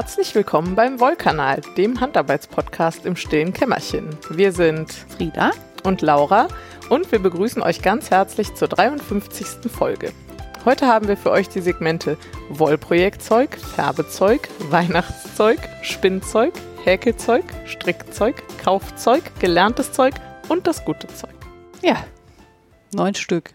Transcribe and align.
Herzlich 0.00 0.34
willkommen 0.34 0.76
beim 0.76 0.98
Wollkanal, 0.98 1.60
dem 1.76 2.00
Handarbeitspodcast 2.00 3.04
im 3.04 3.16
stillen 3.16 3.52
Kämmerchen. 3.52 4.08
Wir 4.30 4.50
sind 4.50 4.90
Frieda 4.90 5.50
und 5.84 6.00
Laura 6.00 6.48
und 6.88 7.12
wir 7.12 7.18
begrüßen 7.18 7.60
euch 7.60 7.82
ganz 7.82 8.10
herzlich 8.10 8.54
zur 8.54 8.68
53. 8.68 9.70
Folge. 9.70 10.10
Heute 10.64 10.86
haben 10.86 11.06
wir 11.06 11.18
für 11.18 11.30
euch 11.30 11.50
die 11.50 11.60
Segmente 11.60 12.16
Wollprojektzeug, 12.48 13.58
Färbezeug, 13.58 14.48
Weihnachtszeug, 14.70 15.58
Spinnzeug, 15.82 16.54
Häkelzeug, 16.82 17.44
Strickzeug, 17.66 18.42
Kaufzeug, 18.64 19.22
gelerntes 19.38 19.92
Zeug 19.92 20.14
und 20.48 20.66
das 20.66 20.82
gute 20.86 21.08
Zeug. 21.08 21.34
Ja, 21.82 22.02
neun 22.94 23.14
Stück. 23.14 23.52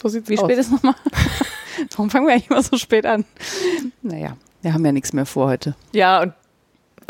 So 0.00 0.08
sieht's 0.08 0.30
Wie 0.30 0.38
aus. 0.38 0.44
spät 0.44 0.56
ist 0.56 0.72
nochmal? 0.72 0.94
Warum 1.90 2.08
fangen 2.08 2.26
wir 2.26 2.32
eigentlich 2.32 2.48
immer 2.48 2.62
so 2.62 2.78
spät 2.78 3.04
an? 3.04 3.26
Naja, 4.00 4.34
wir 4.68 4.74
haben 4.74 4.84
ja 4.84 4.92
nichts 4.92 5.14
mehr 5.14 5.24
vor 5.24 5.48
heute. 5.48 5.74
Ja, 5.92 6.20
und 6.20 6.34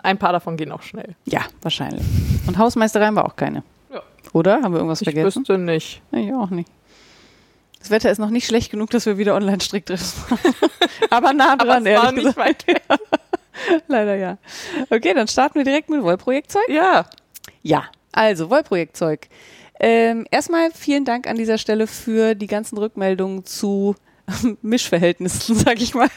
ein 0.01 0.17
paar 0.17 0.31
davon 0.33 0.57
gehen 0.57 0.71
auch 0.71 0.83
schnell. 0.83 1.17
Ja, 1.25 1.41
wahrscheinlich. 1.61 2.05
Und 2.47 2.57
Hausmeistereien 2.57 3.17
war 3.17 3.25
auch 3.27 3.35
keine. 3.35 3.65
Ja. 3.93 4.01
Oder? 4.33 4.63
Haben 4.63 4.75
wir 4.75 4.79
irgendwas 4.79 5.01
Ich 5.03 5.07
vergessen? 5.07 5.41
wüsste 5.41 5.59
nicht. 5.59 6.01
Ich 6.13 6.33
auch 6.33 6.51
nicht. 6.51 6.71
Das 7.81 7.91
Wetter 7.91 8.13
ist 8.13 8.19
noch 8.19 8.31
nicht 8.31 8.47
schlecht 8.47 8.71
genug, 8.71 8.91
dass 8.91 9.07
wir 9.07 9.19
wieder 9.19 9.35
Online-Strickdress 9.35 10.15
machen. 10.31 10.55
Aber 11.11 11.33
nah 11.33 11.55
Aber 11.55 11.65
dran, 11.65 11.85
war 11.85 11.91
ehrlich 11.91 12.13
nicht 12.13 12.25
gesagt. 12.27 12.39
weit 12.39 12.67
weg. 12.69 12.83
Leider 13.89 14.15
ja. 14.15 14.39
Okay, 14.89 15.15
dann 15.15 15.27
starten 15.27 15.57
wir 15.57 15.65
direkt 15.65 15.91
mit 15.91 16.01
Wollprojektzeug. 16.05 16.69
Ja, 16.69 17.07
Ja, 17.63 17.87
also 18.13 18.51
Wollprojektzeug. 18.51 19.27
Ähm, 19.81 20.27
erstmal 20.31 20.71
vielen 20.71 21.05
Dank 21.05 21.27
an 21.27 21.35
dieser 21.37 21.59
Stelle 21.59 21.89
für 21.89 22.37
die 22.37 22.47
ganzen 22.47 22.79
Rückmeldungen 22.79 23.45
zu 23.45 23.97
Mischverhältnissen, 24.63 25.57
sag 25.57 25.81
ich 25.83 25.95
mal. 25.97 26.09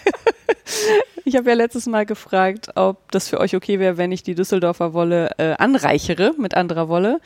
Ich 1.24 1.36
habe 1.36 1.50
ja 1.50 1.56
letztes 1.56 1.86
Mal 1.86 2.06
gefragt, 2.06 2.70
ob 2.76 3.12
das 3.12 3.30
für 3.30 3.40
euch 3.40 3.56
okay 3.56 3.80
wäre, 3.80 3.98
wenn 3.98 4.12
ich 4.12 4.24
die 4.24 4.34
Düsseldorfer 4.34 4.94
Wolle 4.94 5.30
äh, 5.38 5.54
anreichere 5.54 6.34
mit 6.38 6.56
anderer 6.56 6.90
Wolle. 6.90 7.22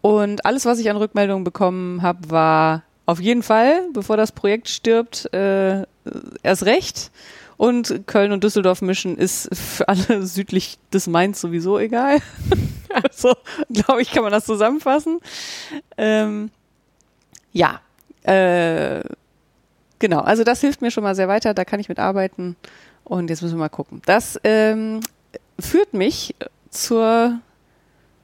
Und 0.00 0.44
alles, 0.44 0.66
was 0.66 0.80
ich 0.80 0.90
an 0.90 0.96
Rückmeldungen 0.96 1.44
bekommen 1.44 2.02
habe, 2.02 2.30
war 2.30 2.82
auf 3.06 3.20
jeden 3.20 3.42
Fall, 3.42 3.88
bevor 3.92 4.16
das 4.16 4.32
Projekt 4.32 4.68
stirbt, 4.68 5.32
äh, 5.32 5.84
erst 6.42 6.66
recht. 6.66 7.10
Und 7.56 8.08
Köln 8.08 8.32
und 8.32 8.42
Düsseldorf 8.42 8.82
mischen 8.82 9.16
ist 9.16 9.48
für 9.54 9.88
alle 9.88 10.26
südlich 10.26 10.78
des 10.92 11.06
Mainz 11.06 11.40
sowieso 11.40 11.78
egal. 11.78 12.18
so, 13.12 13.34
glaube 13.72 14.02
ich, 14.02 14.10
kann 14.10 14.24
man 14.24 14.32
das 14.32 14.46
zusammenfassen. 14.46 15.20
Ähm, 15.96 16.50
ja, 17.52 17.80
äh, 18.24 19.02
genau. 20.02 20.20
Also 20.20 20.44
das 20.44 20.60
hilft 20.60 20.82
mir 20.82 20.90
schon 20.90 21.02
mal 21.02 21.14
sehr 21.14 21.28
weiter. 21.28 21.54
Da 21.54 21.64
kann 21.64 21.80
ich 21.80 21.88
mit 21.88 21.98
arbeiten. 21.98 22.56
Und 23.04 23.30
jetzt 23.30 23.40
müssen 23.40 23.54
wir 23.54 23.60
mal 23.60 23.68
gucken. 23.70 24.02
Das 24.04 24.38
ähm, 24.44 25.00
führt 25.58 25.94
mich 25.94 26.34
zur 26.68 27.38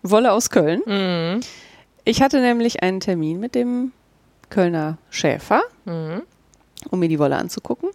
Wolle 0.03 0.33
aus 0.33 0.51
Köln. 0.51 0.83
Mhm. 0.85 1.41
Ich 2.05 2.21
hatte 2.23 2.41
nämlich 2.41 2.83
einen 2.83 3.01
Termin 3.01 3.41
mit 3.41 3.55
dem 3.55 3.93
Kölner 4.51 4.99
Schäfer, 5.11 5.63
Mhm. 5.87 6.23
um 6.91 6.99
mir 7.01 7.09
die 7.09 7.19
Wolle 7.19 7.37
anzugucken. 7.37 7.91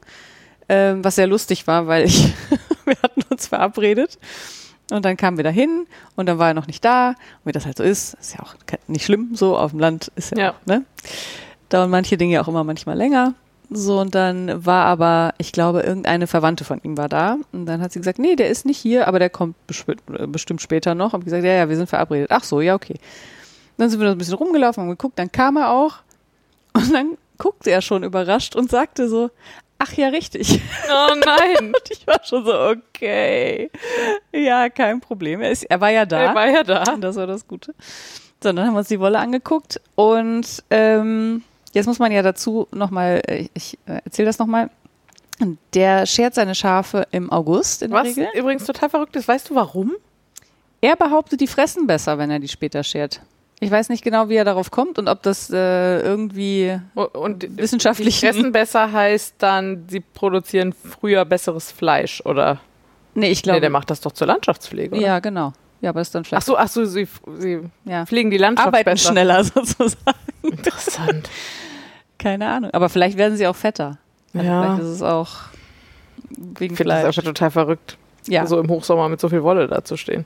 Ähm, 0.70 1.04
was 1.04 1.16
sehr 1.16 1.28
lustig 1.28 1.68
war, 1.68 1.88
weil 1.88 2.06
ich, 2.06 2.34
wir 2.86 2.96
hatten 3.04 3.22
uns 3.30 3.48
verabredet. 3.48 4.18
Und 4.92 5.06
dann 5.06 5.18
kamen 5.18 5.38
wir 5.38 5.44
dahin 5.44 5.88
und 6.16 6.26
dann 6.28 6.38
war 6.40 6.50
er 6.50 6.54
noch 6.54 6.68
nicht 6.68 6.84
da. 6.86 7.10
Und 7.10 7.16
wie 7.46 7.52
das 7.54 7.66
halt 7.66 7.78
so 7.78 7.84
ist, 7.84 8.14
ist 8.16 8.34
ja 8.36 8.42
auch 8.44 8.56
nicht 8.88 9.06
schlimm, 9.06 9.32
so 9.36 9.58
auf 9.58 9.72
dem 9.72 9.80
Land 9.80 10.12
ist 10.16 10.32
ja, 10.32 10.38
Ja. 10.38 10.52
Auch, 10.52 10.66
ne? 10.66 10.84
Dauern 11.70 11.90
manche 11.90 12.18
Dinge 12.18 12.40
auch 12.42 12.48
immer 12.48 12.64
manchmal 12.64 12.98
länger. 12.98 13.34
So, 13.76 14.00
und 14.00 14.14
dann 14.14 14.66
war 14.66 14.86
aber, 14.86 15.34
ich 15.40 15.52
glaube, 15.52 15.82
irgendeine 15.82 16.28
Verwandte 16.28 16.64
von 16.64 16.80
ihm 16.84 16.98
war 16.98 17.10
da. 17.10 17.38
Und 17.52 17.66
dann 17.66 17.82
hat 17.82 17.92
sie 17.92 18.00
gesagt, 18.00 18.20
nee, 18.20 18.36
der 18.36 18.50
ist 18.50 18.66
nicht 18.66 18.78
hier, 18.78 19.08
aber 19.08 19.20
der 19.20 19.30
kommt 19.30 19.56
äh, 19.88 20.28
bestimmt 20.28 20.62
später 20.62 20.94
noch. 20.94 21.14
Und 21.14 21.26
gesagt, 21.26 21.44
ja, 21.44 21.54
ja, 21.54 21.70
wir 21.70 21.76
sind 21.76 21.90
verabredet. 21.90 22.30
Ach 22.32 22.44
so, 22.44 22.62
ja, 22.62 22.76
okay. 22.76 22.96
Dann 23.78 23.90
sind 23.90 24.00
wir 24.00 24.06
noch 24.06 24.14
ein 24.14 24.18
bisschen 24.20 24.36
rumgelaufen, 24.36 24.84
haben 24.84 24.90
geguckt, 24.90 25.18
dann 25.18 25.32
kam 25.32 25.58
er 25.58 25.72
auch. 25.72 25.96
Und 26.74 26.94
dann 26.94 27.18
guckte 27.38 27.72
er 27.72 27.82
schon 27.82 28.04
überrascht 28.04 28.56
und 28.56 28.70
sagte 28.70 29.10
so, 29.10 29.32
ach 29.80 29.94
ja, 29.94 30.10
richtig. 30.10 30.62
Oh 30.90 31.16
nein. 31.26 31.74
Und 31.74 31.84
ich 31.90 32.06
war 32.06 32.24
schon 32.24 32.46
so, 32.46 32.54
okay. 32.54 33.72
Ja, 34.32 34.70
kein 34.70 35.02
Problem. 35.02 35.42
Er, 35.42 35.52
ist, 35.52 35.64
er 35.64 35.82
war 35.82 35.90
ja 35.90 36.06
da. 36.06 36.22
Er 36.22 36.36
war 36.36 36.48
ja 36.48 36.64
da. 36.64 36.84
Das 36.98 37.16
war 37.16 37.28
das 37.28 37.48
Gute. 37.48 37.74
So, 38.44 38.52
dann 38.52 38.66
haben 38.66 38.74
wir 38.74 38.80
uns 38.80 38.90
die 38.90 39.00
Wolle 39.00 39.20
angeguckt 39.20 39.82
und 39.96 40.64
ähm, 40.70 41.44
jetzt 41.74 41.86
muss 41.88 42.00
man 42.00 42.12
ja 42.12 42.22
dazu 42.22 42.68
nochmal, 42.72 43.22
ich 43.54 43.78
äh, 43.86 44.00
erzähle 44.06 44.28
das 44.28 44.40
nochmal, 44.40 44.70
der 45.74 46.06
schert 46.06 46.36
seine 46.36 46.56
Schafe 46.56 47.08
im 47.12 47.32
August 47.32 47.82
in 47.82 47.92
der 47.92 48.00
Was 48.02 48.08
Regel. 48.08 48.28
übrigens 48.36 48.66
total 48.66 48.90
verrückt 48.90 49.16
ist, 49.16 49.28
weißt 49.28 49.50
du 49.50 49.56
warum? 49.56 49.94
Er 50.82 50.96
behauptet, 50.96 51.42
die 51.42 51.48
fressen 51.48 51.88
besser, 51.88 52.18
wenn 52.18 52.30
er 52.30 52.40
die 52.40 52.48
später 52.48 52.84
schert. 52.84 53.22
Ich 53.60 53.72
weiß 53.72 53.88
nicht 53.90 54.04
genau, 54.04 54.28
wie 54.28 54.36
er 54.36 54.44
darauf 54.44 54.72
kommt 54.72 55.00
und 55.00 55.08
ob 55.08 55.24
das 55.24 55.50
äh, 55.50 56.00
irgendwie 56.02 56.78
Und 56.96 57.58
wissenschaftlich 57.58 58.20
die 58.20 58.26
fressen 58.28 58.52
besser 58.52 58.92
heißt 58.92 59.36
dann, 59.38 59.86
sie 59.90 60.02
produzieren 60.02 60.74
früher 60.74 61.24
besseres 61.24 61.72
Fleisch, 61.72 62.22
oder? 62.26 62.60
Nee, 63.16 63.28
ich 63.30 63.40
Nee, 63.40 63.44
glaube. 63.44 63.62
der 63.62 63.70
macht 63.70 63.90
das 63.90 64.02
doch 64.02 64.12
zur 64.12 64.28
Landschaftspflege, 64.28 64.96
oder? 64.96 65.06
ja, 65.06 65.20
genau. 65.20 65.54
Ja, 65.80 65.90
aber 65.92 66.02
ist 66.02 66.14
dann 66.16 66.24
Ach 66.24 66.28
vielleicht 66.28 66.46
so, 66.46 66.58
ach 66.58 66.68
so, 66.68 66.84
sie, 66.86 67.08
sie 67.38 67.60
ja. 67.86 68.06
pflegen 68.06 68.32
die 68.32 68.38
Landschaft 68.38 68.68
arbeiten 68.68 68.92
besser. 68.92 69.12
schneller 69.12 69.44
sozusagen. 69.44 69.96
Interessant. 70.42 71.30
Keine 72.24 72.48
Ahnung. 72.50 72.72
Aber 72.72 72.90
vielleicht 72.90 73.18
werden 73.18 73.38
sie 73.38 73.46
auch 73.48 73.56
fetter. 73.56 73.98
Also 74.34 74.48
Ja. 74.48 74.62
Vielleicht 74.62 74.80
ist 74.84 74.96
es 74.96 75.02
auch 75.02 75.30
wegen 76.30 76.74
Ich 76.74 76.78
finde 76.78 76.94
das 76.94 77.02
Fleisch. 77.02 77.18
einfach 77.18 77.24
total 77.24 77.52
verrückt, 77.52 77.98
Ja. 78.28 78.48
so 78.48 78.60
im 78.60 78.70
Hochsommer 78.70 79.10
mit 79.10 79.20
so 79.20 79.30
viel 79.30 79.44
Wolle 79.44 79.68
da 79.68 79.84
zu 79.84 79.98
stehen. 79.98 80.26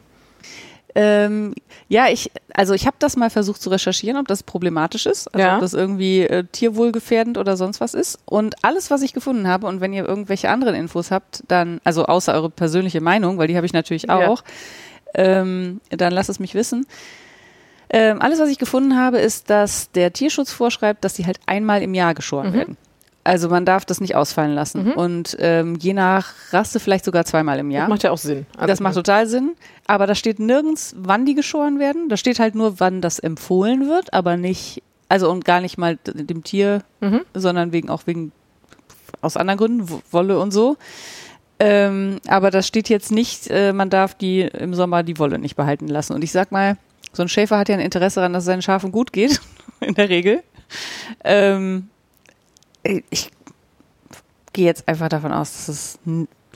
Ähm, 0.95 1.53
ja, 1.89 2.07
ich, 2.07 2.31
also 2.55 2.73
ich 2.73 2.87
habe 2.87 2.95
das 2.99 3.17
mal 3.17 3.29
versucht 3.29 3.61
zu 3.61 3.69
recherchieren, 3.69 4.17
ob 4.17 4.27
das 4.27 4.41
problematisch 4.41 5.05
ist, 5.05 5.27
also 5.33 5.45
Ja. 5.45 5.55
ob 5.55 5.61
das 5.61 5.73
irgendwie 5.75 6.21
äh, 6.21 6.43
tierwohlgefährdend 6.51 7.37
oder 7.37 7.55
sonst 7.55 7.81
was 7.81 7.93
ist. 7.93 8.17
Und 8.25 8.55
alles, 8.63 8.89
was 8.89 9.03
ich 9.03 9.13
gefunden 9.13 9.47
habe, 9.47 9.67
und 9.67 9.79
wenn 9.79 9.93
ihr 9.93 10.05
irgendwelche 10.07 10.49
anderen 10.49 10.73
Infos 10.73 11.11
habt, 11.11 11.43
dann, 11.49 11.81
also 11.83 12.05
außer 12.05 12.33
eure 12.33 12.49
persönliche 12.49 13.01
Meinung, 13.01 13.37
weil 13.37 13.47
die 13.47 13.55
habe 13.57 13.65
ich 13.67 13.73
natürlich 13.73 14.03
Ja. 14.03 14.27
auch, 14.27 14.43
ähm, 15.13 15.81
dann 15.89 16.13
lasst 16.13 16.29
es 16.29 16.39
mich 16.39 16.55
wissen. 16.55 16.87
Ähm, 17.89 18.21
alles, 18.21 18.39
was 18.39 18.49
ich 18.49 18.57
gefunden 18.57 18.97
habe, 18.97 19.19
ist, 19.19 19.49
dass 19.49 19.91
der 19.91 20.11
Tierschutz 20.13 20.51
vorschreibt, 20.51 21.03
dass 21.05 21.13
die 21.13 21.25
halt 21.25 21.39
einmal 21.45 21.81
im 21.81 21.93
Jahr 21.93 22.13
geschoren 22.13 22.49
Mhm. 22.49 22.53
werden. 22.53 22.77
Also 23.23 23.49
man 23.49 23.65
darf 23.65 23.83
das 23.83 23.99
nicht 23.99 24.15
ausfallen 24.15 24.53
lassen. 24.55 24.85
Mhm. 24.85 24.91
Und 24.93 25.37
ähm, 25.39 25.75
je 25.79 25.93
nach 25.93 26.33
Rasse 26.51 26.79
vielleicht 26.79 27.03
sogar 27.03 27.25
zweimal 27.25 27.59
im 27.59 27.71
Jahr. 27.71 27.83
Das 27.83 27.89
macht 27.89 28.03
ja 28.03 28.11
auch 28.11 28.17
Sinn. 28.17 28.45
Also, 28.55 28.67
Das 28.67 28.79
macht 28.79 28.95
total 28.95 29.27
Sinn. 29.27 29.55
Aber 29.85 30.07
da 30.07 30.15
steht 30.15 30.39
nirgends, 30.39 30.95
wann 30.97 31.25
die 31.25 31.35
geschoren 31.35 31.77
werden. 31.77 32.07
Da 32.07 32.15
steht 32.15 32.39
halt 32.39 32.55
nur, 32.55 32.79
wann 32.79 33.01
das 33.01 33.19
empfohlen 33.19 33.87
wird, 33.89 34.13
aber 34.13 34.37
nicht, 34.37 34.81
also 35.09 35.29
und 35.29 35.43
gar 35.43 35.59
nicht 35.59 35.77
mal 35.77 35.97
dem 36.05 36.43
Tier, 36.45 36.83
Mhm. 37.01 37.21
sondern 37.33 37.73
wegen 37.73 37.89
auch 37.89 38.03
wegen 38.05 38.31
aus 39.21 39.35
anderen 39.35 39.57
Gründen, 39.57 39.89
Wo- 39.89 40.01
Wolle 40.11 40.39
und 40.39 40.51
so. 40.51 40.77
Ähm, 41.59 42.19
aber 42.27 42.51
das 42.51 42.67
steht 42.67 42.87
jetzt 42.87 43.11
nicht, 43.11 43.47
äh, 43.49 43.73
man 43.73 43.89
darf 43.89 44.13
die 44.13 44.41
im 44.41 44.73
Sommer 44.75 45.01
die 45.03 45.17
Wolle 45.17 45.39
nicht 45.39 45.55
behalten 45.55 45.87
lassen. 45.87 46.13
Und 46.13 46.23
ich 46.23 46.31
sag 46.31 46.51
mal, 46.51 46.77
so 47.13 47.23
ein 47.23 47.29
Schäfer 47.29 47.57
hat 47.57 47.69
ja 47.69 47.75
ein 47.75 47.81
Interesse 47.81 48.15
daran, 48.19 48.33
dass 48.33 48.43
es 48.43 48.47
seinen 48.47 48.61
Schafen 48.61 48.91
gut 48.91 49.11
geht, 49.13 49.39
in 49.79 49.95
der 49.95 50.09
Regel. 50.09 50.43
Ähm, 51.23 51.89
ich 52.83 53.31
gehe 54.53 54.65
jetzt 54.65 54.87
einfach 54.87 55.09
davon 55.09 55.31
aus, 55.33 55.51
dass 55.53 55.67
es 55.69 55.99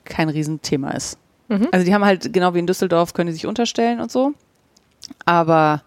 kein 0.06 0.30
Riesenthema 0.30 0.92
ist. 0.92 1.18
Mhm. 1.48 1.68
Also 1.72 1.86
die 1.86 1.94
haben 1.94 2.06
halt, 2.06 2.32
genau 2.34 2.54
wie 2.54 2.60
in 2.60 2.68
Düsseldorf, 2.68 3.14
können 3.14 3.28
die 3.28 3.34
sich 3.34 3.46
unterstellen 3.46 4.00
und 4.00 4.12
so. 4.12 4.34
Aber 5.26 5.84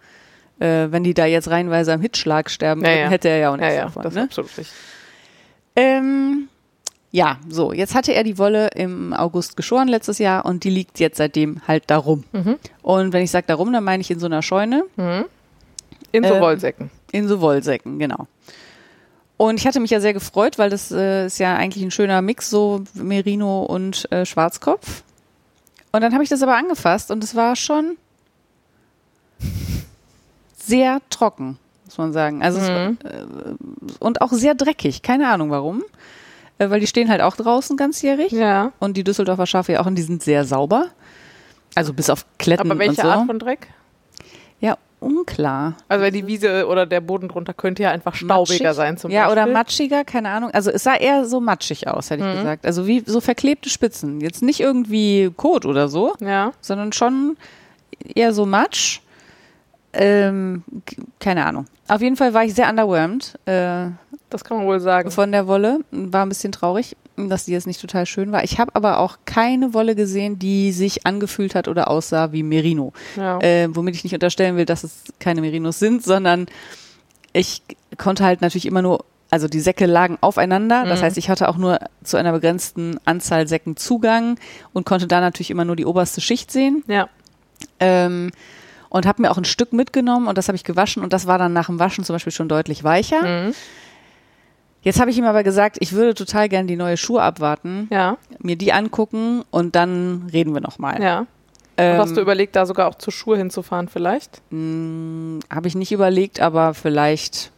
äh, 0.61 0.87
wenn 0.91 1.03
die 1.05 1.15
da 1.15 1.25
jetzt 1.27 1.49
reihenweise 1.49 1.93
am 1.93 2.01
Hitschlag 2.01 2.51
sterben, 2.51 2.83
Ja, 2.83 2.89
würden, 2.89 3.01
ja. 3.01 3.09
hätte 3.11 3.29
er 3.29 3.39
ja 3.39 3.49
auch 3.51 3.57
Ja, 3.57 3.61
nichts 3.61 3.75
ja, 3.77 3.83
davon. 3.85 4.03
das 4.03 4.13
ist 4.13 4.17
Ne? 4.17 4.23
absolut 4.25 4.51
richtig. 4.59 4.75
Ähm, 5.77 6.49
ja, 7.17 7.39
so, 7.49 7.73
jetzt 7.73 7.95
hatte 7.95 8.13
er 8.13 8.25
die 8.25 8.39
Wolle 8.39 8.71
im 8.75 9.13
August 9.13 9.57
geschoren 9.57 9.87
letztes 9.87 10.19
Jahr 10.19 10.45
und 10.45 10.65
die 10.65 10.71
liegt 10.71 10.99
jetzt 10.99 11.19
seitdem 11.19 11.61
halt 11.69 11.85
da 11.87 11.97
rum. 11.97 12.25
Mhm. 12.33 12.57
Und 12.83 13.13
wenn 13.13 13.23
ich 13.23 13.31
sage 13.31 13.47
darum, 13.47 13.73
dann 13.73 13.85
meine 13.85 14.01
ich 14.01 14.11
in 14.11 14.19
so 14.19 14.27
einer 14.27 14.43
Scheune, 14.43 14.83
Mhm. 14.97 15.25
In 16.11 16.25
so 16.25 16.35
Ähm, 16.35 16.41
Wollsäcken. 16.43 16.91
in 17.13 17.29
so 17.29 17.41
Wollsäcken, 17.41 18.01
genau. 18.01 18.27
Und 19.37 19.61
ich 19.61 19.67
hatte 19.67 19.79
mich 19.79 19.91
ja 19.91 20.01
sehr 20.01 20.13
gefreut, 20.13 20.59
weil 20.59 20.71
das 20.71 20.91
äh, 20.91 21.27
ist 21.27 21.39
ja 21.39 21.55
eigentlich 21.57 21.85
ein 21.85 21.91
schöner 21.93 22.21
Mix, 22.21 22.51
so 22.51 22.83
Merino 22.95 23.63
und 23.63 24.11
äh, 24.13 24.27
Schwarzkopf. 24.27 25.03
Und 25.93 26.01
dann 26.01 26.13
habe 26.15 26.25
ich 26.25 26.31
das 26.31 26.43
aber 26.43 26.57
angefasst 26.57 27.13
und 27.13 27.23
es 27.23 27.37
war 27.37 27.55
schon 27.55 27.97
sehr 30.57 31.01
trocken, 31.11 31.59
muss 31.85 31.99
man 31.99 32.13
sagen. 32.13 32.43
Also 32.43 32.59
es, 32.61 32.69
Mhm. 32.69 32.99
äh, 33.05 33.95
und 34.01 34.21
auch 34.21 34.33
sehr 34.33 34.55
dreckig, 34.55 35.03
keine 35.03 35.29
Ahnung 35.29 35.51
warum. 35.51 35.83
Äh, 36.59 36.71
weil 36.71 36.81
die 36.81 36.87
stehen 36.87 37.09
halt 37.09 37.21
auch 37.21 37.37
draußen 37.37 37.77
ganzjährig. 37.77 38.33
Ja. 38.33 38.73
Und 38.79 38.97
die 38.97 39.05
Düsseldorfer 39.05 39.47
Schafe 39.47 39.73
ja 39.73 39.81
auch 39.81 39.87
und 39.87 39.97
die 39.97 40.03
sind 40.03 40.23
sehr 40.23 40.45
sauber. 40.45 40.87
Also 41.75 41.93
bis 41.93 42.11
auf 42.11 42.25
Kletten 42.39 42.71
Aber 42.71 42.79
welche 42.79 42.91
und 42.93 43.01
so. 43.03 43.09
Art 43.09 43.27
von 43.27 43.39
Dreck? 43.41 43.67
Ja, 44.61 44.79
unklar. 45.01 45.75
Also 45.89 46.05
weil 46.05 46.13
die 46.13 46.27
Wiese 46.29 46.69
oder 46.69 46.87
der 46.87 47.01
Boden 47.01 47.29
drunter 47.29 47.53
könnte 47.53 47.83
ja 47.83 47.91
einfach 47.91 48.15
staubiger 48.15 48.65
Matschig? 48.69 48.77
sein 48.77 48.97
zum 48.97 49.11
ja, 49.11 49.27
Beispiel. 49.27 49.43
oder 49.43 49.53
matschiger, 49.53 50.05
keine 50.05 50.31
Ahnung. 50.31 50.51
Also 50.53 50.71
es 50.71 50.85
sah 50.85 50.95
eher 50.95 51.25
so 51.25 51.41
matschig 51.41 51.89
aus, 51.89 52.11
hätte 52.11 52.23
ich 52.25 52.33
Mhm. 52.33 52.39
gesagt. 52.39 52.65
Also 52.67 52.87
wie 52.87 53.03
so 53.05 53.21
verklebte 53.21 53.69
Spitzen. 53.69 54.21
Jetzt 54.21 54.43
nicht 54.43 54.61
irgendwie 54.61 55.33
Kot 55.37 55.67
oder 55.67 55.89
so, 55.89 56.15
Ja, 56.21 56.53
sondern 56.61 56.93
schon 56.93 57.37
eher 58.15 58.33
so 58.33 58.47
Matsch. 58.47 59.01
Ähm, 59.97 60.63
keine 61.21 61.47
Ahnung. 61.47 61.67
Auf 61.89 62.01
jeden 62.01 62.17
Fall 62.17 62.35
war 62.35 62.45
ich 62.45 62.55
sehr 62.55 62.69
underwhelmed 62.69 63.39
äh, 63.47 63.87
das 64.31 64.43
kann 64.43 64.57
man 64.57 64.67
wohl 64.67 64.81
sagen. 64.81 65.11
von 65.13 65.31
der 65.31 65.47
Wolle. 65.47 65.81
War 65.93 66.25
ein 66.27 66.29
bisschen 66.29 66.51
traurig, 66.51 66.97
dass 67.17 67.45
die 67.45 67.53
jetzt 67.53 67.69
nicht 67.69 67.81
total 67.81 68.05
schön 68.05 68.33
war. 68.33 68.43
Ich 68.43 68.59
habe 68.59 68.75
aber 68.75 68.99
auch 68.99 69.19
keine 69.27 69.75
Wolle 69.75 69.95
gesehen, 69.95 70.39
die 70.41 70.73
sich 70.73 71.07
angefühlt 71.07 71.55
hat 71.55 71.69
oder 71.69 71.89
aussah 71.89 72.33
wie 72.33 72.43
Merino. 72.43 72.93
Ja. 73.17 73.39
Äh, 73.41 73.69
womit 73.77 73.95
ich 73.95 74.03
nicht 74.03 74.15
unterstellen 74.15 74.57
will, 74.57 74.65
dass 74.65 74.83
es 74.83 75.05
keine 75.21 75.41
Merinos 75.41 75.79
sind, 75.79 76.03
sondern 76.03 76.47
ich 77.33 77.63
konnte 77.97 78.25
halt 78.25 78.41
natürlich 78.41 78.67
immer 78.67 78.83
nur, 78.83 79.05
also 79.31 79.47
die 79.47 79.61
Säcke 79.61 79.87
lagen 79.87 80.19
aufeinander. 80.21 80.85
Das 80.85 80.99
Mhm. 81.01 81.05
heißt, 81.05 81.19
ich 81.19 81.29
hatte 81.29 81.49
auch 81.49 81.57
nur 81.57 81.79
zu 82.03 82.17
einer 82.17 82.33
begrenzten 82.33 82.99
Anzahl 83.05 83.47
Säcken 83.47 83.77
Zugang 83.77 84.37
und 84.73 84.85
konnte 84.85 85.07
da 85.07 85.21
natürlich 85.21 85.51
immer 85.51 85.65
nur 85.65 85.77
die 85.77 85.87
oberste 85.87 86.21
Schicht 86.21 86.51
sehen. 86.51 86.83
ja. 86.89 87.09
Ähm, 87.79 88.33
und 88.95 89.07
habe 89.07 89.23
mir 89.23 89.31
auch 89.33 89.37
ein 89.39 89.45
Stück 89.45 89.73
mitgenommen 89.73 90.29
und 90.29 90.39
das 90.39 90.47
habe 90.47 90.55
ich 90.55 90.63
gewaschen 90.63 91.03
und 91.03 91.13
das 91.13 91.27
war 91.27 91.37
dann 91.37 91.53
nach 91.53 91.67
dem 91.67 91.81
Waschen 91.81 92.05
zum 92.05 92.15
Beispiel 92.15 92.33
schon 92.33 92.49
deutlich 92.49 92.85
weicher. 92.85 93.23
Mhm. 93.49 93.55
Jetzt 94.83 95.01
habe 95.01 95.11
ich 95.11 95.19
ihm 95.19 95.25
aber 95.25 95.43
gesagt, 95.43 95.79
ich 95.81 95.95
würde 95.95 96.15
total 96.15 96.49
gern 96.49 96.69
die 96.69 96.77
neue 96.77 96.97
Schuhe 96.97 97.21
abwarten, 97.21 97.89
Ja, 97.91 98.19
mir 98.39 98.55
die 98.55 98.73
angucken 98.73 99.43
und 99.51 99.75
dann 99.75 100.29
reden 100.33 100.55
wir 100.55 100.61
nochmal. 100.61 101.03
ja. 101.03 101.27
Ähm, 101.77 101.99
hast 101.99 102.17
du 102.17 102.21
überlegt, 102.21 102.55
da 102.55 102.67
sogar 102.67 102.87
auch 102.87 102.95
zur 102.95 103.13
Schuhe 103.13 103.37
hinzufahren 103.37 103.89
vielleicht? 103.89 104.41
Habe 104.53 105.67
ich 105.67 105.75
nicht 105.75 105.91
überlegt, 105.91 106.39
aber 106.39 106.73
vielleicht, 106.73 107.51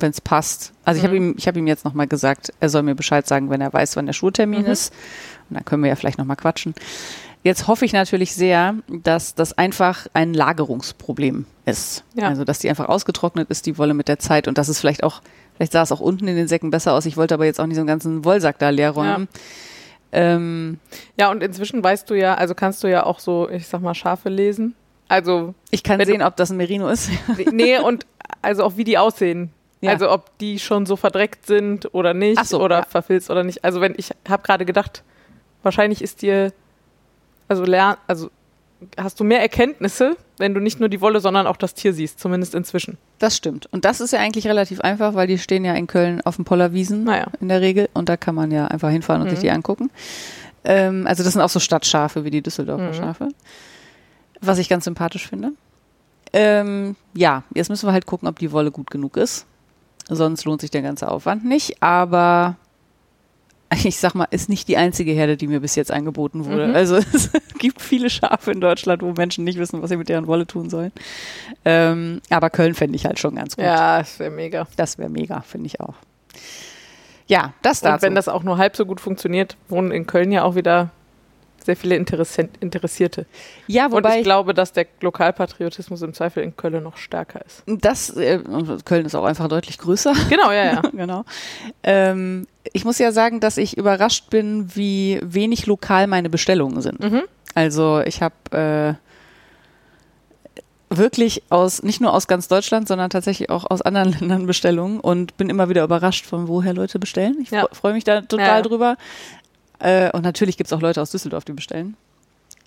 wenn 0.00 0.10
es 0.10 0.20
passt. 0.20 0.72
Also 0.84 0.98
ich 0.98 1.04
habe 1.04 1.14
Mhm. 1.20 1.30
ihm, 1.30 1.34
ich 1.38 1.46
habe 1.46 1.60
ihm 1.60 1.68
jetzt 1.68 1.84
nochmal 1.84 2.08
gesagt, 2.08 2.52
er 2.58 2.68
soll 2.70 2.82
mir 2.82 2.96
Bescheid 2.96 3.24
sagen, 3.24 3.48
wenn 3.50 3.60
er 3.60 3.72
weiß, 3.72 3.94
wann 3.94 4.06
der 4.06 4.14
Schultermin 4.14 4.62
Mhm. 4.62 4.66
ist. 4.66 4.92
Und 5.48 5.54
dann 5.54 5.64
können 5.64 5.84
wir 5.84 5.90
ja 5.90 5.94
vielleicht 5.94 6.18
nochmal 6.18 6.34
quatschen. 6.36 6.74
Jetzt 7.46 7.68
hoffe 7.68 7.84
ich 7.84 7.92
natürlich 7.92 8.34
sehr, 8.34 8.74
dass 8.88 9.36
das 9.36 9.56
einfach 9.56 10.08
ein 10.14 10.34
Lagerungsproblem 10.34 11.46
ist. 11.64 12.02
Ja. 12.14 12.26
Also 12.26 12.42
dass 12.42 12.58
die 12.58 12.68
einfach 12.68 12.88
ausgetrocknet 12.88 13.48
ist, 13.50 13.66
die 13.66 13.78
Wolle 13.78 13.94
mit 13.94 14.08
der 14.08 14.18
Zeit 14.18 14.48
und 14.48 14.58
dass 14.58 14.66
es 14.66 14.80
vielleicht 14.80 15.04
auch, 15.04 15.22
vielleicht 15.54 15.70
sah 15.70 15.82
es 15.82 15.92
auch 15.92 16.00
unten 16.00 16.26
in 16.26 16.34
den 16.34 16.48
Säcken 16.48 16.70
besser 16.70 16.92
aus. 16.92 17.06
Ich 17.06 17.16
wollte 17.16 17.34
aber 17.34 17.44
jetzt 17.44 17.60
auch 17.60 17.66
nicht 17.66 17.76
so 17.76 17.82
einen 17.82 17.86
ganzen 17.86 18.24
Wollsack 18.24 18.58
da 18.58 18.70
leer 18.70 18.90
räumen. 18.90 19.28
Ähm, 20.10 20.80
Ja, 21.16 21.30
und 21.30 21.40
inzwischen 21.40 21.84
weißt 21.84 22.10
du 22.10 22.14
ja, 22.14 22.34
also 22.34 22.56
kannst 22.56 22.82
du 22.82 22.88
ja 22.88 23.06
auch 23.06 23.20
so, 23.20 23.48
ich 23.48 23.68
sag 23.68 23.80
mal, 23.80 23.94
Schafe 23.94 24.28
lesen. 24.28 24.74
Also, 25.06 25.54
ich 25.70 25.84
kann 25.84 26.04
sehen, 26.04 26.22
ob 26.22 26.34
das 26.34 26.50
ein 26.50 26.56
Merino 26.56 26.88
ist. 26.88 27.10
nee, 27.52 27.78
und 27.78 28.06
also 28.42 28.64
auch 28.64 28.76
wie 28.76 28.82
die 28.82 28.98
aussehen. 28.98 29.52
Ja. 29.82 29.92
Also 29.92 30.10
ob 30.10 30.36
die 30.38 30.58
schon 30.58 30.84
so 30.84 30.96
verdreckt 30.96 31.46
sind 31.46 31.94
oder 31.94 32.12
nicht 32.12 32.38
Ach 32.40 32.44
so, 32.44 32.60
oder 32.60 32.78
ja. 32.78 32.84
verfilzt 32.84 33.30
oder 33.30 33.44
nicht. 33.44 33.62
Also 33.62 33.80
wenn 33.80 33.94
ich 33.96 34.10
habe 34.28 34.42
gerade 34.42 34.64
gedacht, 34.64 35.04
wahrscheinlich 35.62 36.02
ist 36.02 36.22
dir 36.22 36.52
also 37.48 37.64
lern, 37.64 37.96
also 38.06 38.30
hast 38.98 39.18
du 39.20 39.24
mehr 39.24 39.40
Erkenntnisse, 39.40 40.16
wenn 40.38 40.52
du 40.52 40.60
nicht 40.60 40.80
nur 40.80 40.88
die 40.90 41.00
Wolle, 41.00 41.20
sondern 41.20 41.46
auch 41.46 41.56
das 41.56 41.72
Tier 41.74 41.92
siehst, 41.94 42.20
zumindest 42.20 42.54
inzwischen. 42.54 42.98
Das 43.18 43.34
stimmt. 43.36 43.66
Und 43.72 43.84
das 43.86 44.00
ist 44.00 44.12
ja 44.12 44.18
eigentlich 44.20 44.46
relativ 44.46 44.80
einfach, 44.80 45.14
weil 45.14 45.26
die 45.26 45.38
stehen 45.38 45.64
ja 45.64 45.72
in 45.74 45.86
Köln 45.86 46.20
auf 46.24 46.36
dem 46.36 46.44
Pollerwiesen 46.44 47.04
Naja. 47.04 47.26
in 47.40 47.48
der 47.48 47.60
Regel 47.62 47.88
und 47.94 48.08
da 48.10 48.16
kann 48.18 48.34
man 48.34 48.50
ja 48.50 48.66
einfach 48.66 48.90
hinfahren 48.90 49.22
und 49.22 49.28
Mhm. 49.28 49.30
sich 49.30 49.40
die 49.40 49.50
angucken. 49.50 49.90
Ähm, 50.64 51.06
also 51.06 51.22
das 51.24 51.32
sind 51.32 51.40
auch 51.42 51.48
so 51.48 51.58
Stadtschafe 51.60 52.24
wie 52.24 52.30
die 52.30 52.42
Düsseldorfer 52.42 52.88
Mhm. 52.88 52.94
Schafe, 52.94 53.28
was 54.40 54.58
ich 54.58 54.68
ganz 54.68 54.84
sympathisch 54.84 55.26
finde. 55.26 55.52
Ähm, 56.32 56.96
ja, 57.14 57.44
jetzt 57.54 57.70
müssen 57.70 57.86
wir 57.88 57.92
halt 57.92 58.04
gucken, 58.04 58.28
ob 58.28 58.38
die 58.38 58.52
Wolle 58.52 58.70
gut 58.70 58.90
genug 58.90 59.16
ist. 59.16 59.46
Sonst 60.08 60.44
lohnt 60.44 60.60
sich 60.60 60.70
der 60.70 60.82
ganze 60.82 61.08
Aufwand 61.10 61.44
nicht. 61.44 61.82
Aber 61.82 62.56
ich 63.84 63.98
sag 63.98 64.14
mal, 64.14 64.26
ist 64.30 64.48
nicht 64.48 64.68
die 64.68 64.76
einzige 64.76 65.12
Herde, 65.12 65.36
die 65.36 65.46
mir 65.46 65.60
bis 65.60 65.74
jetzt 65.74 65.90
angeboten 65.90 66.44
wurde. 66.44 66.68
Mhm. 66.68 66.74
Also 66.76 66.96
es 67.12 67.30
gibt 67.58 67.80
viele 67.80 68.10
Schafe 68.10 68.52
in 68.52 68.60
Deutschland, 68.60 69.02
wo 69.02 69.12
Menschen 69.12 69.44
nicht 69.44 69.58
wissen, 69.58 69.82
was 69.82 69.90
sie 69.90 69.96
mit 69.96 70.08
deren 70.08 70.26
Wolle 70.26 70.46
tun 70.46 70.70
sollen. 70.70 70.92
Ähm, 71.64 72.20
aber 72.30 72.50
Köln 72.50 72.74
fände 72.74 72.96
ich 72.96 73.06
halt 73.06 73.18
schon 73.18 73.36
ganz 73.36 73.56
gut. 73.56 73.64
Ja, 73.64 73.98
das 73.98 74.18
wäre 74.18 74.30
mega. 74.30 74.66
Das 74.76 74.98
wäre 74.98 75.10
mega, 75.10 75.40
finde 75.40 75.66
ich 75.66 75.80
auch. 75.80 75.94
Ja, 77.26 77.54
das 77.62 77.82
Und 77.82 77.88
dazu. 77.88 78.02
wenn 78.02 78.14
das 78.14 78.28
auch 78.28 78.44
nur 78.44 78.58
halb 78.58 78.76
so 78.76 78.86
gut 78.86 79.00
funktioniert, 79.00 79.56
wohnen 79.68 79.90
in 79.90 80.06
Köln 80.06 80.30
ja 80.30 80.44
auch 80.44 80.54
wieder 80.54 80.90
sehr 81.66 81.76
viele 81.76 81.96
Interessen 81.96 82.48
Interessierte. 82.60 83.26
ja, 83.66 83.86
Und 83.86 83.92
wobei 83.92 84.18
ich 84.18 84.24
glaube, 84.24 84.54
dass 84.54 84.72
der 84.72 84.86
Lokalpatriotismus 85.02 86.00
im 86.02 86.14
Zweifel 86.14 86.42
in 86.42 86.56
Köln 86.56 86.82
noch 86.82 86.96
stärker 86.96 87.44
ist. 87.44 87.62
das 87.66 88.10
äh, 88.16 88.40
Köln 88.84 89.04
ist 89.04 89.14
auch 89.14 89.24
einfach 89.24 89.48
deutlich 89.48 89.76
größer. 89.78 90.14
Genau, 90.30 90.50
ja, 90.50 90.64
ja. 90.64 90.80
genau. 90.92 91.24
Ähm, 91.82 92.46
ich 92.72 92.84
muss 92.84 92.98
ja 92.98 93.12
sagen, 93.12 93.40
dass 93.40 93.58
ich 93.58 93.76
überrascht 93.76 94.30
bin, 94.30 94.74
wie 94.74 95.20
wenig 95.22 95.66
lokal 95.66 96.06
meine 96.06 96.30
Bestellungen 96.30 96.80
sind. 96.80 97.00
Mhm. 97.00 97.22
Also 97.54 98.00
ich 98.04 98.22
habe 98.22 98.34
äh, 98.52 98.94
wirklich 100.88 101.42
aus 101.50 101.82
nicht 101.82 102.00
nur 102.00 102.12
aus 102.14 102.28
ganz 102.28 102.48
Deutschland, 102.48 102.86
sondern 102.86 103.10
tatsächlich 103.10 103.50
auch 103.50 103.68
aus 103.68 103.82
anderen 103.82 104.12
Ländern 104.20 104.46
Bestellungen 104.46 105.00
und 105.00 105.36
bin 105.36 105.50
immer 105.50 105.68
wieder 105.68 105.82
überrascht, 105.84 106.26
von 106.26 106.48
woher 106.48 106.74
Leute 106.74 106.98
bestellen. 106.98 107.36
Ich 107.42 107.50
Ja. 107.50 107.64
fre- 107.64 107.74
freue 107.74 107.92
mich 107.92 108.04
da 108.04 108.20
total 108.20 108.46
Ja. 108.58 108.62
drüber. 108.62 108.96
Äh, 109.78 110.10
und 110.12 110.22
natürlich 110.22 110.56
gibt 110.56 110.68
es 110.68 110.72
auch 110.72 110.80
Leute 110.80 111.00
aus 111.02 111.10
Düsseldorf, 111.10 111.44
die 111.44 111.52
bestellen. 111.52 111.96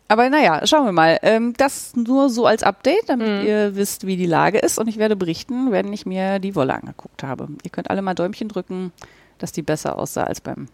Aber 0.08 0.28
naja, 0.30 0.66
schauen 0.66 0.86
wir 0.86 0.92
mal. 0.92 1.20
Ähm, 1.22 1.54
das 1.58 1.96
nur 1.96 2.30
so 2.30 2.46
als 2.48 2.64
Update, 2.64 3.08
damit 3.10 3.42
Mhm. 3.42 3.48
ihr 3.48 3.76
wisst, 3.76 4.08
wie 4.08 4.18
die 4.18 4.26
Lage 4.26 4.58
ist. 4.58 4.80
Und 4.80 4.88
ich 4.88 4.98
werde 4.98 5.16
berichten, 5.16 5.72
wenn 5.72 5.94
ich 5.94 6.06
mir 6.08 6.40
die 6.40 6.56
Wolle 6.56 6.74
angeguckt 6.74 7.22
habe. 7.24 7.48
Ihr 7.64 7.70
könnt 7.70 7.90
alle 7.92 8.02
mal 8.02 8.16
Däumchen 8.16 8.48
drücken, 8.50 8.92
dass 9.38 9.52
die 9.52 9.62
besser 9.62 9.98
aussah 10.00 10.24
als 10.24 10.42
beim 10.42 10.68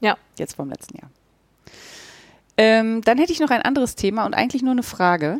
Ja. 0.00 0.16
jetzt 0.38 0.56
vom 0.56 0.68
letzten 0.70 0.98
Jahr. 0.98 1.10
Ähm, 2.56 3.00
dann 3.02 3.18
hätte 3.18 3.32
ich 3.32 3.40
noch 3.40 3.50
ein 3.50 3.62
anderes 3.62 3.94
Thema 3.94 4.26
und 4.26 4.34
eigentlich 4.34 4.62
nur 4.62 4.72
eine 4.72 4.82
Frage. 4.82 5.38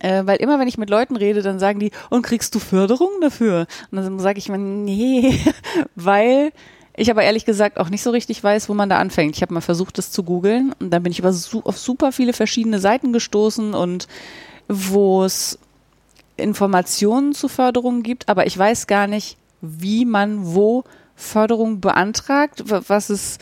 Äh, 0.00 0.22
weil 0.26 0.38
immer, 0.38 0.58
wenn 0.58 0.66
ich 0.66 0.78
mit 0.78 0.90
Leuten 0.90 1.14
rede, 1.16 1.42
dann 1.42 1.60
sagen 1.60 1.78
die, 1.78 1.92
und 2.10 2.22
kriegst 2.22 2.54
du 2.54 2.58
Förderung 2.58 3.10
dafür? 3.20 3.66
Und 3.92 3.96
dann 3.98 4.18
sage 4.18 4.38
ich 4.38 4.48
mir, 4.48 4.58
nee, 4.58 5.38
weil 5.94 6.50
ich 6.96 7.10
aber 7.10 7.22
ehrlich 7.22 7.44
gesagt 7.44 7.78
auch 7.78 7.88
nicht 7.90 8.02
so 8.02 8.10
richtig 8.10 8.42
weiß, 8.44 8.68
wo 8.68 8.74
man 8.74 8.88
da 8.88 8.98
anfängt. 8.98 9.36
Ich 9.36 9.42
habe 9.42 9.52
mal 9.54 9.60
versucht, 9.60 9.98
das 9.98 10.10
zu 10.10 10.22
googeln 10.22 10.72
und 10.80 10.90
dann 10.90 11.02
bin 11.02 11.12
ich 11.12 11.18
über 11.18 11.32
su 11.32 11.60
auf 11.64 11.78
super 11.78 12.12
viele 12.12 12.32
verschiedene 12.32 12.78
Seiten 12.78 13.12
gestoßen 13.12 13.74
und 13.74 14.06
wo 14.68 15.24
es 15.24 15.58
Informationen 16.36 17.32
zu 17.32 17.48
Förderungen 17.48 18.02
gibt, 18.02 18.28
aber 18.28 18.46
ich 18.46 18.58
weiß 18.58 18.86
gar 18.86 19.06
nicht, 19.06 19.36
wie 19.60 20.04
man 20.04 20.54
wo 20.54 20.84
Förderung 21.14 21.80
beantragt, 21.80 22.68
wa- 22.68 22.82
was 22.88 23.08
es, 23.08 23.38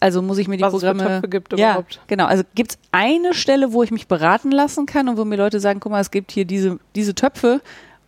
also 0.00 0.22
muss 0.22 0.38
ich 0.38 0.48
mir 0.48 0.56
die 0.56 0.62
Was 0.62 0.72
Programme 0.72 1.02
Töpfe 1.04 1.28
gibt 1.28 1.52
ja, 1.58 1.72
überhaupt. 1.72 2.00
genau. 2.06 2.24
Also 2.26 2.42
gibt 2.54 2.72
es 2.72 2.78
eine 2.92 3.34
Stelle, 3.34 3.72
wo 3.72 3.82
ich 3.82 3.90
mich 3.90 4.08
beraten 4.08 4.50
lassen 4.50 4.86
kann 4.86 5.08
und 5.08 5.18
wo 5.18 5.24
mir 5.24 5.36
Leute 5.36 5.60
sagen, 5.60 5.80
guck 5.80 5.92
mal, 5.92 6.00
es 6.00 6.10
gibt 6.10 6.32
hier 6.32 6.46
diese, 6.46 6.78
diese 6.94 7.14
Töpfe 7.14 7.60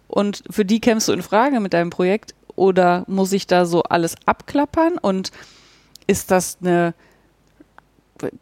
und 0.09 0.43
für 0.49 0.65
die 0.65 0.81
kämst 0.81 1.09
du 1.09 1.13
in 1.13 1.23
Frage 1.23 1.61
mit 1.61 1.75
deinem 1.75 1.91
Projekt 1.91 2.35
oder 2.57 3.05
muss 3.07 3.33
ich 3.33 3.47
da 3.47 3.65
so 3.67 3.83
alles 3.85 4.17
abklappern 4.27 4.99
und 4.99 5.31
ist 6.07 6.31
das 6.31 6.59
eine 6.61 6.95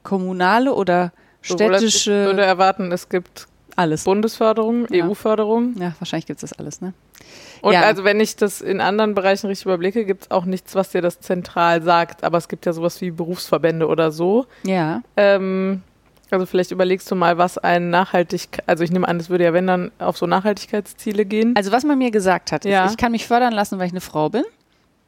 kommunale 0.03 0.73
oder 0.75 1.01
als 1.03 1.13
Ich 1.43 1.51
würde 1.51 1.77
städtische 1.79 2.13
erwarten, 2.43 2.93
es 2.93 3.09
gibt 3.09 3.47
alles? 3.77 4.05
Bundesförderung, 4.05 4.87
Ja. 4.91 5.07
EU-Förderung. 5.07 5.75
Ja, 5.79 5.95
wahrscheinlich 5.99 6.27
gibt 6.27 6.43
es 6.43 6.51
das 6.51 6.59
alles, 6.59 6.81
ne? 6.81 6.95
Und 7.61 7.73
Ja. 7.73 7.81
also 7.83 8.05
wenn 8.05 8.21
ich 8.21 8.37
das 8.37 8.61
in 8.61 8.81
anderen 8.81 9.15
Bereichen 9.15 9.47
richtig 9.49 9.67
überblicke, 9.67 10.05
gibt 10.05 10.25
es 10.25 10.31
auch 10.31 10.45
nichts, 10.45 10.75
was 10.75 10.91
dir 10.91 11.03
das 11.03 11.21
zentral 11.21 11.83
sagt. 11.83 12.23
Aber 12.23 12.39
es 12.39 12.49
gibt 12.49 12.67
ja 12.67 12.73
sowas 12.73 13.01
wie 13.01 13.11
Berufsverbände 13.11 13.89
oder 13.89 14.13
so. 14.13 14.47
Ja. 14.63 15.03
Ähm, 15.17 15.83
also 16.31 16.47
vielleicht 16.47 16.71
überlegst 16.71 17.11
du 17.11 17.15
mal, 17.15 17.39
was 17.39 17.59
ein 17.59 17.91
Nachhaltig, 17.91 18.49
also 18.67 18.83
ich 18.85 18.91
nehme 18.91 19.07
an, 19.09 19.19
das 19.19 19.31
würde 19.31 19.45
ja 19.45 19.53
wenn 19.53 19.67
dann 19.67 19.91
auf 19.99 20.17
so 20.17 20.27
Nachhaltigkeitsziele 20.27 21.25
gehen. 21.25 21.55
Also 21.57 21.71
was 21.73 21.85
man 21.85 21.99
mir 21.99 22.11
gesagt 22.11 22.53
hat, 22.53 22.65
ist, 22.65 22.71
Ja. 22.73 22.87
ich 22.91 22.97
kann 22.97 23.13
mich 23.13 23.27
fördern 23.27 23.53
lassen, 23.53 23.79
weil 23.79 23.87
ich 23.87 23.93
eine 23.93 24.01
Frau 24.01 24.29
bin. 24.31 24.45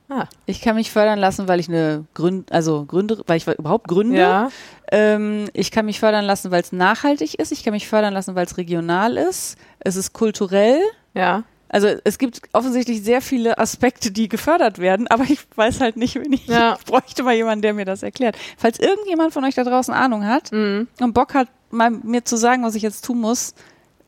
Ah. 0.08 0.26
Ich 0.46 0.60
kann 0.60 0.76
mich 0.76 0.92
fördern 0.92 1.18
lassen, 1.18 1.48
weil 1.48 1.58
ich 1.58 1.68
eine 1.68 2.04
Gründ, 2.14 2.52
also 2.52 2.84
Gründe, 2.84 3.20
weil 3.26 3.38
ich 3.38 3.46
überhaupt 3.48 3.88
gründe. 3.88 4.16
Ja, 4.20 4.50
Ähm, 4.92 5.48
ich 5.52 5.72
kann 5.72 5.84
mich 5.84 5.98
fördern 5.98 6.24
lassen, 6.24 6.52
weil 6.52 6.60
es 6.62 6.70
nachhaltig 6.70 7.34
ist. 7.40 7.50
Ich 7.50 7.64
kann 7.64 7.72
mich 7.72 7.88
fördern 7.88 8.14
lassen, 8.14 8.36
weil 8.36 8.46
es 8.46 8.56
regional 8.56 9.16
ist. 9.16 9.56
Es 9.80 9.96
ist 9.96 10.12
kulturell. 10.12 10.78
ja. 11.14 11.42
Also 11.76 11.88
es 12.04 12.16
gibt 12.16 12.40
offensichtlich 12.54 13.02
sehr 13.02 13.20
viele 13.20 13.58
Aspekte, 13.58 14.10
die 14.10 14.30
gefördert 14.30 14.78
werden, 14.78 15.06
aber 15.08 15.24
ich 15.24 15.40
weiß 15.56 15.80
halt 15.80 15.98
nicht, 15.98 16.14
wenn 16.14 16.32
ich, 16.32 16.46
Ja. 16.46 16.76
ich 16.78 16.84
bräuchte 16.90 17.22
mal 17.22 17.34
jemanden, 17.34 17.60
der 17.60 17.74
mir 17.74 17.84
das 17.84 18.02
erklärt. 18.02 18.34
Falls 18.56 18.78
irgendjemand 18.78 19.34
von 19.34 19.44
euch 19.44 19.54
da 19.54 19.62
draußen 19.62 19.92
Ahnung 19.92 20.26
hat 20.26 20.50
Mhm. 20.52 20.88
und 21.00 21.12
Bock 21.12 21.34
hat, 21.34 21.48
mal 21.70 21.90
mir 21.90 22.24
zu 22.24 22.36
sagen, 22.36 22.62
was 22.64 22.74
ich 22.76 22.82
jetzt 22.82 23.04
tun 23.04 23.20
muss, 23.20 23.54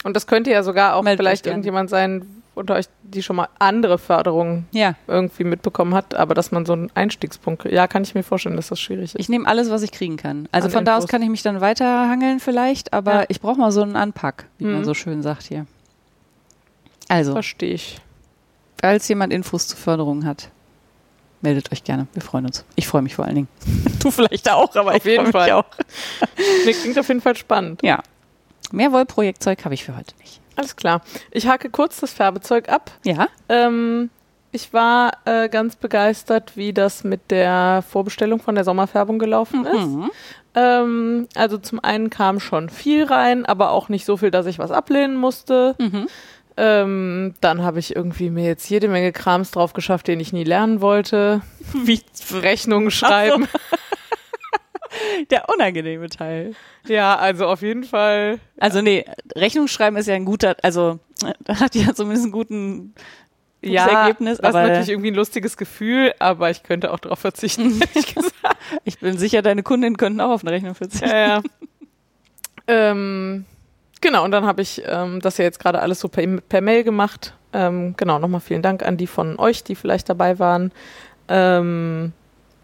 Und 0.04 0.14
das 0.16 0.26
könnte 0.26 0.50
ja 0.50 0.62
sogar 0.62 0.94
auch 0.94 1.04
vielleicht 1.04 1.46
irgendjemand 1.46 1.90
sein 1.90 2.25
unter 2.54 2.75
euch, 2.76 2.87
die 3.02 3.22
schon 3.22 3.37
mal 3.37 3.48
andere 3.58 3.98
Förderungen 3.98 4.66
ja, 4.72 4.94
irgendwie 5.06 5.44
mitbekommen 5.44 5.92
hat, 5.94 6.14
aber 6.14 6.34
dass 6.34 6.50
man 6.52 6.64
so 6.66 6.72
einen 6.72 6.90
Einstiegspunkt, 6.94 7.64
ja, 7.66 7.87
kann 7.87 8.02
ich 8.02 8.14
mir 8.14 8.22
vorstellen, 8.22 8.56
dass 8.56 8.68
das 8.68 8.80
schwierig 8.80 9.14
ist. 9.14 9.20
ich 9.20 9.28
nehme 9.28 9.46
alles, 9.46 9.70
was 9.70 9.82
ich 9.82 9.92
kriegen 9.92 10.16
kann. 10.16 10.48
Also 10.52 10.66
An 10.68 10.72
von 10.72 10.84
da 10.84 10.96
aus 10.96 11.02
Infos. 11.04 11.10
kann 11.10 11.22
ich 11.22 11.28
mich 11.28 11.42
dann 11.42 11.60
weiterhangeln 11.60 12.40
vielleicht, 12.40 12.92
aber 12.94 13.12
Ja. 13.14 13.25
ich 13.28 13.40
brauche 13.42 13.58
mal 13.60 13.70
so 13.72 13.82
einen 13.82 13.94
Anpack, 13.96 14.46
wie 14.58 14.64
man 14.64 14.80
Mhm. 14.80 14.84
so 14.84 14.94
schön 14.94 15.20
sagt 15.22 15.42
hier. 15.44 15.66
Also, 17.08 17.32
Verstehe 17.32 17.74
ich. 17.74 18.00
falls 18.80 19.08
jemand 19.08 19.32
Infos 19.32 19.68
zur 19.68 19.78
Förderung 19.78 20.24
hat, 20.26 20.50
meldet 21.40 21.72
euch 21.72 21.84
gerne. 21.84 22.06
Wir 22.12 22.22
freuen 22.22 22.46
uns. 22.46 22.64
Ich 22.76 22.86
freue 22.88 23.02
mich 23.02 23.14
vor 23.14 23.24
allen 23.24 23.34
Dingen. 23.34 23.48
Du 23.98 24.12
vielleicht 24.12 24.48
auch, 24.48 24.74
aber 24.76 24.90
Auf 24.90 24.96
ich 24.98 25.04
jeden 25.04 25.32
Fall. 25.32 25.50
auch. 25.50 25.64
Nee, 26.64 26.72
klingt 26.72 26.96
auf 26.98 27.08
jeden 27.08 27.20
Fall 27.20 27.36
spannend. 27.36 27.82
Ja. 27.82 28.00
Mehr 28.70 28.92
Wollprojektzeug 28.92 29.64
habe 29.64 29.74
ich 29.74 29.82
für 29.84 29.96
heute 29.96 30.14
nicht. 30.20 30.40
Alles 30.54 30.76
klar. 30.76 31.02
Ich 31.32 31.48
hake 31.48 31.68
kurz 31.70 31.98
das 31.98 32.12
Färbezeug 32.12 32.68
ab. 32.68 32.92
Ja? 33.04 33.26
Ähm, 33.48 34.10
ich 34.52 34.72
war 34.72 35.12
äh, 35.24 35.48
ganz 35.48 35.74
begeistert, 35.76 36.56
wie 36.56 36.72
das 36.72 37.02
mit 37.02 37.30
der 37.32 37.82
Vorbestellung 37.88 38.40
von 38.40 38.54
der 38.54 38.62
Sommerfärbung 38.64 39.18
gelaufen 39.18 39.66
ist. 39.66 39.86
Mhm. 39.86 40.10
Ähm, 40.54 41.28
also 41.34 41.58
zum 41.58 41.82
einen 41.82 42.08
kam 42.08 42.38
schon 42.40 42.68
viel 42.68 43.04
rein, 43.04 43.46
aber 43.46 43.70
auch 43.72 43.88
nicht 43.88 44.04
so 44.04 44.16
viel, 44.16 44.30
dass 44.30 44.46
ich 44.46 44.58
was 44.60 44.70
ablehnen 44.70 45.16
musste. 45.16 45.74
Mhm. 45.78 46.06
Ähm, 46.60 47.34
dann 47.40 47.62
habe 47.62 47.78
ich 47.78 47.94
irgendwie 47.94 48.30
mir 48.30 48.44
jetzt 48.44 48.68
jede 48.68 48.88
Menge 48.88 49.12
Krams 49.12 49.52
drauf 49.52 49.74
geschafft, 49.74 50.08
den 50.08 50.18
ich 50.18 50.32
nie 50.32 50.42
lernen 50.42 50.80
wollte. 50.80 51.40
Wie 51.84 52.00
Rechnungen 52.32 52.90
schreiben. 52.90 53.46
Der 55.30 55.48
unangenehme 55.48 56.08
Teil. 56.08 56.54
Ja, 56.88 57.14
also 57.16 57.46
auf 57.46 57.62
jeden 57.62 57.84
Fall. 57.84 58.40
Also 58.58 58.82
nee, 58.82 59.04
Rechnung 59.36 59.68
schreiben 59.68 59.96
ist 59.96 60.06
ja 60.08 60.14
ein 60.14 60.24
guter, 60.24 60.56
also 60.62 60.98
äh, 61.22 61.54
hat 61.54 61.76
ja 61.76 61.94
zumindest 61.94 62.24
einen 62.24 62.32
guten 62.32 62.94
gutes 63.62 63.74
Ja, 63.74 63.86
Ergebnis, 63.86 64.38
das 64.38 64.48
ist 64.48 64.54
natürlich 64.54 64.88
irgendwie 64.88 65.10
ein 65.10 65.14
lustiges 65.14 65.56
Gefühl, 65.56 66.14
aber 66.18 66.50
ich 66.50 66.62
könnte 66.62 66.92
auch 66.92 66.98
darauf 66.98 67.18
verzichten, 67.18 67.80
ehrlich 67.94 68.14
gesagt. 68.14 68.56
ich 68.84 68.98
bin 68.98 69.18
sicher, 69.18 69.42
deine 69.42 69.62
Kundinnen 69.62 69.96
könnten 69.96 70.20
auch 70.20 70.30
auf 70.30 70.42
eine 70.42 70.52
Rechnung 70.52 70.74
verzichten. 70.74 71.08
Ja, 71.08 71.26
ja. 71.28 71.42
ähm, 72.66 73.44
genau, 74.00 74.24
und 74.24 74.30
dann 74.30 74.46
habe 74.46 74.62
ich 74.62 74.82
ähm, 74.86 75.20
das 75.20 75.38
ja 75.38 75.44
jetzt 75.44 75.60
gerade 75.60 75.80
alles 75.80 76.00
so 76.00 76.08
per, 76.08 76.26
per 76.26 76.60
Mail 76.60 76.84
gemacht. 76.84 77.34
Ähm, 77.52 77.94
genau, 77.96 78.18
nochmal 78.18 78.40
vielen 78.40 78.62
Dank 78.62 78.82
an 78.82 78.96
die 78.96 79.06
von 79.06 79.38
euch, 79.38 79.64
die 79.64 79.74
vielleicht 79.74 80.08
dabei 80.08 80.38
waren. 80.38 80.72
Ähm, 81.28 82.12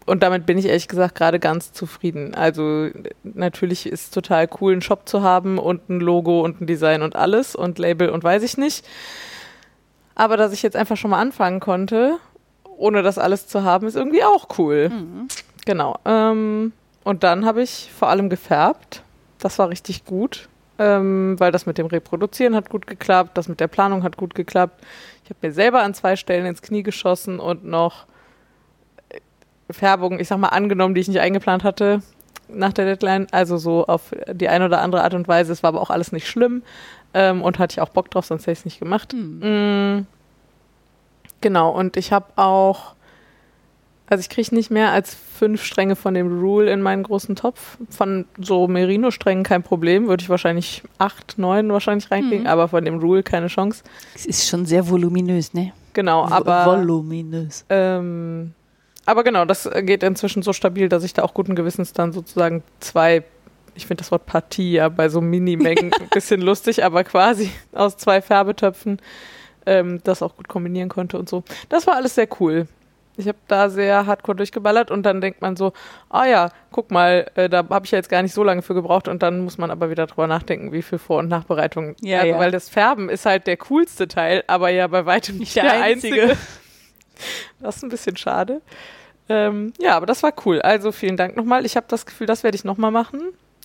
und 0.05 0.21
damit 0.21 0.45
bin 0.45 0.57
ich 0.57 0.65
ehrlich 0.65 0.87
gesagt 0.87 1.15
gerade 1.15 1.39
ganz 1.39 1.73
zufrieden. 1.73 2.35
Also 2.35 2.89
natürlich 3.23 3.87
ist 3.87 4.03
es 4.03 4.11
total 4.11 4.47
cool, 4.61 4.73
einen 4.73 4.81
Shop 4.81 5.09
zu 5.09 5.23
haben 5.23 5.57
und 5.57 5.89
ein 5.89 5.99
Logo 5.99 6.41
und 6.41 6.61
ein 6.61 6.67
Design 6.67 7.01
und 7.01 7.15
alles 7.15 7.55
und 7.55 7.79
Label 7.79 8.09
und 8.09 8.23
weiß 8.23 8.43
ich 8.43 8.57
nicht. 8.57 8.85
Aber 10.13 10.37
dass 10.37 10.53
ich 10.53 10.61
jetzt 10.61 10.75
einfach 10.75 10.95
schon 10.95 11.11
mal 11.11 11.19
anfangen 11.19 11.59
konnte, 11.59 12.17
ohne 12.77 13.01
das 13.01 13.17
alles 13.17 13.47
zu 13.47 13.63
haben, 13.63 13.87
ist 13.87 13.95
irgendwie 13.95 14.23
auch 14.23 14.47
cool. 14.59 14.89
Mhm. 14.89 15.27
Genau. 15.65 15.97
Ähm, 16.05 16.71
und 17.03 17.23
dann 17.23 17.45
habe 17.45 17.63
ich 17.63 17.89
vor 17.97 18.09
allem 18.09 18.29
gefärbt. 18.29 19.01
Das 19.39 19.57
war 19.59 19.69
richtig 19.69 20.05
gut, 20.05 20.49
ähm, 20.79 21.35
weil 21.39 21.51
das 21.51 21.65
mit 21.65 21.77
dem 21.77 21.87
Reproduzieren 21.87 22.55
hat 22.55 22.69
gut 22.69 22.87
geklappt, 22.87 23.37
das 23.37 23.47
mit 23.47 23.59
der 23.59 23.67
Planung 23.67 24.03
hat 24.03 24.17
gut 24.17 24.35
geklappt. 24.35 24.83
Ich 25.23 25.29
habe 25.29 25.39
mir 25.47 25.53
selber 25.53 25.81
an 25.81 25.93
zwei 25.93 26.15
Stellen 26.15 26.45
ins 26.45 26.61
Knie 26.61 26.83
geschossen 26.83 27.39
und 27.39 27.65
noch 27.65 28.05
äh, 29.09 29.19
Färbung, 29.71 30.19
ich 30.19 30.27
sag 30.27 30.37
mal, 30.37 30.49
angenommen, 30.49 30.95
die 30.95 31.01
ich 31.01 31.07
nicht 31.07 31.19
eingeplant 31.19 31.63
hatte 31.63 32.01
nach 32.47 32.73
der 32.73 32.85
Deadline. 32.85 33.27
Also 33.31 33.57
so 33.57 33.85
auf 33.85 34.13
die 34.31 34.49
eine 34.49 34.65
oder 34.65 34.81
andere 34.81 35.03
Art 35.03 35.13
und 35.13 35.27
Weise. 35.27 35.51
Es 35.51 35.63
war 35.63 35.69
aber 35.69 35.81
auch 35.81 35.89
alles 35.89 36.11
nicht 36.11 36.27
schlimm 36.27 36.63
ähm, 37.13 37.41
und 37.41 37.59
hatte 37.59 37.73
ich 37.73 37.81
auch 37.81 37.89
Bock 37.89 38.11
drauf, 38.11 38.25
sonst 38.25 38.43
hätte 38.43 38.51
ich 38.51 38.59
es 38.59 38.65
nicht 38.65 38.79
gemacht. 38.79 39.13
Mhm. 39.13 40.05
Genau, 41.41 41.69
und 41.69 41.97
ich 41.97 42.11
habe 42.11 42.25
auch, 42.37 42.94
also 44.07 44.21
ich 44.21 44.29
kriege 44.29 44.53
nicht 44.53 44.69
mehr 44.71 44.91
als 44.91 45.15
fünf 45.15 45.63
Stränge 45.63 45.95
von 45.95 46.13
dem 46.13 46.39
Rule 46.39 46.71
in 46.71 46.81
meinen 46.81 47.03
großen 47.03 47.35
Topf. 47.35 47.77
Von 47.89 48.25
so 48.39 48.67
Merino-Strängen 48.67 49.43
kein 49.43 49.63
Problem, 49.63 50.07
würde 50.07 50.21
ich 50.21 50.29
wahrscheinlich 50.29 50.83
acht, 50.99 51.37
neun 51.37 51.71
wahrscheinlich 51.71 52.11
reinkriegen, 52.11 52.41
Mhm. 52.43 52.47
aber 52.47 52.67
von 52.67 52.85
dem 52.85 52.99
Rule 52.99 53.23
keine 53.23 53.47
Chance. 53.47 53.83
Es 54.13 54.25
ist 54.25 54.47
schon 54.47 54.65
sehr 54.65 54.87
voluminös, 54.87 55.53
ne? 55.53 55.71
Genau, 55.93 56.25
aber, 56.27 56.65
voluminös. 56.65 57.65
ähm, 57.69 58.53
aber 59.05 59.23
genau, 59.23 59.45
das 59.45 59.69
geht 59.83 60.03
inzwischen 60.03 60.41
so 60.43 60.51
stabil, 60.53 60.89
dass 60.89 61.03
ich 61.03 61.13
da 61.13 61.23
auch 61.23 61.33
guten 61.33 61.55
Gewissens 61.55 61.93
dann 61.93 62.11
sozusagen 62.11 62.63
zwei, 62.79 63.23
ich 63.75 63.85
finde 63.87 64.01
das 64.03 64.11
Wort 64.11 64.25
Partie 64.25 64.73
ja 64.73 64.89
bei 64.89 65.09
so 65.09 65.21
Minimengen 65.21 65.91
ein 65.99 66.09
bisschen 66.13 66.41
lustig, 66.41 66.83
aber 66.83 67.03
quasi 67.03 67.49
aus 67.73 67.97
zwei 67.97 68.21
Färbetöpfen 68.21 68.99
ähm, 69.65 69.99
das 70.03 70.21
auch 70.21 70.35
gut 70.35 70.47
kombinieren 70.47 70.89
konnte 70.89 71.17
und 71.17 71.27
so. 71.29 71.43
Das 71.69 71.87
war 71.87 71.95
alles 71.95 72.15
sehr 72.15 72.27
cool. 72.39 72.67
Ich 73.17 73.27
habe 73.27 73.37
da 73.47 73.69
sehr 73.69 74.05
hardcore 74.05 74.35
durchgeballert 74.35 74.91
und 74.91 75.03
dann 75.03 75.21
denkt 75.21 75.41
man 75.41 75.55
so, 75.55 75.73
ah 76.09 76.25
ja, 76.25 76.49
guck 76.71 76.91
mal, 76.91 77.29
äh, 77.35 77.47
da 77.49 77.65
habe 77.69 77.85
ich 77.85 77.91
ja 77.91 77.97
jetzt 77.97 78.09
gar 78.09 78.21
nicht 78.21 78.33
so 78.33 78.43
lange 78.43 78.61
für 78.61 78.73
gebraucht 78.73 79.07
und 79.07 79.23
dann 79.23 79.39
muss 79.41 79.57
man 79.57 79.71
aber 79.71 79.89
wieder 79.89 80.07
drüber 80.07 80.27
nachdenken, 80.27 80.71
wie 80.71 80.81
viel 80.81 80.97
Vor- 80.97 81.19
und 81.19 81.29
Nachbereitung. 81.29 81.95
Ja, 82.01 82.19
also, 82.19 82.31
ja. 82.31 82.39
Weil 82.39 82.51
das 82.51 82.69
Färben 82.69 83.09
ist 83.09 83.25
halt 83.25 83.47
der 83.47 83.57
coolste 83.57 84.07
Teil, 84.07 84.43
aber 84.47 84.69
ja 84.69 84.87
bei 84.87 85.05
weitem 85.05 85.37
nicht 85.37 85.55
der, 85.55 85.63
Der 85.63 85.81
einzige. 85.81 86.21
einzige. 86.21 86.37
Das 87.61 87.77
ist 87.77 87.83
ein 87.83 87.89
bisschen 87.89 88.17
schade. 88.17 88.61
Ähm, 89.29 89.71
ja, 89.79 89.95
aber 89.95 90.05
das 90.05 90.21
war 90.21 90.33
cool. 90.45 90.61
Also 90.61 90.91
vielen 90.91 91.15
Dank 91.15 91.37
nochmal. 91.37 91.65
Ich 91.65 91.77
habe 91.77 91.85
das 91.89 92.05
Gefühl, 92.05 92.27
das 92.27 92.43
werde 92.43 92.55
ich 92.55 92.65
nochmal 92.65 92.91
machen. 92.91 93.21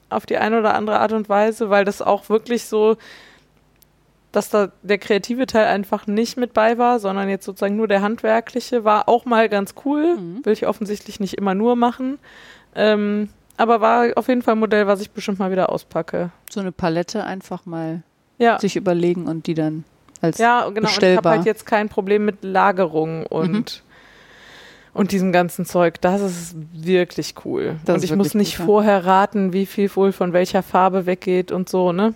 Auf 0.09 0.25
die 0.25 0.37
eine 0.37 0.61
oder 0.61 0.75
andere 0.75 1.01
Art 1.01 1.13
und 1.13 1.29
Weise, 1.29 1.69
weil 1.69 1.85
das 1.85 2.01
auch 2.01 2.29
wirklich 2.29 2.65
so, 2.67 2.97
dass 4.33 4.49
da 4.51 4.71
der 4.83 4.99
kreative 4.99 5.47
Teil 5.47 5.67
einfach 5.67 6.07
nicht 6.07 6.37
mit 6.37 6.55
bei 6.55 6.79
war, 6.79 7.01
sondern 7.01 7.29
jetzt 7.29 7.45
sozusagen 7.45 7.77
nur 7.77 7.89
der 7.89 8.01
handwerkliche, 8.03 8.85
war 8.85 9.09
auch 9.09 9.25
mal 9.25 9.49
ganz 9.49 9.75
cool. 9.85 10.17
Mhm. 10.17 10.45
Will 10.45 10.53
ich 10.53 10.67
offensichtlich 10.67 11.19
nicht 11.21 11.35
immer 11.35 11.55
nur 11.55 11.75
machen. 11.77 12.19
Ähm, 12.75 13.29
aber 13.57 13.81
war 13.81 14.07
auf 14.17 14.29
jeden 14.29 14.43
Fall 14.43 14.55
ein 14.55 14.61
Modell, 14.61 14.87
was 14.87 15.01
ich 15.01 15.11
bestimmt 15.11 15.39
mal 15.39 15.51
wieder 15.51 15.71
auspacke. 15.71 16.31
So 16.49 16.61
eine 16.61 16.73
Palette 16.73 17.25
einfach 17.25 17.67
mal 17.67 18.03
Ja. 18.39 18.59
sich 18.59 18.77
überlegen 18.77 19.27
und 19.27 19.47
die 19.47 19.55
dann 19.55 19.85
als 20.23 20.39
Ja, 20.39 20.61
genau. 20.61 20.69
Und 20.69 20.77
ich 20.77 20.83
habe 20.83 20.87
bestellbar. 20.93 21.33
halt 21.37 21.47
jetzt 21.47 21.67
kein 21.67 21.89
Problem 21.89 22.25
mit 22.25 22.43
Lagerung 22.45 23.27
und, 23.27 23.83
und 24.95 25.13
diesem 25.13 25.33
ganzen 25.33 25.65
Zeug. 25.67 26.01
Das 26.01 26.21
ist 26.21 26.55
wirklich 26.73 27.35
cool. 27.45 27.77
Das 27.85 27.97
und 27.97 28.05
ich 28.05 28.15
muss 28.15 28.35
nicht 28.35 28.57
gut, 28.59 28.67
vorher 28.67 29.05
raten, 29.05 29.53
wie 29.53 29.67
viel 29.67 29.95
wohl 29.97 30.13
von 30.13 30.33
welcher 30.33 30.63
Farbe 30.63 31.05
weggeht 31.07 31.51
und 31.53 31.69
so, 31.69 31.93
ne? 31.93 32.15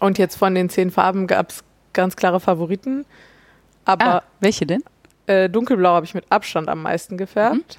Und 0.00 0.18
jetzt 0.18 0.36
von 0.36 0.54
den 0.54 0.68
zehn 0.68 0.90
Farben 0.90 1.26
gab 1.26 1.50
es 1.50 1.64
ganz 1.92 2.16
klare 2.16 2.40
Favoriten. 2.40 3.04
Aber 3.84 4.04
ah, 4.06 4.22
welche 4.40 4.66
denn? 4.66 4.82
äh, 5.26 5.48
dunkelblau 5.48 5.90
habe 5.90 6.06
ich 6.06 6.14
mit 6.14 6.24
Abstand 6.30 6.68
am 6.68 6.82
meisten 6.82 7.16
gefärbt. 7.18 7.78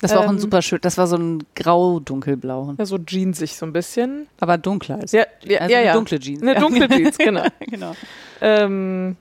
Das 0.00 0.12
war 0.12 0.20
auch 0.20 0.24
ein 0.28 0.36
Ähm, 0.36 0.38
super 0.38 0.62
schön, 0.62 0.78
das 0.80 0.96
war 0.96 1.08
so 1.08 1.16
ein 1.16 1.42
grau-dunkelblau, 1.56 2.74
Ja, 2.78 2.86
so 2.86 2.98
jeansig 2.98 3.56
so 3.56 3.66
ein 3.66 3.72
bisschen. 3.72 4.28
aber 4.38 4.56
dunkler 4.56 5.00
als 5.00 5.10
Ja, 5.10 5.24
ja, 5.44 5.58
also 5.58 5.74
ja. 5.74 5.80
ja. 5.80 5.92
dunkle 5.92 6.20
Jeans. 6.20 6.40
Eine 6.42 6.54
dunkle 6.54 6.88
Jeans, 6.96 7.18
genau. 7.18 7.44
genau. 7.58 7.96
Ähm, 8.40 9.16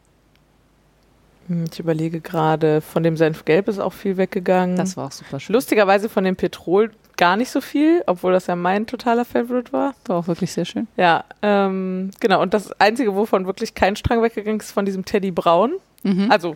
hm, 1.48 1.66
ich 1.72 1.80
überlege 1.80 2.22
gerade, 2.22 2.82
von 2.82 3.02
dem 3.02 3.18
Senfgelb 3.18 3.68
ist 3.70 3.80
auch 3.80 3.94
viel 3.94 4.18
weggegangen. 4.18 4.76
Das 4.76 4.96
war 4.98 5.08
auch 5.08 5.12
super 5.12 5.40
schön. 5.40 5.54
Lustigerweise 5.56 6.10
von 6.10 6.24
dem 6.24 6.36
Petrol 6.36 6.92
gar 7.18 7.36
nicht 7.36 7.50
so 7.50 7.62
viel, 7.62 8.04
obwohl 8.06 8.32
das 8.32 8.48
ja 8.48 8.56
mein 8.56 8.88
totaler 8.88 9.26
Favorite 9.26 9.74
war. 9.74 9.94
war 10.06 10.18
auch 10.18 10.28
wirklich 10.28 10.52
sehr 10.52 10.66
schön. 10.66 10.88
Ja, 10.96 11.26
ähm, 11.42 12.12
genau. 12.20 12.42
Und 12.42 12.54
das 12.54 12.72
Einzige, 12.80 13.16
wovon 13.16 13.46
wirklich 13.46 13.74
kein 13.74 13.96
Strang 13.96 14.22
weggegangen 14.22 14.60
ist, 14.60 14.72
von 14.72 14.86
diesem 14.86 15.04
Teddy 15.04 15.32
Braun. 15.32 15.74
Mhm. 16.04 16.32
Also, 16.32 16.56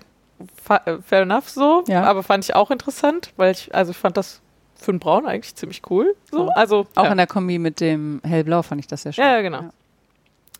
äh, 0.69 0.97
fair 1.05 1.21
enough 1.21 1.49
so. 1.49 1.83
Ja. 1.87 2.03
Aber 2.03 2.23
fand 2.23 2.43
ich 2.43 2.55
auch 2.55 2.71
interessant, 2.71 3.33
weil 3.37 3.51
ich, 3.51 3.73
also 3.73 3.91
ich 3.91 3.97
fand 3.97 4.17
das 4.17 4.41
für 4.75 4.91
einen 4.91 4.99
Braun 4.99 5.25
eigentlich 5.25 5.55
ziemlich 5.55 5.81
cool. 5.89 6.15
So, 6.31 6.49
also, 6.49 6.87
auch 6.95 7.05
ja. 7.05 7.11
in 7.11 7.17
der 7.17 7.27
Kombi 7.27 7.59
mit 7.59 7.79
dem 7.79 8.21
hellblau 8.23 8.61
fand 8.61 8.79
ich 8.79 8.87
das 8.87 9.03
sehr 9.03 9.13
schön. 9.13 9.23
Ja, 9.23 9.35
ja, 9.35 9.41
genau. 9.41 9.61
Ja. 9.61 9.69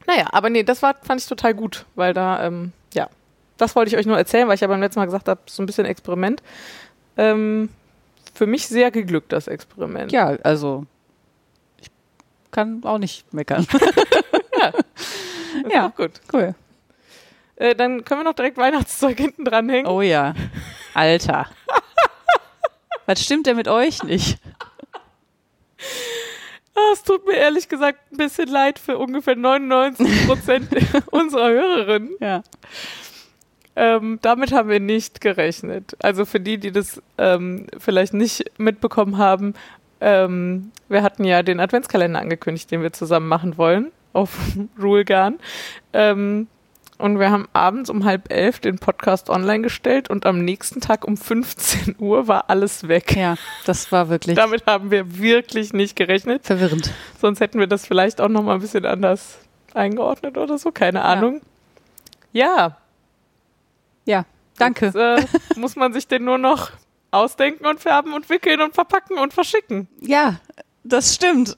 Naja, 0.08 0.28
aber 0.32 0.50
nee, 0.50 0.64
das 0.64 0.82
war, 0.82 0.96
fand 1.02 1.22
ich 1.22 1.28
total 1.28 1.54
gut, 1.54 1.86
weil 1.96 2.14
da, 2.14 2.44
ähm, 2.44 2.72
ja, 2.94 3.08
das 3.58 3.76
wollte 3.76 3.90
ich 3.90 3.98
euch 3.98 4.06
nur 4.06 4.18
erzählen, 4.18 4.48
weil 4.48 4.56
ich 4.56 4.62
ja 4.62 4.68
beim 4.68 4.82
letzten 4.82 5.00
Mal 5.00 5.06
gesagt 5.06 5.28
habe, 5.28 5.42
so 5.46 5.62
ein 5.62 5.66
bisschen 5.66 5.86
Experiment. 5.86 6.42
Ähm, 7.18 7.70
für 8.42 8.48
mich 8.48 8.66
sehr 8.66 8.90
geglückt, 8.90 9.32
das 9.34 9.48
Experiment. 9.48 10.12
Ja, 10.12 10.30
also 10.42 10.88
ich 11.80 11.92
kann 12.50 12.84
auch 12.84 12.98
nicht 12.98 13.32
meckern. 13.32 13.68
ja. 15.70 15.86
auch 15.88 15.96
gut. 15.96 16.14
cool. 16.34 16.56
Äh, 17.58 17.76
dann 17.76 18.04
können 18.04 18.22
wir 18.22 18.24
noch 18.24 18.34
direkt 18.34 18.58
Weihnachtszeug 18.58 19.16
hinten 19.16 19.46
dranhängen. 19.46 19.86
Oh 19.86 20.02
ja. 20.02 20.34
Alter. 20.96 21.52
Was 23.06 23.24
stimmt 23.24 23.46
denn 23.46 23.58
mit 23.58 23.68
euch 23.68 24.02
nicht? 24.02 24.40
Ah, 26.74 26.94
es 26.94 27.04
tut 27.04 27.28
mir 27.28 27.36
ehrlich 27.36 27.70
gesagt 27.70 28.12
ein 28.12 28.18
bisschen 28.18 28.48
leid 28.48 28.80
für 28.80 28.98
ungefähr 28.98 29.36
99 29.36 30.26
Prozent 30.26 30.68
unserer 31.12 31.50
Hörerinnen. 31.50 32.16
Ja. 32.20 32.42
Ähm, 33.76 34.20
damit 34.22 34.52
haben 34.52 34.70
wir 34.70 34.80
nicht 34.80 35.22
gerechnet. 35.22 35.96
Also 36.02 36.26
für 36.26 36.40
die, 36.40 36.58
die 36.58 36.72
das 36.72 37.02
ähm, 37.18 37.68
vielleicht 37.78 38.14
nicht 38.14 38.52
mitbekommen 38.58 39.18
haben, 39.18 39.54
ähm, 40.02 40.72
wir 40.90 41.04
hatten 41.04 41.24
ja 41.24 41.44
den 41.44 41.60
Adventskalender 41.60 42.20
angekündigt, 42.20 42.70
den 42.72 42.82
wir 42.82 42.92
zusammen 42.92 43.28
machen 43.28 43.58
wollen 43.58 43.92
auf 44.14 44.38
Rulegarn. 44.82 45.40
Ähm, 45.94 46.48
und 46.98 47.20
wir 47.20 47.32
haben 47.32 47.48
abends 47.54 47.90
um 47.90 48.06
halb 48.06 48.32
elf 48.32 48.60
den 48.60 48.78
Podcast 48.78 49.32
online 49.32 49.64
gestellt 49.64 50.10
und 50.10 50.28
am 50.28 50.46
nächsten 50.46 50.82
Tag 50.82 51.08
um 51.08 51.18
15 51.18 51.96
Uhr 52.00 52.28
war 52.28 52.50
alles 52.50 52.88
weg. 52.88 53.16
Ja, 53.16 53.36
das 53.66 53.92
war 53.92 54.10
wirklich 54.10 54.36
Damit 54.36 54.66
haben 54.68 54.92
wir 54.92 55.18
wirklich 55.18 55.74
nicht 55.74 55.96
gerechnet. 55.96 56.46
Ja, 62.34 62.78
Ja, 64.06 64.26
danke. 64.58 64.88
jetzt, 64.88 64.96
äh, 64.96 65.26
muss 65.60 65.76
man 65.76 65.94
sich 65.94 66.08
den 66.08 66.24
nur 66.26 66.38
noch 66.38 66.72
ausdenken 67.12 67.66
und 67.66 67.80
färben 67.80 68.14
und 68.14 68.30
wickeln 68.30 68.62
und 68.62 68.74
verpacken 68.74 69.18
und 69.18 69.34
verschicken. 69.34 69.88
Ja, 70.00 70.40
das 70.84 71.14
stimmt. 71.16 71.56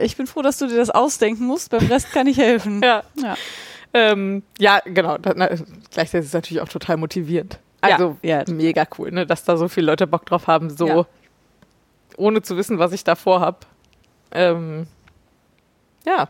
Ich 0.00 0.16
bin 0.16 0.26
froh, 0.26 0.42
dass 0.42 0.58
du 0.58 0.66
dir 0.66 0.76
das 0.76 0.90
ausdenken 0.90 1.44
musst. 1.44 1.70
Beim 1.70 1.86
Rest 1.86 2.12
kann 2.12 2.26
ich 2.26 2.38
helfen. 2.38 2.80
Ja, 2.82 3.02
Ja. 3.14 3.34
ähm, 3.94 4.42
ja 4.58 4.80
genau. 4.84 5.18
Da, 5.18 5.32
na, 5.34 5.48
gleichzeitig 5.90 6.20
ist 6.20 6.26
es 6.26 6.32
natürlich 6.34 6.60
auch 6.62 6.68
total 6.68 6.96
motivierend. 6.98 7.58
Also 7.80 8.16
ja, 8.22 8.44
ja. 8.46 8.52
mega 8.54 8.86
cool, 8.98 9.10
ne, 9.10 9.26
dass 9.26 9.44
da 9.44 9.56
so 9.56 9.68
viele 9.68 9.86
Leute 9.86 10.06
Bock 10.06 10.24
drauf 10.26 10.46
haben, 10.46 10.70
so 10.70 10.86
Ja. 10.86 11.06
ohne 12.16 12.40
zu 12.42 12.56
wissen, 12.56 12.78
was 12.78 12.92
ich 12.92 13.02
davor 13.02 13.40
habe. 13.40 13.58
Ähm, 14.30 14.86
ja, 16.06 16.28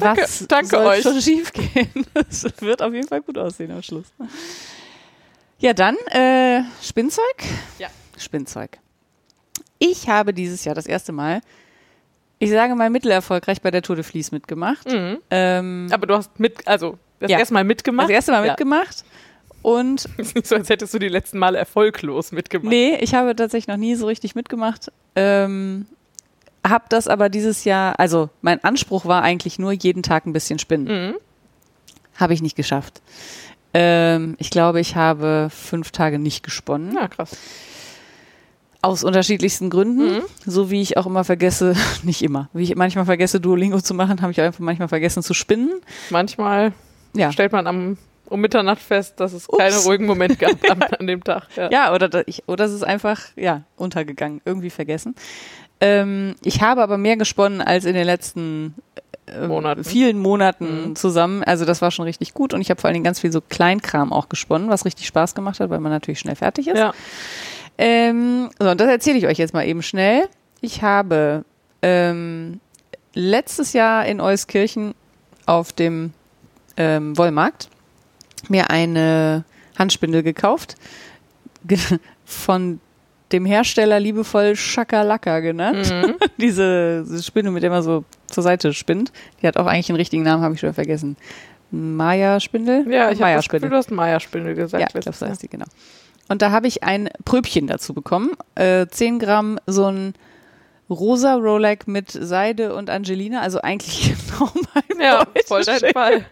Danke- 0.00 0.22
Was 0.22 0.46
danke 0.48 0.66
soll 0.68 0.86
euch. 0.86 1.02
schon 1.02 1.20
schief 1.20 1.52
gehen? 1.52 1.88
Es 2.28 2.44
wird 2.60 2.82
auf 2.82 2.92
jeden 2.92 3.08
Fall 3.08 3.20
gut 3.22 3.38
aussehen 3.38 3.70
am 3.70 3.82
Schluss. 3.82 4.06
Ja, 5.58 5.72
dann 5.72 5.96
äh, 6.10 6.62
Spinnzeug. 6.82 7.22
Ja. 7.78 7.88
Spinnzeug. 8.18 8.78
Ich 9.78 10.08
habe 10.08 10.32
dieses 10.34 10.64
Jahr 10.64 10.74
das 10.74 10.86
erste 10.86 11.12
Mal, 11.12 11.40
ich 12.38 12.50
sage 12.50 12.74
mal 12.74 12.90
mittelerfolgreich 12.90 13.60
bei 13.62 13.70
der 13.70 13.82
Tour 13.82 13.96
de 13.96 14.04
Vlies 14.04 14.32
mitgemacht. 14.32 14.86
mhm. 14.90 15.18
Ähm, 15.30 15.88
aber 15.90 16.06
du 16.06 16.14
hast 16.14 16.38
mit, 16.38 16.66
also 16.66 16.98
das 17.20 17.30
Ja. 17.30 17.38
erste 17.38 17.54
Mal 17.54 17.64
mitgemacht. 17.64 18.08
das 18.08 18.14
erste 18.14 18.32
Mal 18.32 18.44
Ja. 18.44 18.52
mitgemacht. 18.52 19.04
Und 19.62 20.04
Ist 20.18 20.34
nicht 20.34 20.46
so, 20.46 20.56
als 20.56 20.68
hättest 20.68 20.92
du 20.92 20.98
die 20.98 21.08
letzten 21.08 21.38
Male 21.38 21.56
erfolglos 21.58 22.32
mitgemacht. 22.32 22.68
Nee, 22.68 22.96
ich 23.00 23.14
habe 23.14 23.34
tatsächlich 23.34 23.68
noch 23.68 23.78
nie 23.78 23.94
so 23.94 24.06
richtig 24.06 24.34
mitgemacht. 24.34 24.92
Ähm, 25.16 25.86
hab 26.66 26.88
das 26.90 27.08
aber 27.08 27.28
dieses 27.28 27.64
Jahr, 27.64 27.98
also 28.00 28.30
mein 28.40 28.62
Anspruch 28.64 29.04
war 29.04 29.22
eigentlich 29.22 29.58
nur 29.58 29.72
jeden 29.72 30.02
Tag 30.02 30.26
ein 30.26 30.32
bisschen 30.32 30.58
spinnen. 30.58 31.08
Mhm. 31.10 31.14
Habe 32.16 32.32
ich 32.34 32.42
nicht 32.42 32.56
geschafft. 32.56 33.02
Ähm, 33.74 34.36
ich 34.38 34.50
glaube, 34.50 34.80
ich 34.80 34.94
habe 34.96 35.48
fünf 35.50 35.90
Tage 35.90 36.18
nicht 36.18 36.42
gesponnen. 36.44 36.94
Ja, 36.94 37.08
krass. 37.08 37.36
Aus 38.82 39.02
unterschiedlichsten 39.02 39.70
Gründen. 39.70 40.16
Mhm. 40.18 40.22
So 40.44 40.70
wie 40.70 40.80
ich 40.82 40.96
auch 40.96 41.06
immer 41.06 41.24
vergesse, 41.24 41.74
nicht 42.02 42.22
immer, 42.22 42.48
wie 42.52 42.62
ich 42.64 42.76
manchmal 42.76 43.04
vergesse, 43.06 43.40
Duolingo 43.40 43.80
zu 43.80 43.94
machen, 43.94 44.20
habe 44.22 44.30
ich 44.32 44.40
auch 44.40 44.44
einfach 44.44 44.60
manchmal 44.60 44.88
vergessen 44.88 45.22
zu 45.22 45.34
spinnen. 45.34 45.72
Manchmal 46.10 46.72
Ja. 47.16 47.32
stellt 47.32 47.50
man 47.52 47.66
am, 47.66 47.96
um 48.26 48.40
Mitternacht 48.40 48.80
fest, 48.82 49.18
dass 49.20 49.32
es 49.32 49.48
keine 49.48 49.74
Ups. 49.74 49.86
ruhigen 49.86 50.06
Momente 50.06 50.36
gab 50.36 50.70
an, 50.70 50.82
an 51.00 51.06
dem 51.06 51.24
Tag. 51.24 51.48
Ja. 51.56 51.70
Ja, 51.70 51.94
oder, 51.94 52.28
ich, 52.28 52.44
oder 52.46 52.66
es 52.66 52.72
ist 52.72 52.84
einfach, 52.84 53.20
ja, 53.36 53.64
untergegangen, 53.76 54.40
irgendwie 54.44 54.70
vergessen. 54.70 55.14
Ähm, 55.84 56.34
ich 56.42 56.62
habe 56.62 56.82
aber 56.82 56.96
mehr 56.98 57.16
gesponnen 57.16 57.60
als 57.60 57.84
in 57.84 57.94
den 57.94 58.06
letzten 58.06 58.74
äh, 59.26 59.46
Monaten. 59.46 59.84
vielen 59.84 60.18
Monaten 60.18 60.88
Mhm. 60.90 60.96
zusammen. 60.96 61.42
Also 61.44 61.64
das 61.64 61.82
war 61.82 61.90
schon 61.90 62.04
richtig 62.06 62.32
gut 62.34 62.54
und 62.54 62.60
ich 62.60 62.70
habe 62.70 62.80
vor 62.80 62.88
allen 62.88 62.94
Dingen 62.94 63.04
ganz 63.04 63.20
viel 63.20 63.32
so 63.32 63.40
Kleinkram 63.40 64.12
auch 64.12 64.28
gesponnen, 64.28 64.68
was 64.70 64.84
richtig 64.84 65.06
Spaß 65.06 65.34
gemacht 65.34 65.60
hat, 65.60 65.70
weil 65.70 65.80
man 65.80 65.92
natürlich 65.92 66.20
schnell 66.20 66.36
fertig 66.36 66.68
ist. 66.68 66.78
Ja. 66.78 66.92
Ähm, 67.76 68.50
so, 68.58 68.70
und 68.70 68.80
das 68.80 68.88
erzähle 68.88 69.18
ich 69.18 69.26
euch 69.26 69.38
jetzt 69.38 69.52
mal 69.52 69.66
eben 69.66 69.82
schnell. 69.82 70.28
Ich 70.60 70.82
habe 70.82 71.44
ähm, 71.82 72.60
letztes 73.14 73.72
Jahr 73.72 74.06
in 74.06 74.20
Euskirchen 74.20 74.94
auf 75.46 75.72
dem 75.72 76.12
ähm, 76.76 77.16
Wollmarkt 77.18 77.68
mir 78.48 78.70
eine 78.70 79.44
Handspindel 79.78 80.22
gekauft. 80.22 80.76
Ge 81.64 81.78
von 82.24 82.80
dem 83.32 83.46
Hersteller 83.46 83.98
liebevoll 84.00 84.56
Schakalaka 84.56 85.40
genannt. 85.40 85.90
Mhm. 85.90 86.14
Diese, 86.36 87.04
diese 87.08 87.22
Spinne, 87.22 87.50
mit 87.50 87.62
der 87.62 87.70
man 87.70 87.82
so 87.82 88.04
zur 88.26 88.42
Seite 88.42 88.72
spinnt. 88.72 89.12
Die 89.40 89.46
hat 89.46 89.56
auch 89.56 89.66
eigentlich 89.66 89.88
einen 89.88 89.96
richtigen 89.96 90.22
Namen, 90.22 90.42
habe 90.42 90.54
ich 90.54 90.60
schon 90.60 90.74
vergessen. 90.74 91.16
Maya-Spindel? 91.70 92.90
ja, 92.92 93.10
ich 93.10 93.20
habe 93.20 93.34
das. 93.34 93.48
Gefühl, 93.48 93.70
du 93.70 93.76
hast 93.76 93.90
Maya-Spindel 93.90 94.54
gesagt. 94.54 94.80
Ja, 94.80 94.86
ich 94.86 95.02
glaube, 95.02 95.16
so 95.16 95.26
heißt 95.26 95.42
die, 95.42 95.48
genau. 95.48 95.66
Und 96.28 96.42
da 96.42 96.50
habe 96.50 96.66
ich 96.66 96.82
ein 96.82 97.10
Pröbchen 97.24 97.66
dazu 97.66 97.94
bekommen. 97.94 98.32
Äh, 98.54 98.86
10 98.86 99.18
Gramm 99.18 99.58
so 99.66 99.86
ein 99.86 100.14
rosa 100.88 101.34
Rolex 101.34 101.86
mit 101.86 102.10
Seide 102.10 102.74
und 102.74 102.90
Angelina, 102.90 103.40
also 103.40 103.60
eigentlich 103.60 104.14
genau 104.38 104.50
mein 104.74 105.00
Ja, 105.00 105.26
voll 105.46 105.64
dein 105.64 105.80
Fall. 105.92 106.26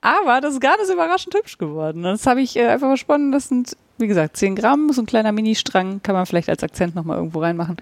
Aber 0.00 0.40
das 0.40 0.54
ist 0.54 0.92
überraschend 0.92 1.34
hübsch 1.34 1.58
geworden. 1.58 2.02
Das 2.02 2.26
habe 2.26 2.40
ich 2.40 2.56
äh, 2.56 2.66
einfach 2.66 2.88
versponnen. 2.88 3.32
Das 3.32 3.48
sind, 3.48 3.76
wie 3.98 4.06
gesagt, 4.06 4.36
10 4.36 4.56
Gramm, 4.56 4.92
so 4.92 5.02
ein 5.02 5.06
kleiner 5.06 5.32
Mini-Strang, 5.32 6.02
kann 6.02 6.14
man 6.14 6.26
vielleicht 6.26 6.48
als 6.48 6.62
Akzent 6.62 6.94
nochmal 6.94 7.16
irgendwo 7.16 7.40
reinmachen. 7.40 7.76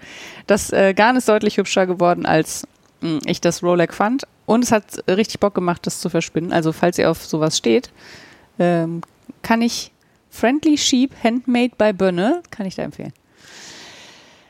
Das 0.47 0.71
äh, 0.71 0.93
Garn 0.93 1.15
ist 1.15 1.27
deutlich 1.27 1.57
hübscher 1.57 1.85
geworden, 1.85 2.25
als 2.25 2.67
mh, 3.01 3.19
ich 3.25 3.41
das 3.41 3.63
Rolex 3.63 3.95
fand. 3.95 4.27
Und 4.45 4.63
es 4.63 4.71
hat 4.71 5.03
richtig 5.07 5.39
Bock 5.39 5.55
gemacht, 5.55 5.85
das 5.85 5.99
zu 5.99 6.09
verspinnen. 6.09 6.53
Also, 6.53 6.71
falls 6.71 6.97
ihr 6.97 7.09
auf 7.09 7.25
sowas 7.25 7.57
steht, 7.57 7.91
ähm, 8.59 9.01
kann 9.41 9.61
ich 9.61 9.91
Friendly 10.29 10.77
Sheep 10.77 11.11
Handmade 11.23 11.71
by 11.77 11.93
Bönne, 11.93 12.43
kann 12.51 12.65
ich 12.65 12.75
da 12.75 12.83
empfehlen. 12.83 13.13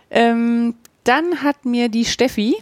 Ähm, 0.10 0.76
dann 1.04 1.44
hat 1.44 1.66
mir 1.66 1.90
die 1.90 2.06
Steffi, 2.06 2.56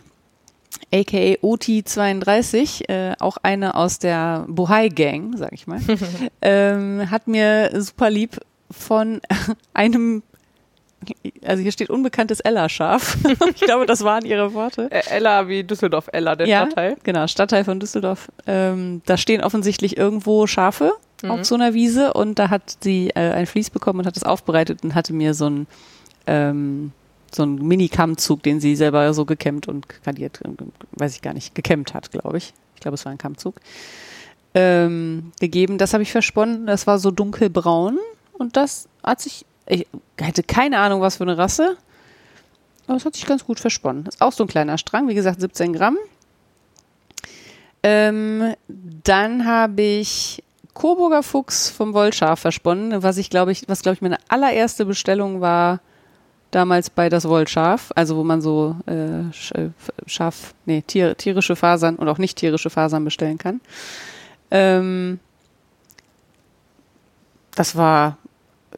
aka 0.92 1.18
OT32, 1.42 2.90
äh, 2.90 3.16
auch 3.20 3.38
eine 3.42 3.76
aus 3.76 4.00
der 4.00 4.46
Bohai 4.48 4.90
Gang, 4.90 5.38
sag 5.38 5.54
ich 5.54 5.68
mal, 5.68 5.80
ähm, 6.42 7.10
hat 7.10 7.28
mir 7.28 7.72
super 7.82 8.10
lieb 8.10 8.40
von 8.74 9.22
einem, 9.74 10.24
also 11.46 11.62
hier 11.62 11.72
steht 11.72 11.90
unbekanntes 11.90 12.40
Ella-Schaf. 12.42 13.18
ich 13.56 13.62
glaube, 13.62 13.86
das 13.86 14.04
waren 14.04 14.26
ihre 14.26 14.54
Worte. 14.54 14.92
Äh, 14.92 15.04
Ella 15.10 15.48
wie 15.48 15.64
Düsseldorf 15.64 16.10
Ella, 16.12 16.36
der 16.36 16.48
ja, 16.48 16.62
Stadtteil. 16.66 16.98
genau, 17.04 17.28
Stadtteil 17.28 17.64
von 17.64 17.80
Düsseldorf. 17.80 18.30
Ähm, 18.48 19.02
da 19.06 19.18
stehen 19.18 19.42
offensichtlich 19.44 19.98
irgendwo 19.98 20.48
Schafe 20.48 20.94
Mhm. 21.24 21.32
auf 21.32 21.46
so 21.46 21.56
einer 21.56 21.74
Wiese 21.74 22.14
und 22.14 22.38
da 22.38 22.50
hat 22.50 22.78
sie 22.82 23.10
äh, 23.12 23.32
ein 23.32 23.46
Vlies 23.46 23.70
bekommen 23.70 24.00
und 24.00 24.06
hat 24.06 24.18
es 24.18 24.24
aufbereitet 24.24 24.84
und 24.84 24.94
hatte 24.94 25.14
mir 25.14 25.34
so 25.34 25.50
ein 25.50 25.68
ähm, 26.28 26.92
so 27.34 27.44
ein 27.44 27.56
Mini-Kammzug, 27.56 28.44
den 28.44 28.60
sie 28.60 28.76
selber 28.76 29.12
so 29.14 29.26
gekämmt 29.26 29.68
und 29.68 29.88
kadiert, 30.04 30.42
äh, 30.46 30.50
weiß 30.92 31.16
ich 31.16 31.22
gar 31.22 31.34
nicht, 31.34 31.56
gekämmt 31.56 31.94
hat, 31.94 32.12
glaube 32.12 32.38
ich. 32.38 32.54
Ich 32.76 32.82
glaube, 32.82 32.96
es 32.96 33.06
war 33.06 33.12
ein 33.12 33.18
Kammzug. 33.18 33.56
Ähm, 34.54 35.32
gegeben. 35.40 35.80
Das 35.80 35.94
habe 35.94 36.04
ich 36.04 36.12
versponnen. 36.12 36.68
Das 36.68 36.86
war 36.86 37.00
so 37.00 37.10
dunkelbraun 37.10 37.98
und 38.44 38.58
das 38.58 38.90
hat 39.04 39.22
sich, 39.22 39.46
ich 39.68 39.88
hätte 40.20 40.44
keine 40.44 40.80
Ahnung, 40.80 41.00
was 41.00 41.16
für 41.16 41.24
eine 41.24 41.38
Rasse, 41.38 41.78
aber 42.88 42.98
es 42.98 43.06
hat 43.06 43.16
sich 43.16 43.26
ganz 43.26 43.46
gut 43.46 43.58
versponnen. 43.58 44.06
Ist 44.06 44.22
auch 44.22 44.34
so 44.34 44.44
ein 44.44 44.50
kleiner 44.50 44.78
Strang, 44.78 45.08
wie 45.08 45.14
gesagt, 45.14 45.40
17 45.40 45.72
Gramm. 45.72 45.98
Ähm, 47.84 48.54
dann 48.68 49.46
habe 49.46 49.82
ich 49.82 50.44
Coburger 50.74 51.24
Fuchs 51.24 51.70
vom 51.70 51.94
Wollschaf 51.94 52.42
versponnen, 52.42 53.02
was 53.02 53.18
ich 53.18 53.30
glaube 53.30 53.54
ich, 53.54 53.64
was 53.70 53.82
glaube 53.82 53.96
ich 53.96 54.02
meine 54.02 54.18
allererste 54.28 54.86
Bestellung 54.86 55.40
war 55.40 55.80
damals 56.52 56.90
bei 56.90 57.08
das 57.08 57.26
Wollschaf, 57.26 57.94
also 57.96 58.18
wo 58.18 58.26
man 58.26 58.42
so 58.42 58.76
äh, 58.88 59.22
äh, 59.22 59.70
Schaf, 60.06 60.54
nee, 60.66 60.82
Tier, 60.82 61.16
tierische 61.16 61.56
Fasern 61.56 61.96
und 61.96 62.10
auch 62.10 62.18
nicht 62.18 62.38
tierische 62.38 62.70
Fasern 62.70 63.06
bestellen 63.06 63.38
kann. 63.38 63.62
Ähm, 64.52 65.20
das 67.56 67.76
war, 67.76 68.18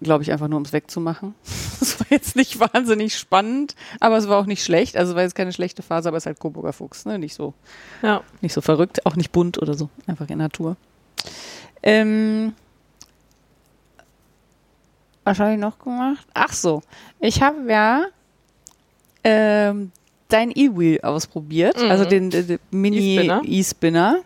glaube 0.02 0.24
ich, 0.24 0.32
einfach 0.32 0.48
nur 0.48 0.58
um 0.58 0.64
es 0.66 0.74
wegzumachen. 0.74 1.34
Das 1.80 2.00
war 2.00 2.08
jetzt 2.10 2.36
nicht 2.38 2.60
wahnsinnig 2.60 3.18
spannend, 3.18 3.76
aber 4.00 4.18
es 4.18 4.28
war 4.30 4.40
auch 4.40 4.46
nicht 4.46 4.64
schlecht. 4.64 4.96
Also 4.96 5.14
war 5.14 5.24
jetzt 5.24 5.36
keine 5.36 5.52
schlechte 5.52 5.84
Faser, 5.84 6.08
aber 6.08 6.18
es 6.18 6.24
ist 6.24 6.28
halt 6.28 6.40
Coburger 6.40 6.72
Fuchs, 6.74 7.06
ne? 7.06 7.20
Nicht 7.20 7.36
so 7.36 7.54
Ja. 8.02 8.22
nicht 8.42 8.54
so 8.54 8.62
verrückt, 8.62 9.06
auch 9.06 9.16
nicht 9.18 9.32
bunt 9.34 9.62
oder 9.62 9.74
so, 9.74 9.90
einfach 10.08 10.28
in 10.30 10.38
Natur. 10.38 10.78
Ähm, 11.84 12.54
was 15.26 15.40
habe 15.40 15.54
ich 15.54 15.60
noch 15.60 15.78
gemacht? 15.80 16.26
Ach 16.34 16.54
so, 16.54 16.82
ich 17.20 17.42
habe 17.42 17.58
ja 17.70 18.06
ähm, 19.24 19.92
dein 20.30 20.52
E-Wheel 20.52 21.02
ausprobiert, 21.02 21.82
Mhm. 21.82 21.92
also 21.92 22.06
den, 22.06 22.30
den, 22.30 22.48
den 22.48 22.60
Mini 22.72 23.16
E-Spinner. 23.18 23.42
E-Spinner. 23.44 24.20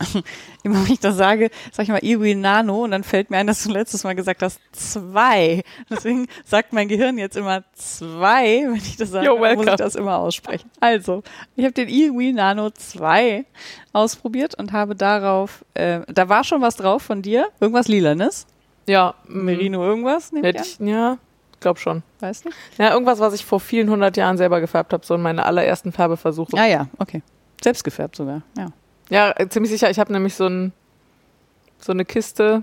Immer 0.62 0.84
wenn 0.84 0.92
ich 0.92 1.00
das 1.00 1.16
sage, 1.16 1.50
sag 1.72 1.84
ich 1.84 1.88
mal 1.90 2.00
E-Wheel 2.02 2.36
Nano 2.36 2.84
und 2.84 2.90
dann 2.90 3.04
fällt 3.04 3.30
mir 3.30 3.38
ein, 3.38 3.46
dass 3.46 3.62
du 3.64 3.70
letztes 3.70 4.04
Mal 4.04 4.14
gesagt 4.14 4.42
hast, 4.42 4.60
zwei. 4.72 5.62
Deswegen 5.88 6.26
sagt 6.44 6.72
mein 6.72 6.88
Gehirn 6.88 7.18
jetzt 7.18 7.36
immer 7.36 7.64
zwei, 7.74 8.64
wenn 8.66 8.76
ich 8.76 8.96
das 8.96 9.10
sage, 9.10 9.28
muss 9.34 9.66
ich 9.66 9.74
das 9.76 9.94
immer 9.94 10.16
aussprechen. 10.18 10.70
Also, 10.80 11.22
ich 11.56 11.64
habe 11.64 11.72
den 11.72 11.88
E-Wheel 11.88 12.32
Nano 12.32 12.70
2 12.70 13.44
ausprobiert 13.92 14.54
und 14.56 14.72
habe 14.72 14.94
darauf, 14.94 15.64
äh, 15.74 16.00
da 16.08 16.28
war 16.28 16.44
schon 16.44 16.62
was 16.62 16.76
drauf 16.76 17.02
von 17.02 17.22
dir, 17.22 17.48
irgendwas 17.60 17.88
Lilanes, 17.88 18.46
Ja, 18.86 19.14
mm, 19.28 19.44
Merino 19.44 19.82
irgendwas, 19.84 20.32
nehme 20.32 20.50
ich 20.50 20.56
ich, 20.56 20.78
ja, 20.80 21.18
glaub 21.60 21.78
schon. 21.78 22.02
weißt 22.20 22.46
du? 22.46 22.50
Ja, 22.78 22.92
irgendwas, 22.92 23.18
was 23.18 23.34
ich 23.34 23.44
vor 23.44 23.60
vielen 23.60 23.90
hundert 23.90 24.16
Jahren 24.16 24.36
selber 24.36 24.60
gefärbt 24.60 24.92
habe, 24.92 25.04
so 25.04 25.14
in 25.14 25.22
meine 25.22 25.44
allerersten 25.44 25.92
Färbeversuche. 25.92 26.56
Ah 26.56 26.66
ja, 26.66 26.86
okay. 26.98 27.22
Selbst 27.62 27.84
gefärbt 27.84 28.16
sogar, 28.16 28.42
ja. 28.56 28.68
Ja, 29.10 29.32
äh, 29.36 29.48
ziemlich 29.48 29.70
sicher. 29.70 29.90
Ich 29.90 29.98
habe 29.98 30.12
nämlich 30.12 30.34
so, 30.34 30.46
ein, 30.46 30.72
so 31.78 31.92
eine 31.92 32.04
Kiste, 32.04 32.62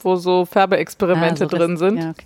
wo 0.00 0.16
so 0.16 0.44
Färbeexperimente 0.44 1.44
Ah, 1.44 1.48
so 1.48 1.56
drin 1.56 1.76
sind. 1.76 1.98
Ja, 1.98 2.10
okay. 2.10 2.24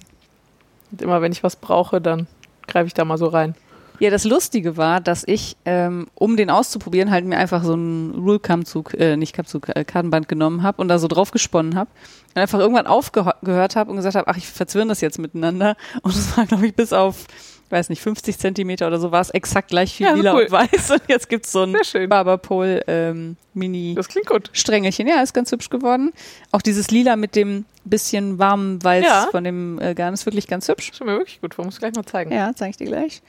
Und 0.90 1.02
immer 1.02 1.22
wenn 1.22 1.32
ich 1.32 1.42
was 1.42 1.56
brauche, 1.56 2.00
dann 2.00 2.26
greife 2.66 2.86
ich 2.86 2.94
da 2.94 3.04
mal 3.04 3.18
so 3.18 3.26
rein. 3.26 3.54
Ja, 4.00 4.10
das 4.10 4.24
Lustige 4.24 4.76
war, 4.76 5.00
dass 5.00 5.22
ich, 5.26 5.56
ähm, 5.64 6.08
um 6.16 6.36
den 6.36 6.50
auszuprobieren, 6.50 7.12
halt 7.12 7.24
mir 7.24 7.36
einfach 7.36 7.62
so 7.62 7.74
einen 7.74 8.12
Rule-Kammzug, 8.16 8.94
äh, 8.94 9.16
nicht 9.16 9.34
Kammzug, 9.34 9.68
äh, 9.68 9.84
Kartenband 9.84 10.28
genommen 10.28 10.64
habe 10.64 10.82
und 10.82 10.88
da 10.88 10.98
so 10.98 11.06
drauf 11.06 11.30
gesponnen 11.30 11.76
habe 11.76 11.90
und 12.34 12.42
einfach 12.42 12.58
irgendwann 12.58 12.88
aufgehört 12.88 13.76
habe 13.76 13.90
und 13.90 13.96
gesagt 13.96 14.16
habe, 14.16 14.26
ach, 14.26 14.36
ich 14.36 14.48
verzwirne 14.48 14.88
das 14.88 15.00
jetzt 15.00 15.20
miteinander. 15.20 15.76
Und 16.02 16.14
es 16.14 16.36
war, 16.36 16.44
glaube 16.44 16.66
ich, 16.66 16.74
bis 16.74 16.92
auf 16.92 17.26
weiß 17.70 17.88
nicht, 17.88 18.00
50 18.02 18.38
Zentimeter 18.38 18.86
oder 18.86 18.98
so 18.98 19.10
war 19.12 19.20
es 19.20 19.30
exakt 19.30 19.68
gleich 19.68 19.94
viel 19.96 20.06
Ja, 20.06 20.12
lila 20.14 20.34
cool. 20.34 20.42
und 20.44 20.50
weiß. 20.50 20.90
Und 20.92 21.02
jetzt 21.08 21.28
gibt's 21.28 21.50
so 21.52 21.62
ein. 21.62 21.76
Barberpole 22.08 22.82
ähm, 22.86 23.36
Mini 23.54 23.94
Das 23.96 24.08
klingt 24.08 24.26
gut. 24.26 24.50
Strängelchen. 24.52 25.06
Ja, 25.08 25.22
ist 25.22 25.32
ganz 25.34 25.50
hübsch 25.52 25.70
geworden. 25.70 26.12
Auch 26.52 26.62
dieses 26.62 26.90
Lila 26.90 27.16
mit 27.16 27.36
dem 27.36 27.64
bisschen 27.84 28.38
warmen 28.38 28.82
Weiß 28.82 29.04
Ja. 29.04 29.28
von 29.30 29.44
dem 29.44 29.78
äh, 29.80 29.94
Garn 29.94 30.14
ist 30.14 30.26
wirklich 30.26 30.46
ganz 30.46 30.68
hübsch. 30.68 30.92
Schon 30.96 31.06
mir 31.06 31.14
wirklich 31.18 31.40
gut 31.40 31.54
vor. 31.54 31.64
Muss 31.64 31.74
ich 31.74 31.80
gleich 31.80 31.94
mal 31.94 32.04
zeigen. 32.04 32.32
Ja, 32.32 32.52
zeige 32.54 32.70
ich 32.70 32.76
dir 32.76 32.86
gleich. 32.86 33.22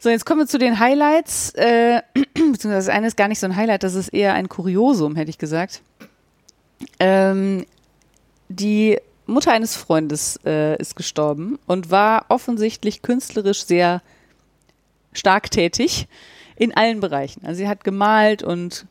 So, 0.00 0.10
jetzt 0.10 0.24
kommen 0.26 0.40
wir 0.42 0.46
zu 0.46 0.58
den 0.58 0.78
Highlights. 0.78 1.50
Äh, 1.54 2.02
beziehungsweise 2.34 2.86
das 2.86 2.88
eine 2.88 3.08
ist 3.08 3.16
gar 3.16 3.28
nicht 3.28 3.40
so 3.40 3.46
ein 3.46 3.56
Highlight, 3.56 3.82
das 3.82 3.94
ist 3.94 4.08
eher 4.10 4.34
ein 4.34 4.48
Kuriosum, 4.48 5.16
hätte 5.16 5.30
ich 5.30 5.38
gesagt. 5.38 5.82
Ähm, 7.00 7.66
die 8.48 8.98
Mutter 9.28 9.52
eines 9.52 9.76
Freundes 9.76 10.40
äh, 10.44 10.76
ist 10.76 10.96
gestorben 10.96 11.58
und 11.66 11.90
war 11.90 12.26
offensichtlich 12.28 13.02
künstlerisch 13.02 13.64
sehr 13.64 14.02
stark 15.12 15.50
tätig 15.50 16.08
in 16.56 16.76
allen 16.76 17.00
Bereichen. 17.00 17.44
Also 17.44 17.58
sie 17.58 17.68
hat 17.68 17.84
gemalt 17.84 18.42
und 18.42 18.86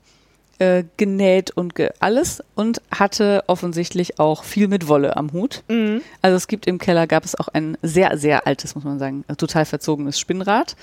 äh, 0.59 0.83
genäht 0.97 1.51
und 1.51 1.75
ge 1.75 1.89
alles 1.99 2.43
und 2.55 2.81
hatte 2.91 3.43
offensichtlich 3.47 4.19
auch 4.19 4.43
viel 4.43 4.67
mit 4.67 4.87
Wolle 4.87 5.17
am 5.17 5.31
Hut. 5.33 5.63
Mhm. 5.67 6.01
Also 6.21 6.35
es 6.35 6.47
gibt 6.47 6.67
im 6.67 6.77
Keller, 6.77 7.07
gab 7.07 7.25
es 7.25 7.39
auch 7.39 7.47
ein 7.47 7.77
sehr, 7.81 8.17
sehr 8.17 8.47
altes, 8.47 8.75
muss 8.75 8.83
man 8.83 8.99
sagen, 8.99 9.23
total 9.37 9.65
verzogenes 9.65 10.19
Spinnrad. 10.19 10.75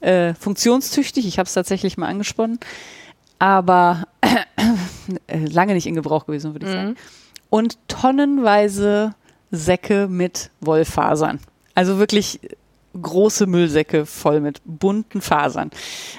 Äh, 0.00 0.34
funktionstüchtig, 0.34 1.26
ich 1.26 1.38
habe 1.38 1.46
es 1.46 1.54
tatsächlich 1.54 1.96
mal 1.96 2.08
angesponnen, 2.08 2.60
aber 3.38 4.06
äh, 5.26 5.38
lange 5.46 5.74
nicht 5.74 5.86
in 5.86 5.94
Gebrauch 5.94 6.26
gewesen, 6.26 6.52
würde 6.52 6.66
ich 6.66 6.72
sagen. 6.72 6.96
Und 7.50 7.78
tonnenweise 7.88 9.14
Säcke 9.50 10.08
mit 10.08 10.50
Wollfasern. 10.60 11.40
Also 11.74 11.98
wirklich 11.98 12.40
große 13.00 13.46
Müllsäcke 13.46 14.06
voll 14.06 14.40
mit 14.40 14.60
bunten 14.64 15.20
Fasern. 15.20 15.70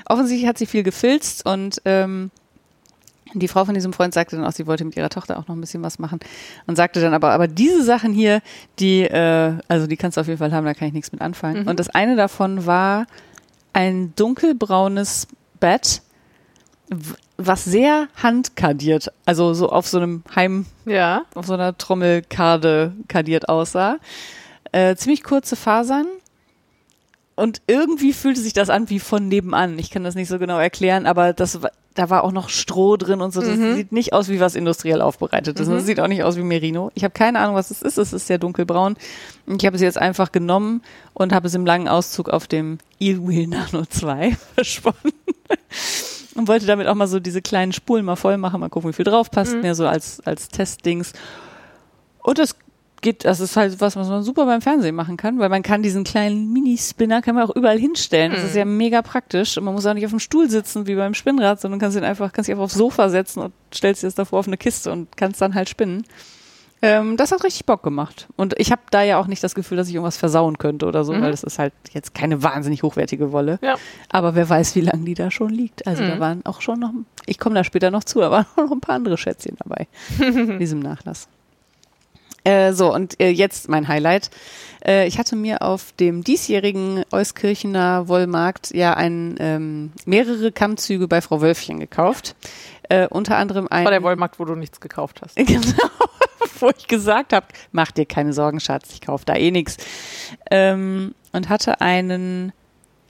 Offensichtlich 0.06 0.48
hat 0.48 0.58
sie 0.58 0.66
viel 0.66 0.84
gefilzt 0.84 1.46
und 1.46 1.82
ähm, 1.86 2.32
die 3.34 3.48
Frau 3.48 3.66
von 3.66 3.74
diesem 3.74 3.94
Freund 3.94 4.14
sagte 4.14 4.36
dann 4.36 4.46
auch, 4.46 4.52
sie 4.52 4.68
wollte 4.68 4.86
mit 4.86 4.96
ihrer 4.96 5.10
Tochter 5.10 5.38
auch 5.38 5.48
noch 5.48 5.56
ein 5.56 5.62
bisschen 5.62 5.84
was 5.84 6.00
machen 6.00 6.20
und 6.66 6.76
sagte 6.76 7.02
dann 7.02 7.14
aber, 7.14 7.32
aber 7.32 7.48
diese 7.48 7.84
Sachen 7.84 8.14
hier, 8.14 8.42
die, 8.80 9.02
äh, 9.02 9.54
also 9.68 9.88
die 9.88 9.98
kannst 9.98 10.18
du 10.18 10.22
auf 10.22 10.28
jeden 10.28 10.40
Fall 10.40 10.54
haben, 10.54 10.66
da 10.66 10.74
kann 10.74 10.88
ich 10.88 10.94
nichts 10.94 11.12
mit 11.12 11.22
anfangen. 11.22 11.64
Mhm. 11.64 11.68
Und 11.68 11.80
das 11.80 11.90
eine 11.90 12.16
davon 12.16 12.66
war 12.66 13.06
ein 13.74 14.14
dunkelbraunes 14.16 15.28
Bett, 15.60 16.02
was 17.38 17.66
sehr 17.66 18.08
handkardiert, 18.22 19.12
also 19.26 19.54
so 19.54 19.70
auf 19.70 19.88
so 19.88 19.98
einem 19.98 20.24
Heim, 20.36 20.66
Ja. 20.86 21.24
auf 21.36 21.46
so 21.46 21.54
einer 21.54 21.78
Trommelkarte 21.78 22.94
kardiert 23.08 23.50
aussah. 23.50 23.98
Äh, 24.72 24.96
ziemlich 24.96 25.24
kurze 25.24 25.56
Fasern. 25.56 26.08
Und 27.36 27.62
irgendwie 27.68 28.14
fühlte 28.14 28.42
sich 28.42 28.54
das 28.54 28.70
an 28.72 28.90
wie 28.90 29.00
von 29.00 29.28
nebenan. 29.28 29.78
Ich 29.78 29.92
kann 29.92 30.04
das 30.04 30.16
nicht 30.16 30.28
so 30.28 30.40
genau 30.40 30.58
erklären, 30.58 31.06
aber 31.06 31.34
das, 31.34 31.60
da 31.94 32.10
war 32.10 32.24
auch 32.24 32.32
noch 32.32 32.50
Stroh 32.50 32.98
drin 32.98 33.22
und 33.22 33.32
so. 33.32 33.42
Das 33.42 33.58
Mhm. 33.58 33.76
sieht 33.76 33.92
nicht 33.92 34.12
aus 34.14 34.28
wie 34.30 34.40
was 34.40 34.56
industriell 34.56 35.02
aufbereitet 35.02 35.60
ist. 35.60 35.68
Mhm. 35.68 35.74
Das 35.74 35.86
sieht 35.86 36.00
auch 36.00 36.08
nicht 36.08 36.24
aus 36.24 36.36
wie 36.36 36.42
Merino. 36.42 36.90
Ich 36.96 37.04
habe 37.04 37.14
keine 37.14 37.38
Ahnung, 37.40 37.54
was 37.56 37.70
es 37.70 37.84
ist. 37.84 38.00
Es 38.00 38.12
ist 38.12 38.26
sehr 38.26 38.40
dunkelbraun. 38.40 38.98
Ich 39.46 39.64
habe 39.68 39.76
es 39.76 39.84
jetzt 39.84 40.00
einfach 40.00 40.32
genommen 40.32 40.82
und 41.14 41.32
habe 41.32 41.46
es 41.48 41.54
im 41.54 41.66
langen 41.66 41.88
Auszug 41.88 42.30
auf 42.30 42.48
dem 42.48 42.80
E-Wheel 43.00 43.46
Nano 43.48 43.86
2 43.86 44.36
versponnen. 44.56 45.14
Und 46.38 46.48
wollte 46.48 46.66
damit 46.66 46.88
auch 46.88 46.96
mal 46.96 47.08
so 47.08 47.20
diese 47.20 47.42
kleinen 47.42 47.74
Spulen 47.74 48.06
mal 48.06 48.16
voll 48.16 48.38
machen, 48.38 48.60
mal 48.60 48.70
gucken, 48.70 48.90
wie 48.90 48.94
viel 48.94 49.06
drauf 49.06 49.30
passt, 49.32 49.56
Mhm. 49.56 49.62
mehr 49.62 49.76
so 49.76 49.88
als, 49.88 50.22
als 50.26 50.48
Testdings. 50.50 51.14
Und 52.24 52.38
das 52.40 52.56
geht, 53.02 53.26
das 53.26 53.40
ist 53.40 53.56
halt 53.56 53.80
was, 53.80 53.96
was 53.96 54.08
man 54.10 54.24
super 54.24 54.46
beim 54.46 54.62
Fernsehen 54.62 54.96
machen 54.96 55.18
kann, 55.18 55.38
weil 55.40 55.50
man 55.50 55.62
kann 55.62 55.84
diesen 55.84 56.04
kleinen 56.04 56.52
Mini-Spinner 56.52 57.22
kann 57.22 57.36
man 57.36 57.44
auch 57.48 57.56
überall 57.56 57.78
hinstellen. 57.78 58.32
Das 58.32 58.42
Mhm. 58.42 58.48
ist 58.48 58.56
ja 58.56 58.66
mega 58.66 59.02
praktisch 59.02 59.58
und 59.58 59.64
man 59.66 59.74
muss 59.74 59.86
auch 59.86 59.94
nicht 59.94 60.06
auf 60.06 60.12
dem 60.12 60.20
Stuhl 60.20 60.50
sitzen 60.50 60.88
wie 60.88 60.96
beim 60.96 61.14
Spinnrad, 61.14 61.62
sondern 61.62 61.80
kannst 61.80 61.96
ihn 61.98 62.04
einfach, 62.04 62.34
kannst 62.34 62.48
dich 62.48 62.54
einfach 62.54 62.66
aufs 62.66 62.74
Sofa 62.74 63.10
setzen 63.10 63.42
und 63.42 63.54
stellst 63.74 64.02
dir 64.04 64.08
das 64.08 64.16
davor 64.16 64.40
auf 64.40 64.48
eine 64.48 64.58
Kiste 64.58 64.92
und 64.92 65.16
kannst 65.16 65.42
dann 65.42 65.54
halt 65.56 65.70
spinnen. 65.70 66.06
Ähm, 66.82 67.18
das 67.18 67.32
hat 67.32 67.44
richtig 67.44 67.66
Bock 67.66 67.82
gemacht. 67.82 68.28
Und 68.36 68.54
ich 68.60 68.72
habe 68.72 68.82
da 68.92 69.02
ja 69.02 69.18
auch 69.20 69.26
nicht 69.28 69.44
das 69.44 69.56
Gefühl, 69.56 69.78
dass 69.78 69.88
ich 69.88 69.96
irgendwas 69.96 70.18
versauen 70.18 70.60
könnte 70.60 70.86
oder 70.86 71.04
so, 71.04 71.14
Mhm. 71.14 71.22
weil 71.24 71.32
das 71.32 71.44
ist 71.44 71.58
halt 71.58 71.74
jetzt 71.92 72.14
keine 72.14 72.44
wahnsinnig 72.44 72.84
hochwertige 72.84 73.32
Wolle. 73.32 73.58
Ja. 73.64 73.76
Aber 74.12 74.36
wer 74.36 74.48
weiß, 74.48 74.76
wie 74.76 74.82
lange 74.82 75.04
die 75.04 75.16
da 75.16 75.32
schon 75.32 75.50
liegt. 75.50 75.88
Also 75.88 76.04
da 76.04 76.16
Mhm. 76.16 76.20
waren 76.20 76.46
auch 76.46 76.62
schon 76.62 76.80
noch, 76.80 76.92
ich 77.26 77.40
komme 77.40 77.56
da 77.56 77.64
später 77.64 77.90
noch 77.90 78.04
zu, 78.04 78.20
da 78.20 78.30
waren 78.30 78.46
auch 78.56 78.64
noch 78.66 78.72
ein 78.72 78.80
paar 78.82 78.96
andere 78.96 79.18
Schätzchen 79.18 79.58
dabei 79.58 79.88
in 80.20 80.60
diesem 80.60 80.80
Nachlass. 80.80 81.28
Äh, 82.44 82.72
so, 82.74 82.94
und 82.94 83.20
äh, 83.20 83.30
jetzt 83.30 83.68
mein 83.68 83.88
Highlight. 83.90 84.30
Äh, 84.86 85.06
ich 85.08 85.20
hatte 85.20 85.36
mir 85.36 85.64
auf 85.64 85.92
dem 86.00 86.24
diesjährigen 86.24 87.04
Euskirchener 87.12 88.08
Wollmarkt 88.08 88.74
ja 88.74 88.94
ein, 88.94 89.36
ähm, 89.40 89.92
mehrere 90.06 90.54
Kammzüge 90.54 91.10
bei 91.10 91.20
Frau 91.22 91.42
Wölfchen 91.42 91.80
gekauft. 91.80 92.36
Äh, 92.90 93.08
unter 93.08 93.38
anderem 93.38 93.68
ein. 93.70 93.84
War 93.86 93.92
der 93.92 94.04
Wollmarkt, 94.04 94.40
wo 94.40 94.46
du 94.46 94.56
nichts 94.56 94.80
gekauft 94.80 95.22
hast. 95.22 95.38
Genau, 95.48 95.90
wo 96.60 96.70
ich 96.76 96.88
gesagt 96.88 97.34
habe, 97.34 97.48
mach 97.72 97.92
dir 97.92 98.06
keine 98.06 98.34
Sorgen, 98.34 98.60
Schatz, 98.60 98.90
ich 98.92 99.02
kaufe 99.02 99.26
da 99.26 99.36
eh 99.36 99.52
nix. 99.52 99.78
Ähm, 100.50 101.14
und 101.34 101.50
hatte 101.50 101.82
einen 101.82 102.54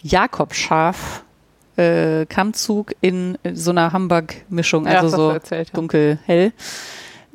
Jakobschaf 0.02 1.24
äh, 1.78 2.26
Kammzug 2.26 2.94
in 3.02 3.38
so 3.54 3.72
einer 3.72 3.94
Hamburg-Mischung, 3.94 4.86
Ja, 4.86 5.02
also 5.02 5.16
du 5.18 5.24
so 5.24 5.30
erzählt, 5.30 5.70
ja. 5.70 5.76
dunkel-hell, 5.76 6.52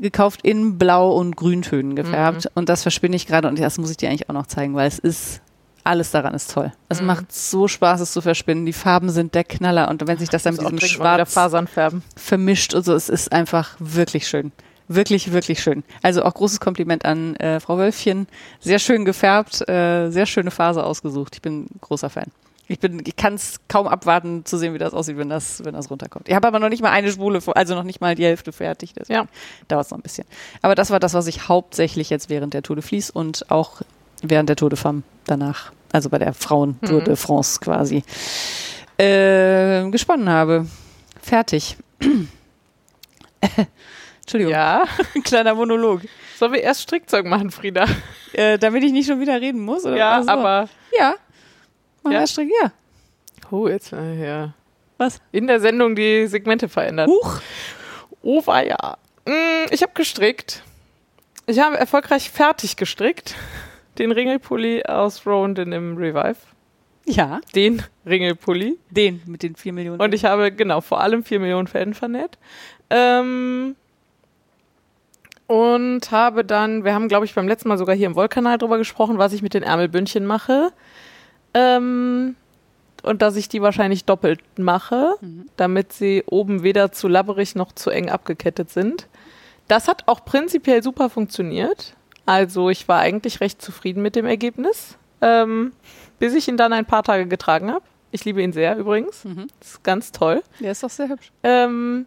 gekauft 0.01 0.41
in 0.43 0.79
Blau- 0.79 1.13
und 1.13 1.37
Grüntönen 1.37 1.95
gefärbt. 1.97 2.47
Mhm. 2.47 2.51
Und 2.55 2.69
das 2.69 2.83
verspinne 2.83 3.17
ich 3.17 3.27
gerade 3.27 3.49
und 3.49 3.59
das 3.59 3.79
muss 3.79 3.91
ich 3.91 3.97
dir 3.97 4.09
eigentlich 4.09 4.29
auch 4.29 4.35
noch 4.35 4.47
zeigen, 4.47 4.75
weil 4.75 4.89
es 4.89 4.99
ist, 4.99 5.41
alles 5.85 6.11
daran 6.11 6.35
ist 6.35 6.53
toll. 6.53 6.73
Es 6.89 7.01
Mhm. 7.01 7.07
macht 7.07 7.33
so 7.33 7.69
Spaß, 7.69 8.01
es 8.01 8.13
zu 8.13 8.21
verspinnen. 8.21 8.67
Die 8.67 8.73
Farben 8.73 9.11
sind 9.11 9.35
der 9.35 9.45
Knaller 9.45 9.89
und 9.89 10.07
wenn 10.07 10.19
sich 10.19 10.29
das 10.29 10.43
dann 10.45 10.55
mit 10.55 10.63
diesem 10.63 10.79
Schwarz 10.81 11.33
Fasern 11.33 11.67
färben. 11.67 12.03
vermischt 12.17 12.75
und 12.75 12.85
so. 12.85 12.95
Es 12.95 13.09
ist 13.09 13.33
einfach 13.33 13.77
wirklich 13.79 14.29
schön. 14.29 14.53
Wirklich, 14.89 15.33
wirklich 15.33 15.63
schön. 15.63 15.85
Also 16.03 16.23
auch 16.25 16.35
großes 16.35 16.61
Kompliment 16.61 17.05
an 17.05 17.35
äh, 17.37 17.61
Frau 17.61 17.79
Wölfchen. 17.79 18.27
Sehr 18.61 18.79
schön 18.79 19.05
gefärbt, 19.05 19.67
äh, 19.69 20.11
sehr 20.11 20.27
schöne 20.27 20.51
Phase 20.51 20.85
ausgesucht. 20.85 21.35
Ich 21.37 21.43
bin 21.43 21.67
großer 21.81 22.11
Fan. 22.11 22.27
Ich 22.69 22.79
bin, 22.79 23.03
ich 23.07 23.17
kann 23.17 23.35
es 23.35 23.61
kaum 23.69 23.87
abwarten 23.87 24.45
zu 24.45 24.57
sehen, 24.59 24.73
wie 24.75 24.79
das 24.79 24.93
aussieht, 24.95 25.17
wenn 25.19 25.29
das, 25.29 25.65
wenn 25.65 25.75
das 25.75 25.91
runterkommt. 25.91 26.29
Ich 26.29 26.35
habe 26.35 26.47
aber 26.47 26.59
noch 26.59 26.69
nicht 26.69 26.83
mal 26.83 26.91
eine 26.91 27.11
Spule, 27.11 27.41
vor- 27.41 27.57
also 27.57 27.75
noch 27.75 27.83
nicht 27.83 28.01
mal 28.01 28.15
die 28.15 28.25
Hälfte 28.25 28.53
fertig. 28.53 28.93
Deswegen 28.95 29.21
Ja. 29.21 29.27
dauert 29.69 29.87
es 29.87 29.91
noch 29.91 29.99
ein 29.99 30.03
bisschen. 30.03 30.27
Aber 30.63 30.75
das 30.75 30.91
war 30.91 31.01
das, 31.01 31.15
was 31.15 31.27
ich 31.27 31.49
hauptsächlich 31.49 32.09
jetzt 32.11 32.29
während 32.31 32.55
der 32.55 32.63
Tour 32.63 32.77
de 32.77 32.85
Vlies 32.85 33.11
und 33.11 33.51
auch 33.51 33.83
während 34.23 34.49
der 34.49 34.57
Tour 34.57 34.71
de 34.71 34.79
Femme 34.79 35.03
danach, 35.27 35.73
also 35.93 36.09
bei 36.09 36.19
der 36.19 36.33
Frauen-Tour 36.35 37.01
Mhm. 37.01 37.05
de 37.05 37.17
France 37.17 37.61
quasi, 37.61 38.03
äh, 38.99 39.89
gesponnen 39.91 40.29
habe. 40.29 40.67
Fertig. 41.21 41.77
Entschuldigung, 44.21 44.53
Ja. 44.53 44.85
ein 45.15 45.23
kleiner 45.25 45.55
Monolog. 45.55 46.03
Sollen 46.39 46.53
wir 46.53 46.63
erst 46.63 46.83
Strickzeug 46.83 47.27
machen, 47.27 47.51
Frieda? 47.51 47.87
Äh, 48.33 48.59
damit 48.59 48.83
ich 48.85 48.93
nicht 48.93 49.07
schon 49.09 49.21
wieder 49.21 49.41
reden 49.41 49.61
muss? 49.61 49.85
Oder? 49.85 49.97
Ja, 49.97 50.19
Ach 50.21 50.25
so. 50.25 50.29
aber. 50.31 50.69
Ja. 50.99 51.15
Machen 52.03 52.15
Ja? 52.15 52.21
wir 52.21 52.27
Strick, 52.27 52.51
ja. 52.63 52.73
Oh, 53.51 53.69
jetzt, 53.69 53.93
äh, 53.93 54.25
ja. 54.27 54.55
Was? 54.99 55.21
In 55.33 55.47
der 55.49 55.61
Sendung 55.61 55.95
die 55.97 56.27
Segmente 56.29 56.69
verändert. 56.69 57.09
Huch. 57.09 57.41
Oh, 58.23 58.45
war 58.47 58.65
ja. 58.65 58.97
Mm, 59.27 59.67
Ich 59.71 59.83
habe 59.83 59.93
gestrickt. 59.95 60.63
Ich 61.47 61.59
habe 61.59 61.77
erfolgreich 61.77 62.31
fertig 62.31 62.77
gestrickt. 62.77 63.35
Den 63.99 64.13
Ringelpulli 64.13 64.85
aus 64.85 65.27
Rowan 65.27 65.55
im 65.57 65.97
Revive. 65.97 66.37
Ja, 67.05 67.41
Den 67.55 67.83
Ringelpulli. 68.07 68.79
den 68.91 69.21
mit 69.27 69.43
den 69.43 69.57
vier 69.57 69.73
Millionen. 69.73 70.01
Und 70.01 70.15
ich 70.15 70.25
habe, 70.25 70.53
genau, 70.53 70.81
vor 70.81 71.01
allem 71.01 71.25
4 71.25 71.41
Millionen 71.41 71.67
Fäden 71.67 71.95
vernäht. 71.95 72.39
Ähm, 72.91 73.75
und 75.47 76.11
habe 76.11 76.45
dann, 76.45 76.85
wir 76.85 76.95
haben, 76.95 77.09
glaube 77.09 77.27
ich, 77.27 77.35
beim 77.35 77.49
letzten 77.49 77.69
Mal 77.69 77.79
sogar 77.79 77.95
hier 77.97 78.07
im 78.07 78.15
Wollkanal 78.15 78.57
drüber 78.59 78.79
gesprochen, 78.79 79.19
was 79.19 79.33
ich 79.33 79.43
mit 79.43 79.53
den 79.55 79.63
Ärmelbündchen 79.63 80.25
mache. 80.25 80.73
Ähm, 81.55 82.37
und 83.03 83.21
dass 83.21 83.37
ich 83.37 83.49
die 83.49 83.61
wahrscheinlich 83.61 84.05
doppelt 84.05 84.41
mache, 84.59 85.17
Mhm. 85.21 85.47
damit 85.57 85.93
sie 85.93 86.23
oben 86.27 86.63
weder 86.63 86.93
zu 86.93 87.09
labberig 87.09 87.55
noch 87.57 87.73
zu 87.73 87.91
eng 87.91 88.09
abgekettet 88.09 88.71
sind. 88.71 89.09
Das 89.69 89.89
hat 89.89 90.05
auch 90.07 90.25
prinzipiell 90.25 90.83
super 90.83 91.11
funktioniert. 91.11 91.95
Also 92.27 92.71
ich 92.71 92.89
war 92.89 93.01
eigentlich 93.01 93.41
recht 93.41 93.61
zufrieden 93.61 94.03
mit 94.03 94.17
dem 94.17 94.27
Ergebnis, 94.27 94.97
ähm, 95.21 95.73
bis 96.19 96.35
ich 96.35 96.49
ihn 96.49 96.57
dann 96.57 96.73
ein 96.73 96.87
paar 96.87 97.03
Tage 97.03 97.27
getragen 97.27 97.73
habe. 97.73 97.85
Ich 98.11 98.25
liebe 98.25 98.43
ihn 98.43 98.53
sehr 98.53 98.77
übrigens. 98.77 99.25
Mhm. 99.25 99.49
Das 99.59 99.71
ist 99.71 99.83
ganz 99.83 100.13
toll. 100.13 100.43
Der 100.61 100.73
ist 100.73 100.83
doch 100.83 100.91
sehr 100.91 101.09
hübsch. 101.09 101.33
Ähm, 101.43 102.07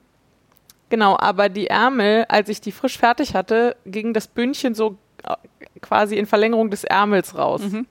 genau, 0.90 1.18
aber 1.20 1.50
die 1.50 1.68
Ärmel, 1.68 2.26
als 2.30 2.48
ich 2.50 2.62
die 2.62 2.72
frisch 2.72 2.98
fertig 2.98 3.34
hatte, 3.34 3.76
ging 3.86 4.14
das 4.14 4.28
Bündchen 4.28 4.76
so 4.76 4.98
äh, 5.24 5.36
quasi 5.82 6.16
in 6.18 6.28
Verlängerung 6.28 6.70
des 6.70 6.84
Ärmels 6.84 7.38
raus. 7.38 7.62
Mhm. 7.62 7.88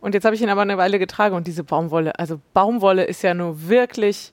Und 0.00 0.14
jetzt 0.14 0.24
habe 0.24 0.34
ich 0.34 0.42
ihn 0.42 0.50
aber 0.50 0.62
eine 0.62 0.76
Weile 0.76 0.98
getragen 0.98 1.34
und 1.34 1.46
diese 1.46 1.64
Baumwolle, 1.64 2.18
also 2.18 2.40
Baumwolle 2.52 3.04
ist 3.04 3.22
ja 3.22 3.32
nur 3.32 3.68
wirklich, 3.68 4.32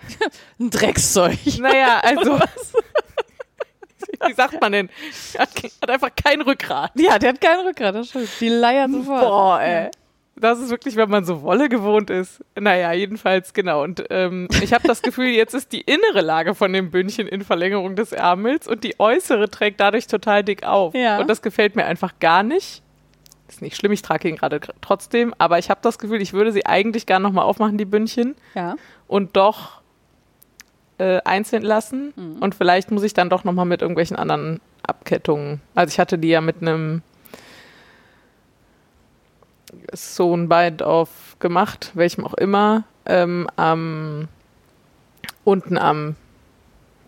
Ein 0.60 0.70
Dreckszeug. 0.70 1.38
naja, 1.58 2.00
also, 2.02 2.38
wie 4.26 4.32
sagt 4.34 4.60
man 4.60 4.72
denn? 4.72 4.88
Hat, 5.38 5.48
hat 5.82 5.90
einfach 5.90 6.10
kein 6.22 6.40
Rückgrat. 6.40 6.92
Ja, 6.94 7.18
der 7.18 7.30
hat 7.30 7.40
kein 7.40 7.60
Rückgrat, 7.60 7.94
das 7.94 8.08
stimmt. 8.10 8.28
Die 8.40 8.48
leiert 8.48 8.90
sofort. 8.90 9.20
Boah, 9.22 9.60
ey. 9.60 9.90
Das 10.40 10.60
ist 10.60 10.70
wirklich, 10.70 10.94
wenn 10.94 11.10
man 11.10 11.24
so 11.24 11.42
Wolle 11.42 11.68
gewohnt 11.68 12.10
ist. 12.10 12.40
Naja, 12.58 12.92
jedenfalls, 12.92 13.52
genau. 13.52 13.82
Und 13.82 14.04
ähm, 14.10 14.46
ich 14.62 14.72
habe 14.72 14.86
das 14.86 15.02
Gefühl, 15.02 15.26
jetzt 15.30 15.52
ist 15.52 15.72
die 15.72 15.80
innere 15.80 16.20
Lage 16.20 16.54
von 16.54 16.72
dem 16.72 16.92
Bündchen 16.92 17.26
in 17.26 17.42
Verlängerung 17.42 17.96
des 17.96 18.12
Ärmels 18.12 18.68
und 18.68 18.84
die 18.84 18.94
äußere 19.00 19.50
trägt 19.50 19.80
dadurch 19.80 20.06
total 20.06 20.44
dick 20.44 20.62
auf. 20.64 20.94
Ja. 20.94 21.18
Und 21.18 21.28
das 21.28 21.42
gefällt 21.42 21.74
mir 21.74 21.86
einfach 21.86 22.20
gar 22.20 22.44
nicht. 22.44 22.82
Ist 23.48 23.62
nicht 23.62 23.76
schlimm, 23.76 23.90
ich 23.92 24.02
trage 24.02 24.28
ihn 24.28 24.36
gerade 24.36 24.60
trotzdem, 24.80 25.34
aber 25.38 25.58
ich 25.58 25.70
habe 25.70 25.80
das 25.82 25.98
Gefühl, 25.98 26.20
ich 26.22 26.34
würde 26.34 26.52
sie 26.52 26.66
eigentlich 26.66 27.06
gar 27.06 27.18
nochmal 27.18 27.44
aufmachen, 27.44 27.78
die 27.78 27.86
Bündchen, 27.86 28.36
Ja. 28.54 28.76
und 29.08 29.36
doch 29.36 29.77
äh, 30.98 31.20
einzeln 31.24 31.62
lassen. 31.62 32.12
Mhm. 32.16 32.42
Und 32.42 32.54
vielleicht 32.54 32.90
muss 32.90 33.02
ich 33.02 33.14
dann 33.14 33.30
doch 33.30 33.44
nochmal 33.44 33.64
mit 33.64 33.82
irgendwelchen 33.82 34.16
anderen 34.16 34.60
Abkettungen. 34.82 35.60
Also 35.74 35.92
ich 35.92 35.98
hatte 35.98 36.18
die 36.18 36.28
ja 36.28 36.40
mit 36.40 36.60
einem 36.60 37.02
so 39.92 40.34
ein 40.34 40.48
Bind-Off 40.48 41.36
gemacht, 41.38 41.92
welchem 41.94 42.24
auch 42.24 42.34
immer, 42.34 42.84
ähm, 43.06 43.48
am, 43.56 44.28
unten 45.44 45.78
am, 45.78 46.16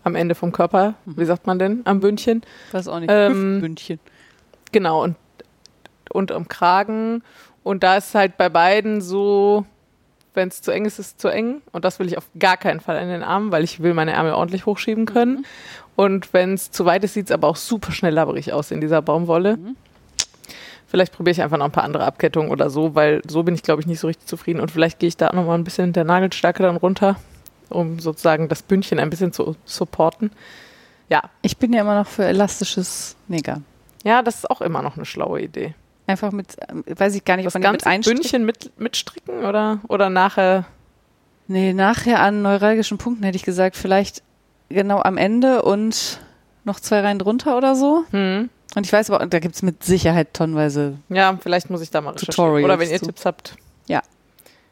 am 0.03 0.15
Ende 0.15 0.35
vom 0.35 0.51
Körper, 0.51 0.95
wie 1.05 1.25
sagt 1.25 1.47
man 1.47 1.59
denn, 1.59 1.81
am 1.85 1.99
Bündchen. 1.99 2.41
Weiß 2.71 2.87
auch 2.87 2.99
nicht. 2.99 3.11
Ähm, 3.11 3.53
Hüftbündchen. 3.53 3.99
Genau, 4.71 5.03
und, 5.03 5.15
und 6.11 6.31
am 6.31 6.47
Kragen. 6.47 7.23
Und 7.63 7.83
da 7.83 7.97
ist 7.97 8.15
halt 8.15 8.37
bei 8.37 8.49
beiden 8.49 9.01
so, 9.01 9.65
wenn 10.33 10.47
es 10.47 10.61
zu 10.61 10.71
eng 10.71 10.85
ist, 10.85 10.99
ist 10.99 11.07
es 11.07 11.17
zu 11.17 11.27
eng. 11.27 11.61
Und 11.71 11.85
das 11.85 11.99
will 11.99 12.07
ich 12.07 12.17
auf 12.17 12.29
gar 12.39 12.57
keinen 12.57 12.79
Fall 12.79 13.01
in 13.01 13.09
den 13.09 13.23
Armen, 13.23 13.51
weil 13.51 13.63
ich 13.63 13.81
will 13.81 13.93
meine 13.93 14.11
Ärmel 14.11 14.33
ordentlich 14.33 14.65
hochschieben 14.65 15.05
können. 15.05 15.45
Und 15.95 16.33
wenn 16.33 16.53
es 16.53 16.71
zu 16.71 16.85
weit 16.85 17.03
ist, 17.03 17.13
sieht 17.13 17.25
es 17.25 17.31
aber 17.31 17.47
auch 17.47 17.55
super 17.55 17.91
schnell 17.91 18.13
labberig 18.13 18.53
aus 18.53 18.71
in 18.71 18.81
dieser 18.81 19.01
Baumwolle. 19.01 19.57
Vielleicht 20.87 21.13
probiere 21.13 21.31
ich 21.31 21.41
einfach 21.41 21.57
noch 21.57 21.65
ein 21.65 21.71
paar 21.71 21.83
andere 21.83 22.05
Abkettungen 22.05 22.51
oder 22.51 22.69
so, 22.69 22.95
weil 22.95 23.21
so 23.27 23.43
bin 23.43 23.55
ich, 23.55 23.63
glaube 23.63 23.81
ich, 23.81 23.87
nicht 23.87 23.99
so 23.99 24.07
richtig 24.07 24.27
zufrieden. 24.27 24.59
Und 24.59 24.71
vielleicht 24.71 24.99
gehe 24.99 25.07
ich 25.07 25.17
da 25.17 25.31
noch 25.33 25.45
mal 25.45 25.55
ein 25.55 25.63
bisschen 25.63 25.93
der 25.93 26.03
Nagelstärke 26.03 26.63
dann 26.63 26.75
runter, 26.77 27.15
um 27.69 27.99
sozusagen 27.99 28.49
das 28.49 28.61
Bündchen 28.61 28.99
ein 28.99 29.09
bisschen 29.09 29.31
zu 29.31 29.55
supporten. 29.65 30.31
Ja, 31.09 31.21
Ich 31.41 31.57
bin 31.57 31.73
ja 31.73 31.81
immer 31.81 31.95
noch 31.95 32.07
für 32.07 32.25
elastisches 32.25 33.15
Neger. 33.27 33.61
ja, 34.03 34.21
das 34.21 34.35
ist 34.35 34.49
auch 34.49 34.61
immer 34.61 34.81
noch 34.81 34.95
eine 34.95 35.05
schlaue 35.05 35.41
Idee. 35.41 35.75
Einfach 36.11 36.31
mit, 36.31 36.57
ähm, 36.69 36.83
weiß 36.87 37.15
ich 37.15 37.23
gar 37.25 37.37
nicht, 37.37 37.45
ob 37.47 37.53
Das 37.53 37.55
man 37.55 37.61
die 37.63 37.67
mit 37.71 37.81
ganze 37.83 37.89
einstrickt. 37.89 38.21
Bündchen 38.21 38.45
mit, 38.45 38.79
mitstricken 38.79 39.43
oder, 39.45 39.79
oder 39.87 40.09
nachher? 40.09 40.65
Nee, 41.47 41.73
nachher 41.73 42.19
an 42.21 42.41
neuralgischen 42.41 42.97
Punkten 42.97 43.23
hätte 43.23 43.35
ich 43.37 43.43
gesagt, 43.43 43.75
vielleicht 43.75 44.21
genau 44.69 45.01
am 45.01 45.17
Ende 45.17 45.61
und 45.61 46.19
noch 46.63 46.79
zwei 46.79 46.99
Reihen 47.01 47.19
drunter 47.19 47.57
oder 47.57 47.75
so. 47.75 48.03
Hm. 48.11 48.49
Und 48.75 48.85
ich 48.85 48.93
weiß 48.93 49.09
aber, 49.09 49.25
da 49.25 49.39
gibt 49.39 49.55
es 49.55 49.63
mit 49.63 49.83
Sicherheit 49.83 50.33
tonnenweise. 50.33 50.97
Ja, 51.09 51.37
vielleicht 51.41 51.69
muss 51.69 51.81
ich 51.81 51.89
da 51.91 51.99
mal. 52.01 52.13
Tutorials 52.15 52.63
Oder 52.65 52.79
wenn 52.79 52.89
ihr 52.89 52.99
zu. 52.99 53.05
Tipps 53.07 53.25
habt. 53.25 53.55
Ja. 53.87 54.01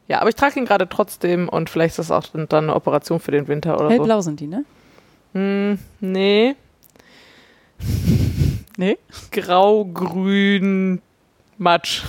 Ja, 0.07 0.19
aber 0.21 0.29
ich 0.29 0.35
trage 0.35 0.59
ihn 0.59 0.65
gerade 0.65 0.87
trotzdem 0.89 1.49
und 1.49 1.69
vielleicht 1.69 1.99
ist 1.99 2.09
das 2.09 2.11
auch 2.11 2.27
dann 2.33 2.47
eine 2.51 2.75
Operation 2.75 3.19
für 3.19 3.31
den 3.31 3.47
Winter 3.47 3.79
oder 3.79 3.89
Hellblau 3.89 4.21
sind 4.21 4.39
die, 4.39 4.47
ne? 4.47 4.63
so. 5.33 5.39
Hm, 5.39 5.79
nee, 5.99 6.55
Nee. 8.77 8.97
grau, 9.31 9.85
grün, 9.85 11.01
matsch. 11.59 12.01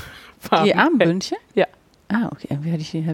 Die 0.64 0.74
Armbündchen? 0.74 1.38
Ja. 1.54 1.66
Ah, 2.08 2.28
okay. 2.32 2.46
Irgendwie 2.50 2.72
hatte 2.72 2.80
ich 2.80 2.90
die. 2.90 3.06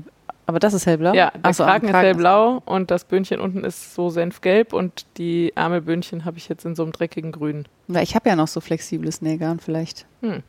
Aber 0.46 0.60
das 0.60 0.74
ist 0.74 0.86
hellblau? 0.86 1.12
Ja, 1.12 1.32
der 1.32 1.40
Ach 1.42 1.54
so, 1.54 1.64
am 1.64 1.70
Kragen 1.70 1.88
ist 1.88 1.94
hellblau 1.94 2.62
und 2.64 2.92
das 2.92 3.04
Bündchen 3.04 3.40
unten 3.40 3.64
ist 3.64 3.94
so 3.94 4.10
senfgelb 4.10 4.72
und 4.72 5.06
die 5.18 5.52
Ärmelbündchen 5.56 6.24
habe 6.24 6.38
ich 6.38 6.48
jetzt 6.48 6.64
in 6.64 6.76
so 6.76 6.84
einem 6.84 6.92
dreckigen 6.92 7.32
Grün. 7.32 7.66
Ja, 7.88 8.00
ich 8.00 8.14
habe 8.14 8.28
ja 8.28 8.36
noch 8.36 8.46
so 8.46 8.60
flexibles 8.60 9.22
Nähgarn 9.22 9.58
vielleicht. 9.58 10.06
Hm. 10.22 10.44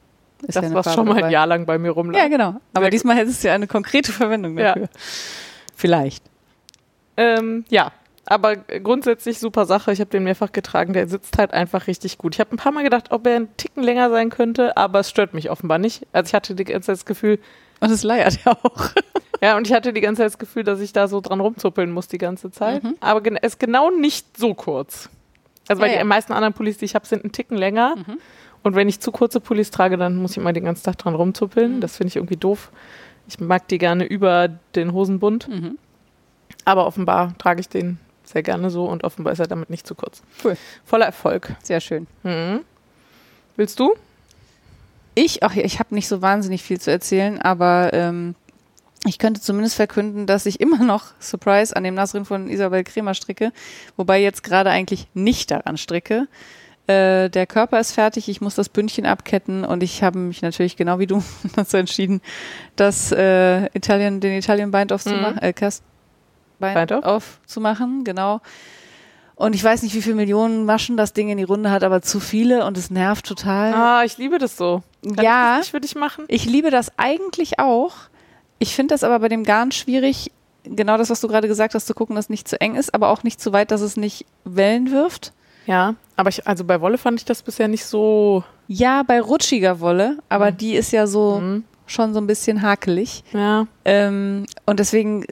Ist 0.45 0.55
das, 0.55 0.65
ja 0.65 0.73
was 0.75 0.85
Farbe 0.85 0.95
schon 0.99 1.07
mal 1.07 1.13
ein 1.15 1.19
dabei. 1.21 1.31
Jahr 1.31 1.47
lang 1.47 1.65
bei 1.65 1.79
mir 1.79 1.89
rumlag. 1.89 2.19
Ja, 2.19 2.27
genau. 2.27 2.49
Aber 2.75 2.83
Sehr 2.83 2.89
diesmal 2.91 3.15
hättest 3.15 3.43
du 3.43 3.47
ja 3.47 3.55
eine 3.55 3.65
konkrete 3.65 4.11
Verwendung 4.11 4.55
Ja. 4.59 4.73
dafür. 4.75 4.89
Vielleicht. 5.75 6.23
Ähm, 7.17 7.65
ja, 7.69 7.91
aber 8.29 8.57
grundsätzlich 8.57 9.39
super 9.39 9.65
Sache. 9.65 9.91
Ich 9.93 9.99
habe 10.01 10.09
den 10.09 10.23
mehrfach 10.23 10.51
getragen. 10.51 10.93
Der 10.93 11.07
sitzt 11.07 11.37
halt 11.37 11.53
einfach 11.53 11.87
richtig 11.87 12.17
gut. 12.17 12.35
Ich 12.35 12.39
habe 12.39 12.53
ein 12.53 12.57
paar 12.57 12.73
Mal 12.73 12.83
gedacht, 12.83 13.11
ob 13.11 13.25
er 13.25 13.37
einen 13.37 13.57
Ticken 13.57 13.83
länger 13.83 14.09
sein 14.09 14.29
könnte, 14.29 14.75
aber 14.75 14.99
es 14.99 15.09
stört 15.09 15.33
mich 15.33 15.49
offenbar 15.49 15.77
nicht. 15.77 16.05
Also 16.11 16.27
ich 16.29 16.33
hatte 16.33 16.53
die 16.53 16.65
ganze 16.65 16.87
Zeit 16.87 16.97
das 16.97 17.05
Gefühl, 17.05 17.39
Und 17.79 17.89
es 17.89 18.03
leiert 18.03 18.43
ja 18.43 18.51
auch. 18.51 18.91
ja, 19.41 19.55
und 19.55 19.65
ich 19.67 19.73
hatte 19.73 19.93
die 19.93 20.01
ganze 20.01 20.21
Zeit 20.21 20.27
das 20.27 20.37
Gefühl, 20.39 20.63
dass 20.63 20.81
ich 20.81 20.91
da 20.91 21.07
so 21.07 21.21
dran 21.21 21.39
rumzuppeln 21.39 21.89
muss 21.91 22.07
die 22.07 22.17
ganze 22.17 22.51
Zeit. 22.51 22.83
Mhm. 22.83 22.95
Aber 22.99 23.25
er 23.25 23.43
ist 23.43 23.59
genau 23.59 23.91
nicht 23.91 24.37
so 24.37 24.53
kurz. 24.53 25.09
Also 25.69 25.83
Ja, 25.83 25.91
ja. 25.91 25.99
die 25.99 26.03
meisten 26.03 26.33
anderen 26.33 26.53
Pullis, 26.53 26.77
die 26.77 26.85
ich 26.85 26.95
habe, 26.95 27.05
sind 27.05 27.23
einen 27.23 27.31
Ticken 27.31 27.57
länger. 27.57 27.95
Mhm. 27.95 28.17
Und 28.63 28.75
wenn 28.75 28.89
ich 28.89 28.99
zu 28.99 29.11
kurze 29.13 29.39
Pullis 29.39 29.71
trage, 29.71 29.95
dann 29.95 30.17
muss 30.17 30.31
ich 30.31 30.37
immer 30.37 30.51
den 30.51 30.65
ganzen 30.65 30.83
Tag 30.83 30.97
dran 30.97 31.15
rumzuppeln. 31.15 31.77
Mhm. 31.77 31.81
Das 31.81 31.95
finde 31.95 32.09
ich 32.09 32.17
irgendwie 32.17 32.35
doof. 32.35 32.71
Ich 33.29 33.39
mag 33.39 33.67
die 33.69 33.77
gerne 33.77 34.03
über 34.03 34.49
den 34.75 34.91
Hosenbund. 34.91 35.47
Mhm. 35.47 35.77
Aber 36.65 36.85
offenbar 36.87 37.37
trage 37.37 37.61
ich 37.61 37.69
den 37.69 37.99
sehr 38.27 38.43
gerne 38.43 38.69
so 38.69 38.85
und 38.85 39.03
offenbar 39.03 39.33
ist 39.33 39.39
er 39.39 39.47
damit 39.47 39.69
nicht 39.69 39.87
zu 39.87 39.95
kurz. 39.95 40.21
Cool. 40.43 40.57
Voller 40.85 41.05
Erfolg. 41.05 41.55
Sehr 41.63 41.79
schön. 41.79 42.07
Mhm. 42.23 42.61
Willst 43.55 43.79
du? 43.79 43.93
Ich, 45.15 45.41
ach, 45.43 45.55
ich 45.55 45.79
habe 45.79 45.95
nicht 45.95 46.07
so 46.07 46.21
wahnsinnig 46.21 46.61
viel 46.61 46.79
zu 46.79 46.91
erzählen, 46.91 47.41
aber 47.41 47.91
ähm, 47.93 48.35
ich 49.05 49.17
könnte 49.17 49.41
zumindest 49.41 49.75
verkünden, 49.75 50.27
dass 50.27 50.45
ich 50.45 50.59
immer 50.59 50.83
noch 50.83 51.05
Surprise 51.19 51.75
an 51.75 51.83
dem 51.83 51.95
Nasrin 51.95 52.25
von 52.25 52.49
Isabel 52.49 52.83
Kremer 52.83 53.13
stricke, 53.15 53.51
wobei 53.95 54.21
jetzt 54.21 54.43
gerade 54.43 54.69
eigentlich 54.69 55.07
nicht 55.13 55.49
daran 55.49 55.77
stricke. 55.77 56.27
Äh, 56.85 57.29
der 57.29 57.47
Körper 57.47 57.79
ist 57.79 57.93
fertig, 57.93 58.29
ich 58.29 58.41
muss 58.41 58.55
das 58.55 58.69
Bündchen 58.69 59.05
abketten 59.05 59.65
und 59.65 59.81
ich 59.83 60.03
habe 60.03 60.19
mich 60.19 60.41
natürlich 60.41 60.77
genau 60.77 60.99
wie 60.99 61.07
du 61.07 61.23
dazu 61.55 61.77
entschieden, 61.77 62.21
das 62.75 63.11
äh, 63.11 63.65
Italien, 63.75 64.19
den 64.19 64.37
Italien 64.37 64.71
Bind 64.71 64.97
zu 65.01 65.09
Mhm. 65.13 65.21
machen, 65.21 65.37
äh, 65.39 65.51
Cast 65.53 65.83
Bind, 66.59 66.73
Bind 66.75 66.91
Off? 66.91 67.05
Off 67.05 67.39
zu 67.45 67.61
machen, 67.61 68.03
genau. 68.03 68.41
Und 69.35 69.53
ich 69.53 69.63
weiß 69.63 69.83
nicht, 69.83 69.93
wie 69.93 70.01
viele 70.01 70.15
Millionen 70.15 70.65
Maschen 70.65 70.97
das 70.97 71.13
Ding 71.13 71.29
in 71.29 71.37
die 71.37 71.43
Runde 71.43 71.69
hat, 71.69 71.83
aber 71.83 72.01
zu 72.01 72.19
viele 72.19 72.65
und 72.65 72.75
es 72.77 72.89
nervt 72.89 73.25
total. 73.27 73.71
Ah, 73.73 74.03
ich 74.03 74.17
liebe 74.17 74.39
das 74.39 74.57
so. 74.57 74.81
Kann 75.15 75.23
Ja. 75.23 75.59
ich 75.61 75.71
das 75.71 75.81
dich 75.81 75.95
machen? 75.95 76.25
Ich 76.27 76.45
liebe 76.45 76.71
das 76.71 76.91
eigentlich 76.97 77.59
auch. 77.59 77.93
Ich 78.57 78.73
finde 78.75 78.95
das 78.95 79.03
aber 79.03 79.19
bei 79.19 79.29
dem 79.29 79.43
Garn 79.43 79.71
schwierig, 79.71 80.31
genau 80.63 80.97
das, 80.97 81.11
was 81.11 81.21
du 81.21 81.27
gerade 81.27 81.47
gesagt 81.47 81.75
hast, 81.75 81.85
zu 81.85 81.93
gucken, 81.93 82.15
dass 82.15 82.25
es 82.25 82.29
nicht 82.29 82.47
zu 82.47 82.59
eng 82.59 82.73
ist, 82.75 82.95
aber 82.95 83.09
auch 83.09 83.21
nicht 83.21 83.39
zu 83.39 83.53
weit, 83.53 83.69
dass 83.69 83.81
es 83.81 83.95
nicht 83.95 84.25
Wellen 84.43 84.91
wirft. 84.91 85.33
Ja, 85.67 85.93
aber 86.15 86.29
ich, 86.29 86.47
also 86.47 86.63
bei 86.63 86.81
Wolle 86.81 86.97
fand 86.97 87.19
ich 87.19 87.25
das 87.25 87.43
bisher 87.43 87.67
nicht 87.67 87.85
so. 87.85 88.43
Ja, 88.67 89.03
bei 89.03 89.21
rutschiger 89.21 89.79
Wolle, 89.81 90.17
aber 90.29 90.51
die 90.51 90.73
ist 90.75 90.91
ja 90.91 91.05
so 91.05 91.39
Mhm. 91.39 91.63
schon 91.85 92.13
so 92.15 92.19
ein 92.19 92.25
bisschen 92.27 92.63
hakelig. 92.63 93.23
Ja. 93.33 93.67
Ähm, 93.85 94.45
und 94.65 94.79
deswegen 94.79 95.25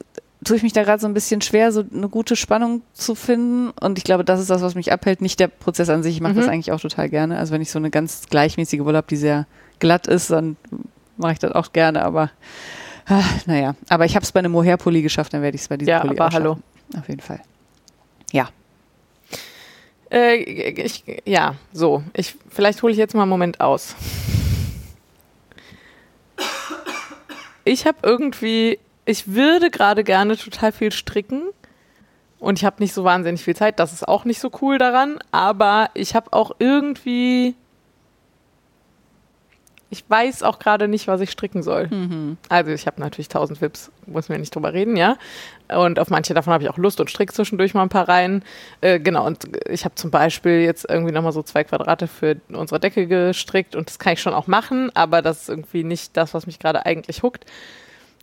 tue 0.45 0.55
ich 0.58 0.63
mich 0.63 0.71
da 0.73 0.84
gerade 0.84 1.01
so 1.01 1.08
ein 1.08 1.13
bisschen 1.13 1.41
schwer, 1.41 1.71
so 1.73 1.84
eine 1.93 2.08
gute 2.08 2.36
Spannung 2.38 2.81
zu 2.93 3.15
finden. 3.15 3.71
Und 3.81 3.97
ich 3.97 4.03
glaube, 4.05 4.23
das 4.23 4.39
ist 4.39 4.49
das, 4.49 4.62
was 4.62 4.75
mich 4.75 4.91
abhält, 4.93 5.21
nicht 5.21 5.39
der 5.39 5.47
Prozess 5.49 5.89
an 5.89 6.03
sich. 6.03 6.15
Ich 6.15 6.21
mache 6.21 6.34
Mhm. 6.34 6.38
das 6.38 6.47
eigentlich 6.47 6.71
auch 6.71 6.79
total 6.79 7.10
gerne. 7.10 7.38
Also 7.38 7.51
wenn 7.53 7.62
ich 7.62 7.69
so 7.71 7.79
eine 7.79 7.89
ganz 7.89 8.23
gleichmäßige 8.29 8.79
Wolle 8.86 8.97
habe, 8.97 9.08
die 9.10 9.17
sehr 9.17 9.45
glatt 9.79 10.08
ist, 10.08 10.29
dann 10.31 10.55
mache 11.17 11.34
ich 11.34 11.39
das 11.39 11.51
auch 11.51 11.73
gerne. 11.73 12.03
Aber 12.03 12.31
ah, 13.08 13.23
naja, 13.45 13.75
aber 13.89 14.05
ich 14.05 14.15
habe 14.15 14.23
es 14.23 14.31
bei 14.31 14.39
einem 14.39 14.53
Mohair-Pulli 14.53 15.01
geschafft, 15.01 15.34
dann 15.34 15.41
werde 15.41 15.55
ich 15.55 15.62
es 15.63 15.67
bei 15.67 15.77
diesem 15.77 15.89
Ja, 15.89 15.99
Pulli 15.99 16.15
aber 16.17 16.27
auch 16.27 16.34
hallo. 16.34 16.49
schaffen. 16.53 16.99
Auf 17.01 17.10
jeden 17.10 17.21
Fall. 17.21 17.41
Ja. 18.31 18.49
Äh, 20.12 20.36
ich, 20.36 21.03
ja, 21.25 21.55
so. 21.73 22.03
Ich, 22.13 22.36
vielleicht 22.49 22.81
hole 22.84 22.91
ich 22.93 22.97
jetzt 22.99 23.15
mal 23.15 23.23
einen 23.23 23.29
Moment 23.29 23.60
aus. 23.60 23.95
Ich 27.63 27.88
habe 27.88 27.97
irgendwie, 28.03 28.77
ich 29.05 29.33
würde 29.33 29.69
gerade 29.69 30.03
gerne 30.03 30.35
total 30.35 30.71
viel 30.71 30.91
stricken 30.91 31.43
und 32.39 32.59
ich 32.59 32.65
habe 32.65 32.77
nicht 32.79 32.93
so 32.93 33.03
wahnsinnig 33.03 33.43
viel 33.43 33.55
Zeit. 33.55 33.79
Das 33.79 33.93
ist 33.93 34.07
auch 34.07 34.25
nicht 34.25 34.39
so 34.39 34.51
cool 34.61 34.77
daran, 34.77 35.19
aber 35.31 35.89
ich 35.93 36.15
habe 36.15 36.33
auch 36.33 36.51
irgendwie, 36.59 37.55
ich 39.89 40.03
weiß 40.07 40.43
auch 40.43 40.59
gerade 40.59 40.87
nicht, 40.87 41.07
was 41.07 41.21
ich 41.21 41.31
stricken 41.31 41.63
soll. 41.63 41.87
Also 42.49 42.71
ich 42.71 42.87
habe 42.87 42.99
natürlich 42.99 43.29
tausend 43.29 43.61
Wips, 43.61 43.91
muss 44.07 44.27
mir 44.29 44.39
nicht 44.39 44.53
drüber 44.53 44.73
reden, 44.73 44.97
ja. 44.97 45.17
Und 45.73 45.99
auf 45.99 46.09
manche 46.09 46.33
davon 46.33 46.53
habe 46.53 46.63
ich 46.63 46.69
auch 46.69 46.77
Lust 46.77 46.99
und 46.99 47.09
strick 47.09 47.31
zwischendurch 47.31 47.73
mal 47.73 47.83
ein 47.83 47.89
paar 47.89 48.09
rein. 48.09 48.43
Äh, 48.81 48.99
genau, 48.99 49.25
und 49.25 49.47
ich 49.67 49.85
habe 49.85 49.95
zum 49.95 50.11
Beispiel 50.11 50.61
jetzt 50.61 50.87
irgendwie 50.89 51.13
nochmal 51.13 51.31
so 51.31 51.41
zwei 51.41 51.63
Quadrate 51.63 52.07
für 52.07 52.37
unsere 52.49 52.79
Decke 52.79 53.07
gestrickt 53.07 53.75
und 53.75 53.87
das 53.87 53.99
kann 53.99 54.13
ich 54.13 54.21
schon 54.21 54.33
auch 54.33 54.47
machen, 54.47 54.91
aber 54.95 55.21
das 55.21 55.43
ist 55.43 55.49
irgendwie 55.49 55.83
nicht 55.83 56.17
das, 56.17 56.33
was 56.33 56.47
mich 56.47 56.59
gerade 56.59 56.85
eigentlich 56.85 57.23
huckt. 57.23 57.45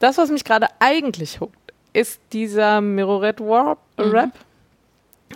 Das, 0.03 0.19
was 0.19 0.31
mich 0.31 0.43
gerade 0.43 0.67
eigentlich 0.81 1.39
huckt, 1.39 1.73
ist 1.93 2.21
dieser 2.33 2.81
Mirrorette 2.81 3.47
Warp 3.47 3.79
Wrap 3.97 4.33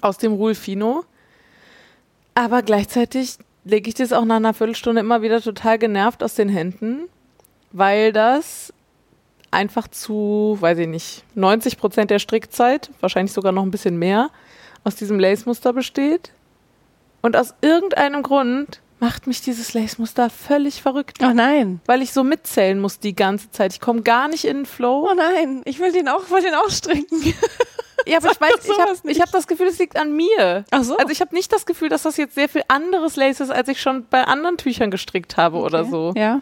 aus 0.00 0.18
dem 0.18 0.32
Rulfino. 0.32 1.04
Aber 2.34 2.62
gleichzeitig 2.62 3.38
lege 3.62 3.88
ich 3.88 3.94
das 3.94 4.12
auch 4.12 4.24
nach 4.24 4.36
einer 4.36 4.54
Viertelstunde 4.54 5.02
immer 5.02 5.22
wieder 5.22 5.40
total 5.40 5.78
genervt 5.78 6.20
aus 6.24 6.34
den 6.34 6.48
Händen. 6.48 7.08
weil 7.70 8.12
das 8.12 8.72
einfach 9.52 9.86
zu, 9.86 10.56
weiß 10.58 10.78
ich 10.78 10.88
nicht, 10.88 11.22
90 11.36 11.78
Prozent 11.78 12.10
der 12.10 12.18
Strickzeit, 12.18 12.90
wahrscheinlich 13.00 13.32
sogar 13.32 13.52
noch 13.52 13.62
ein 13.62 13.70
bisschen 13.70 13.98
mehr, 14.00 14.30
aus 14.82 14.96
diesem 14.96 15.20
Lace-Muster 15.20 15.74
besteht. 15.74 16.32
Und 17.22 17.36
aus 17.36 17.54
irgendeinem 17.60 18.24
Grund 18.24 18.80
macht 18.98 19.26
mich 19.26 19.42
dieses 19.42 19.74
Lace-Muster 19.74 20.30
völlig 20.30 20.80
verrückt, 20.82 21.18
Oh 21.22 21.32
nein. 21.34 21.80
weil 21.86 22.00
ich 22.02 22.12
so 22.12 22.24
mitzählen 22.24 22.80
muss 22.80 22.98
die 22.98 23.14
ganze 23.14 23.50
Zeit. 23.50 23.72
Ich 23.74 23.80
komme 23.80 24.02
gar 24.02 24.28
nicht 24.28 24.44
in 24.44 24.58
den 24.58 24.66
Flow. 24.66 25.08
Oh 25.10 25.14
nein, 25.14 25.62
ich 25.64 25.78
will 25.80 25.92
den 25.92 26.08
auch, 26.08 26.30
will 26.30 26.42
den 26.42 26.54
auch 26.54 26.70
stricken. 26.70 27.34
Ja, 28.08 28.18
aber 28.18 28.30
ich 28.30 28.40
weiß, 28.40 28.50
ich 28.62 28.68
habe 28.70 28.82
sowas 28.84 29.04
nicht. 29.04 29.16
ich 29.16 29.22
hab 29.22 29.32
das 29.32 29.48
Gefühl, 29.48 29.66
es 29.66 29.78
liegt 29.80 29.96
an 29.96 30.14
mir. 30.14 30.64
Ach 30.70 30.84
so. 30.84 30.96
Also 30.96 31.10
ich 31.10 31.20
habe 31.20 31.34
nicht 31.34 31.52
das 31.52 31.66
Gefühl, 31.66 31.88
dass 31.88 32.02
das 32.02 32.16
jetzt 32.18 32.36
sehr 32.36 32.48
viel 32.48 32.62
anderes 32.68 33.16
Lace 33.16 33.40
ist, 33.40 33.50
als 33.50 33.68
ich 33.68 33.80
schon 33.80 34.06
bei 34.08 34.22
anderen 34.22 34.58
Tüchern 34.58 34.92
gestrickt 34.92 35.36
habe 35.36 35.56
oder 35.58 35.84
so. 35.84 36.12
Ja. 36.16 36.40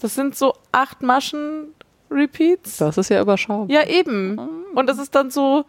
Das 0.00 0.16
sind 0.16 0.36
so 0.36 0.54
acht 0.72 1.02
Maschen 1.02 1.72
Repeats. 2.10 2.78
Das 2.78 2.98
ist 2.98 3.10
ja 3.10 3.20
überschaubar. 3.20 3.70
Ja, 3.70 3.86
eben. 3.86 4.38
Und 4.74 4.86
das 4.88 4.98
ist 4.98 5.14
dann 5.14 5.30
so, 5.30 5.66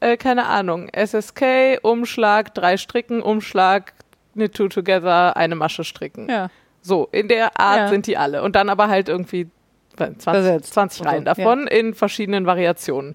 äh, 0.00 0.16
keine 0.16 0.46
Ahnung, 0.46 0.88
SSK, 0.92 1.78
Umschlag, 1.82 2.54
drei 2.54 2.76
Stricken, 2.76 3.22
Umschlag, 3.22 3.92
Knit 4.34 4.54
Two 4.54 4.68
Together, 4.68 5.36
eine 5.36 5.54
Masche 5.54 5.84
stricken. 5.84 6.28
Ja. 6.28 6.48
So, 6.82 7.08
in 7.12 7.28
der 7.28 7.58
Art 7.58 7.78
Ja. 7.78 7.88
sind 7.88 8.06
die 8.06 8.16
alle. 8.16 8.42
Und 8.42 8.54
dann 8.56 8.68
aber 8.68 8.88
halt 8.88 9.08
irgendwie 9.08 9.48
20, 9.96 10.22
Versetzt. 10.22 10.74
20 10.74 11.00
Und 11.00 11.06
so, 11.06 11.10
Reihen 11.10 11.24
davon 11.24 11.66
in 11.66 11.94
verschiedenen 11.94 12.46
Variationen. 12.46 13.14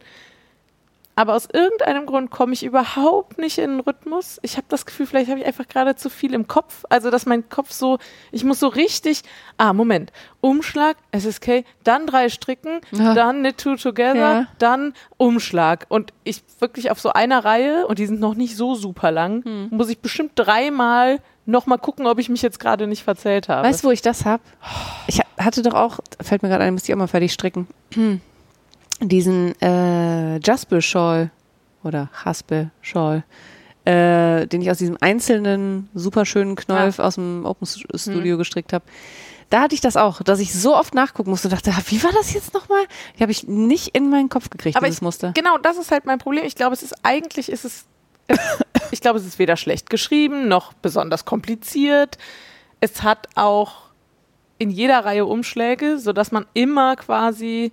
Aber 1.20 1.36
aus 1.36 1.50
irgendeinem 1.52 2.06
Grund 2.06 2.32
komme 2.32 2.54
ich 2.54 2.64
überhaupt 2.64 3.38
nicht 3.40 3.58
in 3.58 3.72
den 3.72 3.80
Rhythmus. 3.82 4.40
Ich 4.42 4.56
habe 4.56 4.68
das 4.70 4.86
Gefühl, 4.86 5.06
vielleicht 5.06 5.30
habe 5.30 5.42
ich 5.42 5.46
einfach 5.46 5.68
gerade 5.68 5.98
zu 5.98 6.10
viel 6.10 6.34
im 6.34 6.48
Kopf. 6.48 6.86
Also, 6.88 7.12
dass 7.12 7.26
mein 7.26 7.50
Kopf 7.50 7.72
so, 7.74 7.98
ich 8.32 8.46
muss 8.46 8.62
so 8.62 8.70
richtig, 8.70 9.24
ah, 9.58 9.74
Moment, 9.74 10.14
Umschlag, 10.40 10.96
SSK, 11.12 11.66
dann 11.84 12.08
drei 12.08 12.30
Stricken, 12.30 12.80
Ja. 12.92 13.14
dann 13.14 13.40
Knit 13.42 13.58
Two 13.58 13.76
Together, 13.76 14.16
Ja. 14.16 14.48
dann 14.60 14.94
Umschlag. 15.18 15.88
Und 15.90 16.14
ich 16.24 16.42
wirklich 16.60 16.90
auf 16.90 17.02
so 17.02 17.10
einer 17.12 17.44
Reihe, 17.44 17.86
und 17.88 18.00
die 18.00 18.06
sind 18.06 18.22
noch 18.22 18.36
nicht 18.36 18.56
so 18.56 18.76
super 18.76 19.12
lang, 19.12 19.44
Hm. 19.44 19.68
muss 19.72 19.90
ich 19.90 20.00
bestimmt 20.00 20.32
dreimal 20.36 21.20
nochmal 21.46 21.80
gucken, 21.80 22.08
ob 22.08 22.20
ich 22.20 22.30
mich 22.30 22.42
jetzt 22.44 22.62
gerade 22.62 22.88
nicht 22.88 23.04
verzählt 23.04 23.50
habe. 23.50 23.68
Weißt 23.68 23.84
du, 23.84 23.88
wo 23.88 23.92
ich 23.92 24.02
das 24.02 24.24
hab? 24.24 24.40
Ich 25.08 25.20
ha- 25.20 25.26
hatte 25.44 25.64
doch 25.64 25.74
auch, 25.74 26.00
fällt 26.22 26.44
mir 26.44 26.50
gerade 26.50 26.64
ein, 26.64 26.74
muss 26.74 26.88
ich 26.88 26.94
auch 26.94 26.98
mal 26.98 27.08
fertig 27.08 27.34
stricken. 27.34 27.68
Diesen 29.02 29.60
äh, 29.62 30.40
Jasper-Shawl 30.40 31.32
oder 31.84 32.10
Haspe-Shawl, 32.26 33.24
äh, 33.86 34.46
den 34.48 34.62
ich 34.62 34.70
aus 34.70 34.78
diesem 34.78 34.98
einzelnen, 35.00 35.90
super 35.94 36.26
schönen 36.26 36.56
Knolf 36.56 37.00
aus 37.00 37.16
dem 37.16 37.46
Open 37.46 37.64
S- 37.64 37.80
Studio 38.02 38.38
gestrickt 38.38 38.74
habe. 38.74 38.84
Da 39.50 39.62
hatte 39.62 39.74
ich 39.74 39.82
das 39.82 39.96
auch, 39.98 40.22
dass 40.22 40.40
ich 40.40 40.54
so 40.54 40.76
oft 40.76 40.94
nachgucken 40.94 41.30
musste 41.32 41.48
und 41.48 41.54
dachte, 41.54 41.72
ah, 41.72 41.82
wie 41.88 42.04
war 42.04 42.12
das 42.12 42.34
jetzt 42.34 42.54
nochmal? 42.54 42.84
Die 43.18 43.22
habe 43.24 43.32
ich 43.32 43.48
nicht 43.48 43.96
in 43.96 44.10
meinen 44.10 44.30
Kopf 44.30 44.50
gekriegt, 44.50 44.76
Aber 44.76 44.86
dieses 44.86 45.00
ich, 45.00 45.02
Muster. 45.04 45.32
genau, 45.34 45.58
das 45.58 45.78
ist 45.78 45.92
halt 45.92 46.06
mein 46.06 46.20
Problem. 46.20 46.44
Ich 46.46 46.56
glaube, 46.56 46.76
es 46.76 46.84
ist 46.84 46.94
eigentlich 47.04 47.50
ist 47.52 47.66
es, 47.66 47.86
ich 48.92 49.02
glaube, 49.02 49.18
es 49.18 49.26
ist 49.26 49.40
weder 49.40 49.56
schlecht 49.58 49.90
geschrieben 49.90 50.48
noch 50.50 50.74
besonders 50.74 51.26
kompliziert. 51.26 52.18
Es 52.80 53.02
hat 53.02 53.28
auch 53.36 53.90
in 54.60 54.70
jeder 54.70 55.04
Reihe 55.04 55.26
Umschläge, 55.26 55.98
sodass 55.98 56.32
man 56.32 56.46
immer 56.54 56.96
quasi 56.98 57.72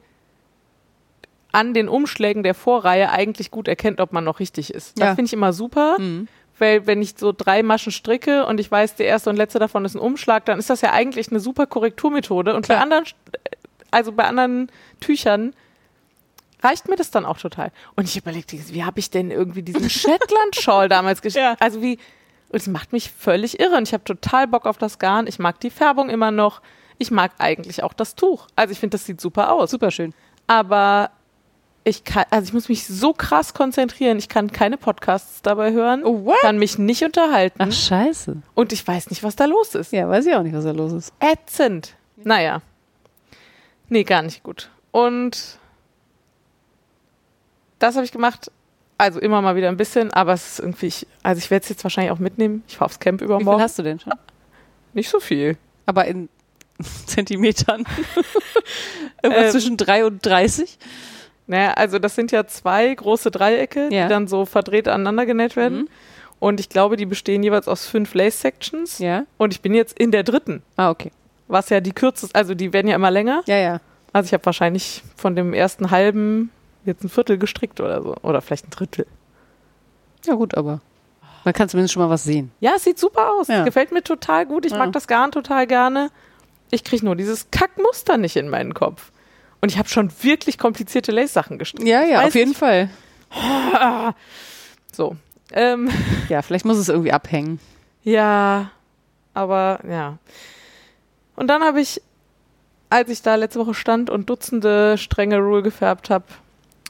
an 1.57 1.73
den 1.73 1.89
Umschlägen 1.89 2.43
der 2.43 2.55
Vorreihe 2.55 3.11
eigentlich 3.11 3.51
gut 3.51 3.67
erkennt, 3.67 4.01
ob 4.01 4.13
man 4.13 4.25
noch 4.25 4.41
richtig 4.41 4.75
ist. 4.75 4.99
Das 4.99 5.07
Ja. 5.09 5.15
finde 5.15 5.27
ich 5.29 5.33
immer 5.33 5.53
super, 5.55 5.97
Mhm. 5.99 6.29
weil 6.59 6.87
wenn 6.87 7.01
ich 7.01 7.15
so 7.17 7.33
drei 7.33 7.63
Maschen 7.63 7.93
stricke 7.93 8.45
und 8.45 8.61
ich 8.61 8.71
weiß, 8.71 8.97
der 8.97 9.07
erste 9.07 9.31
und 9.31 9.37
letzte 9.37 9.59
davon 9.59 9.85
ist 9.87 9.95
ein 9.95 10.01
Umschlag, 10.01 10.45
dann 10.45 10.59
ist 10.59 10.69
das 10.69 10.83
ja 10.83 10.93
eigentlich 10.93 11.31
eine 11.31 11.41
super 11.41 11.67
Korrekturmethode. 11.67 12.55
Und 12.55 12.69
bei 12.69 12.75
Klar. 12.75 12.83
anderen, 12.83 13.05
also 13.91 14.13
bei 14.13 14.25
anderen 14.25 14.71
Tüchern 15.01 15.55
reicht 16.63 16.89
mir 16.89 16.97
das 16.97 17.11
dann 17.11 17.25
auch 17.25 17.39
total. 17.39 17.71
Und 17.95 18.05
ich 18.09 18.17
überlegte, 18.17 18.57
wie 18.75 18.85
habe 18.85 18.99
ich 18.99 19.11
denn 19.11 19.31
irgendwie 19.31 19.63
diesen 19.63 19.89
Shetland-Shawl 19.91 20.89
damals 20.89 21.23
gestrickt? 21.23 21.45
Ja. 21.47 21.57
Also 21.59 21.81
wie, 21.83 21.95
und 22.51 22.57
es 22.57 22.67
macht 22.67 22.93
mich 22.93 23.11
völlig 23.13 23.61
irre. 23.61 23.77
Und 23.77 23.89
ich 23.89 23.95
habe 23.95 24.05
total 24.05 24.47
Bock 24.47 24.67
auf 24.67 24.79
das 24.79 24.99
Garn. 24.99 25.27
Ich 25.27 25.39
mag 25.39 25.59
die 25.61 25.71
Färbung 25.71 26.11
immer 26.11 26.31
noch. 26.31 26.61
Ich 26.99 27.11
mag 27.11 27.33
eigentlich 27.39 27.83
auch 27.83 27.93
das 27.95 28.15
Tuch. 28.15 28.47
Also 28.57 28.73
ich 28.73 28.79
finde, 28.81 28.95
das 28.97 29.05
sieht 29.07 29.21
super 29.21 29.53
aus. 29.53 29.71
Super 29.71 29.91
schön. 29.91 30.13
Aber 30.47 31.11
ich 31.89 32.03
kann, 32.03 32.25
also 32.31 32.49
ich 32.49 32.53
muss 32.53 32.69
mich 32.69 32.85
so 32.85 33.13
krass 33.13 33.55
konzentrieren. 33.55 34.19
Ich 34.19 34.29
kann 34.29 34.51
keine 34.51 34.77
Podcasts 34.77 35.41
dabei 35.43 35.71
hören. 35.71 36.03
Oh, 36.05 36.25
what? 36.25 36.41
Kann 36.41 36.59
mich 36.59 36.79
nicht 36.79 37.05
unterhalten. 37.05 37.63
Ach, 37.63 37.71
scheiße. 37.71 38.39
Und 38.55 38.73
ich 38.73 38.85
weiß 38.85 39.09
nicht, 39.11 39.23
was 39.23 39.37
da 39.37 39.45
los 39.45 39.77
ist. 39.77 39.93
Ja, 39.93 40.09
weiß 40.09 40.27
ich 40.27 40.35
auch 40.35 40.43
nicht, 40.43 40.53
was 40.57 40.65
da 40.65 40.73
los 40.73 40.93
ist. 40.93 41.13
Ätzend. 41.21 41.95
Naja. 42.17 42.61
Nee, 43.89 44.03
gar 44.03 44.23
nicht 44.23 44.43
gut. 44.43 44.69
Und 44.91 45.59
das 47.79 47.95
habe 47.95 48.05
ich 48.05 48.11
gemacht. 48.11 48.51
Also 48.99 49.21
immer 49.21 49.41
mal 49.43 49.55
wieder 49.55 49.69
ein 49.69 49.77
bisschen, 49.77 50.11
aber 50.13 50.33
es 50.33 50.53
ist 50.53 50.59
irgendwie, 50.61 50.87
ich, 50.87 51.07
also 51.23 51.39
ich 51.39 51.51
werde 51.53 51.63
es 51.65 51.69
jetzt 51.69 51.85
wahrscheinlich 51.85 52.11
auch 52.11 52.19
mitnehmen. 52.19 52.65
Ich 52.67 52.79
fahre 52.79 52.87
aufs 52.87 52.99
Camp 52.99 53.21
Wie 53.21 53.27
viel 53.27 53.33
übermorgen. 53.33 53.63
hast 53.63 53.79
du 53.79 53.83
denn 53.85 54.01
schon? 54.01 54.13
Nicht 54.93 55.09
so 55.11 55.21
viel. 55.21 55.57
Aber 55.85 56.07
in 56.07 56.29
Zentimetern. 57.07 57.85
Irgendwas 59.23 59.45
Ähm. 59.45 59.51
zwischen 59.53 59.77
3 59.77 60.07
und 60.07 60.27
30. 60.27 60.79
Naja, 61.47 61.73
also 61.75 61.99
das 61.99 62.15
sind 62.15 62.33
ja 62.33 62.47
zwei 62.47 62.93
große 62.95 63.31
Dreiecke, 63.31 63.89
Ja. 63.93 64.05
die 64.05 64.09
dann 64.09 64.27
so 64.27 64.45
verdreht 64.47 64.89
aneinander 64.89 65.27
genäht 65.27 65.55
werden. 65.57 65.79
Mhm. 65.83 65.89
Und 66.39 66.61
ich 66.61 66.69
glaube, 66.69 66.97
die 66.97 67.07
bestehen 67.07 67.43
jeweils 67.43 67.67
aus 67.69 67.87
fünf 67.87 68.13
Lace-Sections. 68.15 68.99
Ja. 68.99 69.25
Und 69.39 69.55
ich 69.55 69.63
bin 69.63 69.73
jetzt 69.75 69.99
in 69.99 70.11
der 70.11 70.23
dritten, 70.23 70.63
Ah, 70.77 70.91
okay. 70.91 71.11
was 71.49 71.69
ja 71.71 71.81
die 71.81 71.93
kürzeste, 71.93 72.35
also 72.37 72.55
die 72.55 72.73
werden 72.73 72.89
ja 72.89 72.97
immer 72.97 73.11
länger. 73.11 73.43
Ja, 73.47 73.57
ja. 73.57 73.81
Also 74.13 74.27
ich 74.27 74.33
habe 74.35 74.45
wahrscheinlich 74.45 75.03
von 75.17 75.37
dem 75.37 75.55
ersten 75.55 75.91
halben 75.91 76.51
jetzt 76.85 77.05
ein 77.05 77.09
Viertel 77.09 77.39
gestrickt 77.39 77.81
oder 77.81 78.03
so. 78.03 78.15
Oder 78.23 78.41
vielleicht 78.43 78.67
ein 78.67 78.71
Drittel. 78.71 79.07
Ja, 80.27 80.35
gut, 80.35 80.57
aber 80.57 80.81
man 81.45 81.55
kann 81.55 81.69
zumindest 81.69 81.95
schon 81.95 82.03
mal 82.03 82.11
was 82.11 82.25
sehen. 82.25 82.51
Ja, 82.61 82.73
es 82.77 82.85
sieht 82.85 82.99
super 82.99 83.33
aus. 83.35 83.49
Ja. 83.49 83.65
Gefällt 83.65 83.93
mir 83.93 84.03
total 84.03 84.47
gut. 84.47 84.67
Ich 84.67 84.73
Ja. 84.73 84.79
mag 84.79 84.93
das 84.93 85.07
Garn 85.07 85.31
total 85.33 85.67
gerne. 85.67 86.11
Ich 86.71 86.83
kriege 86.83 87.05
nur 87.05 87.15
dieses 87.17 87.51
Kackmuster 87.51 88.17
nicht 88.19 88.37
in 88.37 88.49
meinen 88.49 88.75
Kopf. 88.75 89.11
Und 89.67 89.73
ich 89.73 89.79
habe 89.79 89.89
schon 89.89 90.13
wirklich 90.23 90.59
komplizierte 90.59 91.11
Lace-Sachen 91.11 91.59
gestrickt. 91.59 91.89
Ja, 91.89 92.05
ja, 92.05 92.25
auf 92.25 92.37
jeden 92.37 92.51
nicht- 92.51 92.59
Fall. 92.59 92.89
So. 94.93 95.17
Ähm, 95.53 95.91
Ja, 96.29 96.41
vielleicht 96.43 96.65
muss 96.65 96.77
es 96.79 96.89
irgendwie 96.89 97.11
abhängen. 97.13 97.59
ja, 98.05 98.71
aber 99.35 99.81
ja. 99.91 100.19
Und 101.35 101.49
dann 101.49 101.65
habe 101.65 101.81
ich, 101.81 102.01
als 102.91 103.11
ich 103.11 103.23
da 103.23 103.35
letzte 103.35 103.59
Woche 103.59 103.75
stand 103.75 104.09
und 104.09 104.31
Dutzende 104.31 104.97
strenge 104.99 105.39
Rule 105.39 105.63
gefärbt 105.63 106.11
habe 106.11 106.27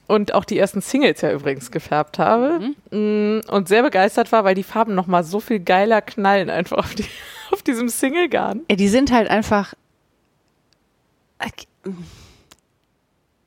und 0.06 0.34
auch 0.34 0.44
die 0.44 0.58
ersten 0.58 0.82
Singles 0.82 1.22
ja 1.22 1.32
übrigens 1.32 1.70
gefärbt 1.70 2.18
habe 2.18 2.60
Mhm. 2.90 3.38
mm, 3.38 3.40
und 3.48 3.68
sehr 3.68 3.82
begeistert 3.82 4.30
war, 4.32 4.44
weil 4.44 4.54
die 4.54 4.62
Farben 4.64 4.94
nochmal 4.94 5.24
so 5.24 5.40
viel 5.40 5.60
geiler 5.60 6.02
knallen 6.02 6.50
einfach 6.50 6.76
auf, 6.76 6.94
die, 6.94 7.06
auf 7.52 7.62
diesem 7.62 7.88
Single-Garn. 7.88 8.60
Ja, 8.68 8.76
die 8.76 8.88
sind 8.88 9.10
halt 9.12 9.30
einfach. 9.30 9.72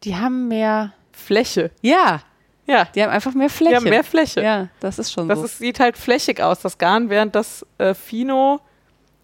Die 0.03 0.15
haben 0.15 0.47
mehr. 0.47 0.93
Fläche. 1.11 1.71
Ja, 1.81 2.21
Ja, 2.65 2.85
die 2.95 3.01
haben 3.03 3.09
einfach 3.09 3.33
mehr 3.33 3.47
die 3.47 3.53
Fläche. 3.53 3.75
haben 3.77 3.83
mehr 3.89 4.03
Fläche. 4.03 4.41
Ja, 4.41 4.67
das 4.79 4.99
ist 4.99 5.11
schon 5.11 5.27
Das 5.27 5.39
so. 5.39 5.45
ist, 5.45 5.57
sieht 5.57 5.79
halt 5.79 5.97
flächig 5.97 6.41
aus, 6.41 6.59
das 6.61 6.77
Garn, 6.77 7.09
während 7.09 7.35
das 7.35 7.65
äh, 7.79 7.93
Fino 7.93 8.61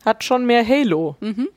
hat 0.03 0.23
schon 0.23 0.45
mehr 0.45 0.67
Halo 0.67 1.15
Mhm. 1.21 1.49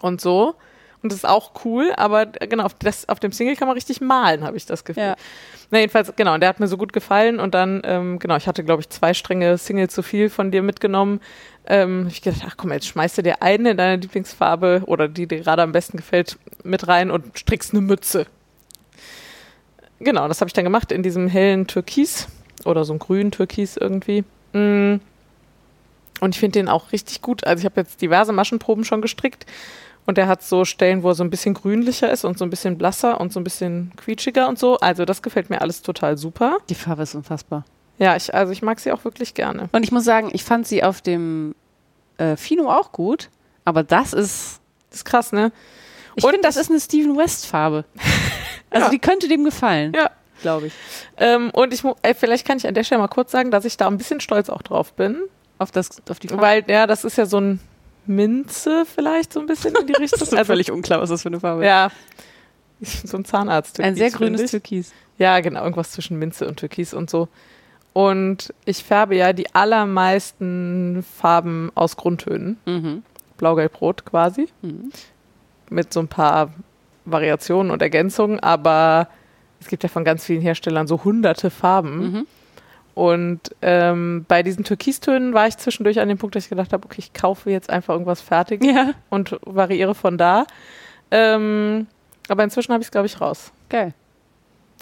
und 0.00 0.20
so. 0.20 0.54
Und 1.02 1.12
das 1.12 1.18
ist 1.20 1.24
auch 1.28 1.52
cool, 1.64 1.92
aber 1.96 2.22
äh, 2.42 2.46
genau, 2.46 2.64
auf, 2.64 2.74
das, 2.74 3.08
auf 3.08 3.20
dem 3.20 3.32
Single 3.32 3.56
kann 3.56 3.68
man 3.68 3.74
richtig 3.74 4.00
malen, 4.02 4.44
habe 4.44 4.56
ich 4.58 4.66
das 4.66 4.84
Gefühl. 4.84 5.02
Ja. 5.02 5.16
Na, 5.70 5.78
jedenfalls, 5.78 6.12
genau, 6.16 6.34
und 6.34 6.40
der 6.40 6.48
hat 6.50 6.58
mir 6.60 6.66
so 6.66 6.76
gut 6.76 6.92
gefallen 6.92 7.38
und 7.40 7.54
dann, 7.54 7.80
ähm, 7.84 8.18
genau, 8.18 8.36
ich 8.36 8.46
hatte, 8.46 8.64
glaube 8.64 8.82
ich, 8.82 8.88
zwei 8.90 9.14
Stränge 9.14 9.56
Single 9.56 9.88
zu 9.88 10.02
viel 10.02 10.28
von 10.28 10.50
dir 10.50 10.62
mitgenommen. 10.62 11.20
Ähm, 11.66 12.06
ich 12.10 12.20
gedacht, 12.22 12.42
ach 12.46 12.56
komm, 12.58 12.72
jetzt 12.72 12.86
schmeißt 12.88 13.16
du 13.18 13.22
dir 13.22 13.40
einen 13.42 13.64
in 13.66 13.76
deine 13.78 13.96
Lieblingsfarbe 13.96 14.82
oder 14.86 15.06
die 15.08 15.26
dir 15.26 15.40
gerade 15.40 15.62
am 15.62 15.72
besten 15.72 15.96
gefällt 15.96 16.38
mit 16.64 16.86
rein 16.88 17.10
und 17.10 17.38
strickst 17.38 17.72
eine 17.72 17.80
Mütze. 17.82 18.26
Genau, 20.00 20.28
das 20.28 20.40
habe 20.40 20.48
ich 20.48 20.54
dann 20.54 20.64
gemacht 20.64 20.92
in 20.92 21.02
diesem 21.02 21.28
hellen 21.28 21.66
Türkis 21.66 22.28
oder 22.64 22.84
so 22.84 22.92
einem 22.92 22.98
grünen 23.00 23.30
Türkis 23.30 23.76
irgendwie. 23.76 24.24
Mm. 24.52 24.96
Und 26.20 26.34
ich 26.34 26.40
finde 26.40 26.58
den 26.58 26.68
auch 26.68 26.92
richtig 26.92 27.22
gut. 27.22 27.44
Also 27.44 27.60
ich 27.60 27.64
habe 27.64 27.80
jetzt 27.80 28.02
diverse 28.02 28.32
Maschenproben 28.32 28.84
schon 28.84 29.00
gestrickt 29.00 29.46
und 30.06 30.18
der 30.18 30.26
hat 30.26 30.42
so 30.42 30.64
Stellen, 30.64 31.02
wo 31.02 31.10
er 31.10 31.14
so 31.14 31.24
ein 31.24 31.30
bisschen 31.30 31.54
grünlicher 31.54 32.10
ist 32.10 32.24
und 32.24 32.38
so 32.38 32.44
ein 32.44 32.50
bisschen 32.50 32.76
blasser 32.76 33.20
und 33.20 33.32
so 33.32 33.40
ein 33.40 33.44
bisschen 33.44 33.92
quietschiger 33.96 34.48
und 34.48 34.58
so. 34.58 34.78
Also 34.78 35.04
das 35.04 35.22
gefällt 35.22 35.50
mir 35.50 35.60
alles 35.60 35.82
total 35.82 36.18
super. 36.18 36.58
Die 36.68 36.74
Farbe 36.74 37.02
ist 37.02 37.14
unfassbar. 37.14 37.64
Ja, 37.98 38.16
ich, 38.16 38.34
also 38.34 38.52
ich 38.52 38.62
mag 38.62 38.80
sie 38.80 38.92
auch 38.92 39.04
wirklich 39.04 39.34
gerne. 39.34 39.68
Und 39.72 39.82
ich 39.82 39.92
muss 39.92 40.04
sagen, 40.04 40.30
ich 40.32 40.44
fand 40.44 40.66
sie 40.66 40.82
auf 40.82 41.02
dem 41.02 41.54
äh, 42.16 42.36
Fino 42.36 42.70
auch 42.70 42.92
gut, 42.92 43.28
aber 43.64 43.82
das 43.82 44.12
ist. 44.12 44.60
Das 44.88 45.00
ist 45.00 45.04
krass, 45.04 45.32
ne? 45.32 45.52
Ich 46.16 46.24
Und 46.24 46.32
finde, 46.32 46.48
das 46.48 46.56
ist 46.56 46.68
eine 46.68 46.80
Steven 46.80 47.16
West 47.16 47.46
Farbe. 47.46 47.84
Also 48.70 48.86
Ja. 48.86 48.90
die 48.90 48.98
könnte 48.98 49.28
dem 49.28 49.44
gefallen, 49.44 49.92
Ja. 49.94 50.10
glaube 50.42 50.68
ich. 50.68 50.72
Ähm, 51.16 51.50
und 51.50 51.72
ich 51.74 51.82
ey, 52.02 52.14
vielleicht 52.14 52.46
kann 52.46 52.56
ich 52.56 52.66
an 52.66 52.74
der 52.74 52.84
Stelle 52.84 53.00
mal 53.00 53.08
kurz 53.08 53.32
sagen, 53.32 53.50
dass 53.50 53.64
ich 53.64 53.76
da 53.76 53.86
ein 53.88 53.98
bisschen 53.98 54.20
stolz 54.20 54.48
auch 54.48 54.62
drauf 54.62 54.92
bin. 54.94 55.16
Auf, 55.58 55.70
das, 55.70 56.00
auf 56.08 56.18
die 56.18 56.28
Farbe. 56.28 56.42
Weil, 56.42 56.64
ja, 56.68 56.86
das 56.86 57.04
ist 57.04 57.18
ja 57.18 57.26
so 57.26 57.38
ein, 57.38 57.60
Minze 58.06 58.84
vielleicht 58.86 59.32
so 59.32 59.40
ein 59.40 59.46
bisschen 59.46 59.74
in 59.76 59.86
die 59.86 59.92
Richtung. 60.00 60.18
Das 60.18 60.28
ist 60.28 60.34
also, 60.34 60.46
völlig 60.46 60.70
unklar, 60.70 61.00
was 61.00 61.10
das 61.10 61.22
für 61.22 61.28
eine 61.28 61.38
Farbe 61.40 61.62
ist. 61.62 61.66
Ja, 61.68 61.90
so 62.80 63.18
ein 63.18 63.24
Zahnarzt. 63.24 63.78
Ein 63.80 63.94
sehr 63.94 64.10
grünes 64.10 64.50
Türkis. 64.50 64.92
Ja, 65.18 65.40
genau, 65.40 65.62
irgendwas 65.62 65.90
zwischen 65.92 66.18
Minze 66.18 66.48
und 66.48 66.56
Türkis 66.56 66.94
und 66.94 67.10
so. 67.10 67.28
Und 67.92 68.54
ich 68.64 68.82
färbe 68.84 69.16
ja 69.16 69.32
die 69.32 69.54
allermeisten 69.54 71.04
Farben 71.18 71.70
aus 71.74 71.96
Grundtönen. 71.96 72.58
Mhm. 72.64 73.02
Blau, 73.36 73.54
Gelb, 73.54 73.80
Rot 73.80 74.04
quasi. 74.04 74.48
Mhm. 74.62 74.90
Mit 75.68 75.92
so 75.92 76.00
ein 76.00 76.08
paar 76.08 76.52
Variationen 77.12 77.70
und 77.70 77.82
Ergänzungen, 77.82 78.40
aber 78.40 79.08
es 79.60 79.68
gibt 79.68 79.82
ja 79.82 79.88
von 79.88 80.04
ganz 80.04 80.24
vielen 80.24 80.40
Herstellern 80.40 80.86
so 80.86 81.04
hunderte 81.04 81.50
Farben. 81.50 81.98
Mhm. 81.98 82.26
Und 82.94 83.40
ähm, 83.62 84.24
bei 84.26 84.42
diesen 84.42 84.64
Türkistönen 84.64 85.32
war 85.32 85.46
ich 85.46 85.56
zwischendurch 85.56 86.00
an 86.00 86.08
dem 86.08 86.18
Punkt, 86.18 86.34
dass 86.34 86.44
ich 86.44 86.50
gedacht 86.50 86.72
habe, 86.72 86.84
okay, 86.84 86.98
ich 86.98 87.12
kaufe 87.12 87.50
jetzt 87.50 87.70
einfach 87.70 87.94
irgendwas 87.94 88.20
fertig 88.20 88.64
ja. 88.64 88.92
und 89.10 89.38
variiere 89.42 89.94
von 89.94 90.18
da. 90.18 90.44
Ähm, 91.10 91.86
aber 92.28 92.44
inzwischen 92.44 92.72
habe 92.72 92.82
ich 92.82 92.88
es, 92.88 92.90
glaube 92.90 93.06
ich, 93.06 93.20
raus. 93.20 93.52
Geil. 93.68 93.94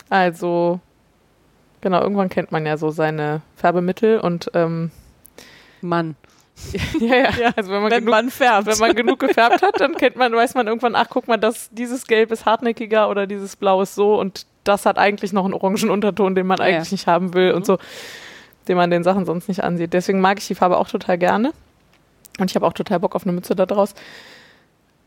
Also, 0.08 0.80
genau, 1.80 2.00
irgendwann 2.00 2.28
kennt 2.28 2.50
man 2.50 2.66
ja 2.66 2.76
so 2.76 2.90
seine 2.90 3.42
Färbemittel 3.56 4.20
und 4.20 4.50
ähm, 4.54 4.90
Mann. 5.80 6.16
ja, 7.00 7.14
ja, 7.16 7.30
ja, 7.40 7.50
also 7.56 7.70
wenn 7.70 7.82
man, 7.82 7.90
wenn 7.90 8.00
genug, 8.00 8.10
man 8.10 8.30
färbt. 8.30 8.66
Wenn 8.66 8.78
man 8.78 8.94
genug 8.94 9.18
gefärbt 9.20 9.62
hat, 9.62 9.80
dann 9.80 9.94
kennt 9.94 10.16
man, 10.16 10.32
weiß 10.32 10.54
man 10.54 10.66
irgendwann, 10.66 10.94
ach 10.94 11.06
guck 11.08 11.28
mal, 11.28 11.36
das, 11.36 11.68
dieses 11.72 12.06
Gelb 12.06 12.30
ist 12.30 12.46
hartnäckiger 12.46 13.08
oder 13.08 13.26
dieses 13.26 13.56
Blau 13.56 13.82
ist 13.82 13.94
so 13.94 14.18
und 14.18 14.46
das 14.64 14.86
hat 14.86 14.98
eigentlich 14.98 15.32
noch 15.32 15.44
einen 15.44 15.54
orangen 15.54 15.90
Unterton, 15.90 16.34
den 16.34 16.46
man 16.46 16.60
eigentlich 16.60 16.90
ja. 16.90 16.94
nicht 16.94 17.06
haben 17.06 17.34
will 17.34 17.50
mhm. 17.50 17.56
und 17.56 17.66
so, 17.66 17.78
den 18.66 18.76
man 18.76 18.90
den 18.90 19.02
Sachen 19.02 19.24
sonst 19.24 19.48
nicht 19.48 19.64
ansieht. 19.64 19.92
Deswegen 19.92 20.20
mag 20.20 20.38
ich 20.38 20.46
die 20.46 20.54
Farbe 20.54 20.76
auch 20.76 20.88
total 20.88 21.16
gerne. 21.18 21.52
Und 22.38 22.50
ich 22.50 22.54
habe 22.54 22.66
auch 22.66 22.72
total 22.72 23.00
Bock 23.00 23.14
auf 23.16 23.24
eine 23.24 23.32
Mütze 23.32 23.56
da 23.56 23.66
draus. 23.66 23.94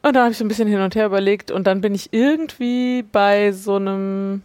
Und 0.01 0.15
dann 0.15 0.23
habe 0.23 0.31
ich 0.31 0.37
so 0.37 0.43
ein 0.43 0.47
bisschen 0.47 0.67
hin 0.67 0.81
und 0.81 0.95
her 0.95 1.05
überlegt 1.05 1.51
und 1.51 1.67
dann 1.67 1.79
bin 1.81 1.93
ich 1.93 2.11
irgendwie 2.11 3.03
bei 3.03 3.51
so 3.51 3.75
einem 3.75 4.41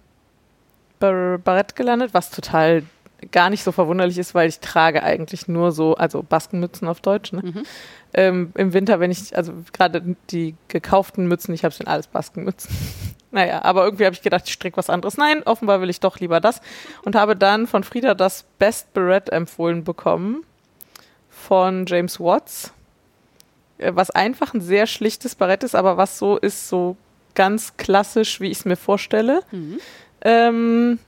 Bar 0.98 1.38
Barett 1.38 1.76
gelandet, 1.76 2.12
was 2.12 2.30
total 2.30 2.82
gar 3.32 3.50
nicht 3.50 3.64
so 3.64 3.72
verwunderlich 3.72 4.18
ist, 4.18 4.34
weil 4.34 4.48
ich 4.48 4.60
trage 4.60 5.02
eigentlich 5.02 5.48
nur 5.48 5.72
so, 5.72 5.94
also 5.94 6.22
Baskenmützen 6.22 6.86
auf 6.86 7.00
Deutsch. 7.00 7.32
Ne? 7.32 7.42
Mhm. 7.42 7.62
Ähm, 8.14 8.52
Im 8.54 8.72
Winter, 8.72 9.00
wenn 9.00 9.10
ich, 9.10 9.36
also 9.36 9.52
gerade 9.72 10.16
die 10.30 10.54
gekauften 10.68 11.26
Mützen, 11.26 11.54
ich 11.54 11.64
habe 11.64 11.74
schon 11.74 11.86
alles 11.86 12.06
Baskenmützen. 12.06 12.70
naja, 13.30 13.62
aber 13.62 13.84
irgendwie 13.84 14.04
habe 14.04 14.14
ich 14.14 14.22
gedacht, 14.22 14.44
ich 14.46 14.52
stricke 14.52 14.76
was 14.76 14.90
anderes. 14.90 15.16
Nein, 15.16 15.42
offenbar 15.44 15.80
will 15.80 15.90
ich 15.90 16.00
doch 16.00 16.20
lieber 16.20 16.40
das. 16.40 16.60
Und 17.02 17.16
habe 17.16 17.36
dann 17.36 17.66
von 17.66 17.84
Frieda 17.84 18.14
das 18.14 18.44
Best 18.58 18.92
Barrett 18.92 19.30
empfohlen 19.30 19.84
bekommen 19.84 20.44
von 21.30 21.86
James 21.86 22.20
Watts. 22.20 22.72
Äh, 23.78 23.92
was 23.94 24.10
einfach 24.10 24.54
ein 24.54 24.60
sehr 24.60 24.86
schlichtes 24.86 25.34
Barett 25.34 25.62
ist, 25.62 25.74
aber 25.74 25.96
was 25.96 26.18
so 26.18 26.36
ist, 26.36 26.68
so 26.68 26.96
ganz 27.34 27.76
klassisch, 27.76 28.40
wie 28.40 28.50
ich 28.50 28.58
es 28.58 28.64
mir 28.64 28.76
vorstelle. 28.76 29.42
Mhm. 29.50 29.78
Ähm, 30.22 30.98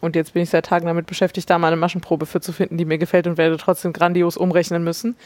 und 0.00 0.14
jetzt 0.14 0.32
bin 0.32 0.42
ich 0.42 0.50
seit 0.50 0.66
Tagen 0.66 0.86
damit 0.86 1.06
beschäftigt, 1.06 1.50
da 1.50 1.58
mal 1.58 1.68
eine 1.68 1.76
Maschenprobe 1.76 2.26
für 2.26 2.40
zu 2.40 2.52
finden, 2.52 2.76
die 2.76 2.84
mir 2.84 2.98
gefällt 2.98 3.26
und 3.26 3.36
werde 3.36 3.56
trotzdem 3.56 3.92
grandios 3.92 4.36
umrechnen 4.36 4.84
müssen. 4.84 5.16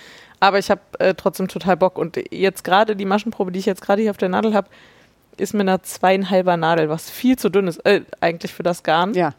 Aber 0.40 0.58
ich 0.58 0.70
habe 0.70 0.80
äh, 0.98 1.14
trotzdem 1.14 1.48
total 1.48 1.76
Bock. 1.76 1.98
Und 1.98 2.18
jetzt 2.30 2.64
gerade 2.64 2.96
die 2.96 3.04
Maschenprobe, 3.04 3.52
die 3.52 3.58
ich 3.58 3.66
jetzt 3.66 3.82
gerade 3.82 4.02
hier 4.02 4.10
auf 4.10 4.16
der 4.16 4.30
Nadel 4.30 4.54
habe, 4.54 4.68
ist 5.36 5.52
mit 5.52 5.62
einer 5.62 5.82
zweieinhalber 5.82 6.56
Nadel, 6.56 6.88
was 6.88 7.10
viel 7.10 7.38
zu 7.38 7.50
dünn 7.50 7.66
ist, 7.66 7.84
äh, 7.84 8.02
eigentlich 8.20 8.52
für 8.52 8.62
das 8.62 8.82
Garn. 8.82 9.14
Ja. 9.14 9.34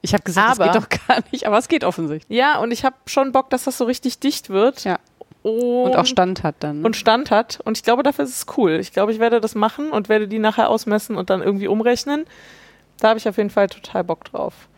Ich 0.00 0.14
habe 0.14 0.24
gesagt, 0.24 0.60
aber, 0.60 0.66
das 0.66 0.74
geht 0.74 0.82
doch 0.82 1.08
gar 1.08 1.18
nicht, 1.30 1.46
aber 1.46 1.58
es 1.58 1.68
geht 1.68 1.84
offensichtlich. 1.84 2.36
Ja, 2.36 2.58
und 2.58 2.72
ich 2.72 2.84
habe 2.84 2.96
schon 3.06 3.32
Bock, 3.32 3.50
dass 3.50 3.64
das 3.64 3.78
so 3.78 3.84
richtig 3.84 4.18
dicht 4.18 4.50
wird. 4.50 4.84
Ja. 4.84 4.98
Und, 5.42 5.90
und, 5.90 5.96
auch 5.96 6.06
Stand 6.06 6.44
hat 6.44 6.56
dann. 6.60 6.84
Und 6.84 6.96
Stand 6.96 7.30
hat. 7.30 7.60
Und 7.64 7.76
ich 7.76 7.82
glaube, 7.82 8.02
dafür 8.02 8.24
ist 8.24 8.36
es 8.36 8.46
cool. 8.56 8.72
Ich 8.80 8.92
glaube, 8.92 9.12
ich 9.12 9.18
werde 9.18 9.40
das 9.40 9.54
machen 9.54 9.90
und 9.90 10.08
werde 10.08 10.28
die 10.28 10.38
nachher 10.38 10.68
ausmessen 10.68 11.16
und 11.16 11.30
dann 11.30 11.42
irgendwie 11.42 11.68
umrechnen. 11.68 12.26
Da 13.02 13.08
habe 13.08 13.18
ich 13.18 13.28
auf 13.28 13.36
jeden 13.36 13.50
Fall 13.50 13.66
total 13.66 14.04
Bock 14.04 14.24
drauf. 14.26 14.68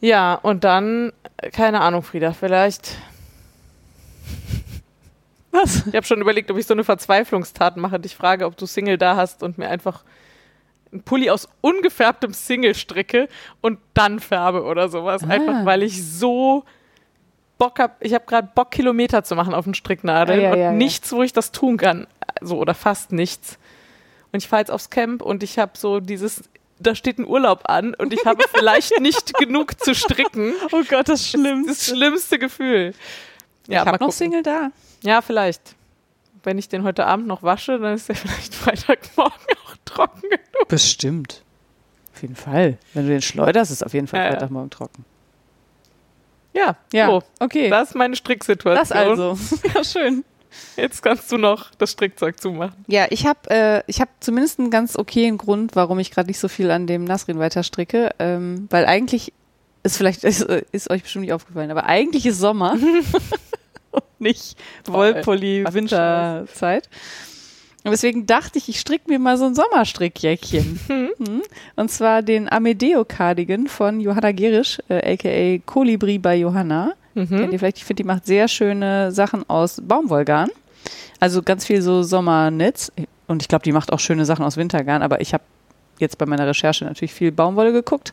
Ja, 0.00 0.34
und 0.34 0.62
dann, 0.62 1.12
keine 1.50 1.80
Ahnung, 1.80 2.04
Frieda, 2.04 2.32
vielleicht. 2.32 2.98
Was? 5.50 5.88
Ich 5.88 5.96
habe 5.96 6.06
schon 6.06 6.20
überlegt, 6.20 6.52
ob 6.52 6.56
ich 6.56 6.68
so 6.68 6.72
eine 6.72 6.84
Verzweiflungstat 6.84 7.76
mache, 7.76 7.98
dich 7.98 8.14
frage, 8.14 8.46
ob 8.46 8.56
du 8.56 8.64
Single 8.64 8.96
da 8.96 9.16
hast 9.16 9.42
und 9.42 9.58
mir 9.58 9.68
einfach 9.68 10.04
einen 10.92 11.02
Pulli 11.02 11.30
aus 11.30 11.48
ungefärbtem 11.62 12.32
Single 12.32 12.76
stricke 12.76 13.28
und 13.60 13.80
dann 13.92 14.20
färbe 14.20 14.62
oder 14.62 14.88
sowas. 14.88 15.24
Ah. 15.24 15.30
Einfach 15.30 15.64
weil 15.64 15.82
ich 15.82 16.06
so 16.06 16.62
Bock 17.58 17.80
habe. 17.80 17.94
Ich 17.98 18.14
habe 18.14 18.24
gerade 18.24 18.50
Bock, 18.54 18.70
Kilometer 18.70 19.24
zu 19.24 19.34
machen 19.34 19.52
auf 19.52 19.64
den 19.64 19.74
Stricknadeln 19.74 20.38
ah, 20.38 20.42
ja, 20.42 20.52
und 20.52 20.58
ja, 20.60 20.72
nichts, 20.72 21.10
wo 21.12 21.24
ich 21.24 21.32
das 21.32 21.50
tun 21.50 21.76
kann. 21.76 22.06
So, 22.40 22.56
oder 22.56 22.74
fast 22.74 23.10
nichts. 23.10 23.58
Und 24.30 24.44
ich 24.44 24.48
fahre 24.48 24.62
jetzt 24.62 24.70
aufs 24.70 24.90
Camp 24.90 25.22
und 25.22 25.42
ich 25.42 25.58
habe 25.58 25.72
so 25.74 25.98
dieses 25.98 26.44
da 26.80 26.94
steht 26.94 27.18
ein 27.18 27.26
Urlaub 27.26 27.62
an 27.68 27.94
und 27.94 28.12
ich 28.12 28.24
habe 28.24 28.44
vielleicht 28.52 28.98
nicht 29.00 29.34
genug 29.38 29.78
zu 29.82 29.94
stricken. 29.94 30.54
Oh 30.72 30.82
Gott, 30.88 31.08
das 31.08 31.28
Schlimmste. 31.28 31.68
Das, 31.68 31.86
das 31.86 31.96
schlimmste 31.96 32.38
Gefühl. 32.38 32.94
Ja, 33.68 33.82
ich 33.82 33.88
habe 33.88 34.04
noch 34.04 34.12
Single 34.12 34.42
da. 34.42 34.70
Ja, 35.02 35.22
vielleicht. 35.22 35.76
Wenn 36.42 36.58
ich 36.58 36.68
den 36.68 36.82
heute 36.84 37.06
Abend 37.06 37.26
noch 37.26 37.42
wasche, 37.42 37.78
dann 37.78 37.94
ist 37.94 38.08
der 38.08 38.16
vielleicht 38.16 38.54
Freitagmorgen 38.54 39.46
auch 39.66 39.76
trocken 39.84 40.22
genug. 40.22 40.68
Bestimmt. 40.68 41.42
Auf 42.14 42.22
jeden 42.22 42.36
Fall. 42.36 42.78
Wenn 42.94 43.04
du 43.04 43.10
den 43.10 43.22
schleuderst, 43.22 43.70
ist 43.70 43.84
auf 43.84 43.92
jeden 43.92 44.06
Fall 44.06 44.20
ja, 44.24 44.30
Freitagmorgen 44.30 44.70
trocken. 44.70 45.04
Ja, 46.52 46.76
ja, 46.92 47.06
so. 47.06 47.22
okay. 47.38 47.70
Das 47.70 47.90
ist 47.90 47.94
meine 47.94 48.16
Stricksituation. 48.16 48.74
Das 48.74 48.92
also. 48.92 49.38
Ja, 49.74 49.84
schön. 49.84 50.24
Jetzt 50.76 51.02
kannst 51.02 51.30
du 51.32 51.38
noch 51.38 51.70
das 51.76 51.92
Strickzeug 51.92 52.40
zumachen. 52.40 52.84
Ja, 52.86 53.06
ich 53.10 53.26
habe 53.26 53.50
äh, 53.50 53.82
ich 53.86 54.00
hab 54.00 54.08
zumindest 54.20 54.58
einen 54.58 54.70
ganz 54.70 54.96
okayen 54.96 55.38
Grund, 55.38 55.76
warum 55.76 55.98
ich 55.98 56.10
gerade 56.10 56.28
nicht 56.28 56.38
so 56.38 56.48
viel 56.48 56.70
an 56.70 56.86
dem 56.86 57.04
Nasrin 57.04 57.38
weiter 57.38 57.62
stricke, 57.62 58.10
ähm, 58.18 58.66
weil 58.70 58.86
eigentlich 58.86 59.32
ist 59.82 59.96
vielleicht 59.96 60.24
ist, 60.24 60.42
ist, 60.42 60.90
euch 60.90 61.02
bestimmt 61.02 61.24
nicht 61.24 61.32
aufgefallen, 61.32 61.70
aber 61.70 61.86
eigentlich 61.86 62.26
ist 62.26 62.38
Sommer 62.38 62.72
und 62.72 64.02
nicht 64.18 64.56
Wollpulli 64.86 65.64
Winterzeit. 65.70 66.88
Und 67.82 67.92
deswegen 67.92 68.26
dachte 68.26 68.58
ich, 68.58 68.68
ich 68.68 68.78
stricke 68.78 69.10
mir 69.10 69.18
mal 69.18 69.38
so 69.38 69.46
ein 69.46 69.54
Sommerstrickjäckchen. 69.54 70.80
Mhm. 70.86 71.42
Und 71.76 71.90
zwar 71.90 72.20
den 72.20 72.50
Amedeo 72.50 73.06
Cardigan 73.06 73.68
von 73.68 74.00
Johanna 74.00 74.32
Gerisch, 74.32 74.80
äh, 74.90 75.14
aka 75.14 75.62
Kolibri 75.64 76.18
bei 76.18 76.36
Johanna. 76.36 76.92
Mhm. 77.14 77.28
Kennt 77.28 77.52
ihr 77.52 77.58
vielleicht? 77.58 77.78
Ich 77.78 77.84
finde, 77.84 78.02
die 78.02 78.06
macht 78.06 78.26
sehr 78.26 78.48
schöne 78.48 79.12
Sachen 79.12 79.48
aus 79.48 79.80
Baumwollgarn. 79.82 80.50
Also 81.18 81.42
ganz 81.42 81.66
viel 81.66 81.82
so 81.82 82.02
Sommernetz. 82.02 82.92
Und 83.26 83.42
ich 83.42 83.48
glaube, 83.48 83.62
die 83.62 83.72
macht 83.72 83.92
auch 83.92 84.00
schöne 84.00 84.24
Sachen 84.24 84.44
aus 84.44 84.56
Wintergarn. 84.56 85.02
Aber 85.02 85.20
ich 85.20 85.34
habe 85.34 85.44
jetzt 85.98 86.18
bei 86.18 86.26
meiner 86.26 86.46
Recherche 86.46 86.84
natürlich 86.84 87.12
viel 87.12 87.32
Baumwolle 87.32 87.72
geguckt. 87.72 88.12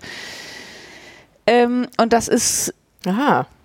Ähm, 1.45 1.87
und 1.97 2.13
das 2.13 2.27
ist, 2.27 2.73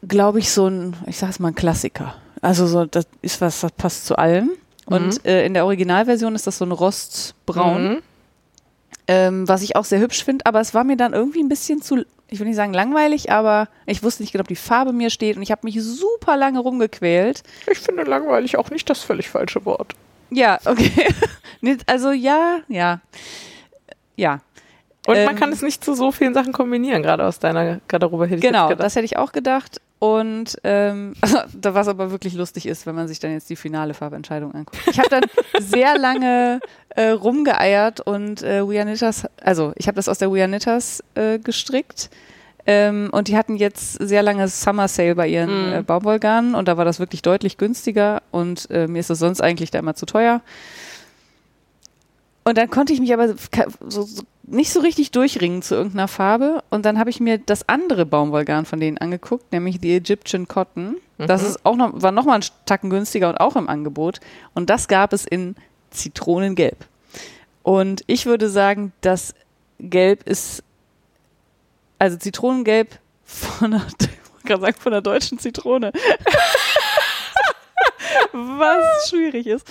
glaube 0.06 0.38
ich, 0.38 0.50
so 0.50 0.68
ein, 0.68 0.96
ich 1.06 1.18
sage 1.18 1.32
es 1.32 1.40
mal, 1.40 1.48
ein 1.48 1.54
Klassiker. 1.54 2.14
Also 2.40 2.66
so, 2.66 2.84
das 2.84 3.06
ist 3.22 3.40
was, 3.40 3.60
das 3.60 3.72
passt 3.72 4.06
zu 4.06 4.16
allem. 4.16 4.50
Und 4.86 5.24
mhm. 5.24 5.28
äh, 5.28 5.46
in 5.46 5.54
der 5.54 5.64
Originalversion 5.64 6.34
ist 6.34 6.46
das 6.46 6.58
so 6.58 6.64
ein 6.64 6.72
Rostbraun. 6.72 7.84
Mhm. 7.84 7.98
Ähm, 9.08 9.48
was 9.48 9.62
ich 9.62 9.74
auch 9.74 9.84
sehr 9.84 9.98
hübsch 9.98 10.24
finde, 10.24 10.46
aber 10.46 10.60
es 10.60 10.74
war 10.74 10.84
mir 10.84 10.96
dann 10.96 11.12
irgendwie 11.12 11.42
ein 11.42 11.48
bisschen 11.48 11.82
zu, 11.82 12.04
ich 12.32 12.40
will 12.40 12.46
nicht 12.46 12.56
sagen 12.56 12.72
langweilig, 12.72 13.30
aber 13.30 13.68
ich 13.84 14.02
wusste 14.02 14.22
nicht 14.22 14.32
genau, 14.32 14.42
ob 14.42 14.48
die 14.48 14.56
Farbe 14.56 14.92
mir 14.92 15.10
steht 15.10 15.36
und 15.36 15.42
ich 15.42 15.50
habe 15.50 15.60
mich 15.64 15.82
super 15.82 16.36
lange 16.36 16.60
rumgequält. 16.60 17.42
Ich 17.70 17.78
finde 17.78 18.04
langweilig 18.04 18.56
auch 18.56 18.70
nicht 18.70 18.88
das 18.88 19.00
völlig 19.00 19.28
falsche 19.28 19.64
Wort. 19.66 19.94
Ja, 20.30 20.58
okay. 20.64 21.08
also 21.86 22.10
ja, 22.10 22.60
ja. 22.68 23.00
Ja. 24.16 24.40
Und 25.06 25.16
ähm, 25.16 25.26
man 25.26 25.36
kann 25.36 25.52
es 25.52 25.60
nicht 25.60 25.84
zu 25.84 25.94
so 25.94 26.10
vielen 26.10 26.32
Sachen 26.32 26.52
kombinieren, 26.52 27.02
gerade 27.02 27.26
aus 27.26 27.38
deiner 27.38 27.80
Garderobe 27.88 28.24
hätte 28.24 28.36
ich 28.36 28.40
Genau, 28.40 28.74
das 28.74 28.96
hätte 28.96 29.04
ich 29.04 29.18
auch 29.18 29.32
gedacht. 29.32 29.80
Und 30.02 30.56
ähm, 30.64 31.14
da 31.54 31.74
was 31.74 31.86
aber 31.86 32.10
wirklich 32.10 32.34
lustig 32.34 32.66
ist, 32.66 32.86
wenn 32.86 32.96
man 32.96 33.06
sich 33.06 33.20
dann 33.20 33.30
jetzt 33.30 33.48
die 33.48 33.54
finale 33.54 33.94
Farbentscheidung 33.94 34.52
anguckt. 34.52 34.82
Ich 34.90 34.98
habe 34.98 35.08
dann 35.08 35.22
sehr 35.60 35.96
lange 35.96 36.58
äh, 36.88 37.10
rumgeeiert 37.10 38.00
und 38.00 38.42
äh, 38.42 38.68
Weanitas, 38.68 39.28
also 39.40 39.72
ich 39.76 39.86
habe 39.86 39.94
das 39.94 40.08
aus 40.08 40.18
der 40.18 40.32
Weanitas 40.32 41.04
äh, 41.14 41.38
gestrickt. 41.38 42.10
Ähm, 42.66 43.10
und 43.12 43.28
die 43.28 43.36
hatten 43.36 43.54
jetzt 43.54 43.92
sehr 43.92 44.24
lange 44.24 44.48
Summer 44.48 44.88
Sale 44.88 45.14
bei 45.14 45.28
ihren 45.28 45.68
mhm. 45.68 45.72
äh, 45.72 45.82
Baumwollgarnen 45.82 46.56
und 46.56 46.66
da 46.66 46.76
war 46.76 46.84
das 46.84 46.98
wirklich 46.98 47.22
deutlich 47.22 47.56
günstiger 47.56 48.22
und 48.32 48.68
äh, 48.72 48.88
mir 48.88 48.98
ist 48.98 49.10
das 49.10 49.20
sonst 49.20 49.40
eigentlich 49.40 49.70
da 49.70 49.78
immer 49.78 49.94
zu 49.94 50.06
teuer. 50.06 50.40
Und 52.42 52.58
dann 52.58 52.68
konnte 52.70 52.92
ich 52.92 52.98
mich 52.98 53.14
aber 53.14 53.28
so, 53.28 54.02
so 54.02 54.24
nicht 54.44 54.72
so 54.72 54.80
richtig 54.80 55.10
durchringen 55.12 55.62
zu 55.62 55.74
irgendeiner 55.74 56.08
Farbe. 56.08 56.62
Und 56.70 56.84
dann 56.84 56.98
habe 56.98 57.10
ich 57.10 57.20
mir 57.20 57.38
das 57.38 57.68
andere 57.68 58.06
Baumwollgarn 58.06 58.64
von 58.64 58.80
denen 58.80 58.98
angeguckt, 58.98 59.52
nämlich 59.52 59.80
die 59.80 59.94
Egyptian 59.94 60.48
Cotton. 60.48 60.96
Mhm. 61.18 61.26
Das 61.26 61.42
ist 61.42 61.64
auch 61.64 61.76
noch, 61.76 62.02
war 62.02 62.12
nochmal 62.12 62.40
ein 62.40 62.44
Tacken 62.66 62.90
günstiger 62.90 63.28
und 63.28 63.36
auch 63.36 63.56
im 63.56 63.68
Angebot. 63.68 64.20
Und 64.54 64.70
das 64.70 64.88
gab 64.88 65.12
es 65.12 65.24
in 65.24 65.54
Zitronengelb. 65.90 66.86
Und 67.62 68.02
ich 68.06 68.26
würde 68.26 68.48
sagen, 68.48 68.92
das 69.00 69.34
Gelb 69.78 70.28
ist, 70.28 70.62
also 71.98 72.16
Zitronengelb 72.16 72.98
von 73.24 73.74
einer, 73.74 73.86
sagen, 74.60 74.76
von 74.78 74.92
der 74.92 75.02
deutschen 75.02 75.38
Zitrone. 75.38 75.92
was 78.32 79.08
schwierig 79.08 79.46
ist. 79.46 79.66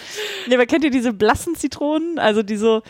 Nee, 0.48 0.56
aber 0.56 0.66
kennt 0.66 0.84
ihr 0.84 0.92
diese 0.92 1.14
blassen 1.14 1.56
Zitronen? 1.56 2.20
Also 2.20 2.44
die 2.44 2.58
so, 2.58 2.82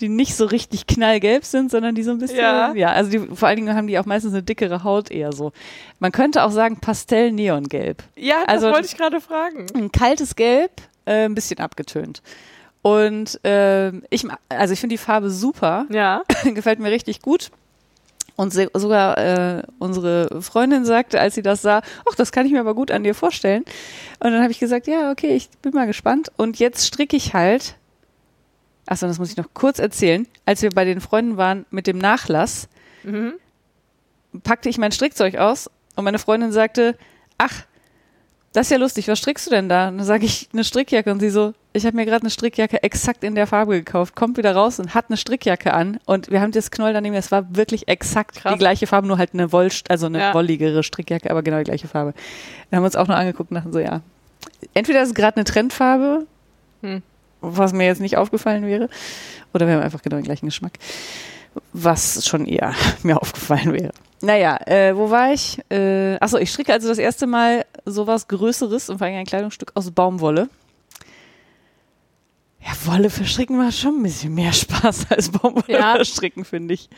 die 0.00 0.08
nicht 0.08 0.36
so 0.36 0.44
richtig 0.46 0.86
knallgelb 0.86 1.44
sind, 1.44 1.70
sondern 1.70 1.94
die 1.94 2.02
so 2.02 2.10
ein 2.12 2.18
bisschen, 2.18 2.38
Ja. 2.38 2.72
ja, 2.74 2.88
also 2.92 3.10
die, 3.10 3.18
vor 3.34 3.48
allen 3.48 3.56
Dingen 3.56 3.74
haben 3.74 3.86
die 3.86 3.98
auch 3.98 4.06
meistens 4.06 4.32
eine 4.32 4.42
dickere 4.42 4.84
Haut 4.84 5.10
eher 5.10 5.32
so. 5.32 5.52
Man 5.98 6.12
könnte 6.12 6.44
auch 6.44 6.50
sagen 6.52 6.78
Pastell-Neongelb. 6.80 8.02
Ja, 8.16 8.36
das 8.46 8.54
Also- 8.54 8.70
wollte 8.70 8.86
ich 8.86 8.96
gerade 8.96 9.20
fragen. 9.20 9.66
Ein 9.74 9.90
kaltes 9.92 10.36
Gelb, 10.36 10.70
äh, 11.04 11.24
ein 11.24 11.34
bisschen 11.34 11.58
abgetönt. 11.60 12.22
Und 12.82 13.40
ähm, 13.44 14.04
ich, 14.10 14.24
also 14.48 14.72
ich 14.72 14.80
finde 14.80 14.94
die 14.94 14.98
Farbe 14.98 15.30
super, 15.30 15.86
Ja. 15.90 16.22
gefällt 16.54 16.78
mir 16.78 16.90
richtig 16.90 17.20
gut. 17.22 17.50
Und 18.36 18.52
sogar 18.52 19.18
äh, 19.18 19.62
unsere 19.80 20.40
Freundin 20.42 20.84
sagte, 20.84 21.18
als 21.20 21.34
sie 21.34 21.42
das 21.42 21.60
sah, 21.60 21.82
ach, 22.08 22.14
das 22.14 22.30
kann 22.30 22.46
ich 22.46 22.52
mir 22.52 22.60
aber 22.60 22.74
gut 22.76 22.92
an 22.92 23.02
dir 23.02 23.16
vorstellen. 23.16 23.64
Und 24.20 24.30
dann 24.30 24.42
habe 24.42 24.52
ich 24.52 24.60
gesagt, 24.60 24.86
ja, 24.86 25.10
okay, 25.10 25.34
ich 25.34 25.48
bin 25.60 25.72
mal 25.74 25.88
gespannt. 25.88 26.30
Und 26.36 26.60
jetzt 26.60 26.86
stricke 26.86 27.16
ich 27.16 27.34
halt, 27.34 27.74
achso, 28.88 29.06
das 29.06 29.18
muss 29.18 29.30
ich 29.30 29.36
noch 29.36 29.48
kurz 29.54 29.78
erzählen, 29.78 30.26
als 30.46 30.62
wir 30.62 30.70
bei 30.70 30.84
den 30.84 31.00
Freunden 31.00 31.36
waren 31.36 31.66
mit 31.70 31.86
dem 31.86 31.98
Nachlass, 31.98 32.68
Mhm. 33.04 33.34
packte 34.42 34.68
ich 34.68 34.78
mein 34.78 34.92
Strickzeug 34.92 35.36
aus 35.36 35.70
und 35.96 36.04
meine 36.04 36.18
Freundin 36.18 36.52
sagte, 36.52 36.96
ach, 37.38 37.64
das 38.52 38.66
ist 38.66 38.70
ja 38.70 38.78
lustig, 38.78 39.06
was 39.08 39.18
strickst 39.18 39.46
du 39.46 39.50
denn 39.50 39.68
da? 39.68 39.88
Und 39.88 39.98
dann 39.98 40.06
sage 40.06 40.24
ich, 40.24 40.48
eine 40.52 40.64
Strickjacke. 40.64 41.12
Und 41.12 41.20
sie 41.20 41.28
so, 41.30 41.52
ich 41.74 41.84
habe 41.86 41.94
mir 41.96 42.06
gerade 42.06 42.22
eine 42.22 42.30
Strickjacke 42.30 42.82
exakt 42.82 43.22
in 43.22 43.34
der 43.34 43.46
Farbe 43.46 43.72
gekauft, 43.74 44.16
kommt 44.16 44.36
wieder 44.38 44.54
raus 44.54 44.80
und 44.80 44.94
hat 44.94 45.04
eine 45.08 45.16
Strickjacke 45.18 45.72
an. 45.74 46.00
Und 46.06 46.30
wir 46.30 46.40
haben 46.40 46.50
das 46.50 46.70
Knoll 46.70 46.92
daneben, 46.94 47.14
es 47.14 47.30
war 47.30 47.54
wirklich 47.54 47.88
exakt 47.88 48.36
Krass. 48.36 48.54
die 48.54 48.58
gleiche 48.58 48.86
Farbe, 48.86 49.06
nur 49.06 49.18
halt 49.18 49.34
eine 49.34 49.52
Woll, 49.52 49.68
also 49.88 50.06
eine 50.06 50.18
Ja. 50.18 50.34
wolligere 50.34 50.82
Strickjacke, 50.82 51.30
aber 51.30 51.42
genau 51.42 51.58
die 51.58 51.64
gleiche 51.64 51.88
Farbe. 51.88 52.14
Dann 52.70 52.78
haben 52.78 52.82
wir 52.82 52.86
uns 52.86 52.96
auch 52.96 53.06
nur 53.06 53.16
angeguckt 53.18 53.50
und 53.50 53.56
dachten 53.56 53.72
so, 53.72 53.78
ja, 53.80 54.00
entweder 54.74 55.02
ist 55.02 55.10
es 55.10 55.14
gerade 55.14 55.36
eine 55.36 55.44
Trendfarbe, 55.44 56.26
Hm. 56.82 57.02
Was 57.40 57.72
mir 57.72 57.86
jetzt 57.86 58.00
nicht 58.00 58.16
aufgefallen 58.16 58.66
wäre, 58.66 58.88
oder 59.54 59.66
wir 59.66 59.74
haben 59.74 59.82
einfach 59.82 60.02
genau 60.02 60.16
den 60.16 60.24
gleichen 60.24 60.46
Geschmack, 60.46 60.72
was 61.72 62.26
schon 62.26 62.46
eher 62.46 62.74
mir 63.02 63.20
aufgefallen 63.20 63.72
wäre. 63.72 63.92
Naja, 64.20 64.58
äh, 64.66 64.96
wo 64.96 65.10
war 65.10 65.32
ich? 65.32 65.58
Äh, 65.70 66.16
achso, 66.20 66.38
ich 66.38 66.50
stricke 66.50 66.72
also 66.72 66.88
das 66.88 66.98
erste 66.98 67.26
Mal 67.28 67.64
sowas 67.84 68.26
Größeres 68.26 68.90
und 68.90 68.98
vor 68.98 69.06
allem 69.06 69.16
ein 69.16 69.26
Kleidungsstück 69.26 69.70
aus 69.74 69.90
Baumwolle. 69.92 70.48
Ja, 72.60 72.72
Wolle 72.92 73.10
verstricken 73.10 73.56
macht 73.56 73.74
schon 73.76 74.00
ein 74.00 74.02
bisschen 74.02 74.34
mehr 74.34 74.52
Spaß 74.54 75.06
als 75.10 75.30
Baumwolle 75.30 75.78
Ja. 75.78 75.94
verstricken, 75.94 76.44
finde 76.44 76.74
ich. 76.74 76.88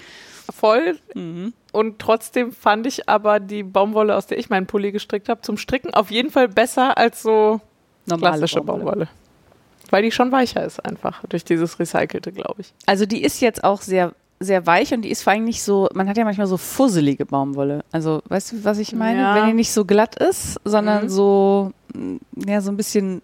Voll. 0.51 0.99
Mhm. 1.14 1.53
Und 1.72 1.99
trotzdem 2.01 2.53
fand 2.53 2.86
ich 2.86 3.09
aber 3.09 3.38
die 3.38 3.62
Baumwolle, 3.62 4.16
aus 4.16 4.26
der 4.26 4.38
ich 4.38 4.49
meinen 4.51 4.66
Pulli 4.66 4.91
gestrickt 4.91 5.28
habe, 5.28 5.43
zum 5.43 5.59
Stricken 5.59 5.93
auf 5.95 6.11
jeden 6.11 6.30
Fall 6.30 6.49
besser 6.49 6.97
als 6.99 7.22
so 7.22 7.61
Normale 8.07 8.38
klassische 8.38 8.62
Baumwolle. 8.62 9.09
Weil 9.91 10.03
die 10.03 10.11
schon 10.12 10.30
weicher 10.32 10.64
ist 10.64 10.84
einfach 10.84 11.22
durch 11.28 11.45
dieses 11.45 11.78
Recycelte, 11.78 12.32
glaube 12.32 12.61
ich. 12.62 12.72
Also 12.86 13.07
die 13.07 13.22
ist 13.22 13.41
jetzt 13.41 13.64
auch 13.64 13.82
sehr, 13.82 14.12
sehr 14.38 14.66
weich 14.66 14.95
und 14.95 15.03
die 15.03 15.11
ist 15.11 15.22
vor 15.22 15.32
allem 15.32 15.45
nicht 15.45 15.62
so, 15.62 15.88
man 15.95 16.09
hat 16.09 16.16
ja 16.16 16.24
manchmal 16.24 16.47
so 16.47 16.57
fusselige 16.57 17.26
Baumwolle. 17.26 17.84
Also, 17.93 18.22
weißt 18.28 18.53
du, 18.53 18.64
was 18.64 18.78
ich 18.78 18.95
meine? 18.95 19.20
Ja. 19.20 19.34
Wenn 19.34 19.47
die 19.49 19.53
nicht 19.55 19.72
so 19.72 19.84
glatt 19.84 20.14
ist, 20.16 20.61
sondern 20.64 21.05
Mhm. 21.05 21.09
so, 21.09 21.72
mm, 21.95 22.16
ja, 22.49 22.61
so 22.61 22.70
ein 22.70 22.76
bisschen, 22.76 23.20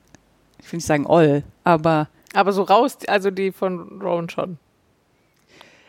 ich 0.63 0.71
will 0.73 0.79
nicht 0.79 0.87
sagen 0.87 1.07
oll, 1.07 1.43
aber 1.65 2.09
Aber 2.35 2.53
so 2.53 2.63
raus, 2.65 2.99
also 3.07 3.31
die 3.31 3.51
von 3.53 4.01
Rowan 4.03 4.29
schon. 4.29 4.59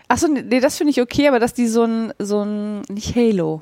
Achso, 0.08 0.28
nee, 0.30 0.62
das 0.62 0.78
finde 0.78 0.92
ich 0.92 1.02
okay, 1.02 1.28
aber 1.28 1.40
dass 1.40 1.54
die 1.54 1.68
so 1.68 1.84
ein, 1.84 2.14
so 2.20 2.42
ein, 2.44 2.82
nicht 2.84 3.14
Halo, 3.16 3.62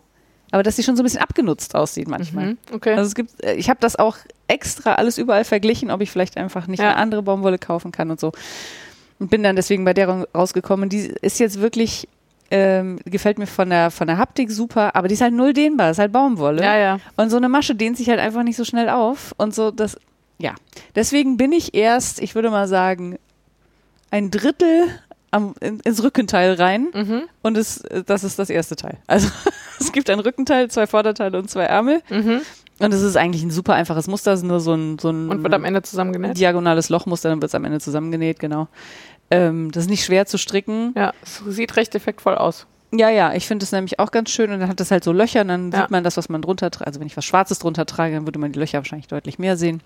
aber 0.55 0.63
dass 0.63 0.77
die 0.77 0.83
schon 0.83 0.95
so 0.95 1.03
ein 1.03 1.05
bisschen 1.05 1.21
abgenutzt 1.21 1.75
aussieht 1.75 2.07
manchmal. 2.07 2.45
Mhm. 2.51 2.57
Okay. 2.71 2.91
Also 2.93 3.03
es 3.09 3.13
gibt, 3.15 3.43
äh, 3.43 3.55
ich 3.55 3.69
habe 3.69 3.79
das 3.81 3.97
auch 3.97 4.15
extra 4.47 4.93
alles 4.95 5.17
überall 5.17 5.43
verglichen, 5.43 5.91
ob 5.91 5.99
ich 5.99 6.09
vielleicht 6.09 6.37
einfach 6.37 6.67
nicht 6.67 6.79
Ja. 6.79 6.91
eine 6.91 6.95
andere 6.97 7.21
Baumwolle 7.23 7.57
kaufen 7.59 7.91
kann 7.91 8.09
und 8.09 8.21
so. 8.21 8.31
Und 9.19 9.29
bin 9.29 9.43
dann 9.43 9.57
deswegen 9.57 9.83
bei 9.83 9.93
der 9.93 10.07
ra- 10.07 10.27
rausgekommen. 10.33 10.87
Die 10.87 11.13
ist 11.21 11.39
jetzt 11.39 11.59
wirklich, 11.59 12.07
ähm, 12.51 12.99
gefällt 13.03 13.37
mir 13.37 13.47
von 13.47 13.69
der, 13.69 13.91
von 13.91 14.07
der 14.07 14.17
Haptik 14.17 14.49
super, 14.49 14.95
aber 14.95 15.09
die 15.09 15.15
ist 15.15 15.21
halt 15.21 15.33
null 15.33 15.51
dehnbar, 15.51 15.91
ist 15.91 15.99
halt 15.99 16.13
Baumwolle. 16.13 16.63
ja, 16.63 16.77
ja. 16.77 16.99
Und 17.17 17.29
so 17.31 17.35
eine 17.37 17.49
Masche 17.49 17.75
dehnt 17.75 17.97
sich 17.97 18.07
halt 18.09 18.19
einfach 18.21 18.43
nicht 18.43 18.55
so 18.55 18.63
schnell 18.63 18.87
auf. 18.87 19.33
Und 19.37 19.53
so, 19.53 19.71
das, 19.71 19.97
ja. 20.37 20.55
Deswegen 20.95 21.35
bin 21.35 21.51
ich 21.51 21.73
erst, 21.75 22.21
ich 22.21 22.33
würde 22.33 22.49
mal 22.49 22.67
sagen, 22.69 23.17
ein 24.11 24.31
Drittel 24.31 24.85
am, 25.35 25.53
in, 25.59 25.79
ins 25.81 26.01
Rückenteil 26.03 26.53
rein. 26.53 26.87
Mhm. 26.93 27.21
Und 27.41 27.57
es, 27.57 27.83
das 28.05 28.23
ist 28.23 28.39
das 28.39 28.49
erste 28.49 28.75
Teil. 28.75 28.97
Also 29.07 29.29
es 29.79 29.91
gibt 29.91 30.09
ein 30.09 30.19
Rückenteil, 30.19 30.69
zwei 30.69 30.87
Vorderteile 30.87 31.37
und 31.37 31.49
zwei 31.49 31.63
Ärmel. 31.65 32.01
Mhm. 32.09 32.41
Und 32.79 32.93
es 32.93 33.01
ist 33.01 33.15
eigentlich 33.15 33.43
ein 33.43 33.51
super 33.51 33.73
einfaches 33.73 34.07
Muster. 34.07 34.33
Es 34.33 34.39
ist 34.41 34.45
nur 34.45 34.59
so 34.59 34.73
ein, 34.73 34.99
so 34.99 35.09
ein 35.09 35.29
Und 35.29 35.43
wird 35.43 35.53
am 35.53 35.63
Ende 35.63 35.81
zusammengenäht. 35.81 36.37
diagonales 36.37 36.89
Lochmuster, 36.89 37.29
dann 37.29 37.41
wird 37.41 37.49
es 37.49 37.55
am 37.55 37.63
Ende 37.65 37.79
zusammengenäht, 37.79 38.39
genau. 38.39 38.67
Ähm, 39.31 39.71
das 39.71 39.83
ist 39.85 39.89
nicht 39.89 40.03
schwer 40.05 40.25
zu 40.25 40.37
stricken. 40.37 40.93
Ja, 40.95 41.13
es 41.23 41.41
sieht 41.47 41.75
recht 41.77 41.95
effektvoll 41.95 42.35
aus. 42.35 42.67
Ja, 42.93 43.09
ja, 43.09 43.33
ich 43.33 43.47
finde 43.47 43.63
es 43.63 43.71
nämlich 43.71 43.97
auch 43.99 44.11
ganz 44.11 44.29
schön 44.29 44.51
und 44.51 44.59
dann 44.59 44.69
hat 44.69 44.79
das 44.79 44.91
halt 44.91 45.03
so 45.03 45.11
Löcher 45.11 45.41
und 45.41 45.47
dann 45.47 45.71
Ja. 45.71 45.81
sieht 45.81 45.91
man 45.91 46.03
das, 46.03 46.17
was 46.17 46.29
man 46.29 46.41
drunter 46.41 46.69
trage. 46.69 46.87
Also 46.87 46.99
wenn 46.99 47.07
ich 47.07 47.17
was 47.17 47.25
Schwarzes 47.25 47.59
drunter 47.59 47.85
trage, 47.85 48.13
dann 48.15 48.27
würde 48.27 48.39
man 48.39 48.51
die 48.51 48.59
Löcher 48.59 48.77
wahrscheinlich 48.79 49.07
deutlich 49.07 49.39
mehr 49.39 49.57
sehen. 49.57 49.81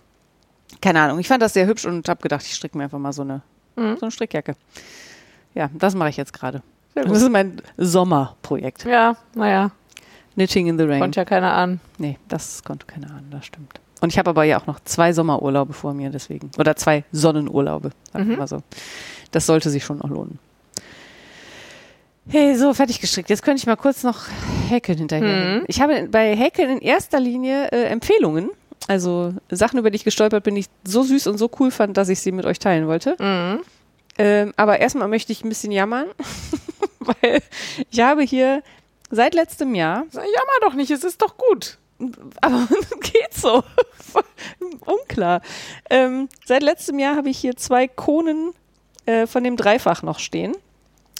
Keine 0.82 1.02
Ahnung, 1.02 1.20
ich 1.20 1.28
fand 1.28 1.42
das 1.42 1.54
sehr 1.54 1.66
hübsch 1.68 1.86
und 1.86 2.08
habe 2.10 2.22
gedacht, 2.22 2.44
ich 2.46 2.54
stricke 2.56 2.78
mir 2.78 2.84
einfach 2.86 3.00
mal 3.00 3.14
so 3.14 3.22
eine, 3.22 3.42
Mhm. 3.76 3.96
so 3.98 4.02
eine 4.06 4.12
Strickjacke. 4.12 4.56
Ja, 5.56 5.70
das 5.74 5.96
mache 5.96 6.10
ich 6.10 6.18
jetzt 6.18 6.34
gerade. 6.34 6.62
Das 6.96 7.22
ist 7.22 7.30
mein 7.32 7.62
Sommerprojekt. 7.78 8.86
Ja, 8.86 9.16
naja, 9.36 9.72
Knitting 10.36 10.68
in 10.68 10.78
the 10.78 10.84
Rain. 10.86 11.00
konnte 11.02 11.20
ja 11.20 11.26
keiner 11.26 11.54
ahnen. 11.54 11.80
Nee, 11.98 12.18
das 12.28 12.64
konnte 12.64 12.86
keiner 12.86 13.08
ahnen, 13.10 13.28
das 13.32 13.46
stimmt. 13.46 13.80
Und 14.02 14.12
ich 14.14 14.18
habe 14.18 14.30
aber 14.30 14.44
ja 14.46 14.60
auch 14.60 14.68
noch 14.68 14.80
zwei 14.86 15.12
Sommerurlaube 15.12 15.74
vor 15.74 15.94
mir, 15.94 16.10
deswegen. 16.10 16.52
Oder 16.58 16.76
zwei 16.78 17.04
Sonnenurlaube, 17.12 17.92
sagen 18.14 18.28
wir 18.28 18.34
Mhm. 18.34 18.40
mal 18.40 18.48
so. 18.48 18.60
Das 19.32 19.46
sollte 19.46 19.70
sich 19.70 19.84
schon 19.84 19.98
noch 19.98 20.10
lohnen. 20.10 20.40
Hey, 22.28 22.56
so, 22.56 22.74
fertig 22.74 23.02
gestrickt. 23.02 23.30
Jetzt 23.30 23.42
könnte 23.42 23.60
ich 23.60 23.66
mal 23.66 23.76
kurz 23.76 24.04
noch 24.04 24.22
Häkeln 24.70 25.00
hinterher. 25.00 25.60
Mhm. 25.60 25.66
Ich 25.68 25.82
habe 25.82 26.08
bei 26.10 26.36
Häkeln 26.36 26.70
in 26.70 26.80
erster 26.80 27.20
Linie 27.20 27.70
äh, 27.72 27.86
Empfehlungen. 27.86 28.50
Also 28.88 29.34
Sachen, 29.50 29.80
über 29.80 29.90
die 29.92 29.98
ich 29.98 30.04
gestolpert 30.04 30.44
bin, 30.44 30.56
die 30.56 30.62
ich 30.62 30.68
so 30.84 31.04
süß 31.04 31.28
und 31.28 31.38
so 31.38 31.50
cool 31.60 31.70
fand, 31.72 31.98
dass 31.98 32.08
ich 32.10 32.20
sie 32.22 32.32
mit 32.32 32.46
euch 32.46 32.60
teilen 32.60 32.88
wollte. 32.88 33.16
Mhm. 33.20 33.62
Ähm, 34.20 34.54
aber 34.58 34.80
erstmal 34.80 35.08
möchte 35.08 35.32
ich 35.32 35.44
ein 35.44 35.50
bisschen 35.50 35.72
jammern, 35.72 36.08
weil 37.00 37.42
ich 37.90 38.02
habe 38.02 38.22
hier 38.22 38.62
seit 39.10 39.34
letztem 39.34 39.74
Jahr 39.74 40.04
Jammer 40.12 40.60
doch 40.62 40.74
nicht, 40.74 40.92
es 40.92 41.06
ist 41.06 41.22
doch 41.22 41.38
gut. 41.38 41.78
aber 42.42 42.68
geht 43.02 43.34
so. 43.34 43.64
Unklar. 44.86 45.42
Ähm, 45.90 46.28
seit 46.46 46.64
letztem 46.64 47.00
Jahr 47.00 47.16
habe 47.16 47.30
ich 47.30 47.40
hier 47.40 47.56
zwei 47.56 47.88
Konen 47.88 48.54
äh, 49.06 49.26
von 49.26 49.44
dem 49.44 49.56
Dreifach 49.56 50.04
noch 50.04 50.20
stehen 50.20 50.54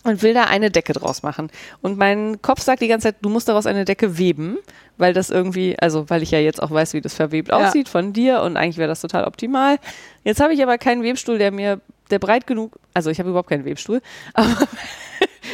und 0.04 0.22
will 0.22 0.34
da 0.34 0.44
eine 0.46 0.72
Decke 0.72 0.94
draus 0.94 1.24
machen. 1.24 1.50
Und 1.82 1.98
mein 1.98 2.42
Kopf 2.42 2.62
sagt 2.62 2.82
die 2.82 2.88
ganze 2.88 3.08
Zeit, 3.10 3.18
du 3.22 3.30
musst 3.30 3.48
daraus 3.50 3.66
eine 3.66 3.86
Decke 3.86 4.18
weben, 4.18 4.58
weil 4.98 5.14
das 5.14 5.30
irgendwie, 5.30 5.78
also 5.80 6.10
weil 6.10 6.24
ich 6.24 6.32
ja 6.32 6.40
jetzt 6.40 6.62
auch 6.62 6.72
weiß, 6.72 6.94
wie 6.94 7.02
das 7.02 7.14
verwebt 7.14 7.50
Ja. 7.50 7.58
aussieht 7.58 7.90
von 7.90 8.14
dir 8.14 8.42
und 8.42 8.58
eigentlich 8.58 8.78
wäre 8.78 8.88
das 8.90 9.02
total 9.02 9.26
optimal. 9.26 9.78
Jetzt 10.24 10.40
habe 10.42 10.54
ich 10.54 10.62
aber 10.64 10.78
keinen 10.78 11.04
Webstuhl, 11.04 11.38
der 11.38 11.52
mir, 11.52 11.82
der 12.12 12.20
breit 12.20 12.48
genug, 12.48 12.80
also 12.94 13.10
ich 13.10 13.20
habe 13.20 13.30
überhaupt 13.30 13.50
keinen 13.50 13.66
Webstuhl, 13.66 14.02
aber 14.34 14.68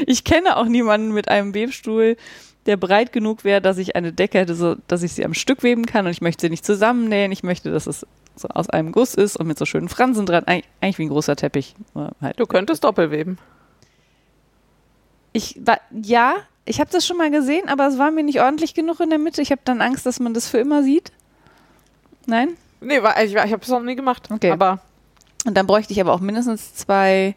ich 0.08 0.24
kenne 0.24 0.58
auch 0.58 0.66
niemanden 0.66 1.12
mit 1.14 1.28
einem 1.30 1.54
Webstuhl, 1.54 2.18
der 2.66 2.78
breit 2.78 3.12
genug 3.12 3.44
wäre, 3.44 3.62
dass 3.62 3.78
ich 3.78 3.96
eine 3.96 4.12
Decke 4.12 4.40
hätte, 4.40 4.56
so, 4.56 4.76
dass 4.88 5.04
ich 5.04 5.14
sie 5.14 5.24
am 5.24 5.34
Stück 5.36 5.62
weben 5.64 5.86
kann 5.86 6.06
und 6.06 6.12
ich 6.12 6.22
möchte 6.22 6.42
sie 6.42 6.50
nicht 6.50 6.66
zusammennähen. 6.66 7.32
Ich 7.32 7.44
möchte, 7.44 7.72
dass 7.72 7.86
es 7.86 8.08
so 8.36 8.48
aus 8.48 8.70
einem 8.70 8.92
Guss 8.92 9.14
ist 9.14 9.38
und 9.38 9.46
mit 9.48 9.58
so 9.60 9.66
schönen 9.66 9.88
Fransen 9.88 10.26
dran. 10.26 10.44
Eig 10.48 10.64
eigentlich 10.82 10.98
wie 10.98 11.04
ein 11.04 11.10
großer 11.10 11.36
Teppich. 11.36 11.76
Halt. 12.22 12.40
Du 12.40 12.48
könntest 12.48 12.84
doppelweben. 12.84 13.38
Ich 15.36 15.60
war, 15.66 15.82
ja, 15.92 16.36
ich 16.64 16.80
habe 16.80 16.90
das 16.90 17.06
schon 17.06 17.18
mal 17.18 17.30
gesehen, 17.30 17.68
aber 17.68 17.88
es 17.88 17.98
war 17.98 18.10
mir 18.10 18.24
nicht 18.24 18.40
ordentlich 18.40 18.74
genug 18.74 19.02
in 19.02 19.10
der 19.10 19.20
Mitte. 19.20 19.42
Ich 19.42 19.52
habe 19.52 19.62
dann 19.66 19.82
Angst, 19.82 20.06
dass 20.06 20.22
man 20.22 20.34
das 20.34 20.48
für 20.48 20.60
immer 20.60 20.82
sieht. 20.82 21.12
Nein? 22.26 22.56
Nee, 22.80 23.04
war, 23.04 23.22
ich, 23.22 23.34
ich 23.34 23.38
habe 23.40 23.62
es 23.62 23.68
noch 23.68 23.82
nie 23.82 23.96
gemacht. 23.96 24.30
Okay. 24.32 24.52
Aber 24.52 24.80
Und 25.46 25.56
dann 25.56 25.68
bräuchte 25.68 25.92
ich 25.92 26.00
aber 26.00 26.14
auch 26.14 26.22
mindestens 26.22 26.74
zwei 26.74 27.36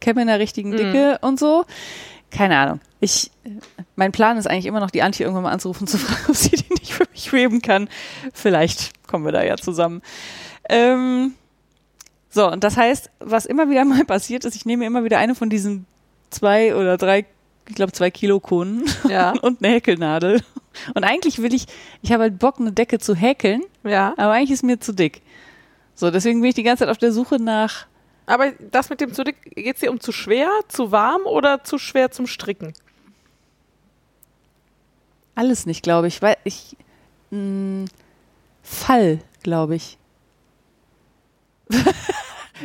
Kämme 0.00 0.22
in 0.22 0.26
der 0.26 0.40
richtigen 0.40 0.70
Mhm. 0.70 0.76
Dicke 0.76 1.18
und 1.22 1.38
so. 1.38 1.64
Keine 2.32 2.58
Ahnung. 2.58 2.80
Ich, 2.98 3.30
mein 3.94 4.10
Plan 4.10 4.36
ist 4.36 4.48
eigentlich 4.48 4.66
immer 4.66 4.80
noch, 4.80 4.90
die 4.90 5.02
Antje 5.02 5.24
irgendwann 5.24 5.44
mal 5.44 5.52
anzurufen, 5.52 5.86
zu 5.86 5.98
fragen, 5.98 6.24
ob 6.30 6.34
sie 6.36 6.50
die 6.50 6.74
nicht 6.80 6.92
für 6.92 7.04
mich 7.12 7.32
weben 7.32 7.62
kann. 7.62 7.88
Vielleicht 8.32 9.06
kommen 9.06 9.24
wir 9.24 9.32
da 9.32 9.44
ja 9.44 9.56
zusammen. 9.56 10.02
Ähm, 10.68 11.34
so, 12.28 12.50
und 12.50 12.64
das 12.64 12.76
heißt, 12.76 13.08
was 13.20 13.46
immer 13.46 13.70
wieder 13.70 13.84
mal 13.84 14.04
passiert 14.06 14.44
ist, 14.44 14.56
ich 14.56 14.66
nehme 14.66 14.84
immer 14.84 15.04
wieder 15.04 15.18
eine 15.18 15.36
von 15.36 15.48
diesen 15.48 15.86
zwei 16.30 16.74
oder 16.74 16.96
drei, 16.96 17.26
ich 17.68 17.74
glaube 17.74 17.92
zwei 17.92 18.10
Kilo 18.10 18.40
Konen 18.40 18.84
ja, 19.08 19.32
und 19.42 19.62
eine 19.62 19.74
Häkelnadel. 19.74 20.42
Und 20.94 21.04
eigentlich 21.04 21.42
will 21.42 21.52
ich, 21.52 21.66
ich 22.02 22.12
habe 22.12 22.24
halt 22.24 22.38
Bock, 22.38 22.58
eine 22.58 22.72
Decke 22.72 22.98
zu 22.98 23.14
häkeln, 23.14 23.62
ja. 23.84 24.14
aber 24.16 24.32
eigentlich 24.32 24.52
ist 24.52 24.62
mir 24.62 24.80
zu 24.80 24.92
dick. 24.92 25.22
So, 25.94 26.10
deswegen 26.10 26.40
bin 26.40 26.48
ich 26.50 26.54
die 26.54 26.62
ganze 26.62 26.84
Zeit 26.84 26.90
auf 26.90 26.98
der 26.98 27.12
Suche 27.12 27.36
nach 27.36 27.86
Aber 28.26 28.52
das 28.52 28.88
mit 28.88 29.00
dem 29.00 29.12
zu 29.12 29.24
dick, 29.24 29.42
geht 29.54 29.76
es 29.76 29.80
dir 29.80 29.90
um 29.90 30.00
zu 30.00 30.12
schwer, 30.12 30.48
zu 30.68 30.92
warm 30.92 31.22
oder 31.26 31.64
zu 31.64 31.78
schwer 31.78 32.10
zum 32.10 32.26
Stricken? 32.26 32.72
Alles 35.34 35.66
nicht, 35.66 35.82
glaube 35.82 36.06
ich, 36.06 36.22
weil 36.22 36.36
ich 36.44 36.76
mh, 37.30 37.86
Fall, 38.62 39.20
glaube 39.42 39.74
ich. 39.74 39.98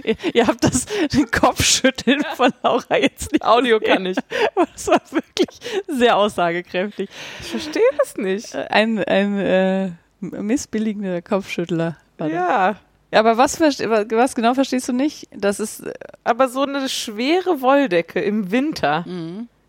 ihr, 0.04 0.16
ihr 0.34 0.48
habt 0.48 0.64
das 0.64 0.86
den 1.14 1.30
Kopfschütteln 1.32 2.24
von 2.36 2.52
Laura 2.64 2.98
jetzt 2.98 3.32
nicht. 3.32 3.44
Audio 3.44 3.80
kann 3.80 4.06
ich. 4.06 4.18
Das 4.56 4.88
war 4.88 5.02
wirklich 5.12 5.48
sehr 5.88 6.18
aussagekräftig. 6.18 7.10
Ich 7.42 7.48
verstehe 7.48 7.82
das 8.00 8.18
nicht. 8.18 8.54
Äh, 8.56 8.68
Ein, 8.70 9.04
ein 9.04 9.40
äh, 9.40 9.92
missbilligender 10.20 11.22
Kopfschüttler. 11.22 11.98
Ja. 12.20 12.76
Aber 13.12 13.38
was, 13.38 13.60
was 13.62 14.36
genau 14.36 14.54
verstehst 14.54 14.88
du 14.90 14.94
nicht? 14.94 15.28
Das 15.36 15.60
ist. 15.60 15.82
äh, 15.82 15.94
Aber 16.24 16.50
so 16.50 16.64
eine 16.64 16.90
schwere 16.90 17.62
Wolldecke 17.62 18.20
im 18.20 18.52
Winter 18.52 19.06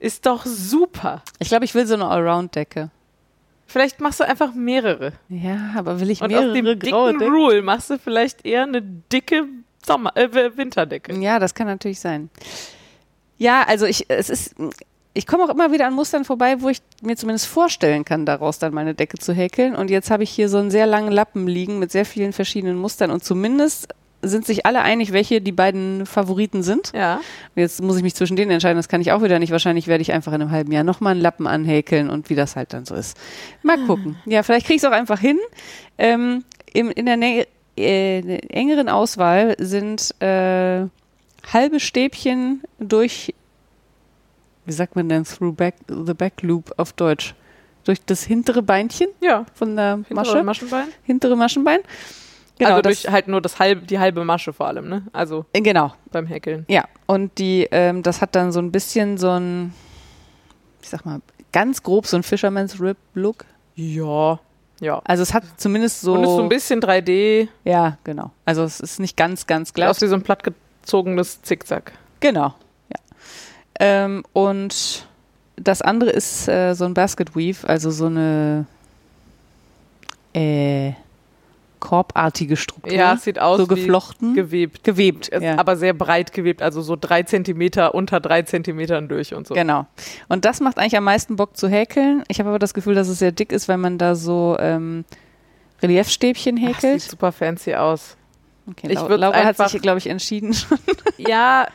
ist 0.00 0.26
doch 0.26 0.44
super. 0.46 1.22
Ich 1.38 1.48
glaube, 1.48 1.64
ich 1.64 1.74
will 1.74 1.86
so 1.86 1.94
eine 1.94 2.06
Allround-Decke. 2.08 2.90
Vielleicht 3.68 4.00
machst 4.00 4.20
du 4.20 4.24
einfach 4.24 4.54
mehrere. 4.54 5.12
Ja, 5.28 5.72
aber 5.76 5.98
will 6.00 6.10
ich 6.10 6.22
Und 6.22 6.32
aus 6.34 6.40
mehrere 6.40 6.52
dem 6.76 6.78
dicken? 6.78 7.22
Rule 7.22 7.62
machst 7.62 7.90
du 7.90 7.98
vielleicht 7.98 8.46
eher 8.46 8.62
eine 8.62 8.80
dicke 8.80 9.44
Sommer 9.86 10.16
äh, 10.16 10.28
Winterdecke. 10.56 11.14
Ja, 11.20 11.38
das 11.38 11.54
kann 11.54 11.66
natürlich 11.66 12.00
sein. 12.00 12.30
Ja, 13.38 13.64
also 13.66 13.86
ich, 13.86 14.06
es 14.08 14.30
ist, 14.30 14.54
ich 15.14 15.26
komme 15.26 15.44
auch 15.44 15.48
immer 15.48 15.72
wieder 15.72 15.86
an 15.86 15.94
Mustern 15.94 16.24
vorbei, 16.24 16.60
wo 16.60 16.68
ich 16.68 16.78
mir 17.02 17.16
zumindest 17.16 17.46
vorstellen 17.46 18.04
kann, 18.04 18.26
daraus 18.26 18.58
dann 18.58 18.74
meine 18.74 18.94
Decke 18.94 19.18
zu 19.18 19.32
häkeln. 19.32 19.74
Und 19.74 19.90
jetzt 19.90 20.10
habe 20.10 20.22
ich 20.22 20.30
hier 20.30 20.48
so 20.48 20.58
einen 20.58 20.70
sehr 20.70 20.86
langen 20.86 21.12
Lappen 21.12 21.46
liegen 21.46 21.78
mit 21.78 21.92
sehr 21.92 22.04
vielen 22.04 22.32
verschiedenen 22.32 22.78
Mustern 22.78 23.10
und 23.10 23.24
zumindest 23.24 23.88
sind 24.22 24.46
sich 24.46 24.66
alle 24.66 24.80
einig, 24.80 25.12
welche 25.12 25.40
die 25.40 25.52
beiden 25.52 26.06
Favoriten 26.06 26.62
sind. 26.62 26.92
Ja. 26.94 27.20
Jetzt 27.54 27.82
muss 27.82 27.96
ich 27.96 28.02
mich 28.02 28.14
zwischen 28.14 28.36
denen 28.36 28.50
entscheiden, 28.50 28.76
das 28.76 28.88
kann 28.88 29.00
ich 29.00 29.12
auch 29.12 29.22
wieder 29.22 29.38
nicht. 29.38 29.52
Wahrscheinlich 29.52 29.86
werde 29.86 30.02
ich 30.02 30.12
einfach 30.12 30.32
in 30.32 30.42
einem 30.42 30.50
halben 30.50 30.72
Jahr 30.72 30.84
nochmal 30.84 31.12
einen 31.12 31.20
Lappen 31.20 31.46
anhäkeln 31.46 32.10
und 32.10 32.28
wie 32.30 32.34
das 32.34 32.56
halt 32.56 32.72
dann 32.72 32.86
so 32.86 32.94
ist. 32.94 33.16
Mal 33.62 33.78
gucken. 33.86 34.16
Ja, 34.24 34.42
vielleicht 34.42 34.66
kriege 34.66 34.76
ich 34.76 34.82
es 34.82 34.88
auch 34.88 34.94
einfach 34.94 35.20
hin. 35.20 35.38
Ähm, 35.98 36.44
in 36.72 37.06
der 37.06 37.16
Nä 37.16 37.46
äh, 37.76 38.20
engeren 38.48 38.88
Auswahl 38.88 39.54
sind 39.58 40.14
äh, 40.20 40.86
halbe 41.52 41.80
Stäbchen 41.80 42.62
durch, 42.78 43.34
wie 44.64 44.72
sagt 44.72 44.96
man 44.96 45.08
denn, 45.08 45.24
through 45.24 45.54
back, 45.54 45.74
the 45.88 46.14
back 46.14 46.42
loop 46.42 46.72
auf 46.76 46.92
Deutsch? 46.92 47.34
Durch 47.84 48.00
das 48.04 48.24
hintere 48.24 48.62
Beinchen 48.62 49.08
Ja. 49.20 49.46
von 49.54 49.76
der 49.76 49.96
Hintere 50.08 50.14
Masche, 50.14 50.42
Maschenbein. 50.42 50.88
hintere 51.04 51.36
Maschenbein. 51.36 51.80
Genau, 52.58 52.70
also 52.70 52.82
das, 52.82 53.02
durch 53.02 53.12
halt 53.12 53.28
nur 53.28 53.40
das 53.40 53.58
halbe, 53.58 53.86
die 53.86 53.98
halbe 53.98 54.24
Masche 54.24 54.52
vor 54.52 54.66
allem, 54.66 54.88
ne? 54.88 55.02
Also 55.12 55.44
äh, 55.52 55.60
genau, 55.60 55.92
beim 56.10 56.26
Häkeln. 56.26 56.64
Ja, 56.68 56.84
und 57.06 57.38
die, 57.38 57.68
ähm, 57.70 58.02
das 58.02 58.20
hat 58.22 58.34
dann 58.34 58.50
so 58.50 58.60
ein 58.60 58.72
bisschen 58.72 59.18
so 59.18 59.30
ein, 59.30 59.72
ich 60.82 60.88
sag 60.88 61.04
mal, 61.04 61.20
ganz 61.52 61.82
grob 61.82 62.06
so 62.06 62.16
ein 62.16 62.22
Fisherman's 62.22 62.80
Rib 62.80 62.96
Look. 63.14 63.44
Ja. 63.76 64.40
Ja. 64.80 65.00
Also 65.04 65.22
es 65.22 65.32
hat 65.32 65.44
zumindest 65.56 66.00
so. 66.00 66.14
Und 66.14 66.24
ist 66.24 66.30
so 66.30 66.42
ein 66.42 66.48
bisschen 66.48 66.80
3D, 66.80 67.48
ja, 67.64 67.98
genau. 68.04 68.30
Also 68.44 68.64
es 68.64 68.80
ist 68.80 69.00
nicht 69.00 69.16
ganz, 69.16 69.46
ganz 69.46 69.70
aus 69.70 69.74
glatt. 69.74 70.02
wie 70.02 70.06
so 70.06 70.14
ein 70.14 70.22
plattgezogenes 70.22 71.42
Zickzack. 71.42 71.92
Genau, 72.20 72.54
ja. 72.90 72.98
Ähm, 73.80 74.24
und 74.32 75.06
das 75.56 75.82
andere 75.82 76.10
ist 76.10 76.48
äh, 76.48 76.74
so 76.74 76.84
ein 76.84 76.94
Basket 76.94 77.34
Weave, 77.34 77.66
also 77.66 77.90
so 77.90 78.06
eine 78.06 78.66
äh, 80.34 80.92
korbartige 81.86 82.56
Struktur. 82.56 82.92
Ja, 82.92 83.14
es 83.14 83.22
sieht 83.22 83.38
aus 83.38 83.58
so 83.58 83.66
geflochten. 83.68 84.34
gewebt. 84.34 84.82
gewebt. 84.82 85.30
Ja. 85.40 85.56
Aber 85.58 85.76
sehr 85.76 85.94
breit 85.94 86.32
gewebt, 86.32 86.60
also 86.60 86.82
so 86.82 86.96
drei 87.00 87.22
Zentimeter 87.22 87.94
unter 87.94 88.18
drei 88.18 88.42
Zentimetern 88.42 89.06
durch 89.08 89.32
und 89.34 89.46
so. 89.46 89.54
Genau. 89.54 89.86
Und 90.28 90.44
das 90.44 90.60
macht 90.60 90.78
eigentlich 90.78 90.96
am 90.96 91.04
meisten 91.04 91.36
Bock 91.36 91.56
zu 91.56 91.68
häkeln. 91.68 92.24
Ich 92.26 92.40
habe 92.40 92.48
aber 92.48 92.58
das 92.58 92.74
Gefühl, 92.74 92.94
dass 92.96 93.06
es 93.08 93.20
sehr 93.20 93.30
dick 93.30 93.52
ist, 93.52 93.68
weil 93.68 93.78
man 93.78 93.98
da 93.98 94.16
so 94.16 94.56
ähm, 94.58 95.04
Reliefstäbchen 95.82 96.58
Ach, 96.60 96.68
häkelt. 96.68 97.02
sieht 97.02 97.10
super 97.12 97.30
fancy 97.32 97.74
aus. 97.74 98.16
Okay, 98.68 98.88
ich 98.88 98.94
Lau- 98.98 99.06
Laura 99.14 99.44
hat 99.44 99.56
sich, 99.70 99.80
glaube 99.80 99.98
ich, 99.98 100.08
entschieden. 100.08 100.56
Ja, 101.18 101.68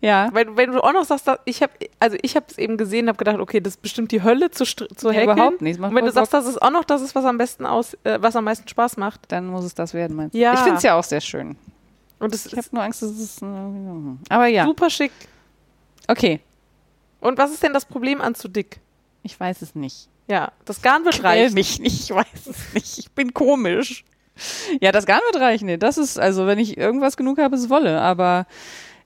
ja. 0.00 0.28
wenn, 0.32 0.56
wenn 0.56 0.72
du 0.72 0.82
auch 0.82 0.92
noch 0.92 1.04
sagst, 1.04 1.26
dass 1.26 1.38
ich 1.44 1.62
habe, 1.62 1.72
also 1.98 2.16
ich 2.22 2.36
habe 2.36 2.46
es 2.48 2.58
eben 2.58 2.76
gesehen, 2.76 3.08
habe 3.08 3.18
gedacht, 3.18 3.38
okay, 3.38 3.60
das 3.60 3.74
ist 3.74 3.82
bestimmt 3.82 4.12
die 4.12 4.22
Hölle 4.22 4.50
zu, 4.50 4.64
zu 4.64 4.86
ja 5.08 5.12
häkeln. 5.12 5.36
überhaupt 5.36 5.62
nicht. 5.62 5.80
Und 5.80 5.94
wenn 5.94 6.04
du 6.04 6.12
sagst, 6.12 6.32
das 6.32 6.46
ist 6.46 6.60
auch 6.60 6.70
noch 6.70 6.84
das 6.84 7.02
ist, 7.02 7.14
was 7.14 7.24
am 7.24 7.38
besten 7.38 7.66
aus, 7.66 7.94
äh, 8.04 8.18
was 8.20 8.36
am 8.36 8.44
meisten 8.44 8.68
Spaß 8.68 8.96
macht. 8.96 9.20
Dann 9.28 9.46
muss 9.46 9.64
es 9.64 9.74
das 9.74 9.94
werden, 9.94 10.16
meinst 10.16 10.34
du? 10.34 10.38
Ja. 10.38 10.54
Ich 10.54 10.60
finde 10.60 10.76
es 10.76 10.82
ja 10.82 10.94
auch 10.94 11.04
sehr 11.04 11.20
schön. 11.20 11.56
Und 12.18 12.34
Ich 12.34 12.56
habe 12.56 12.66
nur 12.72 12.82
Angst, 12.82 13.02
dass 13.02 13.10
es. 13.10 13.42
Äh, 13.42 13.46
aber 14.28 14.46
ja. 14.46 14.64
super 14.64 14.90
schick. 14.90 15.12
Okay. 16.08 16.40
Und 17.20 17.38
was 17.38 17.52
ist 17.52 17.62
denn 17.62 17.72
das 17.72 17.84
Problem 17.84 18.20
an 18.20 18.34
zu 18.34 18.48
dick? 18.48 18.80
Ich 19.22 19.38
weiß 19.38 19.62
es 19.62 19.74
nicht. 19.74 20.08
Ja, 20.28 20.52
das 20.64 20.82
Garn 20.82 21.04
wird 21.04 21.20
Quäl 21.20 21.42
reichen. 21.42 21.54
mich 21.54 21.80
nicht. 21.80 22.10
Ich 22.10 22.14
weiß 22.14 22.46
es 22.46 22.74
nicht. 22.74 22.98
Ich 22.98 23.10
bin 23.12 23.32
komisch. 23.32 24.04
Ja, 24.80 24.92
das 24.92 25.06
Garn 25.06 25.20
wird 25.32 25.42
reichen. 25.42 25.66
Nee, 25.66 25.78
das 25.78 25.98
ist, 25.98 26.18
also, 26.18 26.46
wenn 26.46 26.58
ich 26.58 26.76
irgendwas 26.76 27.16
genug 27.16 27.38
habe, 27.38 27.56
ist 27.56 27.70
Wolle. 27.70 28.00
Aber 28.00 28.46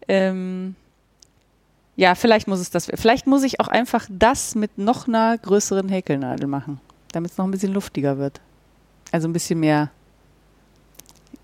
ähm, 0.08 0.74
ja, 2.02 2.14
vielleicht 2.16 2.48
muss 2.48 2.58
es 2.58 2.70
das. 2.70 2.90
Vielleicht 2.94 3.26
muss 3.28 3.42
ich 3.44 3.60
auch 3.60 3.68
einfach 3.68 4.06
das 4.10 4.54
mit 4.56 4.76
noch 4.76 5.06
einer 5.06 5.38
größeren 5.38 5.88
Häkelnadel 5.88 6.48
machen, 6.48 6.80
damit 7.12 7.30
es 7.30 7.38
noch 7.38 7.44
ein 7.44 7.50
bisschen 7.52 7.72
luftiger 7.72 8.18
wird. 8.18 8.40
Also 9.12 9.28
ein 9.28 9.32
bisschen 9.32 9.60
mehr. 9.60 9.90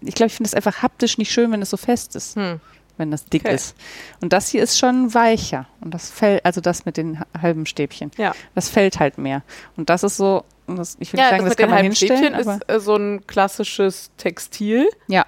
Ich 0.01 0.15
glaube, 0.15 0.29
ich 0.29 0.35
finde 0.35 0.49
es 0.49 0.55
einfach 0.55 0.83
haptisch 0.83 1.19
nicht 1.19 1.31
schön, 1.33 1.51
wenn 1.53 1.63
es 1.63 1.71
so 1.71 1.77
fest 1.77 2.15
ist, 2.17 2.37
Hm. 2.37 2.61
wenn 2.97 3.11
das 3.11 3.25
dick 3.27 3.45
Okay. 3.45 3.55
ist. 3.55 3.77
Und 4.21 4.33
das 4.33 4.49
hier 4.49 4.63
ist 4.63 4.79
schon 4.79 5.13
weicher. 5.15 5.67
Und 5.81 5.93
das 5.95 6.11
fällt, 6.11 6.45
also 6.45 6.61
das 6.61 6.85
mit 6.85 6.97
den 6.97 7.21
ha- 7.21 7.27
halben 7.41 7.67
Stäbchen. 7.67 8.11
Ja, 8.17 8.33
Das 8.55 8.69
fällt 8.69 8.99
halt 9.01 9.19
mehr. 9.19 9.43
Und 9.77 9.91
das 9.91 10.03
ist 10.03 10.17
so, 10.17 10.45
das, 10.67 10.97
ich 11.01 11.13
will 11.13 11.21
ja 11.21 11.31
nicht 11.33 11.33
das 11.33 11.39
sagen, 11.39 11.45
das, 11.45 11.51
mit 11.51 11.59
kann 11.59 11.67
den 11.67 11.71
man 11.71 11.77
halben 11.77 11.87
hinstellen, 11.87 12.35
Stäbchen 12.35 12.59
ist 12.59 12.69
äh, 12.69 12.81
so 12.81 12.97
ein 12.97 13.27
klassisches 13.27 14.11
Textil. 14.17 14.89
ja, 15.09 15.25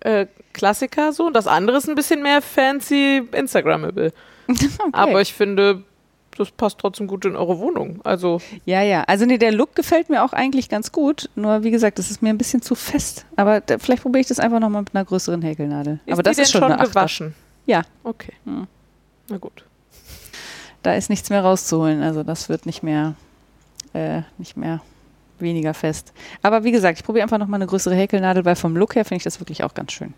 Äh, 0.00 0.26
Klassiker 0.52 1.12
so. 1.12 1.26
Und 1.26 1.34
das 1.34 1.46
andere 1.46 1.78
ist 1.78 1.88
ein 1.88 1.94
bisschen 1.94 2.22
mehr 2.22 2.42
fancy 2.42 3.22
Instagrammable. 3.32 4.12
Aber 4.92 5.20
ich 5.20 5.34
finde, 5.34 5.82
das 6.36 6.50
passt 6.50 6.78
trotzdem 6.78 7.06
gut 7.06 7.24
in 7.24 7.36
eure 7.36 7.58
Wohnung. 7.58 8.00
Also, 8.04 8.40
ja, 8.64 8.82
ja. 8.82 9.04
Also 9.04 9.26
nee, 9.26 9.38
der 9.38 9.52
Look 9.52 9.74
gefällt 9.74 10.08
mir 10.08 10.24
auch 10.24 10.32
eigentlich 10.32 10.68
ganz 10.68 10.92
gut. 10.92 11.28
Nur 11.34 11.64
wie 11.64 11.70
gesagt, 11.70 11.98
das 11.98 12.10
ist 12.10 12.22
mir 12.22 12.30
ein 12.30 12.38
bisschen 12.38 12.62
zu 12.62 12.74
fest. 12.74 13.26
Aber 13.36 13.60
da, 13.60 13.78
vielleicht 13.78 14.02
probiere 14.02 14.20
ich 14.20 14.28
das 14.28 14.40
einfach 14.40 14.60
nochmal 14.60 14.82
mit 14.82 14.94
einer 14.94 15.04
größeren 15.04 15.42
Häkelnadel. 15.42 16.00
ist 16.06 16.12
aber 16.12 16.22
das 16.22 16.38
ist 16.38 16.52
schon, 16.52 16.62
schon 16.62 16.76
gewaschen? 16.76 17.34
Ja. 17.66 17.82
Okay. 18.04 18.32
Hm. 18.44 18.66
Na 19.28 19.36
gut. 19.38 19.64
Da 20.82 20.94
ist 20.94 21.10
nichts 21.10 21.28
mehr 21.28 21.42
rauszuholen. 21.42 22.02
Also 22.02 22.22
das 22.22 22.48
wird 22.48 22.66
nicht 22.66 22.82
mehr, 22.82 23.14
äh, 23.92 24.22
nicht 24.38 24.56
mehr 24.56 24.80
weniger 25.40 25.74
fest. 25.74 26.12
Aber 26.42 26.64
wie 26.64 26.72
gesagt, 26.72 26.98
ich 26.98 27.04
probiere 27.04 27.22
einfach 27.24 27.38
nochmal 27.38 27.58
eine 27.58 27.66
größere 27.66 27.94
Häkelnadel, 27.94 28.44
weil 28.44 28.56
vom 28.56 28.76
Look 28.76 28.94
her 28.96 29.04
finde 29.04 29.18
ich 29.18 29.24
das 29.24 29.40
wirklich 29.40 29.64
auch 29.64 29.74
ganz 29.74 29.92
schön. 29.92 30.14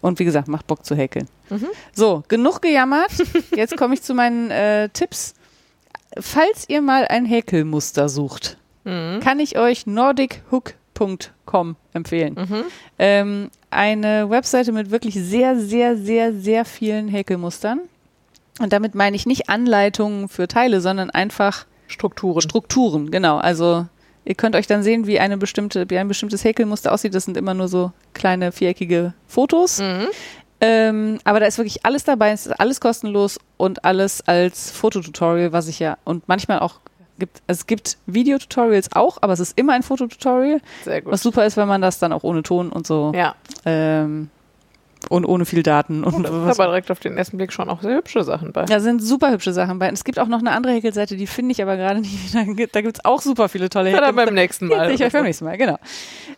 Und 0.00 0.18
wie 0.18 0.24
gesagt, 0.24 0.48
macht 0.48 0.66
Bock 0.66 0.84
zu 0.84 0.94
häkeln. 0.94 1.28
Mhm. 1.50 1.66
So, 1.92 2.22
genug 2.28 2.62
gejammert. 2.62 3.10
Jetzt 3.54 3.76
komme 3.76 3.94
ich 3.94 4.02
zu 4.02 4.14
meinen 4.14 4.50
äh, 4.50 4.88
Tipps. 4.88 5.34
Falls 6.18 6.68
ihr 6.68 6.80
mal 6.82 7.06
ein 7.06 7.24
Häkelmuster 7.26 8.08
sucht, 8.08 8.56
Mhm. 8.84 9.20
kann 9.20 9.38
ich 9.40 9.58
euch 9.58 9.86
nordichook.com 9.86 11.76
empfehlen. 11.92 12.34
Mhm. 12.34 12.62
Ähm, 12.98 13.50
eine 13.70 14.30
Webseite 14.30 14.72
mit 14.72 14.90
wirklich 14.90 15.14
sehr, 15.14 15.58
sehr, 15.58 15.96
sehr, 15.96 16.32
sehr 16.32 16.64
vielen 16.64 17.08
Häkelmustern. 17.08 17.80
Und 18.58 18.72
damit 18.72 18.94
meine 18.94 19.16
ich 19.16 19.26
nicht 19.26 19.48
Anleitungen 19.48 20.28
für 20.28 20.48
Teile, 20.48 20.80
sondern 20.80 21.10
einfach 21.10 21.66
Strukturen. 21.90 22.40
Strukturen, 22.40 23.10
genau. 23.10 23.38
Also 23.38 23.86
ihr 24.24 24.34
könnt 24.34 24.56
euch 24.56 24.66
dann 24.66 24.82
sehen, 24.82 25.06
wie 25.06 25.20
eine 25.20 25.36
bestimmte, 25.36 25.88
wie 25.90 25.98
ein 25.98 26.08
bestimmtes 26.08 26.44
Häkelmuster 26.44 26.92
aussieht. 26.92 27.14
Das 27.14 27.24
sind 27.24 27.36
immer 27.36 27.54
nur 27.54 27.68
so 27.68 27.92
kleine 28.14 28.52
viereckige 28.52 29.14
Fotos. 29.26 29.80
Mhm. 29.80 30.06
Ähm, 30.62 31.18
aber 31.24 31.40
da 31.40 31.46
ist 31.46 31.56
wirklich 31.58 31.86
alles 31.86 32.04
dabei, 32.04 32.32
es 32.32 32.46
ist 32.46 32.52
alles 32.60 32.80
kostenlos 32.80 33.38
und 33.56 33.84
alles 33.84 34.20
als 34.28 34.70
Fototutorial, 34.70 35.52
was 35.52 35.68
ich 35.68 35.78
ja 35.78 35.96
und 36.04 36.28
manchmal 36.28 36.58
auch 36.58 36.80
gibt. 37.18 37.40
Es 37.46 37.66
gibt 37.66 37.96
Videotutorials 38.06 38.90
auch, 38.92 39.18
aber 39.22 39.32
es 39.32 39.40
ist 39.40 39.58
immer 39.58 39.72
ein 39.72 39.82
Fototutorial, 39.82 40.60
Sehr 40.84 41.00
gut. 41.00 41.12
was 41.12 41.22
super 41.22 41.46
ist, 41.46 41.56
wenn 41.56 41.68
man 41.68 41.80
das 41.80 41.98
dann 41.98 42.12
auch 42.12 42.24
ohne 42.24 42.42
Ton 42.42 42.70
und 42.70 42.86
so 42.86 43.12
ja, 43.14 43.34
ähm, 43.64 44.28
und 45.10 45.24
ohne 45.24 45.44
viel 45.44 45.64
Daten 45.64 46.04
und 46.04 46.14
und 46.14 46.22
da 46.22 46.30
was. 46.32 46.52
ist 46.52 46.60
aber 46.60 46.68
direkt 46.68 46.90
auf 46.92 47.00
den 47.00 47.16
ersten 47.18 47.36
Blick 47.36 47.52
schon 47.52 47.68
auch 47.68 47.82
sehr 47.82 47.96
hübsche 47.96 48.22
Sachen 48.22 48.52
bei. 48.52 48.64
Da 48.64 48.78
sind 48.78 49.02
super 49.02 49.32
hübsche 49.32 49.52
Sachen 49.52 49.80
bei. 49.80 49.88
Und 49.88 49.94
es 49.94 50.04
gibt 50.04 50.20
auch 50.20 50.28
noch 50.28 50.38
eine 50.38 50.52
andere 50.52 50.72
Häkelseite, 50.72 51.16
die 51.16 51.26
finde 51.26 51.50
ich 51.50 51.60
aber 51.60 51.76
gerade 51.76 52.00
nicht. 52.00 52.32
Da 52.32 52.44
gibt 52.80 52.98
es 52.98 53.04
auch 53.04 53.20
super 53.20 53.48
viele 53.48 53.68
tolle 53.68 53.90
Ja, 53.90 53.96
dann 53.96 54.04
Häkelmuster. 54.04 54.26
beim 54.26 54.34
nächsten 54.34 54.66
Mal. 54.68 54.90
Ich 54.92 55.02
euch 55.02 55.12
beim 55.12 55.24
nächsten 55.24 55.44
Mal, 55.44 55.58
genau. 55.58 55.78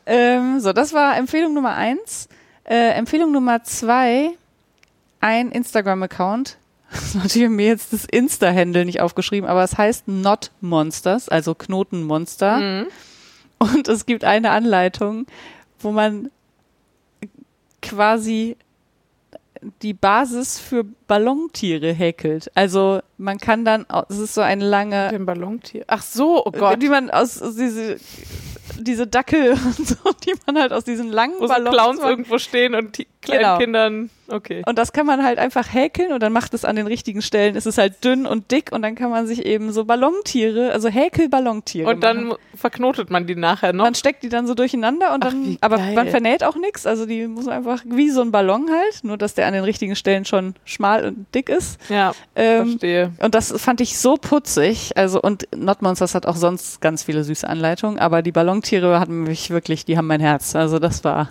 Ähm, 0.06 0.58
so, 0.58 0.72
das 0.72 0.94
war 0.94 1.16
Empfehlung 1.18 1.52
Nummer 1.52 1.74
eins. 1.74 2.28
Äh, 2.64 2.92
Empfehlung 2.94 3.30
Nummer 3.30 3.62
zwei, 3.62 4.30
ein 5.20 5.50
Instagram-Account. 5.52 6.56
Natürlich 7.14 7.50
mir 7.50 7.66
jetzt 7.66 7.92
das 7.92 8.06
Insta-Handle 8.06 8.86
nicht 8.86 9.02
aufgeschrieben, 9.02 9.48
aber 9.50 9.62
es 9.64 9.76
heißt 9.76 10.08
Not 10.08 10.50
Monsters, 10.62 11.28
also 11.28 11.54
Knotenmonster. 11.54 12.56
Mhm. 12.58 12.86
Und 13.58 13.88
es 13.88 14.06
gibt 14.06 14.24
eine 14.24 14.50
Anleitung, 14.50 15.26
wo 15.80 15.92
man 15.92 16.30
quasi 17.82 18.56
die 19.82 19.94
Basis 19.94 20.58
für 20.58 20.84
Ballontiere 21.06 21.92
häkelt. 21.92 22.50
Also 22.54 23.00
man 23.16 23.38
kann 23.38 23.64
dann, 23.64 23.86
es 24.08 24.18
ist 24.18 24.34
so 24.34 24.40
eine 24.40 24.64
lange 24.64 25.10
Den 25.10 25.26
Ballontier. 25.26 25.84
Ach 25.86 26.02
so, 26.02 26.44
oh 26.44 26.50
Gott. 26.50 26.82
die 26.82 26.88
man 26.88 27.10
aus, 27.10 27.40
aus 27.40 27.54
diese, 27.54 27.96
diese 28.78 29.06
Dackel 29.06 29.52
und 29.64 29.86
so, 29.86 29.96
die 30.24 30.34
man 30.46 30.58
halt 30.58 30.72
aus 30.72 30.84
diesen 30.84 31.10
langen 31.10 31.34
Wo 31.38 31.46
so 31.46 31.52
Ballons 31.52 31.76
Clowns 31.76 32.00
macht. 32.00 32.10
irgendwo 32.10 32.38
stehen 32.38 32.74
und 32.74 32.98
die 32.98 33.06
kleinen 33.20 33.58
Genau. 33.58 33.58
Okay. 34.28 34.62
Und 34.66 34.78
das 34.78 34.92
kann 34.92 35.04
man 35.04 35.22
halt 35.24 35.38
einfach 35.38 35.72
häkeln 35.74 36.12
und 36.12 36.22
dann 36.22 36.32
macht 36.32 36.54
es 36.54 36.64
an 36.64 36.76
den 36.76 36.86
richtigen 36.86 37.22
Stellen. 37.22 37.56
Es 37.56 37.66
ist 37.66 37.76
halt 37.78 38.02
dünn 38.04 38.24
und 38.26 38.50
dick 38.50 38.70
und 38.72 38.82
dann 38.82 38.94
kann 38.94 39.10
man 39.10 39.26
sich 39.26 39.44
eben 39.44 39.72
so 39.72 39.84
Ballontiere, 39.84 40.70
also 40.72 40.88
Häkel-Ballontiere 40.88 41.88
Und 41.90 42.02
dann 42.02 42.24
machen. 42.28 42.38
verknotet 42.54 43.10
man 43.10 43.26
die 43.26 43.34
nachher 43.34 43.72
noch. 43.72 43.84
Man 43.84 43.94
steckt 43.94 44.22
die 44.22 44.28
dann 44.28 44.46
so 44.46 44.54
durcheinander 44.54 45.12
und 45.14 45.24
Ach, 45.24 45.30
dann, 45.30 45.58
aber 45.60 45.78
man 45.78 46.08
vernäht 46.08 46.44
auch 46.44 46.56
nichts. 46.56 46.86
Also 46.86 47.04
die 47.06 47.26
muss 47.26 47.46
man 47.46 47.54
einfach 47.56 47.82
wie 47.84 48.10
so 48.10 48.20
ein 48.22 48.30
Ballon 48.32 48.70
halt, 48.70 49.04
nur 49.04 49.18
dass 49.18 49.34
der 49.34 49.46
an 49.46 49.52
den 49.54 49.64
richtigen 49.64 49.96
Stellen 49.96 50.24
schon 50.24 50.54
schmal 50.64 51.04
und 51.04 51.26
dick 51.34 51.48
ist. 51.48 51.78
Ja, 51.90 52.12
Ähm, 52.36 52.70
verstehe. 52.70 53.12
und 53.20 53.34
das 53.34 53.52
fand 53.60 53.80
ich 53.80 53.98
so 53.98 54.16
putzig. 54.16 54.96
Also, 54.96 55.20
und 55.20 55.46
Not 55.54 55.82
Monsters 55.82 56.14
hat 56.14 56.26
auch 56.26 56.36
sonst 56.36 56.80
ganz 56.80 57.02
viele 57.02 57.24
süße 57.24 57.46
Anleitungen, 57.48 57.98
aber 57.98 58.22
die 58.22 58.32
Ballontiere 58.32 58.98
hatten 59.00 59.24
mich 59.24 59.50
wirklich, 59.50 59.84
die 59.84 59.96
haben 59.98 60.06
mein 60.06 60.20
Herz. 60.20 60.54
Also, 60.56 60.78
das 60.78 61.04
war 61.04 61.30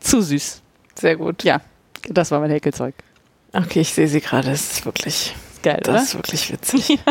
zu 0.00 0.20
süß. 0.20 0.60
Sehr 0.94 1.16
gut. 1.16 1.42
Ja, 1.44 1.60
das 2.08 2.30
war 2.30 2.40
mein 2.40 2.50
Häkelzeug. 2.50 2.94
Okay, 3.52 3.80
ich 3.80 3.92
sehe 3.92 4.08
sie 4.08 4.20
gerade. 4.20 4.50
Das 4.50 4.72
ist 4.72 4.84
wirklich, 4.86 5.34
Geil, 5.62 5.80
das 5.82 5.88
oder? 5.88 6.02
ist 6.02 6.14
wirklich 6.14 6.52
witzig. 6.52 6.98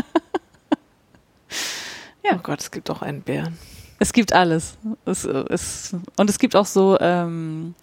Ja. 2.23 2.33
Oh 2.35 2.39
Gott, 2.43 2.59
es 2.59 2.69
gibt 2.69 2.89
auch 2.91 3.01
einen 3.01 3.23
Bären. 3.23 3.57
Es 3.97 4.13
gibt 4.13 4.31
alles. 4.31 4.77
Es, 5.05 5.25
es, 5.25 5.95
und 6.17 6.29
es 6.29 6.37
gibt 6.37 6.55
auch 6.55 6.67
so, 6.67 6.95
ähm, 6.99 7.73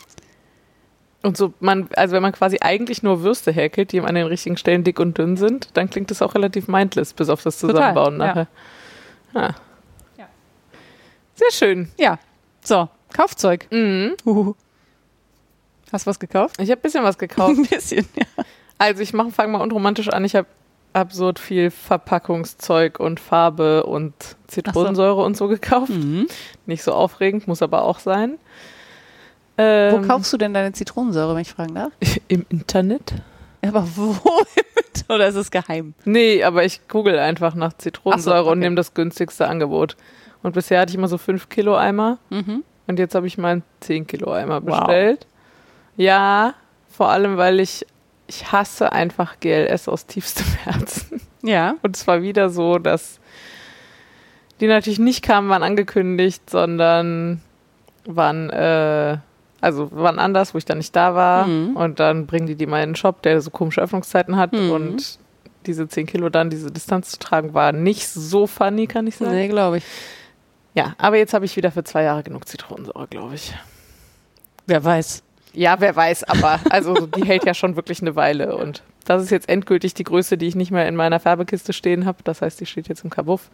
Und 1.22 1.36
so, 1.36 1.52
man, 1.58 1.88
also 1.96 2.14
wenn 2.14 2.22
man 2.22 2.32
quasi 2.32 2.58
eigentlich 2.60 3.02
nur 3.02 3.22
Würste 3.22 3.50
häkelt, 3.50 3.90
die 3.92 4.00
an 4.00 4.14
den 4.14 4.26
richtigen 4.26 4.56
Stellen 4.56 4.84
dick 4.84 5.00
und 5.00 5.18
dünn 5.18 5.36
sind, 5.36 5.76
dann 5.76 5.90
klingt 5.90 6.10
das 6.10 6.22
auch 6.22 6.34
relativ 6.34 6.68
mindless, 6.68 7.12
bis 7.12 7.28
auf 7.28 7.42
das 7.42 7.58
Total, 7.58 7.74
Zusammenbauen 7.74 8.20
ja. 8.20 8.26
nachher. 8.26 8.46
Ah. 9.34 9.54
Ja. 10.16 10.28
Sehr 11.34 11.52
schön. 11.52 11.88
ja, 11.98 12.18
so, 12.64 12.88
Kaufzeug. 13.12 13.66
Mhm. 13.70 14.14
Huhu. 14.24 14.54
Hast 15.92 16.06
du 16.06 16.10
was 16.10 16.18
gekauft? 16.18 16.56
Ich 16.60 16.70
habe 16.70 16.80
ein 16.80 16.82
bisschen 16.82 17.04
was 17.04 17.18
gekauft. 17.18 17.50
Ein 17.58 17.66
bisschen, 17.66 18.06
ja. 18.16 18.44
Also 18.78 19.02
ich 19.02 19.12
mache, 19.12 19.30
fange 19.30 19.52
mal 19.52 19.60
unromantisch 19.62 20.08
an. 20.08 20.24
Ich 20.24 20.34
habe 20.36 20.46
absurd 20.92 21.38
viel 21.38 21.70
Verpackungszeug 21.70 22.98
und 23.00 23.20
Farbe 23.20 23.84
und 23.84 24.14
Zitronensäure 24.48 25.22
und 25.22 25.36
so 25.36 25.48
gekauft. 25.48 25.90
Mhm. 25.90 26.26
Nicht 26.66 26.82
so 26.82 26.92
aufregend, 26.92 27.46
muss 27.48 27.62
aber 27.62 27.82
auch 27.82 27.98
sein. 27.98 28.38
Wo 29.56 29.62
Ähm, 29.62 30.06
kaufst 30.06 30.32
du 30.32 30.36
denn 30.36 30.54
deine 30.54 30.72
Zitronensäure, 30.72 31.34
wenn 31.34 31.42
ich 31.42 31.50
fragen 31.50 31.74
darf? 31.74 31.92
Im 32.28 32.46
Internet? 32.48 33.14
Aber 33.66 33.86
wo? 33.96 34.16
Oder 35.12 35.28
ist 35.28 35.34
es 35.34 35.50
geheim? 35.50 35.94
Nee, 36.04 36.44
aber 36.44 36.64
ich 36.64 36.86
google 36.86 37.18
einfach 37.18 37.54
nach 37.54 37.72
Zitronensäure 37.72 38.44
so, 38.44 38.50
und 38.50 38.58
okay. 38.58 38.60
nehme 38.60 38.76
das 38.76 38.94
günstigste 38.94 39.48
Angebot. 39.48 39.96
Und 40.42 40.52
bisher 40.54 40.80
hatte 40.80 40.90
ich 40.90 40.96
immer 40.96 41.08
so 41.08 41.18
5 41.18 41.48
Kilo 41.48 41.74
Eimer 41.76 42.18
Mhm. 42.30 42.62
und 42.86 42.98
jetzt 42.98 43.14
habe 43.14 43.26
ich 43.26 43.36
mal 43.38 43.48
einen 43.52 43.62
10 43.80 44.06
Kilo 44.06 44.32
Eimer 44.32 44.64
Wow. 44.64 45.16
Ja, 45.98 46.54
vor 46.88 47.10
allem, 47.10 47.36
weil 47.36 47.60
ich, 47.60 47.84
ich 48.28 48.50
hasse 48.52 48.92
einfach 48.92 49.40
GLS 49.40 49.88
aus 49.88 50.06
tiefstem 50.06 50.46
Herzen. 50.64 51.20
Ja. 51.42 51.74
Und 51.82 51.96
zwar 51.96 52.22
wieder 52.22 52.48
so, 52.48 52.78
dass 52.78 53.20
die 54.60 54.68
natürlich 54.68 55.00
nicht 55.00 55.22
kamen, 55.22 55.48
waren 55.50 55.62
angekündigt, 55.62 56.48
sondern 56.48 57.42
waren, 58.06 58.48
äh, 58.50 59.18
also 59.60 59.90
waren 59.92 60.18
anders, 60.20 60.54
wo 60.54 60.58
ich 60.58 60.64
dann 60.64 60.78
nicht 60.78 60.94
da 60.94 61.14
war. 61.14 61.46
Mhm. 61.46 61.76
Und 61.76 62.00
dann 62.00 62.26
bringen 62.26 62.46
die 62.46 62.54
die 62.54 62.66
mal 62.66 62.82
in 62.82 62.90
den 62.90 62.96
Shop, 62.96 63.22
der 63.22 63.40
so 63.40 63.50
komische 63.50 63.80
Öffnungszeiten 63.80 64.36
hat. 64.36 64.52
Mhm. 64.52 64.70
Und 64.70 65.18
diese 65.66 65.88
10 65.88 66.06
Kilo 66.06 66.28
dann, 66.28 66.48
diese 66.48 66.70
Distanz 66.70 67.10
zu 67.10 67.18
tragen, 67.18 67.54
war 67.54 67.72
nicht 67.72 68.08
so 68.08 68.46
funny, 68.46 68.86
kann 68.86 69.08
ich 69.08 69.16
sagen. 69.16 69.32
Nee, 69.32 69.48
glaube 69.48 69.78
ich. 69.78 69.84
Ja, 70.74 70.94
aber 70.96 71.16
jetzt 71.16 71.34
habe 71.34 71.44
ich 71.44 71.56
wieder 71.56 71.72
für 71.72 71.82
zwei 71.82 72.04
Jahre 72.04 72.22
genug 72.22 72.46
Zitronensäure, 72.46 73.08
glaube 73.08 73.34
ich. 73.34 73.52
Wer 74.66 74.84
weiß. 74.84 75.24
Ja, 75.58 75.80
wer 75.80 75.96
weiß, 75.96 76.22
aber 76.22 76.60
also 76.70 76.94
die 77.06 77.24
hält 77.24 77.44
ja 77.44 77.52
schon 77.52 77.74
wirklich 77.74 78.00
eine 78.00 78.14
Weile. 78.14 78.56
Und 78.56 78.84
das 79.04 79.24
ist 79.24 79.30
jetzt 79.30 79.48
endgültig 79.48 79.92
die 79.92 80.04
Größe, 80.04 80.38
die 80.38 80.46
ich 80.46 80.54
nicht 80.54 80.70
mehr 80.70 80.86
in 80.86 80.94
meiner 80.94 81.18
Färbekiste 81.18 81.72
stehen 81.72 82.06
habe. 82.06 82.18
Das 82.22 82.42
heißt, 82.42 82.60
die 82.60 82.66
steht 82.66 82.86
jetzt 82.86 83.02
im 83.02 83.10
Kabuff. 83.10 83.50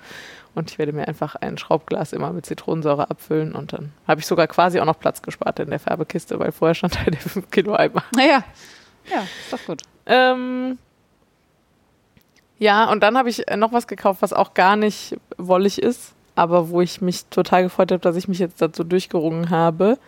Und 0.55 0.71
ich 0.71 0.79
werde 0.79 0.93
mir 0.93 1.09
einfach 1.09 1.35
ein 1.35 1.57
Schraubglas 1.57 2.13
immer 2.13 2.31
mit 2.35 2.45
Zitronensäure 2.45 3.09
abfüllen. 3.09 3.55
Und 3.55 3.73
dann 3.73 3.95
habe 4.07 4.21
ich 4.21 4.27
sogar 4.27 4.47
quasi 4.49 4.81
auch 4.81 4.85
noch 4.85 4.99
Platz 4.99 5.23
gespart 5.23 5.61
in 5.61 5.71
der 5.71 5.79
Färbekiste, 5.79 6.39
weil 6.39 6.53
vorher 6.53 6.75
stand 6.75 6.99
halt 6.99 7.15
der 7.15 7.21
5 7.21 7.51
Kilo 7.51 7.75
Eimer. 7.75 8.05
Naja. 8.15 8.45
Ja, 9.11 9.23
ist 9.23 9.53
doch 9.53 9.65
gut. 9.65 9.81
Ähm, 10.05 10.77
ja, 12.59 12.91
und 12.93 13.03
dann 13.03 13.17
habe 13.17 13.31
ich 13.31 13.45
noch 13.57 13.73
was 13.73 13.87
gekauft, 13.87 14.21
was 14.21 14.35
auch 14.35 14.53
gar 14.53 14.77
nicht 14.77 15.17
wollig 15.39 15.81
ist, 15.81 16.13
aber 16.35 16.69
wo 16.69 16.83
ich 16.83 17.01
mich 17.01 17.25
total 17.27 17.63
gefreut 17.63 17.93
habe, 17.93 18.01
dass 18.01 18.17
ich 18.17 18.29
mich 18.29 18.41
jetzt 18.41 18.61
dazu 18.61 18.85
durchgerungen 18.85 19.49
habe. 19.49 19.99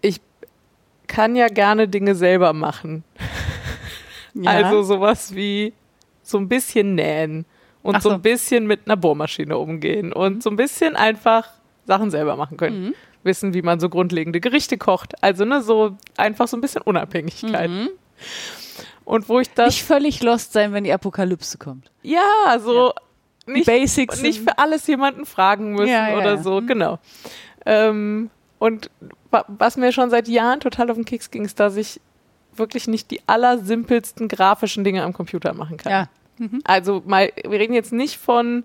Ich 0.00 0.20
kann 1.08 1.34
ja 1.34 1.48
gerne 1.48 1.88
Dinge 1.88 2.14
selber 2.14 2.52
machen. 2.52 3.02
Ja. 4.34 4.50
Also 4.52 4.82
sowas 4.82 5.34
wie 5.34 5.72
so 6.22 6.38
ein 6.38 6.48
bisschen 6.48 6.94
nähen 6.94 7.44
und 7.82 8.00
so 8.02 8.10
so. 8.10 8.14
ein 8.14 8.22
bisschen 8.22 8.66
mit 8.68 8.82
einer 8.86 8.96
Bohrmaschine 8.96 9.58
umgehen 9.58 10.12
und 10.12 10.44
so 10.44 10.50
ein 10.50 10.54
bisschen 10.56 10.94
einfach 10.94 11.48
Sachen 11.86 12.12
selber 12.12 12.36
machen 12.36 12.56
können. 12.56 12.84
Mhm. 12.88 12.94
Wissen, 13.24 13.52
wie 13.52 13.62
man 13.62 13.80
so 13.80 13.88
grundlegende 13.88 14.38
Gerichte 14.40 14.78
kocht. 14.78 15.20
Also 15.24 15.44
ne, 15.44 15.60
so 15.62 15.96
einfach 16.16 16.46
so 16.46 16.56
ein 16.56 16.60
bisschen 16.60 16.82
Unabhängigkeit. 16.82 17.68
Mhm. 17.70 17.88
Und 19.04 19.28
wo 19.28 19.40
ich 19.40 19.50
das 19.54 19.68
Nicht 19.74 19.84
völlig 19.84 20.22
lost 20.22 20.52
sein, 20.52 20.72
wenn 20.72 20.84
die 20.84 20.92
Apokalypse 20.92 21.58
kommt. 21.58 21.90
ja 22.02 22.58
so 22.60 22.92
Die 23.48 23.52
nicht, 23.54 23.66
Basics. 23.66 24.22
nicht 24.22 24.42
für 24.42 24.56
alles 24.58 24.86
jemanden 24.86 25.24
fragen 25.26 25.72
müssen 25.72 25.88
Ja, 25.88 26.10
ja, 26.10 26.16
oder 26.16 26.34
ja. 26.34 26.42
so, 26.42 26.60
Mhm. 26.60 26.66
genau. 26.68 26.98
Ähm, 27.66 28.30
und 28.58 28.90
wa 29.30 29.44
was 29.48 29.76
mir 29.76 29.92
schon 29.92 30.10
seit 30.10 30.28
Jahren 30.28 30.60
total 30.60 30.90
auf 30.90 30.96
den 30.96 31.04
Keks 31.04 31.30
ging, 31.30 31.44
ist, 31.44 31.60
dass 31.60 31.76
ich 31.76 32.00
wirklich 32.54 32.88
nicht 32.88 33.10
die 33.10 33.20
allersimpelsten 33.26 34.28
grafischen 34.28 34.84
Dinge 34.84 35.04
am 35.04 35.12
Computer 35.12 35.54
machen 35.54 35.76
kann. 35.76 35.92
ja. 35.92 36.08
Mhm. 36.38 36.60
Also 36.64 37.02
mal, 37.04 37.32
wir 37.42 37.58
reden 37.58 37.74
jetzt 37.74 37.92
nicht 37.92 38.16
von 38.16 38.64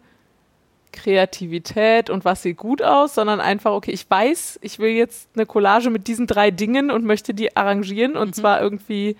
Kreativität 0.91 2.09
und 2.09 2.23
was 2.23 2.43
sieht 2.43 2.57
gut 2.57 2.81
aus, 2.81 3.15
sondern 3.15 3.41
einfach, 3.41 3.71
okay, 3.71 3.91
ich 3.91 4.09
weiß, 4.09 4.59
ich 4.61 4.79
will 4.79 4.91
jetzt 4.91 5.29
eine 5.35 5.45
Collage 5.45 5.89
mit 5.89 6.07
diesen 6.07 6.27
drei 6.27 6.51
Dingen 6.51 6.91
und 6.91 7.03
möchte 7.03 7.33
die 7.33 7.57
arrangieren 7.57 8.15
und 8.15 8.35
zwar 8.35 8.61
irgendwie 8.61 9.17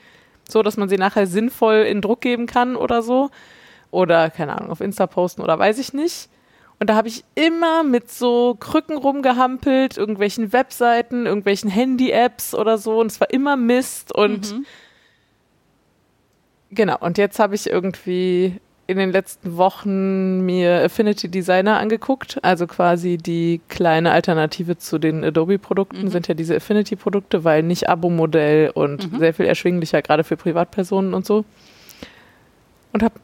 so, 0.47 0.61
dass 0.61 0.78
man 0.78 0.88
sie 0.88 0.97
nachher 0.97 1.26
sinnvoll 1.26 1.78
in 1.78 2.01
Druck 2.01 2.21
geben 2.21 2.45
kann 2.45 2.76
oder 2.76 3.01
so. 3.01 3.32
Oder, 3.91 4.30
keine 4.30 4.57
Ahnung, 4.57 4.71
auf 4.71 4.82
Insta 4.82 5.07
posten 5.07 5.41
oder 5.41 5.59
weiß 5.59 5.78
ich 5.80 5.93
nicht. 5.93 6.30
Und 6.84 6.88
da 6.90 6.96
habe 6.96 7.08
ich 7.08 7.24
immer 7.34 7.86
mit 7.86 8.12
so 8.12 8.58
Krücken 8.60 8.98
rumgehampelt, 8.98 9.98
irgendwelchen 9.98 10.52
Webseiten, 10.52 11.26
irgendwelchen 11.26 11.70
Handy-Apps 11.70 12.54
oder 12.54 12.78
so. 12.78 13.00
Und 13.00 13.08
es 13.08 13.22
war 13.22 13.30
immer 13.30 13.56
Mist. 13.56 14.14
Und 14.14 14.52
Mhm. 14.52 14.66
Genau, 16.72 16.98
und 17.00 17.18
jetzt 17.18 17.40
habe 17.40 17.56
ich 17.56 17.70
irgendwie 17.70 18.60
in 18.88 18.98
den 18.98 19.14
letzten 19.14 19.56
Wochen 19.56 20.42
mir 20.46 20.84
Affinity 20.84 21.30
Designer 21.30 21.78
angeguckt, 21.80 22.40
also 22.42 22.68
quasi 22.68 23.16
die 23.16 23.62
kleine 23.70 24.12
Alternative 24.12 24.78
zu 24.78 24.98
den 25.00 25.24
Adobe-Produkten 25.24 26.02
Mhm. 26.04 26.10
sind 26.10 26.28
ja 26.28 26.34
diese 26.34 26.54
Affinity-Produkte, 26.58 27.46
weil 27.46 27.64
nicht 27.64 27.88
Abo-Modell 27.88 28.72
und 28.72 29.10
Mhm. 29.10 29.20
sehr 29.20 29.34
viel 29.34 29.46
erschwinglicher, 29.46 30.02
gerade 30.02 30.26
für 30.26 30.36
Privatpersonen 30.36 31.14
und 31.14 31.26
so. 31.26 31.46
Und 32.94 33.04
habe 33.04 33.16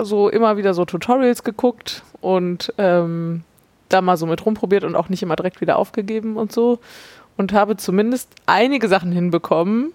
so 0.00 0.28
immer 0.28 0.56
wieder 0.56 0.74
so 0.74 0.84
Tutorials 0.84 1.42
geguckt 1.42 2.02
und 2.20 2.72
ähm, 2.78 3.44
da 3.88 4.02
mal 4.02 4.16
so 4.16 4.26
mit 4.26 4.44
rumprobiert 4.44 4.84
und 4.84 4.96
auch 4.96 5.08
nicht 5.08 5.22
immer 5.22 5.36
direkt 5.36 5.60
wieder 5.60 5.78
aufgegeben 5.78 6.36
und 6.36 6.52
so. 6.52 6.78
Und 7.36 7.52
habe 7.52 7.76
zumindest 7.76 8.28
einige 8.46 8.88
Sachen 8.88 9.10
hinbekommen, 9.12 9.92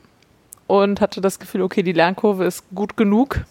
und 0.69 1.01
hatte 1.01 1.19
das 1.19 1.39
Gefühl, 1.39 1.63
okay, 1.63 1.81
die 1.81 1.93
Lernkurve 1.93 2.45
ist 2.45 2.63
gut 2.75 2.95
genug, 2.95 3.41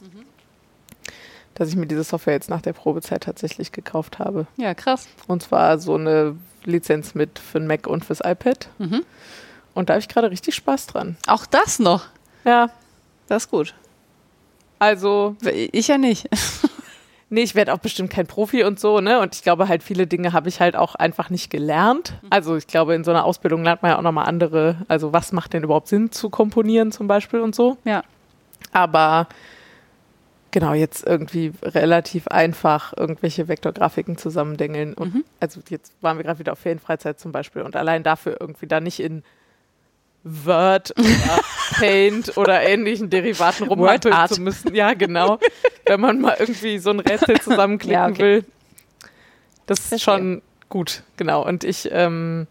dass 1.55 1.69
ich 1.69 1.75
mir 1.75 1.89
diese 1.89 2.05
Software 2.05 2.35
jetzt 2.35 2.49
nach 2.49 2.61
der 2.63 2.73
Probezeit 2.73 3.25
tatsächlich 3.25 3.73
gekauft 3.73 4.21
habe. 4.21 4.47
Ja, 4.57 4.73
krass. 4.73 5.09
Und 5.27 5.43
zwar 5.43 5.81
so 5.81 5.97
eine 5.97 6.37
Lizenz 6.65 7.17
mit 7.17 7.41
für 7.41 7.59
den 7.59 7.67
Mac 7.67 7.89
und 7.89 8.05
fürs 8.05 8.21
iPad. 8.21 8.69
Mhm. 8.79 9.05
Und 9.75 9.89
da 9.89 9.95
habe 9.95 10.01
ich 10.01 10.09
gerade 10.09 10.31
richtig 10.31 10.55
Spaß 10.55 10.87
dran. 10.87 11.17
Auch 11.27 11.45
das 11.45 11.81
noch. 11.81 12.07
Ja, 12.45 12.71
Das 13.27 13.45
ist 13.45 13.51
gut. 13.51 13.75
Also, 14.79 15.37
Ich 15.73 15.89
ja 15.89 15.99
nicht. 15.99 16.29
nee, 17.31 17.43
ich 17.43 17.55
werde 17.55 17.73
auch 17.75 17.79
bestimmt 17.79 18.11
kein 18.11 18.27
Profi 18.27 18.65
und 18.65 18.79
so, 18.81 19.01
ne? 19.01 19.21
Und 19.21 19.35
ich 19.35 19.43
glaube 19.43 19.69
halt, 19.69 19.83
viele 19.83 20.07
Dinge 20.07 20.33
habe 20.33 20.49
ich 20.49 20.61
halt 20.61 20.77
auch 20.77 20.95
einfach 20.95 21.31
nicht 21.31 21.51
gelernt. 21.51 22.15
Also 22.31 22.57
ich 22.57 22.67
glaube, 22.67 22.95
in 22.95 23.05
so 23.05 23.11
einer 23.11 23.25
Ausbildung 23.25 23.63
lernt 23.65 23.83
man 23.83 23.93
ja 23.93 23.99
auch 23.99 24.03
nochmal 24.03 24.27
andere, 24.27 24.77
also 24.89 25.13
was 25.13 25.33
macht 25.33 25.53
denn 25.53 25.63
überhaupt 25.63 25.89
Sinn 25.89 26.11
zu 26.13 26.31
komponieren 26.31 26.93
zum 26.93 27.07
Beispiel 27.07 27.41
und 27.41 27.55
so. 27.55 27.77
Ja. 27.85 28.03
Aber 28.73 29.29
genau, 30.51 30.73
jetzt 30.75 31.07
irgendwie 31.07 31.53
relativ 31.63 32.29
einfach 32.29 32.93
irgendwelche 32.97 33.49
Vektorgrafiken 33.49 34.17
zusammendengeln. 34.19 34.95
Und 34.95 35.15
Mhm. 35.15 35.25
also 35.41 35.61
jetzt 35.69 35.93
waren 36.01 36.17
wir 36.17 36.25
gerade 36.25 36.39
wieder 36.39 36.53
auf 36.53 36.59
Ferienfreizeit 36.59 37.21
zum 37.21 37.33
Beispiel 37.33 37.63
und 37.63 37.77
allein 37.77 38.03
dafür 38.03 38.37
irgendwie 38.41 38.67
da 38.67 38.81
nicht 38.81 39.01
in 39.01 39.23
Word 40.25 40.93
oder 40.99 41.41
Paint 41.79 42.37
oder 42.37 42.63
ähnlichen 42.63 43.09
Derivaten 43.11 43.71
Art. 44.13 44.35
zu 44.35 44.41
müssen. 44.41 44.75
Ja, 44.75 44.95
genau. 44.95 45.39
Wenn 45.87 46.01
man 46.01 46.21
mal 46.21 46.37
irgendwie 46.39 46.79
so 46.79 46.91
ein 46.91 47.01
Rätsel 47.01 47.41
zusammenklicken 47.41 47.93
Ja, 48.03 48.09
okay. 48.09 48.19
will. 48.19 48.45
Das 49.67 49.79
ist 49.81 49.89
Verstehe. 49.89 50.15
schon 50.15 50.43
gut, 50.69 51.03
genau. 51.17 51.45
Und 51.47 51.65
ich 51.65 51.89
ähm, 51.93 52.47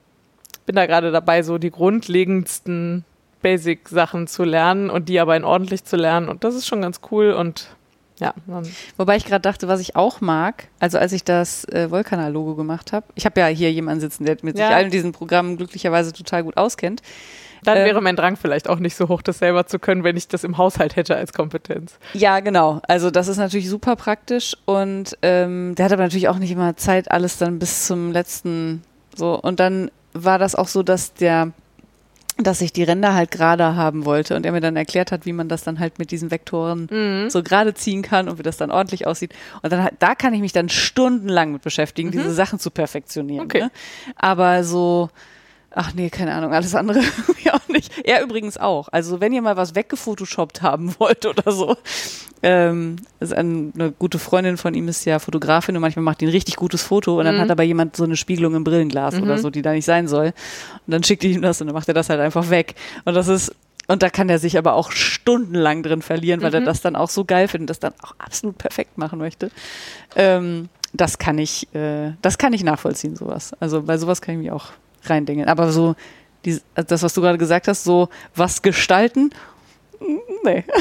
bin 0.66 0.76
da 0.76 0.86
gerade 0.86 1.12
dabei, 1.12 1.44
so 1.44 1.58
die 1.58 1.72
grundlegendsten 1.72 3.06
Basic-Sachen 3.42 4.28
zu 4.28 4.44
lernen 4.44 4.90
und 4.90 5.10
die 5.10 5.20
aber 5.20 5.36
in 5.36 5.44
ordentlich 5.44 5.84
zu 5.84 5.96
lernen. 5.96 6.30
Und 6.30 6.44
das 6.44 6.56
ist 6.56 6.68
schon 6.68 6.82
ganz 6.82 7.02
cool. 7.12 7.32
Und 7.32 7.68
ja, 8.20 8.34
Wobei 8.98 9.16
ich 9.16 9.26
gerade 9.26 9.42
dachte, 9.42 9.68
was 9.68 9.80
ich 9.80 9.96
auch 9.96 10.22
mag, 10.22 10.70
also 10.80 10.98
als 10.98 11.12
ich 11.12 11.24
das 11.24 11.66
äh, 11.66 11.92
Volkanal-Logo 11.92 12.56
gemacht 12.56 12.92
habe, 12.92 13.06
ich 13.14 13.26
habe 13.26 13.40
ja 13.40 13.46
hier 13.48 13.72
jemanden 13.72 14.02
sitzen, 14.02 14.26
der 14.26 14.38
mit 14.42 14.58
Ja. 14.58 14.68
sich 14.68 14.76
allen 14.76 14.90
diesen 14.90 15.12
Programmen 15.12 15.58
glücklicherweise 15.58 16.14
total 16.14 16.44
gut 16.44 16.58
auskennt. 16.58 17.04
Dann 17.68 17.78
Ähm, 17.78 17.86
wäre 17.86 18.02
mein 18.02 18.16
Drang 18.16 18.36
vielleicht 18.38 18.70
auch 18.70 18.80
nicht 18.80 18.96
so 18.96 19.08
hoch, 19.08 19.22
das 19.22 19.40
selber 19.40 19.68
zu 19.68 19.80
können, 19.80 20.04
wenn 20.04 20.18
ich 20.18 20.28
das 20.28 20.44
im 20.44 20.58
Haushalt 20.58 20.96
hätte 20.96 21.16
als 21.16 21.34
Kompetenz. 21.34 21.98
Ja, 22.14 22.40
genau. 22.40 22.82
Also 22.88 23.12
das 23.12 23.28
ist 23.28 23.38
natürlich 23.38 23.70
super 23.70 23.96
praktisch 23.96 24.56
und 24.66 25.18
ähm, 25.22 25.76
der 25.76 25.86
hat 25.86 25.92
aber 25.92 26.04
natürlich 26.04 26.28
auch 26.30 26.40
nicht 26.40 26.52
immer 26.52 26.76
Zeit, 26.78 27.12
alles 27.12 27.38
dann 27.38 27.60
bis 27.60 27.86
zum 27.88 28.12
letzten 28.12 28.82
so. 29.16 29.40
Und 29.40 29.60
dann 29.60 29.92
war 30.14 30.40
das 30.40 30.56
auch 30.56 30.68
so, 30.68 30.84
dass 30.84 31.14
der 31.14 31.52
dass 32.40 32.62
ich 32.62 32.72
die 32.72 32.84
Ränder 32.84 33.16
halt 33.16 33.32
gerade 33.32 33.76
haben 33.76 34.06
wollte 34.06 34.36
und 34.36 34.46
er 34.46 34.52
mir 34.52 34.62
dann 34.62 34.76
erklärt 34.76 35.12
hat, 35.12 35.26
wie 35.26 35.34
man 35.34 35.50
das 35.50 35.64
dann 35.64 35.80
halt 35.80 35.98
mit 35.98 36.12
diesen 36.12 36.30
Vektoren 36.30 36.88
Mhm. 36.92 37.32
so 37.32 37.42
gerade 37.42 37.74
ziehen 37.74 38.04
kann 38.04 38.30
und 38.30 38.38
wie 38.38 38.44
das 38.44 38.58
dann 38.58 38.70
ordentlich 38.70 39.08
aussieht. 39.08 39.34
Und 39.64 39.74
dann 39.74 39.90
da 39.98 40.14
kann 40.14 40.36
ich 40.36 40.42
mich 40.42 40.54
dann 40.54 40.70
stundenlang 40.70 41.52
mit 41.52 41.64
beschäftigen, 41.64 42.12
diese 42.12 42.32
Sachen 42.32 42.60
zu 42.60 42.70
perfektionieren. 42.70 43.46
Mhm. 43.46 43.50
Okay. 43.50 43.62
Ne? 43.64 43.72
Aber 44.18 44.64
so, 44.64 45.10
ach 45.78 45.94
nee, 45.94 46.10
keine 46.10 46.34
Ahnung, 46.34 46.54
alles 46.54 46.76
andere 46.76 47.00
irgendwie 47.28 47.52
auch 47.52 47.68
nicht. 47.70 47.92
Er 48.06 48.22
übrigens 48.24 48.58
auch. 48.58 48.90
Also 48.92 49.22
wenn 49.22 49.32
ihr 49.34 49.42
mal 49.42 49.56
was 49.58 49.76
weggefotoshoppt 49.76 50.62
haben 50.62 50.96
wollt 51.00 51.26
oder 51.26 51.52
so, 51.52 51.78
ähm, 52.44 52.98
ist 53.20 53.34
ein, 53.34 53.72
eine 53.76 53.92
gute 53.92 54.20
Freundin 54.20 54.58
von 54.58 54.74
ihm 54.74 54.88
ist 54.88 55.06
ja 55.06 55.20
Fotografin 55.20 55.76
und 55.76 55.82
manchmal 55.82 56.04
macht 56.04 56.22
die 56.22 56.26
ein 56.26 56.32
richtig 56.32 56.56
gutes 56.56 56.84
Foto 56.84 57.18
und 57.20 57.26
dann 57.26 57.36
Mhm. 57.38 57.42
hat 57.42 57.52
aber 57.52 57.64
jemand 57.64 57.96
so 57.96 58.04
eine 58.04 58.16
Spiegelung 58.18 58.56
im 58.56 58.64
Brillenglas 58.64 59.16
oder 59.22 59.38
so, 59.38 59.50
die 59.50 59.62
da 59.62 59.72
nicht 59.74 59.86
sein 59.86 60.08
soll. 60.08 60.28
Und 60.86 60.92
dann 60.92 61.04
schickt 61.04 61.24
die 61.24 61.32
ihm 61.34 61.42
das 61.42 61.62
und 61.62 61.68
dann 61.68 61.74
macht 61.76 61.88
er 61.88 61.94
das 61.94 62.10
halt 62.10 62.20
einfach 62.20 62.50
weg. 62.50 62.76
Und 63.06 63.14
das 63.14 63.28
ist 63.28 63.54
und 63.90 64.04
da 64.04 64.10
kann 64.10 64.28
er 64.28 64.38
sich 64.38 64.58
aber 64.58 64.74
auch 64.74 64.92
stundenlang 64.92 65.82
drin 65.82 66.02
verlieren, 66.02 66.42
weil 66.42 66.54
er 66.54 66.60
das 66.60 66.82
dann 66.82 66.98
auch 66.98 67.10
so 67.10 67.24
geil 67.24 67.48
findet, 67.48 67.70
das 67.70 67.80
dann 67.80 67.94
auch 68.04 68.16
absolut 68.18 68.58
perfekt 68.58 68.98
machen 68.98 69.18
möchte. 69.18 69.50
Ähm, 70.18 70.68
das 70.92 71.18
kann 71.20 71.38
ich, 71.38 71.74
äh, 71.74 72.12
das 72.22 72.38
kann 72.38 72.52
ich 72.52 72.64
nachvollziehen, 72.66 73.16
sowas. 73.16 73.54
Also 73.62 73.84
bei 73.84 73.98
sowas 73.98 74.22
kann 74.22 74.36
ich 74.36 74.42
mich 74.42 74.52
auch 74.52 74.72
reindingen. 75.10 75.48
Aber 75.48 75.72
so, 75.72 75.96
die, 76.46 76.60
das, 76.76 77.04
was 77.04 77.14
du 77.14 77.22
gerade 77.22 77.38
gesagt 77.38 77.68
hast, 77.68 77.84
so 77.84 78.10
was 78.36 78.62
gestalten, 78.62 79.32
nee. 80.44 80.64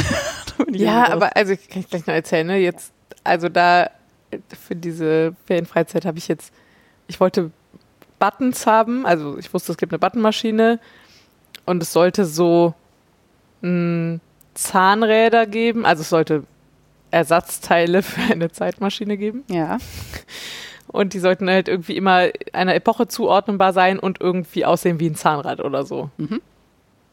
Ich 0.69 0.81
Ja, 0.81 1.11
aber 1.11 1.37
also 1.37 1.55
kann 1.55 1.81
ich 1.81 1.89
gleich 1.89 2.07
noch 2.07 2.15
erzählen, 2.15 2.47
ne? 2.47 2.57
Jetzt, 2.57 2.93
also 3.25 3.51
da 3.51 3.91
für 4.59 4.75
diese 4.75 5.35
Ferienfreizeit 5.45 6.05
habe 6.07 6.19
ich 6.19 6.29
jetzt, 6.29 6.53
ich 7.09 7.21
wollte 7.21 7.51
Buttons 8.19 8.67
haben, 8.67 9.07
also 9.07 9.37
ich 9.39 9.53
wusste, 9.53 9.73
es 9.73 9.79
gibt 9.79 9.93
eine 9.93 9.99
Buttonmaschine 9.99 10.81
und 11.67 11.83
es 11.83 11.93
sollte 11.93 12.25
so 12.25 12.75
mh, 13.61 14.19
Zahnräder 14.55 15.47
geben, 15.47 15.85
also 15.85 16.01
es 16.03 16.09
sollte 16.09 16.45
Ersatzteile 17.11 18.03
für 18.03 18.33
eine 18.33 18.51
Zeitmaschine 18.51 19.17
geben 19.17 19.45
Ja. 19.49 19.79
und 20.97 21.13
die 21.15 21.19
sollten 21.19 21.49
halt 21.49 21.69
irgendwie 21.69 21.97
immer 21.97 22.29
einer 22.53 22.75
Epoche 22.75 23.07
zuordnenbar 23.09 23.73
sein 23.73 23.99
und 23.99 24.21
irgendwie 24.21 24.65
aussehen 24.65 24.99
wie 25.01 25.09
ein 25.09 25.15
Zahnrad 25.15 25.61
oder 25.61 25.85
so. 25.85 26.11
Mhm. 26.17 26.41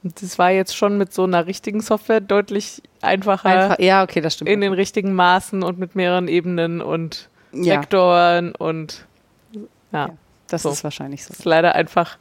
Und 0.03 0.21
das 0.21 0.37
war 0.39 0.51
jetzt 0.51 0.75
schon 0.75 0.97
mit 0.97 1.13
so 1.13 1.23
einer 1.23 1.45
richtigen 1.47 1.79
Software 1.81 2.19
deutlich 2.19 2.81
einfacher 3.01 3.49
Einfach, 3.49 3.79
ja, 3.79 4.03
okay, 4.03 4.19
das 4.21 4.33
stimmt. 4.33 4.49
in 4.49 4.59
den 4.61 4.73
richtigen 4.73 5.13
Maßen 5.13 5.63
und 5.63 5.79
mit 5.79 5.95
mehreren 5.95 6.27
Ebenen 6.27 6.81
und 6.81 7.29
ja, 7.53 7.75
Vektoren 7.79 8.53
und 8.55 9.05
ja, 9.53 10.07
Ja. 10.07 10.09
das 10.49 10.63
so. 10.63 10.69
ist 10.71 10.83
wahrscheinlich 10.83 11.23
so. 11.23 11.29
das 11.29 11.39
ist 11.39 11.45
leider 11.45 11.75
einfach 11.75 12.17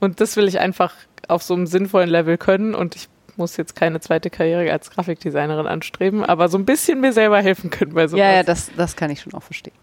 und 0.00 0.20
das 0.20 0.36
will 0.36 0.48
ich 0.48 0.58
einfach 0.60 0.92
auf 1.28 1.42
so 1.42 1.54
einem 1.54 1.66
sinnvollen 1.66 2.10
Level 2.10 2.36
können 2.36 2.74
und 2.74 2.94
ich 2.96 3.08
muss 3.36 3.56
jetzt 3.56 3.76
keine 3.76 4.00
zweite 4.00 4.30
Karriere 4.30 4.70
als 4.72 4.90
Grafikdesignerin 4.90 5.66
anstreben, 5.66 6.24
aber 6.24 6.48
so 6.48 6.58
ein 6.58 6.64
bisschen 6.64 7.00
mir 7.00 7.12
selber 7.12 7.40
helfen 7.40 7.70
können 7.70 7.94
bei 7.94 8.06
sowas. 8.08 8.18
Ja, 8.20 8.32
ja, 8.32 8.42
das, 8.42 8.70
das 8.76 8.96
kann 8.96 9.10
ich 9.10 9.20
schon 9.20 9.32
auch 9.34 9.42
verstehen. 9.44 9.74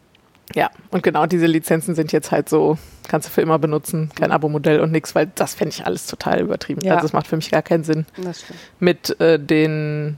Ja, 0.54 0.70
und 0.91 1.02
genau 1.02 1.26
diese 1.26 1.48
Lizenzen 1.48 1.96
sind 1.96 2.12
jetzt 2.12 2.32
halt 2.32 2.50
so, 2.50 2.78
kannst 3.08 3.28
du 3.28 3.32
für 3.32 3.41
immer 3.41 3.58
benutzen, 3.58 4.12
kein 4.16 4.32
Abo-Modell 4.32 4.80
und 4.80 4.91
nichts, 4.91 5.16
weil 5.16 5.32
das 5.34 5.56
fände 5.56 5.74
ich 5.74 5.86
alles 5.86 6.06
total 6.06 6.41
übertrieben. 6.41 6.82
Ja. 6.82 6.96
Also 6.96 7.08
es 7.08 7.14
macht 7.14 7.28
für 7.28 7.36
mich 7.36 7.50
gar 7.50 7.64
keinen 7.64 7.84
Sinn. 7.84 8.06
Mit 8.80 9.20
äh, 9.20 9.39
den 9.39 10.18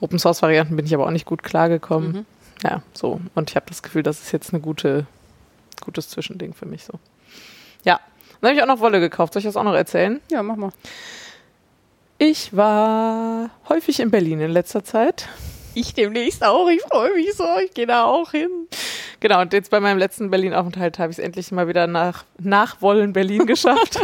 Open-Source-Varianten 0.00 0.76
bin 0.76 0.86
ich 0.86 0.94
aber 0.94 1.06
auch 1.06 1.10
nicht 1.10 1.26
gut 1.26 1.42
klargekommen. 1.42 2.12
Mhm. 2.12 2.26
Ja, 2.62 2.82
so. 2.94 3.20
Und 3.34 3.50
ich 3.50 3.56
habe 3.56 3.66
das 3.68 3.82
Gefühl, 3.82 4.02
das 4.02 4.22
ist 4.22 4.32
jetzt 4.32 4.52
eine 4.52 4.60
gute, 4.62 5.06
gutes 5.82 6.08
Zwischending 6.08 6.54
für 6.54 6.66
mich 6.66 6.84
so. 6.84 6.94
Ja. 7.84 8.00
Dann 8.40 8.50
habe 8.50 8.56
ich 8.56 8.62
auch 8.62 8.74
noch 8.74 8.80
Wolle 8.80 9.00
gekauft. 9.00 9.34
Soll 9.34 9.40
ich 9.40 9.46
das 9.46 9.56
auch 9.56 9.64
noch 9.64 9.74
erzählen? 9.74 10.20
Ja, 10.30 10.42
mach 10.42 10.56
mal. 10.56 10.72
Ich 12.18 12.56
war 12.56 13.50
häufig 13.68 14.00
in 14.00 14.10
Berlin 14.10 14.40
in 14.40 14.50
letzter 14.50 14.84
Zeit. 14.84 15.28
Ich 15.74 15.94
demnächst 15.94 16.44
auch. 16.44 16.68
Ich 16.68 16.82
freue 16.82 17.14
mich 17.14 17.34
so. 17.34 17.44
Ich 17.64 17.74
gehe 17.74 17.86
da 17.86 18.04
auch 18.04 18.30
hin. 18.30 18.50
Genau, 19.20 19.40
und 19.40 19.52
jetzt 19.52 19.70
bei 19.70 19.80
meinem 19.80 19.98
letzten 19.98 20.30
Berlin-Aufenthalt 20.30 20.98
habe 20.98 21.10
ich 21.10 21.18
es 21.18 21.24
endlich 21.24 21.50
mal 21.50 21.68
wieder 21.68 21.86
nach, 21.86 22.24
nach 22.38 22.80
Wollen 22.80 23.12
Berlin 23.12 23.46
geschafft. 23.46 23.98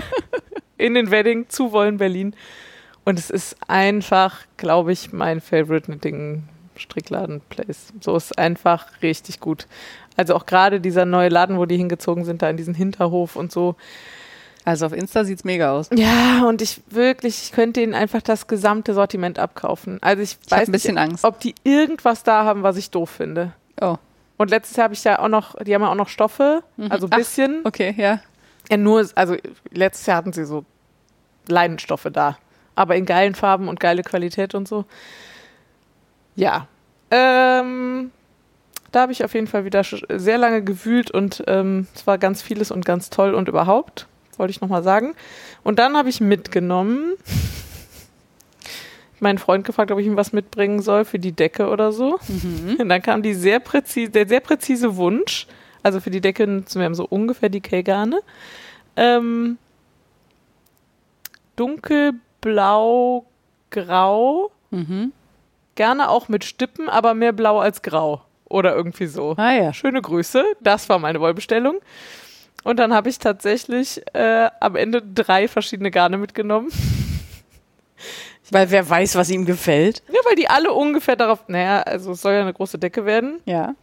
in 0.76 0.94
den 0.94 1.10
Wedding 1.10 1.48
zu 1.48 1.72
Wollen 1.72 1.98
Berlin. 1.98 2.34
Und 3.04 3.18
es 3.18 3.30
ist 3.30 3.56
einfach, 3.68 4.40
glaube 4.56 4.92
ich, 4.92 5.12
mein 5.12 5.40
Favorite 5.40 5.86
Knitting 5.86 6.44
Strickladen 6.76 7.42
Place. 7.48 7.92
So 8.00 8.16
ist 8.16 8.38
einfach 8.38 8.86
richtig 9.02 9.40
gut. 9.40 9.66
Also 10.16 10.34
auch 10.34 10.46
gerade 10.46 10.80
dieser 10.80 11.04
neue 11.04 11.28
Laden, 11.28 11.58
wo 11.58 11.66
die 11.66 11.76
hingezogen 11.76 12.24
sind, 12.24 12.42
da 12.42 12.50
in 12.50 12.56
diesen 12.56 12.74
Hinterhof 12.74 13.36
und 13.36 13.52
so. 13.52 13.76
Also 14.64 14.86
auf 14.86 14.92
Insta 14.92 15.24
sieht's 15.24 15.44
mega 15.44 15.72
aus. 15.72 15.88
Ja, 15.94 16.44
und 16.46 16.60
ich 16.60 16.82
wirklich, 16.90 17.42
ich 17.44 17.52
könnte 17.52 17.80
ihnen 17.80 17.94
einfach 17.94 18.20
das 18.22 18.46
gesamte 18.46 18.92
Sortiment 18.94 19.38
abkaufen. 19.38 19.98
Also 20.02 20.22
ich, 20.22 20.36
Ich 20.44 20.50
weiß 20.50 20.68
ein 20.68 20.72
bisschen 20.72 20.94
nicht, 20.96 21.02
Angst. 21.04 21.24
ob 21.24 21.40
die 21.40 21.54
irgendwas 21.64 22.22
da 22.24 22.44
haben, 22.44 22.62
was 22.62 22.76
ich 22.76 22.90
doof 22.90 23.08
finde. 23.10 23.52
Oh, 23.80 23.96
Und 24.36 24.50
letztes 24.50 24.76
Jahr 24.76 24.84
habe 24.84 24.94
ich 24.94 25.02
ja 25.04 25.18
auch 25.18 25.28
noch, 25.28 25.54
die 25.64 25.74
haben 25.74 25.82
ja 25.82 25.88
auch 25.88 25.94
noch 25.94 26.08
Stoffe, 26.08 26.62
also 26.90 27.06
ein 27.06 27.12
Ach. 27.12 27.16
bisschen. 27.18 27.60
okay, 27.64 27.94
ja. 27.96 28.20
Ja, 28.70 28.76
nur, 28.76 29.08
also 29.14 29.36
letztes 29.70 30.06
Jahr 30.06 30.18
hatten 30.18 30.32
sie 30.34 30.44
so 30.44 30.64
Leinenstoffe 31.48 32.08
da. 32.12 32.36
Aber 32.76 32.96
in 32.96 33.06
geilen 33.06 33.34
Farben 33.34 33.66
und 33.68 33.80
geile 33.80 34.02
Qualität 34.02 34.54
und 34.54 34.68
so. 34.68 34.84
Ja. 36.36 36.66
Ähm, 37.10 38.10
da 38.92 39.00
habe 39.02 39.12
ich 39.12 39.24
auf 39.24 39.34
jeden 39.34 39.46
Fall 39.46 39.64
wieder 39.64 39.82
sehr 39.84 40.38
lange 40.38 40.62
gewühlt 40.62 41.10
und 41.10 41.42
ähm, 41.46 41.88
es 41.94 42.06
war 42.06 42.18
ganz 42.18 42.42
vieles 42.42 42.70
und 42.70 42.84
ganz 42.84 43.10
toll 43.10 43.34
und 43.34 43.48
überhaupt, 43.48 44.06
wollte 44.40 44.50
ich 44.50 44.60
nochmal 44.60 44.82
sagen. 44.82 45.14
Und 45.62 45.78
dann 45.78 45.96
habe 45.96 46.08
ich 46.08 46.20
mitgenommen, 46.20 47.12
meinen 49.20 49.38
Freund 49.38 49.64
gefragt, 49.64 49.92
ob 49.92 49.98
ich 50.00 50.06
ihm 50.06 50.16
was 50.16 50.32
mitbringen 50.32 50.80
soll 50.82 51.04
für 51.04 51.18
die 51.20 51.32
Decke 51.32 51.68
oder 51.68 51.92
so. 51.92 52.18
Und 52.78 52.88
dann 52.88 53.02
kam 53.02 53.22
die 53.22 53.34
sehr 53.34 53.60
präzise, 53.60 54.10
der 54.10 54.26
sehr 54.26 54.40
präzise 54.40 54.96
Wunsch, 54.96 55.46
also 55.82 56.00
für 56.00 56.10
die 56.10 56.20
Decke 56.20 56.46
wir 56.74 56.84
haben 56.84 56.94
so 56.94 57.06
ungefähr 57.06 57.50
die 57.50 57.60
K-Garne. 57.60 58.20
Ähm, 58.96 59.58
dunkelblau, 61.56 63.26
grau, 63.70 64.50
Mhm. 64.70 65.12
gerne 65.74 66.08
auch 66.08 66.28
mit 66.28 66.44
Stippen, 66.44 66.88
aber 66.88 67.14
mehr 67.14 67.32
blau 67.32 67.58
als 67.58 67.82
grau 67.82 68.22
oder 68.44 68.74
irgendwie 68.74 69.06
so. 69.06 69.34
Ah 69.36 69.52
ja. 69.52 69.72
Schöne 69.72 70.00
Grüße, 70.00 70.44
das 70.60 70.88
war 70.88 70.98
meine 70.98 71.20
Wollbestellung. 71.20 71.78
Und 72.64 72.78
dann 72.78 72.92
habe 72.92 73.08
ich 73.08 73.18
tatsächlich 73.18 74.02
äh, 74.12 74.50
am 74.60 74.76
Ende 74.76 75.02
drei 75.02 75.48
verschiedene 75.48 75.90
Garne 75.90 76.18
mitgenommen. 76.18 76.70
Weil 78.50 78.70
wer 78.70 78.88
weiß, 78.88 79.14
was 79.14 79.30
ihm 79.30 79.46
gefällt. 79.46 80.02
Ja, 80.08 80.18
weil 80.26 80.34
die 80.34 80.48
alle 80.48 80.72
ungefähr 80.72 81.14
darauf, 81.14 81.46
naja, 81.46 81.82
also 81.82 82.10
es 82.10 82.22
soll 82.22 82.32
ja 82.32 82.40
eine 82.40 82.52
große 82.52 82.80
Decke 82.80 83.06
werden. 83.06 83.38
Ja. 83.44 83.76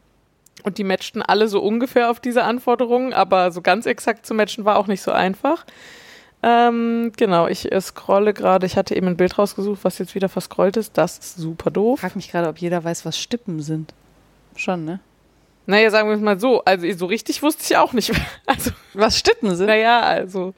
Und 0.63 0.78
die 0.78 0.84
matchten 0.84 1.21
alle 1.21 1.47
so 1.47 1.61
ungefähr 1.61 2.11
auf 2.11 2.19
diese 2.19 2.43
Anforderungen, 2.43 3.13
aber 3.13 3.51
so 3.51 3.61
ganz 3.61 3.86
exakt 3.86 4.25
zu 4.25 4.34
matchen 4.34 4.65
war 4.65 4.78
auch 4.78 4.88
nicht 4.88 5.01
so 5.01 5.11
einfach. 5.11 5.65
Ähm, 6.43 7.13
genau, 7.15 7.47
ich 7.47 7.71
äh, 7.71 7.80
scrolle 7.80 8.34
gerade, 8.34 8.65
ich 8.65 8.78
hatte 8.78 8.95
eben 8.95 9.07
ein 9.07 9.17
Bild 9.17 9.38
rausgesucht, 9.38 9.84
was 9.84 9.97
jetzt 9.99 10.15
wieder 10.15 10.30
verscrollt 10.30 10.78
ist. 10.78 10.97
Das 10.97 11.17
ist 11.17 11.38
super 11.38 11.71
doof. 11.71 12.01
Frag 12.01 12.15
mich 12.15 12.30
gerade, 12.30 12.49
ob 12.49 12.57
jeder 12.57 12.84
weiß, 12.84 13.05
was 13.05 13.17
Stippen 13.17 13.61
sind. 13.61 13.93
Schon, 14.55 14.86
ne? 14.86 14.99
Naja, 15.68 15.91
sagen 15.91 16.09
wir 16.09 16.15
es 16.15 16.22
mal 16.22 16.39
so, 16.39 16.63
also 16.63 16.88
so 16.97 17.05
richtig 17.05 17.43
wusste 17.43 17.61
ich 17.63 17.78
auch 17.78 17.93
nicht. 17.93 18.11
Also, 18.47 18.72
Was 18.93 19.20
Stippen 19.20 19.55
sind? 19.55 19.68
naja, 19.68 19.99
also 20.01 20.53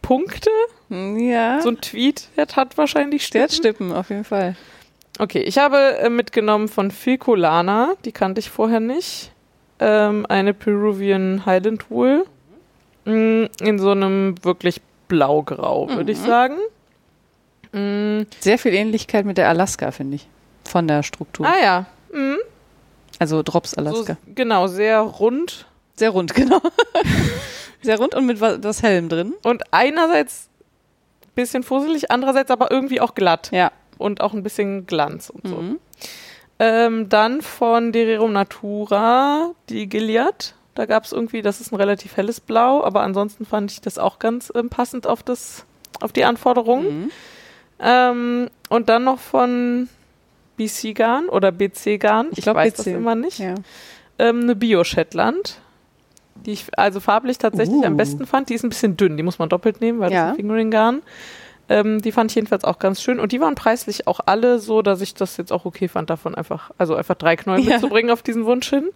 Punkte, 0.00 0.50
Ja. 0.90 1.60
so 1.60 1.68
ein 1.68 1.80
Tweet 1.80 2.28
der 2.36 2.46
hat 2.56 2.76
wahrscheinlich 2.76 3.30
der 3.30 3.44
hat 3.44 3.52
Stippen. 3.52 3.86
Stippen, 3.88 3.92
auf 3.92 4.08
jeden 4.10 4.24
Fall. 4.24 4.56
Okay, 5.18 5.40
ich 5.42 5.58
habe 5.58 5.98
äh, 5.98 6.08
mitgenommen 6.08 6.68
von 6.68 6.90
Filcolana, 6.90 7.92
die 8.04 8.12
kannte 8.12 8.40
ich 8.40 8.50
vorher 8.50 8.80
nicht. 8.80 9.30
Ähm, 9.78 10.24
eine 10.28 10.54
Peruvian 10.54 11.44
Highland 11.46 11.90
Wool. 11.90 12.24
Mm, 13.04 13.44
in 13.60 13.78
so 13.78 13.90
einem 13.90 14.34
wirklich 14.42 14.80
blau-grau, 15.08 15.88
würde 15.90 16.12
ich 16.12 16.18
sagen. 16.18 16.56
Mm, 17.72 18.22
Sehr 18.40 18.58
viel 18.58 18.74
Ähnlichkeit 18.74 19.24
mit 19.26 19.38
der 19.38 19.48
Alaska, 19.48 19.90
finde 19.90 20.16
ich. 20.16 20.28
Von 20.64 20.86
der 20.88 21.02
Struktur. 21.02 21.46
ah 21.46 21.54
ja, 21.62 21.86
mm, 22.12 22.36
Also 23.22 23.44
Drops 23.44 23.70
so, 23.70 23.80
Alaska. 23.80 24.16
genau, 24.34 24.66
sehr 24.66 24.98
rund. 24.98 25.66
Sehr 25.94 26.10
rund, 26.10 26.34
genau. 26.34 26.60
Sehr 27.80 27.96
rund 27.98 28.16
und 28.16 28.26
mit 28.26 28.40
was, 28.40 28.82
Hellem 28.82 29.08
drin. 29.08 29.34
Und 29.44 29.62
einerseits 29.72 30.48
bisschen 31.36 31.62
fusselig, 31.62 32.10
andererseits 32.10 32.50
aber 32.50 32.72
irgendwie 32.72 33.00
auch 33.00 33.14
glatt. 33.14 33.50
Ja. 33.52 33.70
Und 33.96 34.20
auch 34.20 34.32
ein 34.32 34.42
bisschen 34.42 34.86
Glanz 34.86 35.30
und 35.30 35.46
so. 35.46 35.54
Mhm. 35.54 35.78
Ähm, 36.58 37.08
dann 37.08 37.42
von 37.42 37.92
Dererum 37.92 38.32
Natura, 38.32 39.52
die 39.68 39.88
Gilead. 39.88 40.56
Da 40.74 40.86
gab 40.86 41.04
es 41.04 41.12
irgendwie, 41.12 41.42
das 41.42 41.60
ist 41.60 41.70
ein 41.70 41.76
relativ 41.76 42.16
helles 42.16 42.40
Blau, 42.40 42.82
aber 42.82 43.02
ansonsten 43.02 43.46
fand 43.46 43.70
ich 43.70 43.80
das 43.80 43.98
auch 43.98 44.18
ganz 44.18 44.52
ähm, 44.56 44.68
passend 44.68 45.06
auf, 45.06 45.22
das, 45.22 45.64
auf 46.00 46.12
die 46.12 46.24
Anforderungen. 46.24 47.02
Mhm. 47.02 47.10
Ähm, 47.78 48.50
und 48.68 48.88
dann 48.88 49.04
noch 49.04 49.20
von 49.20 49.88
BC 50.66 50.94
Garn 50.94 51.28
oder 51.28 51.52
BC 51.52 51.98
Garn, 51.98 52.28
ich, 52.32 52.42
glaub, 52.42 52.56
weiß 52.56 52.72
BC. 52.72 52.76
das 52.78 52.86
immer 52.88 53.14
nicht. 53.14 53.38
Ja. 53.38 53.54
Ähm, 54.18 54.40
eine 54.42 54.54
Bio-Shetland, 54.56 55.58
die 56.46 56.52
ich 56.52 56.66
also 56.76 57.00
farblich 57.00 57.38
tatsächlich 57.38 57.76
Uh. 57.82 57.84
am 57.86 57.96
besten 57.96 58.26
fand. 58.26 58.48
Die 58.48 58.54
ist 58.54 58.62
ein 58.64 58.68
bisschen 58.68 58.96
dünn, 58.96 59.16
die 59.16 59.22
muss 59.22 59.38
man 59.38 59.48
doppelt 59.48 59.80
nehmen, 59.80 60.00
weil 60.00 60.12
Ja. 60.12 60.18
das 60.20 60.26
ist 60.26 60.32
ein 60.32 60.36
Fingering-Garn. 60.36 61.02
Ähm, 61.68 62.02
die 62.02 62.12
fand 62.12 62.30
ich 62.30 62.34
jedenfalls 62.34 62.64
auch 62.64 62.78
ganz 62.78 63.00
schön. 63.00 63.20
Und 63.20 63.32
die 63.32 63.40
waren 63.40 63.54
preislich 63.54 64.06
auch 64.06 64.20
alle 64.26 64.58
so, 64.58 64.82
dass 64.82 65.00
ich 65.00 65.14
das 65.14 65.36
jetzt 65.36 65.52
auch 65.52 65.64
okay 65.64 65.88
fand, 65.88 66.10
davon 66.10 66.34
einfach, 66.34 66.70
also 66.76 66.94
einfach 66.96 67.14
drei 67.14 67.36
Knäuel 67.36 67.60
Ja. 67.62 67.74
mitzubringen 67.76 68.10
auf 68.10 68.22
diesen 68.22 68.44
Wunsch 68.44 68.68
hin. 68.68 68.88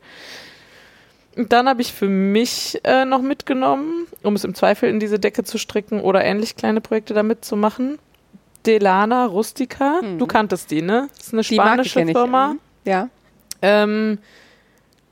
Und 1.37 1.53
dann 1.53 1.69
habe 1.69 1.83
ich 1.83 1.93
für 1.93 2.09
mich 2.09 2.81
äh, 2.85 3.05
noch 3.05 3.21
mitgenommen, 3.23 4.07
um 4.23 4.35
es 4.35 4.45
im 4.45 4.55
Zweifel 4.55 4.89
in 4.89 5.01
diese 5.01 5.19
Decke 5.19 5.45
zu 5.45 5.59
stricken 5.59 6.01
oder 6.01 6.25
ähnlich 6.25 6.57
kleine 6.57 6.81
Projekte 6.81 7.15
damit 7.15 7.45
zu 7.45 7.57
machen. 7.57 7.99
Delana 8.67 9.27
Rustica. 9.27 10.01
Mhm. 10.03 10.19
Du 10.19 10.27
kanntest 10.27 10.71
die, 10.71 10.83
ne? 10.83 11.09
Das 11.17 11.29
ist 11.29 11.33
eine 11.33 11.45
spanische. 11.45 12.05
Firma. 12.05 12.55
Mhm. 12.55 12.61
Ja. 12.85 13.09
Ähm, 13.63 14.19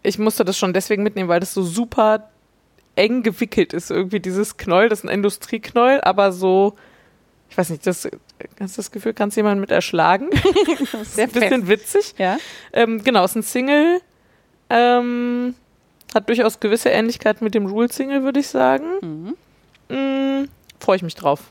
ich 0.03 0.19
musste 0.19 0.45
das 0.45 0.59
schon 0.59 0.73
deswegen 0.73 1.03
mitnehmen, 1.03 1.29
weil 1.29 1.41
das 1.41 1.55
so 1.55 1.63
super 1.63 2.31
eng 2.97 3.23
gewickelt 3.23 3.73
ist. 3.73 3.91
Irgendwie 3.91 4.21
dieses 4.21 4.57
Knäuel, 4.57 4.89
das 4.89 5.01
ist 5.01 5.05
ein 5.05 5.09
Industrieknäuel, 5.09 6.01
aber 6.03 6.33
so, 6.33 6.75
ich 7.49 7.57
weiß 7.57 7.71
nicht, 7.71 7.87
das, 7.87 8.05
hast 8.61 8.77
du 8.77 8.81
das 8.81 8.91
Gefühl, 8.91 9.15
kannst 9.15 9.37
du 9.37 9.41
jemanden 9.41 9.61
mit 9.61 9.71
erschlagen? 9.71 10.29
Sehr 11.05 11.25
ein 11.25 11.31
bisschen 11.31 11.69
witzig. 11.69 12.15
Ja. 12.19 12.37
Ähm, 12.73 13.03
genau, 13.03 13.25
ist 13.25 13.35
ein 13.35 13.43
Single. 13.43 14.01
Ähm, 14.71 15.55
hat 16.15 16.29
durchaus 16.29 16.61
gewisse 16.61 16.91
Ähnlichkeit 16.91 17.43
mit 17.43 17.55
dem 17.55 17.67
Rule-Single, 17.67 18.23
würde 18.23 18.41
ich 18.41 18.49
sagen. 18.49 19.35
Mhm. 19.89 19.95
Mm, 19.95 20.49
Freue 20.79 20.97
ich 20.97 21.03
mich 21.03 21.15
drauf. 21.15 21.51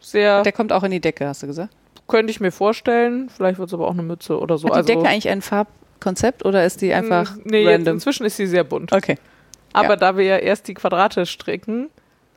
Sehr, 0.00 0.42
Der 0.42 0.52
kommt 0.52 0.72
auch 0.72 0.82
in 0.82 0.90
die 0.90 1.00
Decke, 1.00 1.26
hast 1.26 1.42
du 1.42 1.46
gesagt. 1.46 1.72
könnte 2.08 2.30
ich 2.30 2.40
mir 2.40 2.50
vorstellen. 2.52 3.28
Vielleicht 3.34 3.58
wird 3.58 3.68
es 3.68 3.74
aber 3.74 3.86
auch 3.86 3.92
eine 3.92 4.02
Mütze 4.02 4.38
oder 4.38 4.58
so. 4.58 4.68
Hat 4.68 4.74
die 4.74 4.76
also, 4.78 4.86
Decke 4.94 5.08
eigentlich 5.08 5.28
ein 5.28 5.42
Farbkonzept 5.42 6.44
oder 6.44 6.64
ist 6.64 6.80
die 6.80 6.92
einfach 6.92 7.36
nee, 7.44 7.66
random? 7.66 7.94
inzwischen 7.94 8.24
ist 8.26 8.36
sie 8.36 8.46
sehr 8.46 8.64
bunt. 8.64 8.92
Okay. 8.92 9.16
Aber 9.72 9.90
Ja. 9.90 9.96
da 9.96 10.16
wir 10.16 10.24
ja 10.24 10.36
erst 10.38 10.66
die 10.68 10.74
Quadrate 10.74 11.26
stricken, 11.26 11.88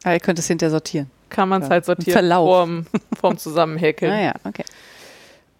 Ah, 0.04 0.14
ihr 0.14 0.20
könnt 0.20 0.38
es 0.38 0.48
hinterher 0.48 0.70
sortieren. 0.72 1.10
kann 1.30 1.48
man 1.50 1.62
es 1.64 1.68
Ja. 1.70 1.74
halt 1.76 1.86
sortieren 1.86 2.14
Verlauf. 2.14 2.48
vorm, 2.48 2.86
vorm 3.20 3.38
Zusammenhäkeln. 3.38 4.12
Ah 4.14 4.22
ja, 4.22 4.34
okay. 4.44 4.66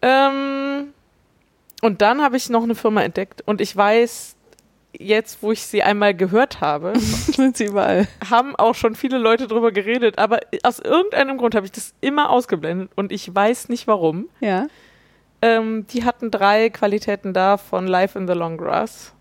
ähm, 0.02 0.90
und 1.82 2.02
dann 2.02 2.22
habe 2.22 2.38
ich 2.38 2.50
noch 2.50 2.64
eine 2.64 2.76
Firma 2.76 3.02
entdeckt 3.02 3.42
und 3.46 3.62
ich 3.62 3.76
weiß, 3.76 4.36
jetzt 4.98 5.42
wo 5.42 5.52
ich 5.52 5.66
sie 5.66 5.82
einmal 5.84 6.14
gehört 6.14 6.62
habe, 6.62 6.94
Sind 7.00 7.58
sie 7.58 7.66
überall. 7.66 8.08
haben 8.30 8.56
auch 8.56 8.76
schon 8.76 8.96
viele 8.96 9.18
Leute 9.18 9.48
drüber 9.48 9.72
geredet, 9.72 10.18
aber 10.20 10.40
aus 10.64 10.80
irgendeinem 10.80 11.38
Grund 11.38 11.56
habe 11.56 11.66
ich 11.66 11.72
das 11.72 11.94
immer 12.02 12.30
ausgeblendet 12.30 12.92
und 12.96 13.12
ich 13.12 13.34
weiß 13.34 13.70
nicht 13.70 13.88
warum. 13.88 14.30
Ja. 14.40 14.68
Ähm, 15.42 15.86
die 15.88 16.06
hatten 16.06 16.32
drei 16.32 16.70
Qualitäten 16.70 17.34
da 17.34 17.58
von 17.58 17.88
Life 17.88 18.18
in 18.18 18.28
the 18.28 18.34
Long 18.34 18.58
Grass. 18.58 19.14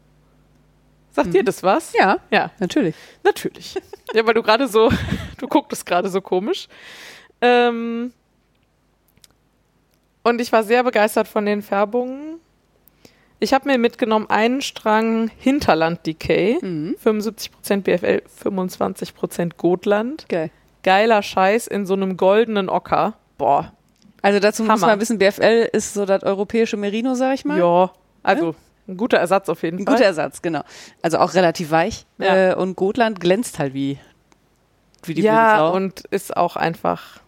Sagt 1.10 1.34
dir 1.34 1.42
das 1.44 1.62
was? 1.62 1.92
Mhm. 1.92 1.98
Ja, 2.00 2.16
Ja. 2.30 2.50
natürlich. 2.58 2.94
Natürlich. 3.24 3.74
ja, 4.14 4.24
weil 4.26 4.34
du 4.34 4.42
gerade 4.42 4.68
so, 4.68 4.88
du 5.38 5.48
gucktest 5.48 5.84
gerade 5.84 6.08
so 6.08 6.20
komisch. 6.20 6.68
Ähm, 7.40 8.12
und 10.22 10.40
ich 10.40 10.52
war 10.52 10.62
sehr 10.62 10.84
begeistert 10.84 11.26
von 11.28 11.44
den 11.44 11.62
Färbungen. 11.62 12.38
Ich 13.42 13.52
habe 13.52 13.68
mir 13.68 13.76
mitgenommen 13.76 14.30
einen 14.30 14.62
Strang 14.62 15.28
Hinterland 15.36 16.06
Decay, 16.06 16.58
Mhm. 16.62 16.94
75% 17.02 17.82
BFL, 17.82 18.22
25% 18.42 19.56
Gotland. 19.56 20.26
Geil. 20.28 20.50
Geiler 20.84 21.22
Scheiß 21.22 21.66
in 21.66 21.84
so 21.84 21.94
einem 21.94 22.16
goldenen 22.16 22.68
Ocker. 22.68 23.14
Boah, 23.38 23.72
Also 24.22 24.38
dazu 24.38 24.62
muss 24.62 24.70
Hammer. 24.74 24.86
man 24.92 25.00
wissen, 25.00 25.18
BFL 25.18 25.68
ist 25.72 25.94
so 25.94 26.06
das 26.06 26.22
europäische 26.22 26.76
Merino, 26.76 27.14
sag 27.16 27.34
ich 27.34 27.44
mal. 27.44 27.58
ja, 27.58 27.90
also 28.22 28.54
ein 28.86 28.96
guter 28.96 29.18
Ersatz 29.18 29.48
auf 29.48 29.62
jeden 29.64 29.78
Ein 29.80 29.86
Fall. 29.86 29.94
guter 29.94 30.06
Ersatz, 30.06 30.40
genau. 30.42 30.62
Also 31.02 31.18
auch 31.18 31.34
relativ 31.34 31.72
weich. 31.72 32.06
Ja. 32.18 32.50
Äh, 32.50 32.54
und 32.54 32.76
Gotland 32.76 33.18
glänzt 33.20 33.58
halt 33.58 33.74
wie, 33.74 33.98
wie 35.04 35.14
die 35.14 35.22
ja, 35.22 35.66
und 35.68 36.04
ist 36.12 36.36
auch 36.36 36.54
einfach, 36.54 37.18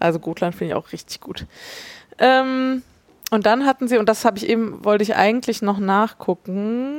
also 0.00 0.18
Gotland 0.18 0.54
finde 0.54 0.72
ich 0.72 0.76
auch 0.78 0.92
richtig 0.92 1.20
gut. 1.20 1.46
Ähm, 2.18 2.82
und 3.32 3.46
dann 3.46 3.64
hatten 3.64 3.88
sie, 3.88 3.96
und 3.96 4.10
das 4.10 4.26
habe 4.26 4.36
ich 4.36 4.46
eben, 4.46 4.84
wollte 4.84 5.02
ich 5.02 5.16
eigentlich 5.16 5.62
noch 5.62 5.78
nachgucken, 5.78 6.98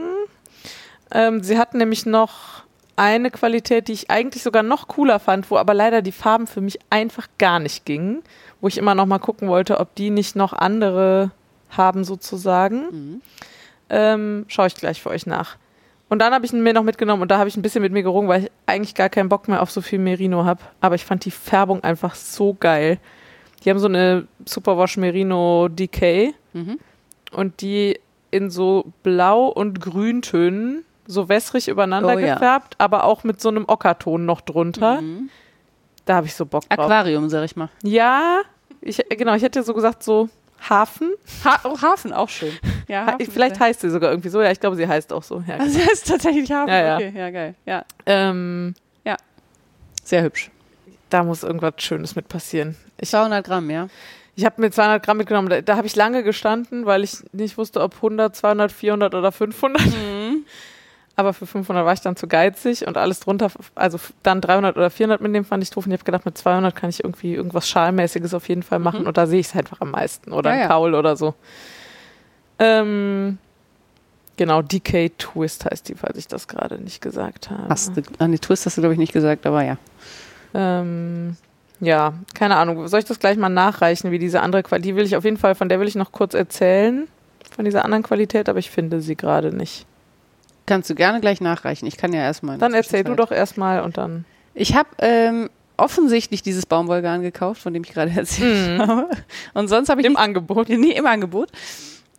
ähm, 1.12 1.44
sie 1.44 1.60
hatten 1.60 1.78
nämlich 1.78 2.08
noch 2.08 2.64
eine 2.96 3.30
Qualität, 3.30 3.88
die 3.88 3.94
ich 3.94 4.10
eigentlich 4.10 4.42
sogar 4.42 4.64
noch 4.64 4.88
cooler 4.88 5.20
fand, 5.20 5.52
wo 5.52 5.58
aber 5.58 5.76
leider 5.76 6.02
die 6.02 6.12
Farben 6.12 6.48
für 6.48 6.60
mich 6.60 6.80
einfach 6.90 7.28
gar 7.38 7.60
nicht 7.60 7.86
gingen, 7.86 8.24
wo 8.62 8.68
ich 8.68 8.80
immer 8.80 8.96
noch 8.96 9.06
mal 9.06 9.20
gucken 9.20 9.48
wollte, 9.48 9.80
ob 9.80 9.94
die 9.94 10.10
nicht 10.10 10.36
noch 10.36 10.54
andere 10.54 11.30
haben 11.70 12.04
sozusagen. 12.04 12.82
Mhm. 12.90 13.22
Ähm, 13.92 14.46
Schaue 14.48 14.66
ich 14.68 14.76
gleich 14.76 15.04
für 15.04 15.12
euch 15.12 15.28
nach. 15.28 15.58
Und 16.10 16.18
dann 16.18 16.34
habe 16.34 16.48
ich 16.48 16.54
ihn 16.54 16.64
mir 16.64 16.74
noch 16.74 16.82
mitgenommen 16.82 17.22
und 17.22 17.30
da 17.30 17.38
habe 17.38 17.48
ich 17.48 17.58
ein 17.58 17.62
bisschen 17.62 17.84
mit 17.84 17.94
mir 17.94 18.02
gerungen, 18.02 18.28
weil 18.28 18.46
ich 18.46 18.52
eigentlich 18.66 18.96
gar 18.96 19.10
keinen 19.10 19.30
Bock 19.30 19.48
mehr 19.48 19.62
auf 19.62 19.70
so 19.70 19.82
viel 19.82 20.00
Merino 20.00 20.46
habe. 20.46 20.64
Aber 20.82 20.96
ich 20.96 21.06
fand 21.06 21.26
die 21.26 21.32
Färbung 21.32 21.84
einfach 21.84 22.16
so 22.16 22.58
geil. 22.60 22.98
Die 23.64 23.70
haben 23.70 23.80
so 23.80 23.88
eine 23.88 24.28
Superwash 24.46 24.98
Merino 24.98 25.68
Decay 25.70 26.34
Mhm. 26.54 26.80
und 27.32 27.62
die 27.62 28.00
in 28.32 28.50
so 28.50 28.92
Blau- 29.04 29.48
und 29.48 29.80
Grüntönen 29.80 30.84
so 31.06 31.30
wässrig 31.30 31.68
übereinander 31.68 32.16
Oh 32.16 32.20
ja. 32.20 32.34
gefärbt, 32.36 32.76
aber 32.78 33.04
auch 33.04 33.24
mit 33.24 33.42
so 33.42 33.50
einem 33.50 33.66
Ockerton 33.68 34.26
noch 34.26 34.42
drunter. 34.42 35.02
Mhm. 35.02 35.30
Da 36.06 36.16
habe 36.16 36.28
ich 36.28 36.34
so 36.36 36.46
Bock 36.46 36.68
drauf. 36.70 36.80
Aquarium, 36.86 37.30
sag 37.30 37.44
ich 37.46 37.56
mal. 37.56 37.70
Ja, 37.84 38.42
ich, 38.82 38.98
genau, 39.10 39.34
ich 39.36 39.44
hätte 39.44 39.64
so 39.64 39.74
gesagt 39.74 40.04
so 40.04 40.30
Hafen. 40.70 41.14
Ha 41.46 41.60
oh, 41.66 41.82
Hafen 41.82 42.14
auch 42.14 42.30
schön. 42.30 42.54
Ja, 42.88 43.06
Ha 43.06 43.12
Hafen 43.14 43.32
Vielleicht 43.32 43.60
heißt 43.60 43.82
sie 43.82 43.90
sogar 43.90 44.12
irgendwie 44.12 44.30
so. 44.30 44.42
Ja, 44.42 44.52
ich 44.52 44.60
glaube, 44.60 44.76
sie 44.78 44.88
heißt 44.88 45.12
auch 45.14 45.24
so. 45.24 45.44
Ja, 45.48 45.56
Also 45.58 45.78
das 45.80 45.94
ist 45.94 46.08
tatsächlich 46.08 46.52
Hafen. 46.52 46.70
Ja, 46.70 46.82
ja. 46.84 46.96
Okay, 46.96 47.14
ja, 47.16 47.30
geil. 47.30 47.56
Ja. 47.66 47.86
ähm, 48.06 48.74
Sehr 50.06 50.22
hübsch. 50.24 50.52
Da 51.14 51.24
muss 51.24 51.44
irgendwas 51.44 51.76
Schönes 51.78 52.16
mit 52.16 52.28
passieren. 52.28 52.76
Ich, 53.00 53.10
200 53.10 53.46
Gramm, 53.46 53.70
ja. 53.70 53.88
ich 54.36 54.46
habe 54.46 54.60
mir 54.60 54.72
200 54.72 55.04
Gramm 55.04 55.18
mitgenommen. 55.18 55.50
Da, 55.50 55.62
da 55.62 55.78
habe 55.78 55.86
ich 55.86 55.96
lange 55.96 56.24
gestanden, 56.24 56.86
weil 56.86 57.04
ich 57.04 57.18
nicht 57.32 57.58
wusste, 57.58 57.82
ob 57.82 57.96
100, 57.96 58.36
200, 58.36 58.72
400 58.72 59.14
oder 59.14 59.32
500. 59.32 59.86
Mhm. 59.86 60.46
Aber 61.16 61.34
für 61.34 61.46
500 61.46 61.86
war 61.86 61.94
ich 61.94 62.02
dann 62.02 62.16
zu 62.16 62.28
geizig 62.28 62.88
und 62.88 62.98
alles 62.98 63.20
drunter, 63.20 63.52
also 63.76 64.00
dann 64.24 64.42
300 64.42 64.76
oder 64.76 64.90
400 64.90 65.22
mitnehmen 65.22 65.46
fand 65.46 65.62
ich 65.62 65.70
doof. 65.70 65.86
Und 65.86 65.92
ich 65.92 66.00
habe 66.00 66.06
gedacht, 66.06 66.26
mit 66.26 66.36
200 66.36 66.76
kann 66.76 66.90
ich 66.90 67.04
irgendwie 67.04 67.36
irgendwas 67.36 67.70
Schalmäßiges 67.70 68.34
auf 68.34 68.50
jeden 68.50 68.64
Fall 68.64 68.80
machen. 68.80 69.02
Mhm. 69.02 69.08
Und 69.08 69.18
da 69.18 69.28
sehe 69.28 69.40
ich 69.40 69.48
es 69.48 69.56
einfach 69.56 69.80
am 69.82 69.92
meisten. 69.92 70.32
Oder 70.32 70.50
Ja, 70.50 70.56
ein 70.56 70.62
ja. 70.62 70.68
Kaul 70.68 70.96
oder 70.96 71.16
so. 71.16 71.36
Ähm, 72.58 73.38
genau, 74.38 74.64
DK 74.64 75.16
Twist 75.20 75.66
heißt 75.66 75.88
die, 75.90 75.94
falls 75.94 76.18
ich 76.18 76.28
das 76.28 76.48
gerade 76.48 76.80
nicht 76.80 77.02
gesagt 77.02 77.52
habe. 77.52 77.70
Hast 77.70 77.96
du, 77.96 78.02
an 78.18 78.32
die 78.32 78.40
Twist 78.40 78.66
hast 78.66 78.78
du, 78.78 78.82
glaube 78.82 78.94
ich, 78.94 79.00
nicht 79.00 79.14
gesagt, 79.14 79.46
aber 79.46 79.64
ja. 79.64 79.78
Ähm, 80.54 81.36
ja, 81.80 82.14
keine 82.34 82.56
Ahnung. 82.56 82.88
Soll 82.88 83.00
ich 83.00 83.06
das 83.06 83.20
gleich 83.20 83.38
mal 83.38 83.50
nachreichen, 83.50 84.12
wie 84.12 84.20
diese 84.20 84.42
andere 84.42 84.64
Qualität? 84.64 84.86
Die 84.92 84.96
will 84.96 85.06
ich 85.06 85.16
auf 85.16 85.24
jeden 85.24 85.38
Fall, 85.38 85.56
von 85.56 85.70
der 85.70 85.80
will 85.80 85.88
ich 85.88 85.96
noch 85.96 86.12
kurz 86.12 86.34
erzählen. 86.34 87.08
Von 87.56 87.66
dieser 87.66 87.86
anderen 87.86 88.04
Qualität, 88.04 88.50
aber 88.50 88.60
ich 88.60 88.72
finde 88.72 89.02
sie 89.02 89.16
gerade 89.16 89.56
nicht. 89.56 89.86
Kannst 90.66 90.90
du 90.90 90.96
gerne 90.96 91.20
gleich 91.20 91.42
nachreichen. 91.42 91.86
Ich 91.88 91.98
kann 91.98 92.14
ja 92.14 92.22
erstmal. 92.22 92.58
Dann 92.58 92.74
erzähl 92.74 93.04
du 93.04 93.16
doch 93.16 93.32
erstmal 93.32 93.82
und 93.84 93.98
dann. 93.98 94.26
Ich 94.54 94.76
habe 94.76 94.88
ähm, 95.00 95.50
offensichtlich 95.78 96.42
dieses 96.42 96.66
Baumwollgarn 96.66 97.22
gekauft, 97.22 97.62
von 97.62 97.74
dem 97.74 97.84
ich 97.84 97.92
gerade 97.92 98.12
erzählt 98.16 98.78
Mhm. 98.78 98.82
habe. 98.82 99.10
Und 99.54 99.68
sonst 99.68 99.90
habe 99.90 100.02
ich 100.02 100.08
Im 100.08 100.16
Angebot. 100.18 100.70
Nee, 100.70 100.92
im 100.92 101.06
Angebot. 101.06 101.50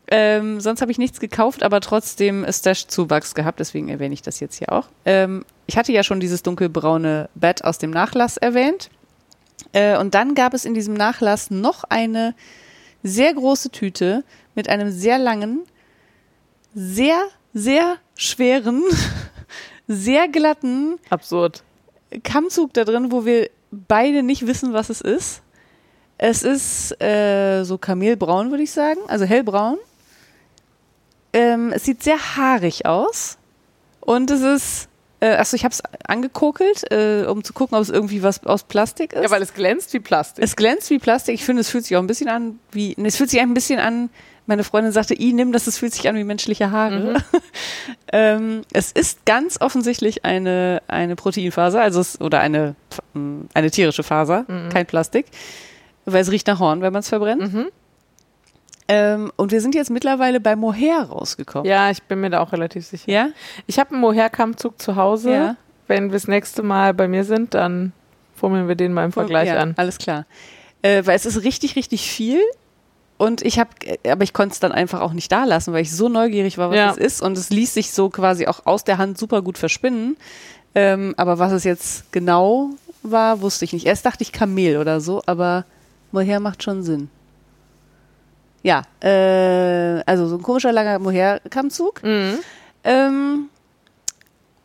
Ähm, 0.08 0.60
sonst 0.60 0.82
habe 0.82 0.92
ich 0.92 0.98
nichts 0.98 1.18
gekauft, 1.18 1.62
aber 1.62 1.80
trotzdem 1.80 2.44
Stash-Zuwachs 2.48 3.34
gehabt, 3.34 3.58
deswegen 3.58 3.88
erwähne 3.88 4.12
ich 4.12 4.22
das 4.22 4.38
jetzt 4.40 4.56
hier 4.56 4.70
auch. 4.70 4.88
Ähm, 5.06 5.44
ich 5.66 5.78
hatte 5.78 5.92
ja 5.92 6.02
schon 6.02 6.20
dieses 6.20 6.42
dunkelbraune 6.42 7.30
Bett 7.34 7.64
aus 7.64 7.78
dem 7.78 7.90
Nachlass 7.90 8.36
erwähnt. 8.36 8.90
Äh, 9.72 9.96
und 9.98 10.14
dann 10.14 10.34
gab 10.34 10.52
es 10.52 10.64
in 10.64 10.74
diesem 10.74 10.94
Nachlass 10.94 11.50
noch 11.50 11.84
eine 11.84 12.34
sehr 13.02 13.32
große 13.32 13.70
Tüte 13.70 14.24
mit 14.54 14.68
einem 14.68 14.90
sehr 14.90 15.18
langen, 15.18 15.62
sehr, 16.74 17.22
sehr 17.54 17.96
schweren, 18.14 18.82
sehr 19.88 20.28
glatten 20.28 20.98
Absurd. 21.08 21.62
Kammzug 22.22 22.74
da 22.74 22.84
drin, 22.84 23.10
wo 23.10 23.24
wir 23.24 23.50
beide 23.70 24.22
nicht 24.22 24.46
wissen, 24.46 24.72
was 24.72 24.90
es 24.90 25.00
ist. 25.00 25.42
Es 26.18 26.42
ist 26.42 27.02
äh, 27.02 27.64
so 27.64 27.76
kamelbraun, 27.76 28.50
würde 28.50 28.62
ich 28.62 28.70
sagen, 28.70 29.00
also 29.08 29.24
hellbraun. 29.24 29.78
Ähm, 31.34 31.72
es 31.74 31.84
sieht 31.84 32.02
sehr 32.02 32.36
haarig 32.36 32.86
aus 32.86 33.36
und 34.00 34.30
es 34.30 34.40
ist 34.40 34.88
Äh, 35.20 35.36
achso, 35.36 35.56
ich 35.56 35.64
habe 35.64 35.72
es 35.72 35.80
angekokelt, 36.06 36.90
äh, 36.92 37.24
um 37.26 37.42
zu 37.44 37.54
gucken, 37.54 37.76
ob 37.78 37.82
es 37.82 37.88
irgendwie 37.88 38.22
was 38.22 38.44
aus 38.44 38.64
Plastik 38.64 39.14
ist. 39.14 39.22
Ja, 39.22 39.30
weil 39.30 39.40
es 39.40 39.54
glänzt 39.54 39.94
wie 39.94 40.00
Plastik. 40.00 40.44
es 40.44 40.54
glänzt 40.54 40.90
wie 40.90 40.98
Plastik. 40.98 41.34
Ich 41.34 41.44
finde, 41.44 41.60
es 41.60 41.70
fühlt 41.70 41.84
sich 41.84 41.96
auch 41.96 42.02
ein 42.02 42.06
bisschen 42.06 42.28
an 42.28 42.58
wie. 42.72 42.94
Nee, 42.98 43.08
es 43.08 43.16
fühlt 43.16 43.30
sich 43.30 43.40
ein 43.40 43.54
bisschen 43.54 43.78
an. 43.78 44.10
Meine 44.46 44.64
Freundin 44.64 44.92
sagte, 44.92 45.18
i 45.18 45.32
nimm 45.32 45.52
das, 45.52 45.66
es 45.66 45.78
fühlt 45.78 45.94
sich 45.94 46.06
an 46.08 46.16
wie 46.16 46.24
menschliche 46.24 46.70
Haare. 46.70 47.22
ähm, 48.12 48.62
es 48.74 48.92
ist 48.92 49.24
ganz 49.24 49.58
offensichtlich 49.62 50.26
eine, 50.26 50.82
eine 50.88 51.16
Proteinfaser, 51.16 51.80
also 51.80 52.00
es, 52.00 52.20
oder 52.20 52.40
eine, 52.40 52.74
eine 53.54 53.70
tierische 53.70 54.02
Faser, 54.02 54.44
kein 54.70 54.84
Plastik, 54.84 55.24
weil 56.04 56.20
es 56.20 56.30
riecht 56.30 56.46
nach 56.48 56.58
Horn, 56.58 56.82
wenn 56.82 56.92
man 56.92 57.00
es 57.00 57.08
verbrennt. 57.08 57.54
Mhm. 57.54 57.68
Ähm, 58.86 59.32
und 59.36 59.50
wir 59.52 59.60
sind 59.60 59.74
jetzt 59.74 59.90
mittlerweile 59.90 60.40
bei 60.40 60.56
Mohair 60.56 61.04
rausgekommen. 61.04 61.66
Ja, 61.66 61.90
ich 61.90 62.02
bin 62.02 62.20
mir 62.20 62.30
da 62.30 62.40
auch 62.40 62.52
relativ 62.52 62.86
sicher. 62.86 63.10
Ja? 63.10 63.28
Ich 63.66 63.78
habe 63.78 63.92
einen 63.92 64.00
Mohair-Kammzug 64.00 64.80
zu 64.80 64.96
Hause. 64.96 65.32
Ja. 65.32 65.56
Wenn 65.86 66.04
wir 66.04 66.12
das 66.12 66.28
nächste 66.28 66.62
Mal 66.62 66.94
bei 66.94 67.08
mir 67.08 67.24
sind, 67.24 67.54
dann 67.54 67.92
fummeln 68.36 68.68
wir 68.68 68.74
den 68.74 68.92
mal 68.92 69.04
im 69.04 69.12
Vergleich 69.12 69.48
ja, 69.48 69.56
an. 69.56 69.74
Alles 69.76 69.98
klar. 69.98 70.26
Äh, 70.82 71.06
weil 71.06 71.16
es 71.16 71.24
ist 71.24 71.42
richtig, 71.44 71.76
richtig 71.76 72.10
viel. 72.10 72.40
Und 73.16 73.42
ich 73.42 73.58
habe, 73.58 73.70
aber 74.06 74.24
ich 74.24 74.32
konnte 74.32 74.54
es 74.54 74.60
dann 74.60 74.72
einfach 74.72 75.00
auch 75.00 75.12
nicht 75.12 75.30
da 75.30 75.44
lassen, 75.44 75.72
weil 75.72 75.82
ich 75.82 75.94
so 75.94 76.08
neugierig 76.08 76.58
war, 76.58 76.70
was 76.70 76.76
Ja. 76.76 76.90
es 76.90 76.96
ist. 76.96 77.22
Und 77.22 77.38
es 77.38 77.50
ließ 77.50 77.72
sich 77.72 77.92
so 77.92 78.10
quasi 78.10 78.46
auch 78.46 78.66
aus 78.66 78.84
der 78.84 78.98
Hand 78.98 79.18
super 79.18 79.40
gut 79.40 79.56
verspinnen. 79.56 80.16
Ähm, 80.74 81.14
aber 81.16 81.38
was 81.38 81.52
es 81.52 81.64
jetzt 81.64 82.12
genau 82.12 82.70
war, 83.02 83.40
wusste 83.40 83.64
ich 83.64 83.72
nicht. 83.72 83.86
Erst 83.86 84.04
dachte 84.04 84.22
ich 84.22 84.32
Kamel 84.32 84.76
oder 84.78 85.00
so, 85.00 85.22
aber 85.26 85.64
Mohair 86.12 86.40
macht 86.40 86.62
schon 86.62 86.82
Sinn. 86.82 87.08
Ja, 88.64 88.82
äh, 89.00 90.02
also 90.06 90.26
so 90.26 90.36
ein 90.36 90.42
komischer 90.42 90.72
langer 90.72 90.98
Mohair-Kammzug. 90.98 92.02
Mhm. 92.02 92.38
Ähm, 92.82 93.48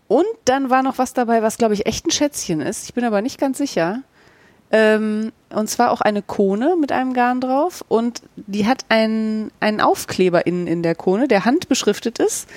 und 0.07 0.25
dann 0.45 0.69
war 0.69 0.81
noch 0.83 0.97
was 0.97 1.13
dabei, 1.13 1.43
was 1.43 1.57
glaube 1.57 1.73
ich 1.73 1.85
echt 1.85 2.07
ein 2.07 2.11
Schätzchen 2.11 2.61
ist. 2.61 2.85
Ich 2.85 2.93
bin 2.93 3.03
aber 3.03 3.21
nicht 3.21 3.37
ganz 3.39 3.57
sicher. 3.57 4.01
Ähm, 4.71 5.33
und 5.49 5.69
zwar 5.69 5.91
auch 5.91 5.99
eine 5.99 6.21
Kone 6.21 6.77
mit 6.79 6.93
einem 6.93 7.13
Garn 7.13 7.41
drauf. 7.41 7.83
Und 7.89 8.21
die 8.37 8.65
hat 8.65 8.85
einen, 8.87 9.51
einen 9.59 9.81
Aufkleber 9.81 10.47
innen 10.47 10.65
in 10.65 10.81
der 10.81 10.95
Kone, 10.95 11.27
der 11.27 11.43
handbeschriftet 11.43 12.19
ist. 12.19 12.47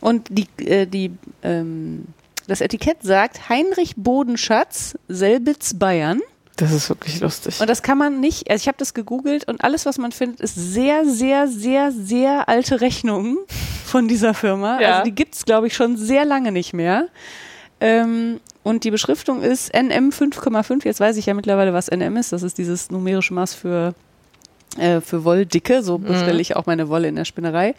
Und 0.00 0.26
die, 0.30 0.48
äh, 0.64 0.86
die, 0.86 1.12
ähm, 1.44 2.06
das 2.48 2.60
Etikett 2.60 3.04
sagt 3.04 3.48
Heinrich 3.48 3.94
Bodenschatz, 3.96 4.98
Selbitz, 5.06 5.74
Bayern. 5.74 6.20
Das 6.56 6.70
ist 6.72 6.88
wirklich 6.88 7.20
lustig. 7.20 7.60
Und 7.60 7.70
das 7.70 7.82
kann 7.82 7.96
man 7.96 8.20
nicht, 8.20 8.50
also 8.50 8.60
ich 8.60 8.68
habe 8.68 8.76
das 8.78 8.92
gegoogelt 8.92 9.48
und 9.48 9.64
alles, 9.64 9.86
was 9.86 9.98
man 9.98 10.12
findet, 10.12 10.40
ist 10.40 10.54
sehr, 10.54 11.06
sehr, 11.06 11.48
sehr, 11.48 11.92
sehr 11.92 12.48
alte 12.48 12.80
Rechnungen 12.80 13.38
von 13.86 14.06
dieser 14.06 14.34
Firma. 14.34 14.80
Ja. 14.80 14.90
Also 14.92 15.04
die 15.04 15.14
gibt's 15.14 15.44
glaube 15.44 15.66
ich, 15.66 15.74
schon 15.74 15.96
sehr 15.96 16.24
lange 16.24 16.52
nicht 16.52 16.74
mehr. 16.74 17.08
Ähm, 17.80 18.38
und 18.62 18.84
die 18.84 18.90
Beschriftung 18.90 19.42
ist 19.42 19.74
NM 19.74 20.10
5,5. 20.10 20.84
Jetzt 20.84 21.00
weiß 21.00 21.16
ich 21.16 21.26
ja 21.26 21.34
mittlerweile, 21.34 21.72
was 21.72 21.90
NM 21.90 22.16
ist. 22.16 22.32
Das 22.32 22.42
ist 22.42 22.58
dieses 22.58 22.90
numerische 22.90 23.34
Maß 23.34 23.54
für, 23.54 23.94
äh, 24.78 25.00
für 25.00 25.24
Wolldicke. 25.24 25.82
So 25.82 25.98
bestelle 25.98 26.40
ich 26.40 26.54
auch 26.54 26.66
meine 26.66 26.88
Wolle 26.88 27.08
in 27.08 27.16
der 27.16 27.24
Spinnerei. 27.24 27.74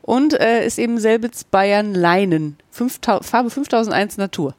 Und 0.00 0.34
äh, 0.34 0.64
ist 0.64 0.78
eben 0.78 0.98
Selbitz 0.98 1.44
Bayern 1.44 1.94
Leinen. 1.94 2.56
5000 2.70 3.26
Farbe 3.26 3.50
5001 3.50 4.16
Natur. 4.16 4.54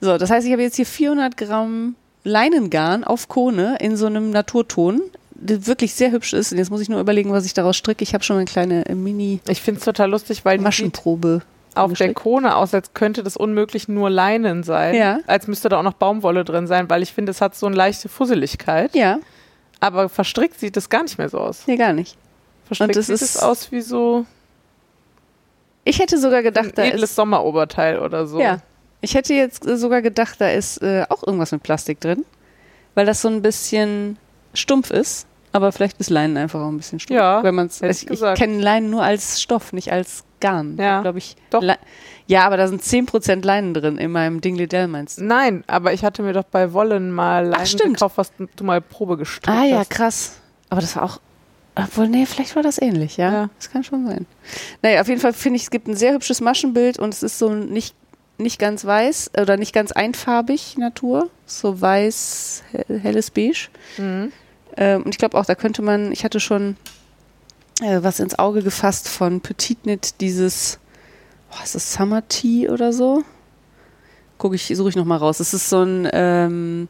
So, 0.00 0.18
das 0.18 0.30
heißt, 0.30 0.46
ich 0.46 0.52
habe 0.52 0.62
jetzt 0.62 0.76
hier 0.76 0.86
400 0.86 1.36
Gramm 1.36 1.94
Leinengarn 2.24 3.04
auf 3.04 3.28
Kone 3.28 3.76
in 3.80 3.96
so 3.96 4.06
einem 4.06 4.30
Naturton, 4.30 5.00
der 5.32 5.66
wirklich 5.66 5.94
sehr 5.94 6.10
hübsch 6.10 6.32
ist. 6.32 6.52
Und 6.52 6.58
jetzt 6.58 6.70
muss 6.70 6.80
ich 6.80 6.88
nur 6.88 7.00
überlegen, 7.00 7.32
was 7.32 7.46
ich 7.46 7.54
daraus 7.54 7.76
stricke. 7.76 8.02
Ich 8.02 8.14
habe 8.14 8.24
schon 8.24 8.36
eine 8.36 8.44
kleine 8.44 8.84
äh, 8.86 9.38
ich 9.48 9.60
finde 9.62 9.78
es 9.78 9.84
total 9.84 10.10
lustig, 10.10 10.44
weil 10.44 10.58
Mini-Maschenprobe. 10.58 11.42
auf 11.74 11.92
der. 11.92 12.12
Kone 12.14 12.56
aus, 12.56 12.74
als 12.74 12.92
könnte 12.92 13.22
das 13.22 13.36
unmöglich 13.36 13.86
nur 13.88 14.10
Leinen 14.10 14.62
sein. 14.64 14.94
Ja. 14.94 15.20
Als 15.26 15.46
müsste 15.46 15.68
da 15.68 15.78
auch 15.78 15.82
noch 15.84 15.92
Baumwolle 15.94 16.44
drin 16.44 16.66
sein, 16.66 16.90
weil 16.90 17.02
ich 17.02 17.12
finde, 17.12 17.30
es 17.30 17.40
hat 17.40 17.54
so 17.54 17.66
eine 17.66 17.76
leichte 17.76 18.08
Fusseligkeit. 18.08 18.94
Ja, 18.94 19.18
Aber 19.80 20.08
verstrickt 20.08 20.58
sieht 20.58 20.76
es 20.76 20.88
gar 20.88 21.04
nicht 21.04 21.18
mehr 21.18 21.28
so 21.28 21.38
aus. 21.38 21.62
nee, 21.66 21.76
gar 21.76 21.92
nicht. 21.92 22.16
Verstrickt 22.66 22.96
das 22.96 23.06
sieht 23.06 23.14
ist- 23.14 23.36
es 23.36 23.42
aus 23.42 23.70
wie 23.70 23.80
so 23.80 24.26
Ich 25.84 26.00
hätte 26.00 26.18
sogar 26.18 26.42
gedacht, 26.42 26.66
ein 26.66 26.72
da 26.74 26.82
edles 26.84 27.10
ist. 27.10 27.14
Sommeroberteil 27.16 27.98
oder 28.00 28.26
so. 28.26 28.40
Ja. 28.40 28.58
Ich 29.00 29.14
hätte 29.14 29.34
jetzt 29.34 29.66
äh, 29.66 29.76
sogar 29.76 30.02
gedacht, 30.02 30.40
da 30.40 30.48
ist 30.50 30.82
äh, 30.82 31.04
auch 31.08 31.22
irgendwas 31.26 31.52
mit 31.52 31.62
Plastik 31.62 32.00
drin, 32.00 32.24
weil 32.94 33.06
das 33.06 33.22
so 33.22 33.28
ein 33.28 33.42
bisschen 33.42 34.18
stumpf 34.54 34.90
ist. 34.90 35.26
Aber 35.52 35.72
vielleicht 35.72 35.98
ist 35.98 36.10
Leinen 36.10 36.36
einfach 36.36 36.60
auch 36.60 36.68
ein 36.68 36.76
bisschen 36.76 37.00
stumpf. 37.00 37.16
Ja, 37.18 37.42
wenn 37.42 37.54
man's, 37.54 37.80
hätte 37.80 37.92
ich 37.92 38.10
ich, 38.22 38.34
kenne 38.34 38.60
Leinen 38.60 38.90
nur 38.90 39.02
als 39.02 39.40
Stoff, 39.40 39.72
nicht 39.72 39.90
als 39.92 40.24
Garn. 40.40 40.76
Ja, 40.78 41.00
glaube 41.00 41.18
ich. 41.18 41.36
doch. 41.50 41.62
Le 41.62 41.76
ja, 42.26 42.44
aber 42.44 42.58
da 42.58 42.68
sind 42.68 42.82
10% 42.82 43.42
Leinen 43.46 43.72
drin 43.72 43.96
in 43.96 44.12
meinem 44.12 44.42
Dingley 44.42 44.66
Dell 44.66 44.86
meinst 44.86 45.16
du? 45.18 45.24
Nein, 45.24 45.64
aber 45.66 45.94
ich 45.94 46.04
hatte 46.04 46.22
mir 46.22 46.34
doch 46.34 46.44
bei 46.44 46.74
Wollen 46.74 47.10
mal 47.10 47.46
Leinen 47.46 47.64
stimmt. 47.66 47.94
gekauft, 47.94 48.18
was 48.18 48.32
du 48.56 48.64
mal 48.64 48.82
Probe 48.82 49.16
gestrickt 49.16 49.48
Ah 49.48 49.64
ja, 49.64 49.78
hast. 49.78 49.90
krass. 49.90 50.32
Aber 50.68 50.82
das 50.82 50.94
war 50.96 51.04
auch. 51.04 51.20
Obwohl, 51.74 52.06
nee, 52.08 52.26
vielleicht 52.26 52.54
war 52.54 52.62
das 52.62 52.82
ähnlich, 52.82 53.16
ja. 53.16 53.32
Ja. 53.32 53.50
Das 53.56 53.70
kann 53.70 53.82
schon 53.82 54.06
sein. 54.06 54.26
Naja, 54.82 55.00
auf 55.00 55.08
jeden 55.08 55.20
Fall 55.22 55.32
finde 55.32 55.56
ich, 55.56 55.62
es 55.62 55.70
gibt 55.70 55.88
ein 55.88 55.96
sehr 55.96 56.12
hübsches 56.12 56.42
Maschenbild 56.42 56.98
und 56.98 57.14
es 57.14 57.22
ist 57.22 57.38
so 57.38 57.48
nicht, 57.48 57.94
nicht 58.38 58.58
ganz 58.58 58.84
weiß 58.84 59.32
oder 59.40 59.56
nicht 59.56 59.72
ganz 59.72 59.92
einfarbig 59.92 60.78
Natur. 60.78 61.28
So 61.46 61.80
weiß, 61.80 62.62
hell- 62.70 63.00
helles 63.00 63.30
Beige. 63.30 63.68
Mhm. 63.98 64.32
Ähm, 64.76 65.02
und 65.02 65.10
ich 65.10 65.18
glaube 65.18 65.36
auch, 65.38 65.44
da 65.44 65.54
könnte 65.54 65.82
man, 65.82 66.12
ich 66.12 66.24
hatte 66.24 66.40
schon 66.40 66.76
äh, 67.80 67.98
was 68.02 68.20
ins 68.20 68.38
Auge 68.38 68.62
gefasst 68.62 69.08
von 69.08 69.40
Petit 69.40 69.82
Knit, 69.82 70.20
dieses, 70.20 70.78
oh, 71.52 71.62
ist 71.62 71.74
das 71.74 71.92
Summer 71.92 72.26
Tea 72.28 72.68
oder 72.68 72.92
so? 72.92 73.22
Gucke 74.38 74.54
ich, 74.54 74.66
suche 74.76 74.88
ich 74.90 74.96
nochmal 74.96 75.18
raus. 75.18 75.40
Es 75.40 75.52
ist 75.52 75.68
so 75.68 75.82
ein, 75.82 76.08
ähm, 76.12 76.88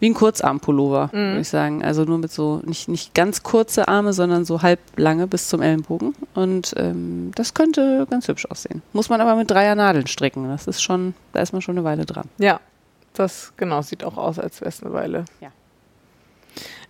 wie 0.00 0.08
ein 0.10 0.14
Kurzarmpullover, 0.14 1.06
Mhm. 1.12 1.16
würde 1.16 1.40
ich 1.40 1.48
sagen. 1.48 1.84
Also 1.84 2.04
nur 2.04 2.18
mit 2.18 2.32
so, 2.32 2.60
nicht, 2.64 2.88
nicht 2.88 3.14
ganz 3.14 3.42
kurze 3.42 3.86
Arme, 3.88 4.12
sondern 4.12 4.44
so 4.44 4.62
halblange 4.62 5.26
bis 5.26 5.48
zum 5.48 5.60
Ellenbogen. 5.62 6.14
Und 6.34 6.72
ähm, 6.76 7.32
das 7.34 7.54
könnte 7.54 8.06
ganz 8.10 8.26
hübsch 8.26 8.46
aussehen. 8.46 8.82
Muss 8.92 9.08
man 9.10 9.20
aber 9.20 9.34
mit 9.36 9.50
dreier 9.50 9.74
Nadeln 9.74 10.06
stricken. 10.06 10.48
Das 10.48 10.66
ist 10.66 10.82
schon, 10.82 11.14
da 11.32 11.40
ist 11.40 11.52
man 11.52 11.60
schon 11.62 11.76
eine 11.76 11.84
Weile 11.84 12.06
dran. 12.06 12.24
Ja, 12.38 12.60
das 13.14 13.52
genau 13.56 13.82
sieht 13.82 14.02
auch 14.02 14.16
aus, 14.16 14.38
als 14.38 14.60
wäre 14.60 14.70
es 14.70 14.82
eine 14.82 14.92
Weile. 14.92 15.24
Ja. 15.40 15.48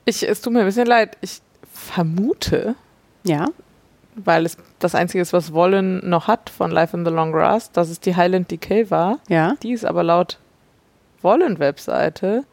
Ich, 0.05 0.27
es 0.27 0.41
tut 0.41 0.53
mir 0.53 0.61
ein 0.61 0.67
bisschen 0.67 0.87
leid. 0.87 1.17
Ich 1.21 1.41
vermute, 1.73 2.75
Ja. 3.25 3.47
weil 4.17 4.47
es 4.47 4.57
das 4.79 4.95
Einzige 4.95 5.21
ist, 5.23 5.33
was 5.33 5.53
Wollen 5.53 6.09
noch 6.09 6.27
hat 6.29 6.49
von 6.51 6.71
Life 6.71 6.97
in 6.97 7.05
the 7.05 7.11
Long 7.11 7.33
Grass, 7.33 7.73
dass 7.73 7.89
es 7.91 8.01
die 8.01 8.15
Highland 8.17 8.51
Decay 8.51 8.91
war. 8.91 9.19
Ja. 9.29 9.55
Die 9.63 9.73
ist 9.73 9.85
aber 9.85 10.03
laut 10.03 10.39
Wollen-Webseite, 11.23 12.45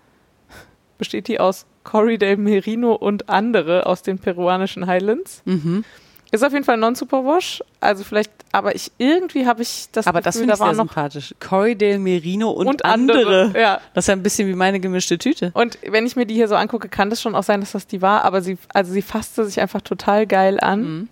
besteht 0.98 1.28
die 1.28 1.40
aus 1.40 1.65
Cory 1.84 2.18
del 2.18 2.38
Merino 2.38 2.94
und 2.94 3.30
andere 3.30 3.86
aus 3.86 4.02
den 4.02 4.19
peruanischen 4.19 4.88
Highlands. 4.88 5.41
Mhm. 5.45 5.84
Ist 6.32 6.44
auf 6.44 6.52
jeden 6.52 6.65
Fall 6.65 6.78
Non-Superwash. 6.78 7.64
Also 7.80 8.03
vielleicht, 8.03 8.32
aber 8.52 8.76
ich 8.76 8.91
irgendwie 8.98 9.45
habe 9.45 9.61
ich 9.61 9.88
das 9.94 10.07
Aber 10.07 10.19
das 10.19 10.36
Gefühl, 10.36 10.41
finde 10.41 10.53
ich 10.56 10.60
da 10.60 10.65
sehr 10.65 10.76
sympathisch. 10.76 11.36
Corydale 11.40 11.99
Merino 11.99 12.49
und, 12.49 12.68
und 12.68 12.86
andere. 12.86 13.44
andere. 13.44 13.60
Ja. 13.60 13.82
Das 13.94 14.03
ist 14.03 14.07
ja 14.10 14.15
ein 14.15 14.24
bisschen 14.24 14.48
wie 14.49 14.56
meine 14.56 14.82
gemischte 14.82 15.18
Tüte. 15.18 15.52
Und 15.53 15.78
wenn 15.88 16.06
ich 16.06 16.18
mir 16.18 16.26
die 16.26 16.34
hier 16.34 16.49
so 16.49 16.56
angucke, 16.56 16.90
kann 16.90 17.10
das 17.10 17.22
schon 17.22 17.34
auch 17.34 17.44
sein, 17.44 17.61
dass 17.61 17.72
das 17.72 17.88
die 17.88 18.02
war, 18.02 18.26
aber 18.26 18.41
sie, 18.41 18.57
also 18.74 18.91
sie 18.91 19.02
fasste 19.02 19.45
sich 19.45 19.61
einfach 19.61 19.82
total 19.82 20.28
geil 20.28 20.60
an. 20.60 20.82
Mhm. 20.82 21.10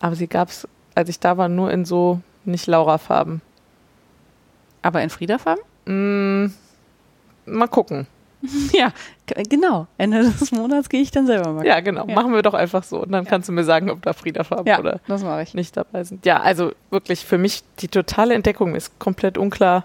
Aber 0.00 0.16
sie 0.16 0.26
gab 0.26 0.48
es, 0.48 0.66
als 0.94 1.10
ich 1.10 1.20
da 1.20 1.36
war, 1.36 1.48
nur 1.48 1.70
in 1.70 1.84
so 1.84 2.20
nicht 2.44 2.66
Laura-Farben. 2.66 3.42
Aber 4.82 5.02
in 5.02 5.10
Friederfarben? 5.10 5.64
Mm, 5.86 6.52
mal 7.44 7.66
gucken. 7.66 8.06
ja, 8.72 8.92
genau. 9.48 9.86
Ende 9.98 10.22
des 10.22 10.52
Monats 10.52 10.88
gehe 10.88 11.00
ich 11.00 11.10
dann 11.10 11.26
selber 11.26 11.52
mal. 11.52 11.66
Ja, 11.66 11.80
genau. 11.80 12.06
Ja. 12.06 12.14
Machen 12.14 12.32
wir 12.32 12.42
doch 12.42 12.54
einfach 12.54 12.82
so. 12.84 13.02
Und 13.02 13.12
dann 13.12 13.24
kannst 13.24 13.48
du 13.48 13.52
mir 13.52 13.64
sagen, 13.64 13.90
ob 13.90 14.02
da 14.02 14.12
Frieda-Farben 14.12 14.66
Ja, 14.66 14.78
oder 14.78 15.00
das 15.06 15.22
mache 15.22 15.42
ich. 15.42 15.54
nicht 15.54 15.76
dabei 15.76 16.04
sind. 16.04 16.24
Ja, 16.26 16.40
also 16.40 16.72
wirklich 16.90 17.24
für 17.24 17.38
mich 17.38 17.62
die 17.80 17.88
totale 17.88 18.34
Entdeckung 18.34 18.74
ist 18.74 18.98
komplett 18.98 19.38
unklar, 19.38 19.84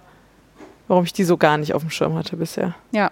warum 0.88 1.04
ich 1.06 1.14
die 1.14 1.24
so 1.24 1.38
gar 1.38 1.58
nicht 1.58 1.74
auf 1.74 1.82
dem 1.82 1.90
Schirm 1.92 2.16
hatte 2.16 2.38
bisher. 2.38 2.76
Ja. 2.92 3.12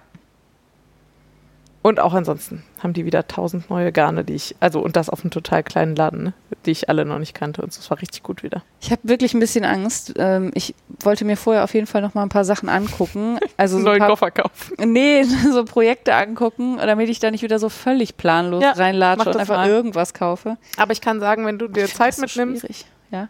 Und 1.81 2.01
auch 2.01 2.13
ansonsten 2.13 2.63
haben 2.83 2.91
die 2.91 3.05
wieder 3.05 3.25
tausend 3.27 3.69
neue 3.69 3.93
Garne, 3.93 4.25
die 4.25 4.33
ich, 4.33 4.53
also 4.59 4.81
und 4.81 4.97
das 4.97 5.09
auf 5.09 5.21
einem 5.21 5.31
total 5.31 5.63
kleinen 5.63 5.95
Laden, 5.95 6.23
ne, 6.23 6.33
die 6.65 6.71
ich 6.71 6.89
alle 6.89 7.05
noch 7.05 7.19
nicht 7.19 7.33
kannte. 7.33 7.61
Und 7.61 7.75
das 7.77 7.89
war 7.89 8.01
richtig 8.01 8.21
gut 8.21 8.43
wieder. 8.43 8.63
Ich 8.81 8.91
habe 8.91 8.99
wirklich 9.05 9.33
ein 9.33 9.39
bisschen 9.39 9.63
Angst. 9.63 10.13
Ähm, 10.17 10.51
ich 10.55 10.75
wollte 10.99 11.23
mir 11.23 11.37
vorher 11.37 11.63
auf 11.63 11.73
jeden 11.73 11.87
Fall 11.87 12.01
noch 12.01 12.13
mal 12.15 12.23
ein 12.23 12.27
paar 12.29 12.43
Sachen 12.43 12.67
angucken. 12.67 13.39
Also 13.55 13.77
so 13.77 13.79
ein 13.83 13.85
neuen 13.85 13.99
paar, 13.99 14.09
Koffer 14.09 14.31
kaufen. 14.31 14.75
Nee, 14.91 15.23
so 15.53 15.63
Projekte 15.63 16.13
angucken, 16.15 16.77
damit 16.77 17.07
ich 17.07 17.19
da 17.19 17.31
nicht 17.31 17.43
wieder 17.43 17.59
so 17.59 17.69
völlig 17.69 18.17
planlos 18.17 18.61
Ja, 18.61 18.73
reinlatsche 18.73 19.29
und 19.29 19.37
einfach 19.37 19.55
mal. 19.57 19.69
irgendwas 19.69 20.13
kaufe. 20.13 20.57
Aber 20.75 20.91
ich 20.91 20.99
kann 20.99 21.21
sagen, 21.21 21.45
wenn 21.45 21.59
du 21.59 21.69
dir 21.69 21.85
Zeit 21.87 22.09
Das 22.09 22.17
ist 22.17 22.21
mitnimmst, 22.35 22.61
schwierig. 22.61 22.85
Ja. 23.11 23.29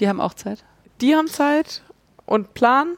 Die 0.00 0.08
haben 0.08 0.20
auch 0.20 0.34
Zeit. 0.34 0.64
die 1.00 1.14
haben 1.14 1.28
Zeit 1.28 1.82
und 2.26 2.54
Plan 2.54 2.96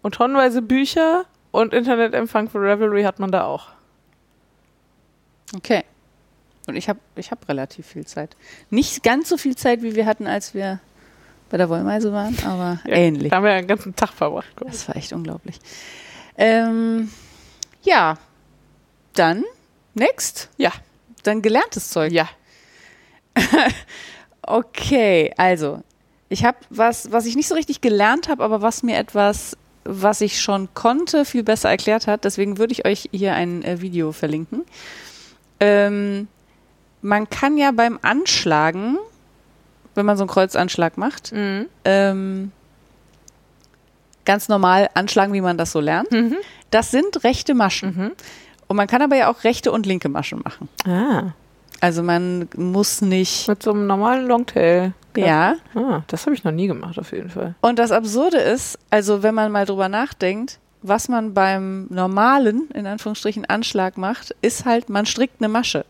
und 0.00 0.14
tonnenweise 0.14 0.62
Bücher 0.62 1.26
und 1.50 1.74
Internetempfang 1.74 2.48
für 2.48 2.58
Revelry 2.62 3.02
hat 3.02 3.18
man 3.18 3.30
da 3.30 3.44
auch. 3.44 3.68
Okay. 5.54 5.84
Und 6.66 6.76
ich 6.76 6.88
habe 6.88 7.00
ich 7.16 7.30
hab 7.30 7.48
relativ 7.48 7.86
viel 7.86 8.06
Zeit. 8.06 8.36
Nicht 8.70 9.02
ganz 9.02 9.28
so 9.28 9.36
viel 9.36 9.56
Zeit, 9.56 9.82
wie 9.82 9.94
wir 9.96 10.06
hatten, 10.06 10.26
als 10.26 10.54
wir 10.54 10.78
bei 11.50 11.56
der 11.58 11.68
Wollmeise 11.68 12.12
waren, 12.12 12.36
aber 12.46 12.80
Ja, 12.86 12.94
ähnlich. 12.96 13.30
Da 13.30 13.36
haben 13.36 13.44
wir 13.44 13.50
ja 13.50 13.58
einen 13.58 13.66
ganzen 13.66 13.94
Tag 13.96 14.10
verbracht. 14.12 14.48
Das 14.60 14.88
war 14.88 14.96
echt 14.96 15.12
unglaublich. 15.12 15.58
Ähm, 16.38 17.10
ja, 17.82 18.16
dann 19.14 19.44
next. 19.94 20.48
Ja, 20.56 20.72
Dann 21.24 21.42
gelerntes 21.42 21.90
Zeug. 21.90 22.12
ja. 22.12 22.28
Okay, 24.44 25.32
also 25.36 25.82
ich 26.28 26.44
habe 26.44 26.58
was, 26.68 27.12
was 27.12 27.26
ich 27.26 27.36
nicht 27.36 27.46
so 27.46 27.54
richtig 27.54 27.80
gelernt 27.80 28.28
habe, 28.28 28.42
aber 28.42 28.60
was 28.60 28.82
mir 28.82 28.96
etwas, 28.96 29.56
was 29.84 30.20
ich 30.20 30.40
schon 30.40 30.68
konnte, 30.74 31.24
viel 31.24 31.44
besser 31.44 31.70
erklärt 31.70 32.06
hat. 32.08 32.24
Deswegen 32.24 32.58
würde 32.58 32.72
ich 32.72 32.84
euch 32.84 33.08
hier 33.12 33.34
ein 33.34 33.62
äh, 33.62 33.80
Video 33.80 34.10
verlinken. 34.12 34.64
Ähm, 35.64 36.28
man 37.02 37.28
kann 37.30 37.56
ja 37.56 37.70
beim 37.72 37.98
Anschlagen, 38.02 38.98
wenn 39.94 40.06
man 40.06 40.16
so 40.16 40.22
einen 40.24 40.30
Kreuzanschlag 40.30 40.96
macht, 40.98 41.32
Mhm. 41.32 41.66
ähm, 41.84 42.52
ganz 44.24 44.48
normal 44.48 44.88
anschlagen, 44.94 45.32
wie 45.32 45.40
man 45.40 45.58
das 45.58 45.72
so 45.72 45.80
lernt. 45.80 46.10
Mhm. 46.12 46.36
Das 46.70 46.90
sind 46.90 47.24
rechte 47.24 47.54
Maschen. 47.54 47.94
Mhm. 47.96 48.12
Und 48.68 48.76
man 48.76 48.86
kann 48.86 49.02
aber 49.02 49.16
ja 49.16 49.30
auch 49.30 49.44
rechte 49.44 49.72
und 49.72 49.84
linke 49.86 50.08
Maschen 50.08 50.40
machen. 50.44 50.68
Ah, 50.86 51.32
Also 51.80 52.02
man 52.02 52.48
muss 52.56 53.02
nicht. 53.02 53.48
mit 53.48 53.62
so 53.62 53.72
einem 53.72 53.86
normalen 53.86 54.26
Longtail. 54.26 54.92
Ja. 55.16 55.56
Ah, 55.74 56.02
das 56.06 56.24
habe 56.24 56.34
ich 56.34 56.44
noch 56.44 56.52
nie 56.52 56.68
gemacht, 56.68 56.98
auf 56.98 57.12
jeden 57.12 57.28
Fall. 57.28 57.54
Und 57.60 57.78
das 57.78 57.90
Absurde 57.92 58.38
ist, 58.38 58.78
also 58.88 59.22
wenn 59.22 59.34
man 59.34 59.52
mal 59.52 59.66
drüber 59.66 59.88
nachdenkt, 59.88 60.58
was 60.82 61.08
man 61.08 61.34
beim 61.34 61.86
normalen, 61.90 62.68
in 62.74 62.86
Anführungsstrichen, 62.86 63.44
Anschlag 63.46 63.96
macht, 63.98 64.34
ist 64.42 64.64
halt, 64.64 64.88
man 64.88 65.06
strickt 65.06 65.36
eine 65.40 65.48
Masche. 65.48 65.84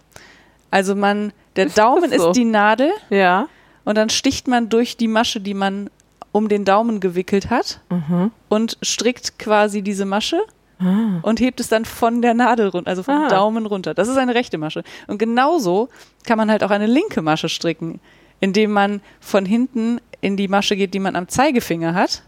Also 0.70 0.94
man, 0.94 1.32
der 1.56 1.66
Ist 1.66 1.78
Daumen 1.78 2.10
das 2.10 2.20
so? 2.20 2.30
ist 2.30 2.36
die 2.36 2.44
Nadel 2.44 2.90
Ja. 3.10 3.48
und 3.84 3.96
dann 3.96 4.08
sticht 4.10 4.48
man 4.48 4.68
durch 4.68 4.96
die 4.96 5.08
Masche, 5.08 5.40
die 5.40 5.54
man 5.54 5.90
um 6.32 6.48
den 6.48 6.64
Daumen 6.64 7.00
gewickelt 7.00 7.50
hat 7.50 7.80
Mhm. 7.90 8.30
und 8.48 8.78
strickt 8.82 9.38
quasi 9.38 9.82
diese 9.82 10.04
Masche 10.06 10.40
Ah. 10.80 11.20
und 11.22 11.40
hebt 11.40 11.60
es 11.60 11.68
dann 11.68 11.84
von 11.84 12.22
der 12.22 12.34
Nadel 12.34 12.68
runter, 12.68 12.88
also 12.90 13.02
vom 13.02 13.14
Ah. 13.24 13.28
Daumen 13.28 13.66
runter. 13.66 13.92
Das 13.94 14.08
ist 14.08 14.16
eine 14.16 14.34
rechte 14.34 14.56
Masche. 14.58 14.82
Und 15.06 15.18
genauso 15.18 15.90
kann 16.26 16.38
man 16.38 16.50
halt 16.50 16.64
auch 16.64 16.70
eine 16.70 16.86
linke 16.86 17.20
Masche 17.22 17.48
stricken, 17.48 18.00
indem 18.40 18.72
man 18.72 19.00
von 19.20 19.44
hinten 19.44 20.00
in 20.22 20.36
die 20.36 20.48
Masche 20.48 20.74
geht, 20.76 20.94
die 20.94 20.98
man 21.00 21.14
am 21.16 21.28
Zeigefinger 21.28 21.94
hat. 21.94 22.22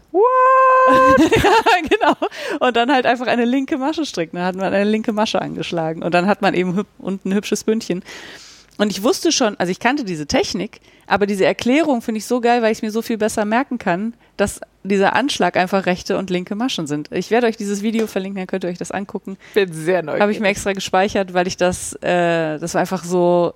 ja, 1.19 1.87
genau. 1.89 2.15
Und 2.59 2.75
dann 2.75 2.91
halt 2.91 3.05
einfach 3.05 3.27
eine 3.27 3.45
linke 3.45 3.77
Masche 3.77 4.05
stricken. 4.05 4.37
Dann 4.37 4.45
hat 4.45 4.55
man 4.55 4.73
eine 4.73 4.89
linke 4.89 5.13
Masche 5.13 5.41
angeschlagen. 5.41 6.03
Und 6.03 6.13
dann 6.13 6.27
hat 6.27 6.41
man 6.41 6.53
eben 6.53 6.85
unten 6.97 7.29
ein 7.29 7.33
hübsches 7.35 7.63
Bündchen. 7.63 8.03
Und 8.77 8.91
ich 8.91 9.03
wusste 9.03 9.31
schon, 9.31 9.57
also 9.57 9.71
ich 9.71 9.79
kannte 9.79 10.03
diese 10.03 10.27
Technik, 10.27 10.81
aber 11.07 11.25
diese 11.25 11.45
Erklärung 11.45 12.01
finde 12.01 12.19
ich 12.19 12.25
so 12.25 12.41
geil, 12.41 12.61
weil 12.61 12.71
ich 12.71 12.79
es 12.79 12.81
mir 12.81 12.91
so 12.91 13.01
viel 13.01 13.17
besser 13.17 13.45
merken 13.45 13.77
kann, 13.77 14.13
dass 14.37 14.59
dieser 14.83 15.15
Anschlag 15.15 15.55
einfach 15.55 15.85
rechte 15.85 16.17
und 16.17 16.29
linke 16.29 16.55
Maschen 16.55 16.85
sind. 16.85 17.09
Ich 17.11 17.31
werde 17.31 17.47
euch 17.47 17.55
dieses 17.55 17.81
Video 17.83 18.05
verlinken, 18.07 18.39
dann 18.39 18.47
könnt 18.47 18.65
ihr 18.65 18.69
euch 18.69 18.77
das 18.77 18.91
angucken. 18.91 19.37
Bin 19.53 19.71
sehr 19.71 20.03
neugierig. 20.03 20.21
Habe 20.21 20.31
ich 20.33 20.39
mir 20.39 20.49
extra 20.49 20.73
gespeichert, 20.73 21.33
weil 21.33 21.47
ich 21.47 21.55
das, 21.55 21.93
äh, 22.01 22.59
das 22.59 22.73
war 22.73 22.81
einfach 22.81 23.05
so, 23.05 23.53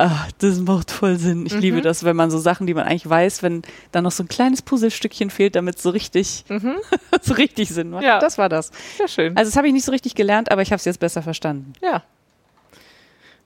ah, 0.00 0.26
das 0.38 0.58
macht 0.60 0.90
voll 0.90 1.16
Sinn. 1.16 1.46
Ich 1.46 1.54
Mhm. 1.54 1.60
liebe 1.60 1.80
das, 1.82 2.04
wenn 2.04 2.16
man 2.16 2.30
so 2.30 2.38
Sachen, 2.38 2.66
die 2.66 2.74
man 2.74 2.84
eigentlich 2.84 3.08
weiß, 3.08 3.42
wenn 3.42 3.62
dann 3.92 4.04
noch 4.04 4.10
so 4.12 4.22
ein 4.24 4.28
kleines 4.28 4.62
Puzzlestückchen 4.62 5.30
fehlt, 5.30 5.54
damit 5.56 5.76
es 5.76 5.82
so 5.82 5.90
richtig, 5.90 6.44
Mhm. 6.48 6.74
so 7.22 7.34
richtig 7.34 7.68
Sinn 7.68 7.90
macht. 7.90 8.02
Ja. 8.04 8.18
Das 8.18 8.38
war 8.38 8.48
das. 8.48 8.70
Sehr 8.98 9.08
schön. 9.08 9.36
Also 9.36 9.50
das 9.50 9.56
habe 9.56 9.66
ich 9.68 9.72
nicht 9.72 9.84
so 9.84 9.92
richtig 9.92 10.14
gelernt, 10.14 10.50
aber 10.50 10.62
ich 10.62 10.72
habe 10.72 10.78
es 10.78 10.84
jetzt 10.84 11.00
besser 11.00 11.22
verstanden. 11.22 11.72
ja. 11.82 12.02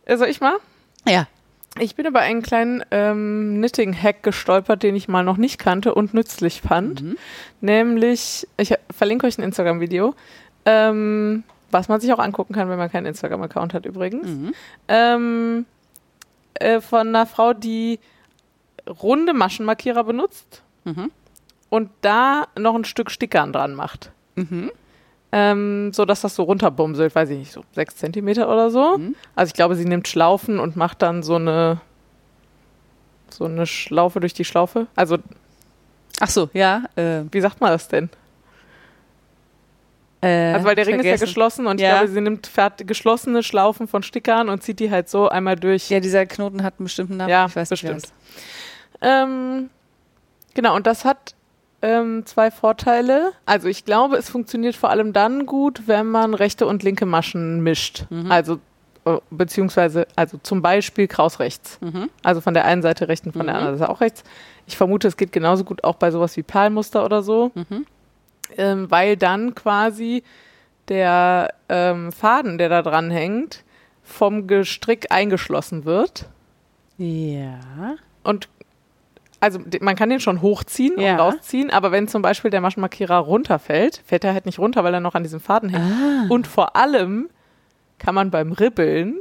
Soll 0.06 0.28
ich 0.28 0.40
mal? 0.40 0.56
Ja. 1.08 1.26
Ich 1.80 1.96
bin 1.96 2.06
über 2.06 2.20
einen 2.20 2.42
kleinen 2.42 2.84
ähm, 2.90 3.54
Knitting-Hack 3.58 4.22
gestolpert, 4.22 4.82
den 4.82 4.94
ich 4.94 5.08
mal 5.08 5.24
noch 5.24 5.38
nicht 5.38 5.58
kannte 5.58 5.94
und 5.94 6.14
nützlich 6.14 6.60
fand. 6.60 7.02
Mhm. 7.02 7.16
Nämlich, 7.62 8.46
ich 8.58 8.74
verlinke 8.94 9.26
euch 9.26 9.38
ein 9.38 9.42
Instagram-Video, 9.42 10.14
ähm, 10.66 11.42
was 11.70 11.88
man 11.88 12.00
sich 12.00 12.12
auch 12.12 12.18
angucken 12.20 12.54
kann, 12.54 12.68
wenn 12.68 12.78
man 12.78 12.92
keinen 12.92 13.06
Instagram-Account 13.06 13.74
hat 13.74 13.86
übrigens. 13.86 14.28
Mhm. 14.28 14.52
Ähm, 14.88 15.66
äh, 16.54 16.80
von 16.80 17.08
einer 17.08 17.26
Frau, 17.26 17.52
die 17.52 17.98
runde 19.02 19.32
Maschenmarkierer 19.32 20.04
benutzt 20.04 20.62
Mhm. 20.84 21.10
und 21.70 21.90
da 22.02 22.46
noch 22.58 22.74
ein 22.74 22.84
Stück 22.84 23.10
Stickern 23.10 23.52
dran 23.52 23.74
macht. 23.74 24.10
Mhm. 24.34 24.70
Ähm, 25.32 25.92
so 25.92 26.04
dass 26.04 26.20
das 26.20 26.34
so 26.36 26.42
runterbumselt, 26.44 27.14
weiß 27.14 27.30
ich 27.30 27.38
nicht, 27.38 27.52
so 27.52 27.62
sechs 27.72 27.96
Zentimeter 27.96 28.48
oder 28.48 28.70
so. 28.70 28.98
Mhm. 28.98 29.16
Also 29.34 29.48
ich 29.50 29.54
glaube, 29.54 29.74
sie 29.74 29.84
nimmt 29.86 30.06
Schlaufen 30.06 30.58
und 30.60 30.76
macht 30.76 31.00
dann 31.02 31.22
so 31.22 31.36
eine 31.36 31.80
so 33.30 33.46
eine 33.46 33.66
Schlaufe 33.66 34.20
durch 34.20 34.34
die 34.34 34.44
Schlaufe. 34.44 34.86
Also, 34.94 35.18
Ach 36.20 36.28
so, 36.28 36.48
ja. 36.52 36.84
Äh, 36.94 37.22
wie 37.32 37.40
sagt 37.40 37.60
man 37.60 37.70
das 37.70 37.88
denn? 37.88 38.08
Äh, 40.24 40.52
Also 40.54 40.66
weil 40.66 40.74
der 40.74 40.86
Ring 40.86 40.98
ist 41.00 41.06
ja 41.06 41.16
geschlossen 41.16 41.66
und 41.66 41.80
ich 41.80 41.86
Ja. 41.86 41.98
glaube, 41.98 42.08
sie 42.12 42.20
nimmt 42.20 42.50
geschlossene 42.86 43.42
Schlaufen 43.42 43.86
von 43.88 44.02
Stickern 44.02 44.48
und 44.48 44.62
zieht 44.62 44.80
die 44.80 44.90
halt 44.90 45.08
so 45.08 45.28
einmal 45.28 45.56
durch. 45.56 45.90
Ja, 45.90 46.00
dieser 46.00 46.26
Knoten 46.26 46.62
hat 46.62 46.74
einen 46.78 46.84
bestimmten 46.84 47.16
Namen. 47.16 47.30
Ja, 47.30 47.46
ich 47.46 47.56
weiß 47.56 47.68
bestimmt. 47.68 48.06
Ähm, 49.00 49.70
genau, 50.54 50.74
und 50.76 50.86
das 50.86 51.04
hat 51.04 51.34
ähm, 51.82 52.24
zwei 52.24 52.50
Vorteile. 52.50 53.32
Also 53.44 53.68
ich 53.68 53.84
glaube, 53.84 54.16
es 54.16 54.30
funktioniert 54.30 54.74
vor 54.76 54.90
allem 54.90 55.12
dann 55.12 55.44
gut, 55.46 55.82
wenn 55.86 56.06
man 56.06 56.34
rechte 56.34 56.66
und 56.66 56.82
linke 56.82 57.04
Maschen 57.06 57.62
mischt. 57.62 58.06
Mhm. 58.10 58.30
Also 58.32 58.58
äh, 59.04 59.18
beziehungsweise, 59.30 60.06
also 60.16 60.38
zum 60.42 60.62
Beispiel 60.62 61.06
Kraus 61.08 61.40
rechts. 61.40 61.78
Mhm. 61.82 62.08
Also 62.22 62.40
von 62.40 62.54
der 62.54 62.64
einen 62.64 62.80
Seite 62.80 63.08
rechts 63.08 63.26
und 63.26 63.32
von 63.34 63.44
der 63.46 63.54
Mhm. 63.56 63.60
anderen 63.60 63.78
Seite 63.78 63.90
auch 63.90 64.00
rechts. 64.00 64.24
Ich 64.66 64.78
vermute, 64.78 65.08
es 65.08 65.18
geht 65.18 65.30
genauso 65.32 65.64
gut 65.64 65.84
auch 65.84 65.96
bei 65.96 66.10
sowas 66.10 66.36
wie 66.38 66.42
Perlmuster 66.42 67.04
oder 67.04 67.22
so, 67.22 67.50
Mhm. 67.54 67.84
Ähm, 68.56 68.90
weil 68.90 69.16
dann 69.16 69.54
quasi 69.54 70.22
der 70.88 71.54
ähm, 71.68 72.12
Faden, 72.12 72.58
der 72.58 72.68
da 72.68 72.82
dran 72.82 73.10
hängt, 73.10 73.64
vom 74.02 74.46
Gestrick 74.46 75.06
eingeschlossen 75.10 75.84
wird. 75.84 76.28
Ja. 76.98 77.58
Und 78.22 78.48
also 79.40 79.60
man 79.80 79.96
kann 79.96 80.08
den 80.10 80.20
schon 80.20 80.40
hochziehen 80.42 80.98
Ja. 80.98 81.12
und 81.14 81.20
rausziehen, 81.20 81.70
aber 81.70 81.92
wenn 81.92 82.08
zum 82.08 82.22
Beispiel 82.22 82.50
der 82.50 82.60
Maschenmarkierer 82.62 83.16
runterfällt, 83.18 84.02
fällt 84.06 84.24
er 84.24 84.32
halt 84.32 84.46
nicht 84.46 84.58
runter, 84.58 84.84
weil 84.84 84.94
er 84.94 85.00
noch 85.00 85.14
an 85.14 85.22
diesem 85.22 85.40
Faden 85.40 85.68
hängt. 85.70 85.84
Ah. 85.84 86.26
Und 86.32 86.46
vor 86.46 86.76
allem 86.76 87.28
kann 87.98 88.14
man 88.14 88.30
beim 88.30 88.52
Ribbeln, 88.52 89.16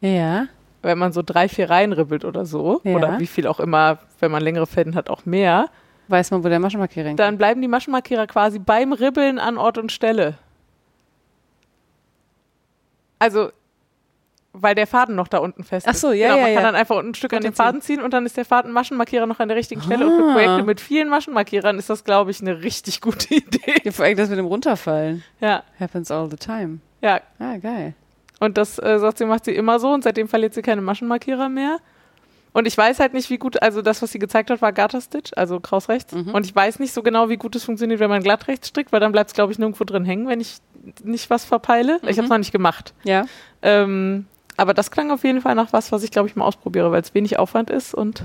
Ja. 0.00 0.46
wenn 0.82 0.98
man 0.98 1.12
so 1.12 1.22
drei, 1.24 1.48
vier 1.48 1.70
Reihen 1.70 1.92
ribbelt 1.92 2.24
oder 2.24 2.44
so, 2.44 2.80
Ja. 2.84 2.94
oder 2.96 3.18
wie 3.20 3.26
viel 3.26 3.46
auch 3.46 3.58
immer, 3.60 3.98
wenn 4.20 4.30
man 4.30 4.42
längere 4.42 4.66
Fäden 4.66 4.94
hat, 4.94 5.10
auch 5.10 5.24
mehr, 5.26 5.70
Weiß 6.12 6.30
man, 6.30 6.44
wo 6.44 6.48
der 6.48 6.58
Maschenmarkierer 6.60 7.08
hängt? 7.08 7.18
dann 7.20 7.38
bleiben 7.38 7.62
die 7.62 7.68
Maschenmarkierer 7.68 8.26
quasi 8.26 8.58
beim 8.58 8.92
Ribbeln 8.92 9.38
an 9.38 9.56
Ort 9.56 9.78
und 9.78 9.90
Stelle. 9.90 10.34
Also, 13.18 13.50
weil 14.52 14.74
der 14.74 14.86
Faden 14.86 15.14
noch 15.14 15.28
da 15.28 15.38
unten 15.38 15.64
fest 15.64 15.86
Ach 15.88 15.94
ist. 15.94 16.00
so, 16.02 16.12
ja, 16.12 16.34
genau, 16.34 16.36
ja, 16.38 16.42
Man 16.42 16.54
kann 16.54 16.62
ja. 16.64 16.68
dann 16.72 16.74
einfach 16.74 16.98
ein 16.98 17.14
Stück 17.14 17.32
an 17.32 17.40
den. 17.42 17.54
Faden 17.54 17.80
ziehen 17.80 18.02
und 18.02 18.12
dann 18.12 18.26
ist 18.26 18.36
der 18.36 18.44
Faden 18.44 18.72
Maschenmarkierer 18.72 19.24
noch 19.26 19.40
an 19.40 19.48
der 19.48 19.56
richtigen 19.56 19.80
Stelle. 19.80 20.06
Und 20.06 20.16
für 20.18 20.28
Ah. 20.28 20.32
Projekte 20.34 20.62
mit 20.64 20.80
vielen 20.80 21.08
Maschenmarkierern 21.08 21.78
ist 21.78 21.88
das, 21.88 22.04
glaube 22.04 22.30
ich, 22.30 22.40
eine 22.42 22.62
richtig 22.62 23.00
gute 23.00 23.34
Idee. 23.34 23.76
Ja, 23.84 23.92
vor 23.92 24.04
allem 24.04 24.16
das 24.18 24.28
mit 24.28 24.38
dem 24.38 24.46
Runterfallen. 24.46 25.24
Ja, 25.40 25.62
Happens 25.80 26.10
all 26.10 26.28
the 26.30 26.36
time. 26.36 26.80
ja. 27.00 27.20
Ah, 27.38 27.56
geil. 27.56 27.94
Und 28.40 28.58
das 28.58 28.78
äh, 28.80 28.98
sagt 28.98 29.18
sie, 29.18 29.24
macht 29.24 29.44
sie 29.46 29.54
immer 29.54 29.78
so 29.78 29.88
und 29.92 30.02
seitdem 30.04 30.26
verliert 30.28 30.52
sie 30.52 30.62
keine 30.62 30.82
Maschenmarkierer 30.82 31.48
mehr. 31.48 31.78
Und 32.54 32.66
ich 32.68 32.76
weiß 32.76 33.00
halt 33.00 33.14
nicht, 33.14 33.30
wie 33.30 33.38
gut, 33.38 33.62
also 33.62 33.80
das, 33.80 34.02
was 34.02 34.12
sie 34.12 34.18
gezeigt 34.18 34.50
hat, 34.50 34.60
war 34.60 34.72
Garter 34.72 35.00
Stitch, 35.00 35.30
also 35.36 35.58
kraus 35.58 35.88
rechts. 35.88 36.12
Mhm. 36.12 36.34
Und 36.34 36.44
ich 36.44 36.54
weiß 36.54 36.80
nicht 36.80 36.92
so 36.92 37.02
genau, 37.02 37.28
wie 37.30 37.38
gut 37.38 37.56
es 37.56 37.64
funktioniert, 37.64 37.98
wenn 37.98 38.10
man 38.10 38.22
glatt 38.22 38.46
rechts 38.48 38.68
strickt, 38.68 38.92
weil 38.92 39.00
dann 39.00 39.12
bleibt 39.12 39.28
es, 39.30 39.34
glaube 39.34 39.52
ich, 39.52 39.58
nirgendwo 39.58 39.84
drin 39.84 40.04
hängen, 40.04 40.28
wenn 40.28 40.40
ich 40.40 40.58
nicht 41.02 41.30
was 41.30 41.44
verpeile. 41.46 41.96
Ich 42.02 42.02
habe 42.02 42.10
es 42.10 42.16
Mhm. 42.24 42.28
noch 42.28 42.38
nicht 42.38 42.52
gemacht. 42.52 42.92
Ja. 43.04 43.24
Ähm, 43.62 44.26
aber 44.58 44.74
das 44.74 44.90
klang 44.90 45.10
auf 45.10 45.24
jeden 45.24 45.40
Fall 45.40 45.54
nach 45.54 45.72
was, 45.72 45.92
was 45.92 46.02
ich, 46.02 46.10
glaube 46.10 46.28
ich, 46.28 46.36
mal 46.36 46.44
ausprobiere, 46.44 46.92
weil 46.92 47.00
es 47.00 47.14
wenig 47.14 47.38
Aufwand 47.38 47.70
ist 47.70 47.94
und 47.94 48.22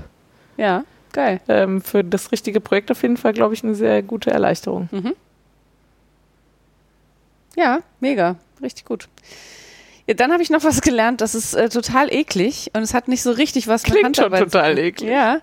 Ja. 0.58 0.84
Geil. 1.12 1.40
ähm, 1.48 1.80
für 1.80 2.04
das 2.04 2.30
richtige 2.30 2.60
Projekt 2.60 2.90
auf 2.90 3.00
jeden 3.00 3.16
Fall, 3.16 3.32
glaube 3.32 3.54
ich, 3.54 3.64
eine 3.64 3.74
sehr 3.74 4.02
gute 4.02 4.30
Erleichterung. 4.30 4.90
Mhm. 4.92 5.14
Ja, 7.56 7.80
mega. 8.00 8.36
Richtig 8.62 8.84
gut. 8.84 9.08
Ja, 10.08 10.14
dann 10.14 10.32
habe 10.32 10.42
ich 10.42 10.48
noch 10.48 10.64
was 10.64 10.80
gelernt, 10.80 11.20
das 11.20 11.34
ist 11.34 11.52
äh, 11.54 11.68
total 11.68 12.10
eklig 12.12 12.70
und 12.72 12.82
es 12.82 12.94
hat 12.94 13.08
nicht 13.08 13.22
so 13.22 13.30
richtig 13.30 13.68
was 13.68 13.82
mit 13.82 13.92
Klingt 13.92 14.16
schon 14.16 14.24
Handarbeit 14.24 14.50
total 14.50 14.70
zu 14.70 14.76
tun. 14.76 14.84
eklig. 14.86 15.10
Ja, 15.10 15.40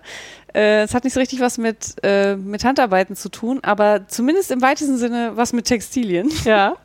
äh, 0.54 0.82
es 0.82 0.92
hat 0.92 1.04
nicht 1.04 1.12
so 1.12 1.20
richtig 1.20 1.38
was 1.38 1.56
mit, 1.56 1.94
äh, 2.02 2.34
mit 2.34 2.64
Handarbeiten 2.64 3.14
zu 3.14 3.28
tun, 3.28 3.60
aber 3.62 4.08
zumindest 4.08 4.50
im 4.50 4.60
weitesten 4.62 4.98
Sinne 4.98 5.32
was 5.36 5.52
mit 5.52 5.64
Textilien. 5.66 6.30
Ja. 6.44 6.76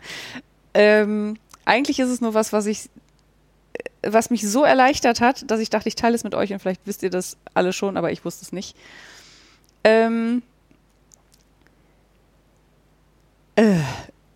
Ähm, 0.73 1.35
eigentlich 1.65 1.99
ist 1.99 2.07
es 2.07 2.21
nur 2.21 2.33
was, 2.33 2.53
was 2.53 2.65
ich, 2.65 2.85
äh, 3.73 4.09
was 4.09 4.29
mich 4.29 4.49
so 4.49 4.63
erleichtert 4.63 5.19
hat, 5.19 5.51
dass 5.51 5.59
ich 5.59 5.69
dachte, 5.69 5.89
ich 5.89 5.95
teile 5.95 6.15
es 6.15 6.23
mit 6.23 6.33
euch 6.33 6.53
und 6.53 6.59
vielleicht 6.59 6.79
wisst 6.85 7.03
ihr 7.03 7.09
das 7.09 7.35
alle 7.53 7.73
schon, 7.73 7.97
aber 7.97 8.09
ich 8.13 8.23
wusste 8.23 8.45
es 8.45 8.53
nicht. 8.53 8.77
Ähm, 9.83 10.43
äh, 13.57 13.79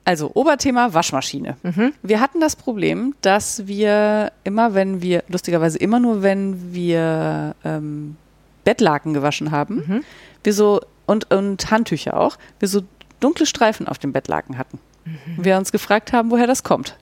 also 0.06 0.32
Oberthema 0.36 0.94
Waschmaschine. 0.94 1.58
Mhm. 1.64 1.94
Wir 2.04 2.22
hatten 2.22 2.40
das 2.40 2.56
Problem, 2.56 3.16
dass 3.22 3.68
wir 3.68 4.32
immer, 4.44 4.74
wenn 4.74 5.02
wir, 5.02 5.24
lustigerweise 5.28 5.78
immer 5.80 6.00
nur, 6.00 6.22
wenn 6.22 6.74
wir 6.74 7.56
ähm, 7.66 8.16
Bettlaken 8.64 9.14
gewaschen 9.14 9.52
haben, 9.52 9.84
Mhm. 9.88 10.04
wir 10.44 10.54
so, 10.54 10.82
und, 11.08 11.32
und 11.34 11.70
Handtücher 11.72 12.18
auch, 12.18 12.38
wir 12.60 12.68
so 12.68 12.82
dunkle 13.20 13.46
Streifen 13.46 13.88
auf 13.88 13.98
dem 13.98 14.14
Bettlaken 14.14 14.58
hatten. 14.58 14.80
Mhm. 15.06 15.44
Wir 15.44 15.58
uns 15.58 15.72
gefragt 15.72 16.14
haben, 16.14 16.32
woher 16.32 16.48
das 16.48 16.64
kommt 16.64 16.98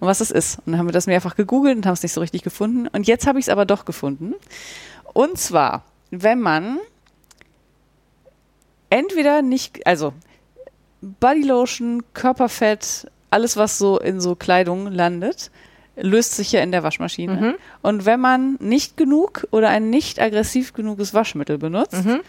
und 0.00 0.06
was 0.06 0.18
das 0.18 0.30
ist. 0.30 0.58
Und 0.58 0.72
dann 0.72 0.78
haben 0.78 0.88
wir 0.88 0.92
das 0.92 1.06
mehrfach 1.06 1.34
gegoogelt 1.36 1.76
und 1.76 1.86
haben 1.86 1.94
es 1.94 2.02
nicht 2.02 2.12
so 2.12 2.20
richtig 2.20 2.42
gefunden. 2.42 2.88
Und 2.88 3.06
jetzt 3.06 3.26
habe 3.26 3.38
ich 3.38 3.46
es 3.46 3.48
aber 3.48 3.64
doch 3.66 3.84
gefunden. 3.84 4.34
Und 5.14 5.38
zwar, 5.38 5.84
wenn 6.10 6.40
man 6.40 6.78
entweder 8.90 9.42
nicht, 9.42 9.86
also 9.86 10.12
Bodylotion, 11.00 12.02
Körperfett, 12.14 13.10
alles, 13.30 13.56
was 13.56 13.78
so 13.78 13.98
in 13.98 14.20
so 14.20 14.34
Kleidung 14.34 14.90
landet, 14.90 15.50
löst 15.96 16.34
sich 16.36 16.52
ja 16.52 16.60
in 16.62 16.72
der 16.72 16.82
Waschmaschine. 16.82 17.34
Mhm. 17.34 17.54
Und 17.82 18.06
wenn 18.06 18.20
man 18.20 18.56
nicht 18.60 18.96
genug 18.96 19.46
oder 19.50 19.68
ein 19.68 19.90
nicht 19.90 20.20
aggressiv 20.20 20.72
genuges 20.72 21.12
Waschmittel 21.14 21.58
benutzt, 21.58 22.04
Mhm. 22.04 22.20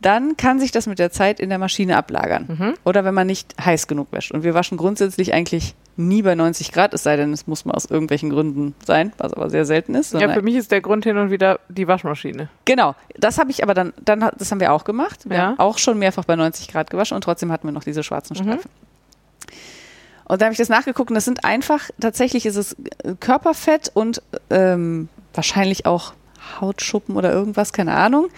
dann 0.00 0.36
kann 0.36 0.60
sich 0.60 0.70
das 0.70 0.86
mit 0.86 0.98
der 0.98 1.10
Zeit 1.10 1.40
in 1.40 1.48
der 1.48 1.58
Maschine 1.58 1.96
ablagern. 1.96 2.46
Mhm. 2.48 2.74
Oder 2.84 3.04
wenn 3.04 3.14
man 3.14 3.26
nicht 3.26 3.54
heiß 3.58 3.86
genug 3.86 4.08
wäscht. 4.10 4.32
Und 4.32 4.42
wir 4.42 4.52
waschen 4.54 4.76
grundsätzlich 4.76 5.32
eigentlich 5.32 5.74
nie 5.96 6.22
bei 6.22 6.34
90 6.34 6.72
Grad, 6.72 6.92
es 6.94 7.02
sei 7.02 7.16
denn, 7.16 7.32
es 7.32 7.46
muss 7.46 7.64
mal 7.64 7.74
aus 7.74 7.84
irgendwelchen 7.86 8.30
Gründen 8.30 8.74
sein, 8.84 9.12
was 9.18 9.32
aber 9.32 9.50
sehr 9.50 9.64
selten 9.64 9.94
ist. 9.94 10.12
Ja, 10.14 10.32
für 10.32 10.42
mich 10.42 10.56
ist 10.56 10.70
der 10.72 10.80
Grund 10.80 11.04
hin 11.04 11.16
und 11.18 11.30
wieder 11.30 11.60
die 11.68 11.86
Waschmaschine. 11.88 12.48
Genau, 12.64 12.94
das 13.16 13.38
habe 13.38 13.50
ich 13.50 13.62
aber 13.62 13.74
dann, 13.74 13.92
dann, 14.04 14.28
das 14.36 14.50
haben 14.50 14.60
wir 14.60 14.72
auch 14.72 14.84
gemacht. 14.84 15.28
Wir 15.28 15.36
Ja. 15.36 15.42
haben 15.46 15.58
auch 15.58 15.78
schon 15.78 15.98
mehrfach 15.98 16.24
bei 16.24 16.36
90 16.36 16.68
Grad 16.68 16.90
gewaschen 16.90 17.14
und 17.14 17.22
trotzdem 17.22 17.52
hatten 17.52 17.66
wir 17.68 17.72
noch 17.72 17.84
diese 17.84 18.02
schwarzen 18.02 18.36
Mhm. 18.36 18.42
Streifen. 18.42 18.70
Und 20.26 20.40
da 20.40 20.46
habe 20.46 20.52
ich 20.52 20.58
das 20.58 20.68
nachgeguckt 20.70 21.10
und 21.10 21.14
das 21.14 21.26
sind 21.26 21.44
einfach, 21.44 21.90
tatsächlich 22.00 22.46
ist 22.46 22.56
es 22.56 22.72
äh, 23.04 23.14
Körperfett 23.20 23.90
und 23.92 24.22
ähm, 24.50 25.08
wahrscheinlich 25.34 25.84
auch 25.86 26.14
Hautschuppen 26.60 27.16
oder 27.16 27.30
irgendwas, 27.32 27.72
keine 27.72 27.94
Ahnung, 27.94 28.28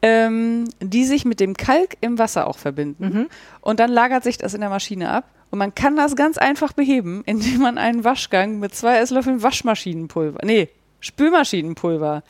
ähm, 0.00 0.68
die 0.80 1.04
sich 1.04 1.24
mit 1.24 1.40
dem 1.40 1.56
Kalk 1.56 1.96
im 2.00 2.18
Wasser 2.18 2.46
auch 2.46 2.56
verbinden. 2.58 3.04
Mhm. 3.08 3.26
Und 3.60 3.80
dann 3.80 3.90
lagert 3.90 4.22
sich 4.22 4.38
das 4.38 4.54
in 4.54 4.60
der 4.60 4.70
Maschine 4.70 5.10
ab. 5.10 5.24
Und 5.50 5.58
man 5.58 5.74
kann 5.74 5.96
das 5.96 6.14
ganz 6.14 6.36
einfach 6.38 6.72
beheben, 6.72 7.22
indem 7.26 7.60
man 7.62 7.78
einen 7.78 8.04
Waschgang 8.04 8.58
mit 8.58 8.74
zwei 8.74 8.98
Esslöffeln 8.98 9.42
Waschmaschinenpulver, 9.42 10.40
nee, 10.44 10.68
Spülmaschinenpulver 11.00 12.22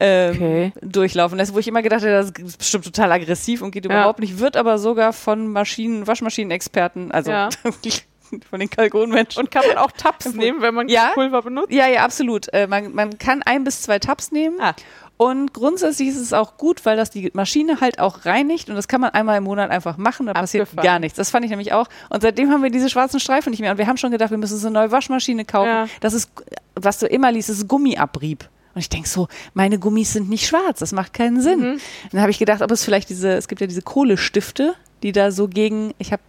ähm, 0.00 0.34
Okay. 0.34 0.72
durchlaufen 0.82 1.38
lässt, 1.38 1.54
wo 1.54 1.58
ich 1.60 1.68
immer 1.68 1.82
gedacht 1.82 2.00
habe, 2.02 2.10
das 2.10 2.30
ist 2.30 2.58
bestimmt 2.58 2.84
total 2.84 3.12
aggressiv 3.12 3.62
und 3.62 3.70
geht 3.70 3.84
Ja. 3.86 3.92
überhaupt 3.92 4.18
nicht, 4.18 4.38
wird 4.40 4.56
aber 4.56 4.78
sogar 4.78 5.12
von 5.12 5.46
Maschinen, 5.52 6.06
Waschmaschinenexperten, 6.06 7.12
also 7.12 7.30
Ja. 7.30 7.48
von 8.50 8.58
den 8.58 8.68
Kalkonmenschen. 8.70 9.40
Und 9.40 9.50
kann 9.52 9.62
man 9.68 9.76
auch 9.78 9.92
Tabs 9.92 10.32
nehmen, 10.34 10.60
wenn 10.60 10.74
man 10.74 10.88
Ja. 10.88 11.10
Pulver 11.14 11.42
benutzt? 11.42 11.70
Ja, 11.72 11.86
ja, 11.86 12.04
absolut. 12.04 12.52
Äh, 12.52 12.66
man, 12.66 12.92
man 12.92 13.16
kann 13.18 13.42
ein 13.42 13.62
bis 13.62 13.82
zwei 13.82 14.00
Tabs 14.00 14.32
nehmen. 14.32 14.56
Ah. 14.60 14.74
Und 15.16 15.54
grundsätzlich 15.54 16.08
ist 16.08 16.18
es 16.18 16.32
auch 16.32 16.56
gut, 16.56 16.84
weil 16.84 16.96
das 16.96 17.10
die 17.10 17.30
Maschine 17.34 17.80
halt 17.80 18.00
auch 18.00 18.24
reinigt 18.24 18.68
und 18.68 18.74
das 18.74 18.88
kann 18.88 19.00
man 19.00 19.10
einmal 19.10 19.38
im 19.38 19.44
Monat 19.44 19.70
einfach 19.70 19.96
machen, 19.96 20.26
da 20.26 20.32
passiert 20.32 20.68
gar 20.76 20.98
nichts. 20.98 21.16
Das 21.16 21.30
fand 21.30 21.44
ich 21.44 21.50
nämlich 21.50 21.72
auch. 21.72 21.86
Und 22.10 22.22
seitdem 22.22 22.50
haben 22.50 22.62
wir 22.64 22.70
diese 22.70 22.90
schwarzen 22.90 23.20
Streifen 23.20 23.50
nicht 23.50 23.60
mehr. 23.60 23.70
Und 23.70 23.78
wir 23.78 23.86
haben 23.86 23.96
schon 23.96 24.10
gedacht, 24.10 24.30
wir 24.30 24.38
müssen 24.38 24.58
so 24.58 24.66
eine 24.66 24.74
neue 24.74 24.90
Waschmaschine 24.90 25.44
kaufen. 25.44 25.68
Ja. 25.68 25.86
Das 26.00 26.14
ist, 26.14 26.30
was 26.74 26.98
du 26.98 27.06
immer 27.06 27.30
liest, 27.30 27.48
ist 27.48 27.68
Gummiabrieb. 27.68 28.48
Und 28.74 28.80
ich 28.80 28.88
denk 28.88 29.06
so, 29.06 29.28
meine 29.54 29.78
Gummis 29.78 30.12
sind 30.12 30.28
nicht 30.28 30.48
schwarz, 30.48 30.80
das 30.80 30.90
macht 30.90 31.12
keinen 31.12 31.40
Sinn. 31.40 31.60
Mhm. 31.60 31.80
Dann 32.10 32.20
habe 32.20 32.32
ich 32.32 32.38
gedacht, 32.38 32.60
ob 32.60 32.72
es 32.72 32.84
vielleicht 32.84 33.08
diese, 33.08 33.34
es 33.34 33.46
gibt 33.46 33.60
ja 33.60 33.68
diese 33.68 33.82
Kohlestifte, 33.82 34.74
die 35.04 35.12
da 35.12 35.30
so 35.30 35.46
gegen, 35.46 35.94
ich 35.98 36.12
habe, 36.12 36.22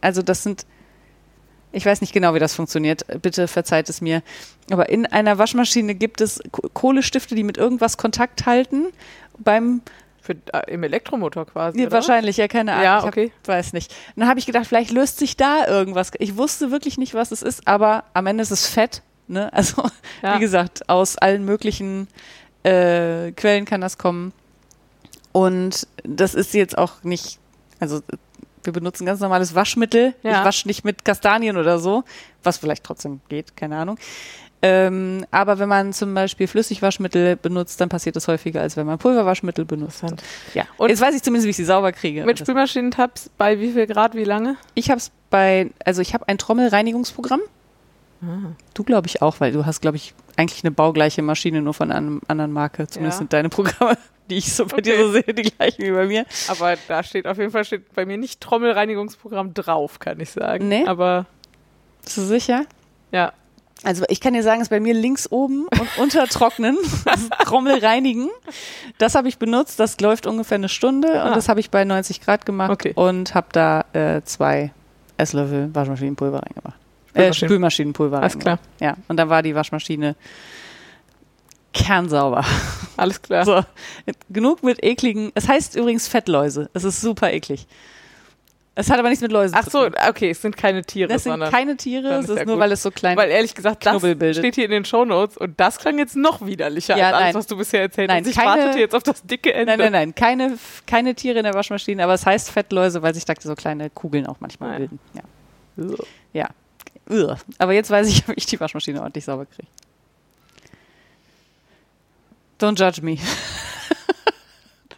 also 0.00 0.22
das 0.22 0.42
sind, 0.42 0.64
ich 1.74 1.84
weiß 1.86 2.00
nicht 2.00 2.12
genau, 2.12 2.34
wie 2.34 2.38
das 2.38 2.54
funktioniert, 2.54 3.04
bitte 3.22 3.48
verzeiht 3.48 3.88
es 3.88 4.00
mir, 4.00 4.22
aber 4.70 4.88
in 4.88 5.06
einer 5.06 5.38
Waschmaschine 5.38 5.94
gibt 5.94 6.20
es 6.20 6.40
Ko- 6.52 6.68
Kohlestifte, 6.72 7.34
die 7.34 7.42
mit 7.44 7.56
irgendwas 7.58 7.96
Kontakt 7.96 8.46
halten 8.46 8.86
beim 9.38 9.82
Für, 10.22 10.36
äh, 10.54 10.72
Im 10.72 10.82
Elektromotor 10.84 11.44
quasi. 11.46 11.80
Oder? 11.82 11.92
wahrscheinlich, 11.92 12.38
ja, 12.38 12.48
keine 12.48 12.72
Ahnung. 12.72 12.84
Ja, 12.84 12.96
Ich 12.98 13.02
hab, 13.02 13.08
okay. 13.08 13.32
weiß 13.44 13.72
nicht. 13.74 13.92
Und 14.16 14.20
dann 14.20 14.28
habe 14.28 14.38
ich 14.38 14.46
gedacht, 14.46 14.66
vielleicht 14.66 14.90
löst 14.90 15.18
sich 15.18 15.36
da 15.36 15.66
irgendwas. 15.66 16.12
Ich 16.18 16.36
wusste 16.38 16.70
wirklich 16.70 16.96
nicht, 16.96 17.12
was 17.12 17.30
es 17.30 17.42
ist, 17.42 17.68
aber 17.68 18.04
am 18.14 18.26
Ende 18.26 18.42
ist 18.42 18.50
es 18.50 18.66
Fett. 18.66 19.02
Ne? 19.28 19.50
Also, 19.52 19.82
Ja. 20.22 20.36
wie 20.36 20.40
gesagt, 20.40 20.88
aus 20.88 21.18
allen 21.18 21.44
möglichen 21.44 22.08
äh, 22.62 23.32
Quellen 23.32 23.66
kann 23.66 23.82
das 23.82 23.98
kommen. 23.98 24.32
Und 25.32 25.86
das 26.04 26.34
ist 26.34 26.54
jetzt 26.54 26.78
auch 26.78 27.02
nicht, 27.02 27.38
also 27.80 28.00
wir 28.66 28.72
benutzen 28.72 29.06
ganz 29.06 29.20
normales 29.20 29.54
Waschmittel. 29.54 30.14
Ja. 30.22 30.40
Ich 30.40 30.44
wasche 30.44 30.66
nicht 30.68 30.84
mit 30.84 31.04
Kastanien 31.04 31.56
oder 31.56 31.78
so, 31.78 32.04
was 32.42 32.58
vielleicht 32.58 32.84
trotzdem 32.84 33.20
geht, 33.28 33.56
keine 33.56 33.76
Ahnung. 33.76 33.98
Ähm, 34.62 35.26
aber 35.30 35.58
wenn 35.58 35.68
man 35.68 35.92
zum 35.92 36.14
Beispiel 36.14 36.46
Flüssigwaschmittel 36.46 37.36
benutzt, 37.36 37.82
dann 37.82 37.90
passiert 37.90 38.16
das 38.16 38.28
häufiger, 38.28 38.62
als 38.62 38.78
wenn 38.78 38.86
man 38.86 38.96
Pulverwaschmittel 38.96 39.66
benutzt. 39.66 40.02
Ja. 40.54 40.64
Und- 40.78 40.88
jetzt 40.88 41.02
weiß 41.02 41.14
ich 41.14 41.22
zumindest, 41.22 41.44
wie 41.46 41.50
ich 41.50 41.56
sie 41.56 41.66
sauber 41.66 41.92
kriege. 41.92 42.24
Mit 42.24 42.38
Spülmaschinentabs 42.38 43.30
bei 43.36 43.60
wie 43.60 43.72
viel 43.72 43.86
Grad, 43.86 44.14
wie 44.14 44.24
lange? 44.24 44.56
ich 44.74 44.88
habe 44.88 44.98
es 44.98 45.10
bei, 45.28 45.70
also 45.84 46.00
ich 46.00 46.14
habe 46.14 46.28
ein 46.28 46.38
Trommelreinigungsprogramm. 46.38 47.40
Du 48.74 48.84
glaube 48.84 49.06
ich 49.06 49.22
auch, 49.22 49.40
weil 49.40 49.52
du 49.52 49.66
hast, 49.66 49.80
glaube 49.80 49.96
ich, 49.96 50.14
eigentlich 50.36 50.64
eine 50.64 50.70
baugleiche 50.70 51.22
Maschine, 51.22 51.62
nur 51.62 51.74
von 51.74 51.90
einer 51.92 52.20
anderen 52.28 52.52
Marke. 52.52 52.86
Zumindest 52.88 53.16
Ja. 53.16 53.18
sind 53.18 53.32
deine 53.32 53.48
Programme, 53.48 53.96
die 54.30 54.36
ich 54.36 54.52
so 54.52 54.66
bei 54.66 54.80
dir 54.80 54.94
Okay. 54.94 55.02
so 55.02 55.12
sehe, 55.12 55.34
die 55.34 55.42
gleichen 55.42 55.82
wie 55.84 55.90
bei 55.92 56.06
mir. 56.06 56.24
Aber 56.48 56.74
da 56.88 57.02
steht 57.02 57.26
auf 57.26 57.38
jeden 57.38 57.50
Fall 57.50 57.64
steht 57.64 57.92
bei 57.94 58.04
mir 58.06 58.16
nicht 58.18 58.40
Trommelreinigungsprogramm 58.40 59.54
drauf, 59.54 59.98
kann 59.98 60.18
ich 60.20 60.30
sagen. 60.30 60.68
Nee? 60.68 60.86
Aber 60.86 61.26
Bist 62.04 62.16
du 62.18 62.22
sicher? 62.22 62.64
ja. 63.12 63.32
Also 63.82 64.04
ich 64.08 64.20
kann 64.22 64.32
dir 64.32 64.42
sagen, 64.42 64.60
es 64.62 64.66
ist 64.66 64.70
bei 64.70 64.80
mir 64.80 64.94
links 64.94 65.30
oben 65.30 65.66
und 65.66 65.88
unter 65.98 66.26
Trocknen, 66.26 66.78
das 67.04 67.22
ist 67.22 67.30
Trommel 67.44 67.80
reinigen. 67.84 68.30
Das 68.96 69.14
habe 69.14 69.28
ich 69.28 69.36
benutzt, 69.38 69.78
das 69.78 70.00
läuft 70.00 70.26
ungefähr 70.26 70.54
eine 70.54 70.70
Stunde 70.70 71.20
Ah. 71.22 71.26
und 71.26 71.36
das 71.36 71.48
habe 71.50 71.60
ich 71.60 71.70
bei 71.70 71.84
90 71.84 72.22
Grad 72.22 72.46
gemacht 72.46 72.70
Okay. 72.70 72.92
und 72.94 73.34
habe 73.34 73.48
da 73.52 73.84
äh, 73.92 74.22
zwei 74.24 74.72
Esslöffel 75.18 75.74
Waschmaschinenpulver 75.74 76.38
reingemacht. 76.38 76.78
Äh, 77.14 77.30
Spülmaschinen- 77.30 77.34
Spülmaschinenpulver 77.46 78.20
Alles 78.20 78.34
reingemacht. 78.34 78.60
Ja, 78.80 78.96
und 79.08 79.16
dann 79.16 79.28
war 79.28 79.42
die 79.42 79.54
Waschmaschine 79.54 80.16
kernsauber. 81.72 82.44
Alles 82.96 83.20
klar. 83.22 83.44
So, 83.44 83.60
genug 84.30 84.62
mit 84.62 84.82
ekligen. 84.84 85.32
Es 85.34 85.48
heißt 85.48 85.76
übrigens 85.76 86.06
Fettläuse. 86.08 86.70
Es 86.72 86.84
ist 86.84 87.00
super 87.00 87.32
eklig. 87.32 87.66
Es 88.76 88.90
hat 88.90 88.98
aber 88.98 89.08
nichts 89.08 89.22
mit 89.22 89.30
Läusen 89.30 89.54
Ach 89.56 89.68
so, 89.70 89.86
okay, 90.08 90.30
es 90.30 90.42
sind 90.42 90.56
keine 90.56 90.82
Tiere, 90.82 91.08
Das 91.08 91.22
sind 91.22 91.38
keine 91.48 91.76
Tiere, 91.76 92.08
es 92.14 92.24
ist 92.28 92.30
ist 92.38 92.46
nur, 92.46 92.56
gut. 92.56 92.58
weil 92.60 92.72
es 92.72 92.82
so 92.82 92.90
klein 92.90 93.16
weil 93.16 93.30
ehrlich 93.30 93.54
gesagt, 93.54 93.86
das 93.86 94.02
bildet. 94.02 94.34
steht 94.36 94.56
hier 94.56 94.64
in 94.64 94.72
den 94.72 94.84
Shownotes 94.84 95.36
und 95.36 95.60
das 95.60 95.78
klang 95.78 95.96
jetzt 95.96 96.16
noch 96.16 96.44
widerlicher 96.44 96.96
Ja, 96.96 97.06
als 97.06 97.14
alles, 97.14 97.24
nein. 97.26 97.34
was 97.36 97.46
du 97.46 97.56
bisher 97.56 97.82
erzählt 97.82 98.08
Nein, 98.08 98.24
hast. 98.24 98.30
Ich 98.30 98.36
keine- 98.36 98.62
wartete 98.62 98.80
jetzt 98.80 98.96
auf 98.96 99.04
das 99.04 99.22
dicke 99.22 99.54
Ende. 99.54 99.66
Nein, 99.76 99.78
nein, 99.78 99.92
nein, 99.92 100.14
keine, 100.16 100.58
keine 100.88 101.14
Tiere 101.14 101.38
in 101.38 101.44
der 101.44 101.54
Waschmaschine, 101.54 102.02
aber 102.02 102.14
es 102.14 102.26
heißt 102.26 102.50
Fettläuse, 102.50 103.00
weil 103.02 103.14
sich 103.14 103.24
da 103.24 103.34
so 103.40 103.54
kleine 103.54 103.90
Kugeln 103.90 104.26
auch 104.26 104.38
manchmal 104.40 104.70
Ah, 104.70 104.72
ja. 104.72 104.78
bilden. 104.80 104.98
Ja. 105.14 105.22
nein. 105.76 105.96
ja. 106.32 106.48
Ugh. 107.10 107.36
Aber 107.58 107.72
jetzt 107.72 107.90
weiß 107.90 108.08
ich, 108.08 108.22
ob 108.28 108.36
ich 108.36 108.46
die 108.46 108.58
Waschmaschine 108.60 109.00
ordentlich 109.00 109.24
sauber 109.24 109.46
kriege. 109.46 109.68
Don't 112.60 112.78
judge 112.78 113.02
me. 113.02 113.18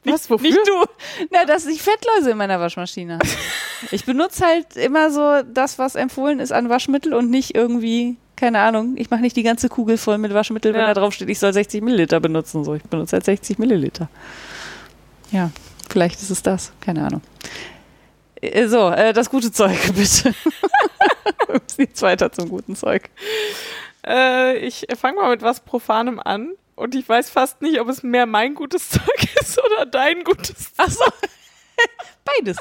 Was, 0.04 0.30
wofür? 0.30 0.48
Nicht 0.50 0.60
du. 0.66 0.84
Na, 1.32 1.44
dass 1.44 1.66
ich 1.66 1.82
Fettläuse 1.82 2.30
in 2.30 2.36
meiner 2.36 2.60
Waschmaschine 2.60 3.14
habe. 3.14 3.26
Ich 3.90 4.06
benutze 4.06 4.42
halt 4.46 4.74
immer 4.76 5.10
so 5.10 5.42
das, 5.52 5.78
was 5.78 5.96
empfohlen 5.96 6.40
ist 6.40 6.50
an 6.50 6.70
Waschmittel 6.70 7.12
und 7.12 7.28
nicht 7.28 7.54
irgendwie, 7.54 8.16
keine 8.34 8.60
Ahnung, 8.60 8.94
ich 8.96 9.10
mache 9.10 9.20
nicht 9.20 9.36
die 9.36 9.42
ganze 9.42 9.68
Kugel 9.68 9.98
voll 9.98 10.16
mit 10.16 10.32
Waschmittel, 10.32 10.72
wenn 10.72 10.80
Ja. 10.80 10.86
da 10.94 10.94
drauf 10.98 11.12
steht, 11.12 11.28
ich 11.28 11.38
soll 11.38 11.52
60 11.52 11.82
Milliliter 11.82 12.18
benutzen. 12.18 12.64
So, 12.64 12.74
ich 12.74 12.82
benutze 12.84 13.16
halt 13.16 13.26
60 13.26 13.58
Milliliter. 13.58 14.08
Ja, 15.30 15.50
vielleicht 15.90 16.22
ist 16.22 16.30
es 16.30 16.42
das. 16.42 16.72
Keine 16.80 17.04
Ahnung. 17.06 17.20
Äh, 18.40 18.66
So, 18.68 18.90
äh, 18.90 19.12
das 19.12 19.30
gute 19.30 19.52
Zeug, 19.52 19.78
bitte. 19.94 20.34
Jetzt 21.78 22.02
weiter 22.02 22.32
zum 22.32 22.48
guten 22.48 22.74
Zeug. 22.76 23.10
Äh, 24.06 24.56
ich 24.58 24.86
fange 24.98 25.20
mal 25.20 25.30
mit 25.30 25.42
was 25.42 25.60
Profanem 25.60 26.20
an 26.20 26.52
und 26.74 26.94
ich 26.94 27.08
weiß 27.08 27.30
fast 27.30 27.60
nicht, 27.62 27.80
ob 27.80 27.88
es 27.88 28.02
mehr 28.02 28.26
mein 28.26 28.54
gutes 28.54 28.88
Zeug 28.90 29.28
ist 29.40 29.58
oder 29.64 29.86
dein 29.86 30.24
gutes 30.24 30.74
Zeug. 30.74 30.86
Ach 30.86 30.90
so. 30.90 31.04
Beides. 32.24 32.56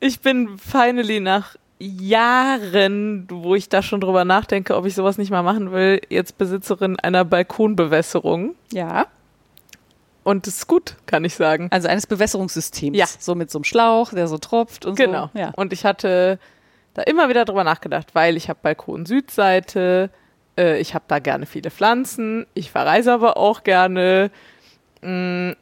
Ich 0.00 0.20
bin 0.20 0.58
finally 0.58 1.20
nach 1.20 1.56
Jahren, 1.78 3.26
wo 3.30 3.54
ich 3.54 3.68
da 3.68 3.82
schon 3.82 4.00
drüber 4.00 4.24
nachdenke, 4.24 4.76
ob 4.76 4.86
ich 4.86 4.94
sowas 4.94 5.18
nicht 5.18 5.30
mal 5.30 5.42
machen 5.42 5.72
will, 5.72 6.00
jetzt 6.08 6.38
Besitzerin 6.38 6.98
einer 7.00 7.24
Balkonbewässerung. 7.24 8.54
Ja. 8.72 9.06
Und 10.26 10.48
es 10.48 10.56
ist 10.56 10.66
gut, 10.66 10.96
kann 11.06 11.24
ich 11.24 11.36
sagen. 11.36 11.68
Also 11.70 11.86
eines 11.86 12.08
Bewässerungssystems. 12.08 12.96
Ja. 12.98 13.06
So 13.06 13.36
mit 13.36 13.48
so 13.48 13.58
einem 13.58 13.64
Schlauch, 13.64 14.10
der 14.12 14.26
so 14.26 14.38
tropft 14.38 14.84
und 14.84 14.96
Genau. 14.96 15.30
so. 15.32 15.38
Ja. 15.38 15.52
Und 15.54 15.72
ich 15.72 15.84
hatte 15.84 16.40
da 16.94 17.02
immer 17.02 17.28
wieder 17.28 17.44
drüber 17.44 17.62
nachgedacht, 17.62 18.08
weil 18.14 18.36
ich 18.36 18.48
habe 18.48 18.58
Balkon 18.60 19.06
Südseite, 19.06 20.10
äh, 20.58 20.80
ich 20.80 20.94
habe 20.94 21.04
da 21.06 21.20
gerne 21.20 21.46
viele 21.46 21.70
Pflanzen, 21.70 22.44
ich 22.54 22.72
verreise 22.72 23.12
aber 23.12 23.36
auch 23.36 23.62
gerne. 23.62 24.32
Mm, 25.00 25.52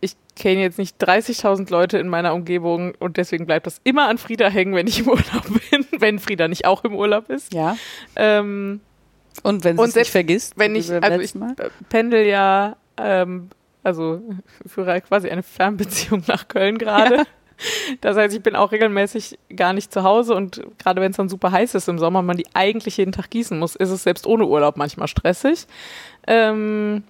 ich 0.00 0.14
kenne 0.36 0.60
jetzt 0.60 0.78
nicht 0.78 1.02
30.000 1.02 1.70
Leute 1.70 1.96
in 1.96 2.08
meiner 2.08 2.34
Umgebung 2.34 2.94
und 2.98 3.16
deswegen 3.16 3.46
bleibt 3.46 3.66
das 3.66 3.80
immer 3.82 4.08
an 4.08 4.18
Frieda 4.18 4.48
hängen, 4.50 4.74
wenn 4.74 4.88
ich 4.88 4.98
im 5.00 5.08
Urlaub 5.08 5.44
bin, 5.70 5.86
wenn 5.98 6.18
Frieda 6.18 6.48
nicht 6.48 6.66
auch 6.66 6.84
im 6.84 6.94
Urlaub 6.94 7.30
ist. 7.30 7.54
Ja. 7.54 7.78
Ähm, 8.14 8.80
Und 9.42 9.64
wenn 9.64 9.78
sie 9.78 9.84
es 9.84 9.94
nicht 9.94 10.10
vergisst, 10.10 10.58
wenn 10.58 10.74
ich, 10.76 10.92
also 10.92 11.18
ich 11.18 11.32
pendel 11.88 12.26
ja 12.26 12.76
ähm, 12.98 13.48
Also 13.86 14.20
ich 14.64 14.72
führe 14.72 15.00
quasi 15.00 15.30
eine 15.30 15.42
Fernbeziehung 15.42 16.22
nach 16.26 16.48
Köln 16.48 16.76
gerade. 16.78 17.16
Ja. 17.16 17.24
Das 18.02 18.18
heißt, 18.18 18.36
ich 18.36 18.42
bin 18.42 18.54
auch 18.54 18.70
regelmäßig 18.70 19.38
gar 19.54 19.72
nicht 19.72 19.90
zu 19.90 20.02
Hause 20.02 20.34
und 20.34 20.60
gerade 20.78 21.00
wenn 21.00 21.12
es 21.12 21.16
dann 21.16 21.30
super 21.30 21.52
heiß 21.52 21.74
ist 21.74 21.88
im 21.88 21.98
Sommer 21.98 22.18
und 22.18 22.26
man 22.26 22.36
die 22.36 22.46
eigentlich 22.52 22.98
jeden 22.98 23.12
Tag 23.12 23.30
gießen 23.30 23.58
muss, 23.58 23.76
ist 23.76 23.88
es 23.88 24.02
selbst 24.02 24.26
ohne 24.26 24.44
Urlaub 24.44 24.76
manchmal 24.76 25.08
stressig. 25.08 25.66
Ähm, 26.26 27.04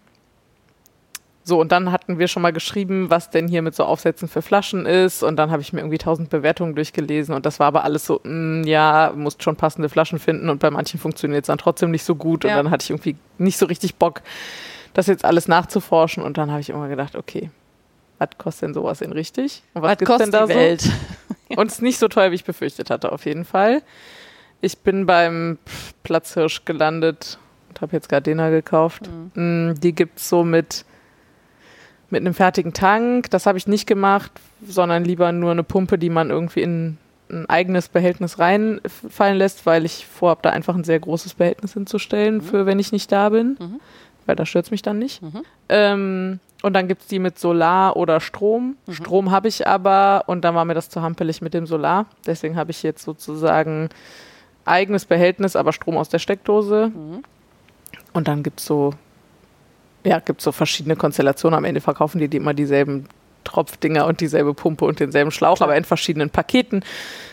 so, 1.43 1.61
und 1.61 1.73
dann 1.73 1.91
hatten 1.91 2.19
wir 2.19 2.29
schon 2.29 2.43
mal 2.43 2.53
geschrieben, 2.53 3.09
was 3.09 3.31
denn 3.31 3.49
hier 3.49 3.63
mit 3.63 3.75
so 3.75 3.85
Aufsätzen 3.85 4.29
für 4.29 4.43
Flaschen 4.43 4.85
ist. 4.85 5.23
Und 5.23 5.37
dann 5.37 5.53
habe 5.53 5.63
ich 5.63 5.73
mir 5.73 5.79
irgendwie 5.79 5.99
tausend 5.99 6.29
Bewertungen 6.29 6.75
durchgelesen. 6.75 7.37
Und 7.37 7.47
das 7.47 7.61
war 7.61 7.69
aber 7.69 7.85
alles 7.85 8.05
so, 8.05 8.21
mh, 8.25 8.63
mm, 8.63 8.65
ja, 8.67 9.13
musst 9.15 9.45
schon 9.45 9.55
passende 9.55 9.89
Flaschen 9.89 10.19
finden. 10.19 10.49
Und 10.49 10.59
bei 10.59 10.71
manchen 10.71 10.99
funktioniert 10.99 11.45
es 11.45 11.47
dann 11.47 11.59
trotzdem 11.59 11.93
nicht 11.93 12.03
so 12.03 12.17
gut. 12.17 12.45
Und 12.45 12.51
ja. 12.51 12.57
dann 12.57 12.71
hatte 12.71 12.83
ich 12.83 12.91
irgendwie 12.91 13.15
nicht 13.39 13.59
so 13.59 13.67
richtig 13.67 13.95
Bock, 13.95 14.23
das 14.97 15.07
jetzt 15.09 15.25
alles 15.25 15.47
nachzuforschen. 15.47 16.23
Und 16.23 16.39
dann 16.39 16.51
habe 16.51 16.61
ich 16.61 16.71
immer 16.71 16.89
gedacht, 16.89 17.17
okay, 17.17 17.51
was 18.19 18.31
kostet 18.39 18.69
denn 18.69 18.75
sowas 18.75 19.01
denn 19.01 19.13
richtig? 19.13 19.63
Und 19.75 19.83
was, 19.83 19.93
was 19.93 19.99
gibt's 19.99 20.19
denn 20.19 20.31
da 20.31 20.47
die 20.47 20.55
Welt? 20.55 20.81
So? 20.81 20.91
Und 21.57 21.69
es 21.69 21.75
ist 21.75 21.83
nicht 21.83 21.99
so 21.99 22.09
teuer, 22.09 22.31
wie 22.31 22.35
ich 22.37 22.45
befürchtet 22.45 22.91
hatte, 22.91 23.13
auf 23.13 23.25
jeden 23.25 23.45
Fall. 23.45 23.83
Ich 24.61 24.79
bin 24.79 25.07
beim 25.07 25.59
Platzhirsch 26.03 26.65
gelandet 26.65 27.39
und 27.69 27.81
habe 27.81 27.93
jetzt 27.93 28.09
Gardena 28.09 28.51
gekauft. 28.51 29.09
Mhm. 29.35 29.69
Mm, 29.69 29.75
die 29.81 29.95
gibt 29.95 30.19
es 30.19 30.29
so 30.29 30.43
mit 30.43 30.85
mit 32.09 32.21
einem 32.21 32.35
fertigen 32.35 32.73
Tank. 32.73 33.31
Das 33.31 33.47
habe 33.47 33.59
ich 33.59 33.67
nicht 33.67 33.87
gemacht, 33.87 34.33
sondern 34.67 35.05
lieber 35.05 35.31
nur 35.33 35.51
eine 35.51 35.65
Pumpe, 35.65 35.99
die 35.99 36.11
man 36.11 36.31
irgendwie 36.31 36.63
in 36.63 36.99
ein 37.29 37.49
eigenes 37.51 37.89
Behältnis 37.89 38.39
reinfallen 38.39 39.37
lässt, 39.37 39.67
weil 39.67 39.85
ich 39.85 40.07
vorhabe, 40.07 40.43
da 40.43 40.51
einfach 40.51 40.77
ein 40.77 40.85
sehr 40.85 41.01
großes 41.01 41.35
Behältnis 41.35 41.75
hinzustellen, 41.75 42.37
mhm. 42.37 42.43
für 42.43 42.67
wenn 42.67 42.79
ich 42.79 42.93
nicht 42.93 43.11
da 43.11 43.29
bin. 43.29 43.57
Mhm. 43.59 43.81
Weil 44.27 44.37
da 44.37 44.45
stört 44.45 44.71
mich 44.71 44.83
dann 44.83 44.99
nicht. 44.99 45.23
Mhm. 45.23 45.43
Ähm, 45.69 46.41
und 46.63 46.73
dann 46.73 46.89
gibt 46.89 47.03
es 47.03 47.09
die 47.09 47.19
mit 47.19 47.39
Solar 47.39 47.97
oder 47.97 48.21
Strom. 48.21 48.77
Mhm. 48.87 48.93
Strom 48.93 49.31
habe 49.31 49.49
ich 49.49 49.67
aber 49.67 50.25
und 50.27 50.45
dann 50.45 50.55
war 50.55 50.65
mir 50.65 50.75
das 50.75 50.89
zu 50.89 51.03
hampelig 51.03 51.41
mit 51.41 51.55
dem 51.55 51.67
Solar. 51.67 52.07
Deswegen 52.27 52.57
habe 52.57 52.71
ich 52.71 52.83
jetzt 52.83 53.05
sozusagen 53.05 53.89
eigenes 54.65 55.05
Behältnis, 55.05 55.55
aber 55.55 55.73
Strom 55.73 55.97
aus 55.97 56.09
der 56.09 56.19
Steckdose. 56.19 56.93
Mhm. 56.95 57.23
Und 58.13 58.29
dann 58.29 58.43
gibt 58.43 58.61
es 58.61 58.67
so 58.67 58.95
ja, 60.07 60.21
gibt 60.21 60.41
so 60.41 60.53
verschiedene 60.53 60.97
Konstellationen. 60.97 61.57
Am 61.57 61.65
Ende 61.65 61.81
verkaufen 61.81 62.21
die, 62.21 62.29
die 62.29 62.37
immer 62.37 62.55
dieselben 62.55 63.09
Tropfdinger 63.45 64.07
und 64.07 64.21
dieselbe 64.21 64.55
Pumpe 64.55 64.85
und 64.85 65.01
denselben 65.01 65.31
Schlauch, 65.31 65.57
Klar. 65.57 65.69
aber 65.69 65.77
in 65.77 65.85
verschiedenen 65.85 66.31
Paketen. 66.31 66.85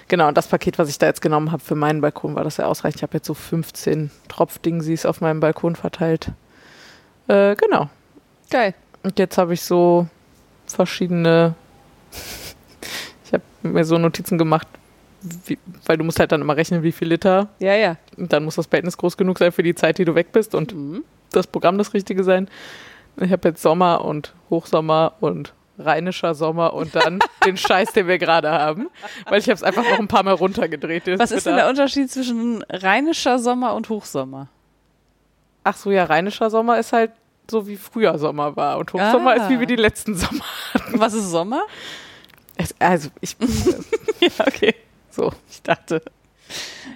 Genau, 0.07 0.27
und 0.27 0.37
das 0.37 0.47
Paket, 0.47 0.79
was 0.79 0.89
ich 0.89 0.97
da 0.99 1.07
jetzt 1.07 1.21
genommen 1.21 1.51
habe 1.51 1.63
für 1.63 1.75
meinen 1.75 2.01
Balkon, 2.01 2.35
war 2.35 2.43
das 2.43 2.57
ja 2.57 2.65
ausreichend. 2.65 2.97
Ich 2.97 3.03
habe 3.03 3.15
jetzt 3.15 3.27
so 3.27 3.33
15 3.33 4.11
Tropfdingsies 4.27 5.05
auf 5.05 5.21
meinem 5.21 5.39
Balkon 5.39 5.75
verteilt. 5.75 6.31
Äh, 7.27 7.55
genau. 7.55 7.89
Geil. 8.49 8.73
Und 9.03 9.19
jetzt 9.19 9.37
habe 9.37 9.53
ich 9.53 9.61
so 9.61 10.07
verschiedene. 10.67 11.55
ich 13.25 13.33
habe 13.33 13.43
mir 13.63 13.85
so 13.85 13.97
Notizen 13.97 14.37
gemacht, 14.37 14.67
wie, 15.45 15.57
weil 15.85 15.97
du 15.97 16.03
musst 16.03 16.19
halt 16.19 16.31
dann 16.31 16.41
immer 16.41 16.55
rechnen, 16.55 16.83
wie 16.83 16.91
viel 16.91 17.07
Liter. 17.07 17.49
Ja, 17.59 17.75
ja. 17.75 17.97
Und 18.17 18.31
dann 18.33 18.43
muss 18.45 18.55
das 18.55 18.67
Behältnis 18.67 18.97
groß 18.97 19.17
genug 19.17 19.39
sein 19.39 19.51
für 19.51 19.63
die 19.63 19.75
Zeit, 19.75 19.97
die 19.97 20.05
du 20.05 20.15
weg 20.15 20.31
bist. 20.31 20.55
Und 20.55 20.73
mhm 20.73 21.03
das 21.35 21.47
Programm 21.47 21.77
das 21.77 21.93
Richtige 21.93 22.23
sein. 22.23 22.47
Ich 23.17 23.31
habe 23.31 23.49
jetzt 23.49 23.61
Sommer 23.61 24.03
und 24.05 24.33
Hochsommer 24.49 25.13
und 25.19 25.53
rheinischer 25.77 26.35
Sommer 26.35 26.73
und 26.73 26.95
dann 26.95 27.19
den 27.45 27.57
Scheiß, 27.57 27.93
den 27.93 28.07
wir 28.07 28.19
gerade 28.19 28.51
haben, 28.51 28.89
weil 29.27 29.39
ich 29.39 29.45
habe 29.45 29.55
es 29.55 29.63
einfach 29.63 29.83
noch 29.83 29.99
ein 29.99 30.07
paar 30.07 30.23
Mal 30.23 30.33
runtergedreht. 30.33 31.03
Was 31.17 31.31
ist 31.31 31.45
denn 31.45 31.55
der 31.55 31.67
Unterschied 31.67 32.11
zwischen 32.11 32.63
rheinischer 32.69 33.39
Sommer 33.39 33.73
und 33.73 33.89
Hochsommer? 33.89 34.49
Ach 35.63 35.75
so, 35.75 35.91
ja, 35.91 36.05
rheinischer 36.05 36.49
Sommer 36.49 36.79
ist 36.79 36.93
halt 36.93 37.11
so 37.49 37.67
wie 37.67 37.77
früher 37.77 38.17
Sommer 38.17 38.55
war 38.55 38.77
und 38.77 38.91
Hochsommer 38.93 39.31
ah. 39.31 39.33
ist 39.33 39.49
wie 39.49 39.59
wir 39.59 39.67
die 39.67 39.75
letzten 39.75 40.15
Sommer 40.15 40.45
hatten. 40.73 40.99
Was 40.99 41.13
ist 41.13 41.29
Sommer? 41.29 41.63
Es, 42.55 42.75
also 42.79 43.09
ich 43.21 43.35
ja, 44.19 44.29
okay. 44.45 44.75
So, 45.09 45.31
ich 45.49 45.61
dachte. 45.61 46.01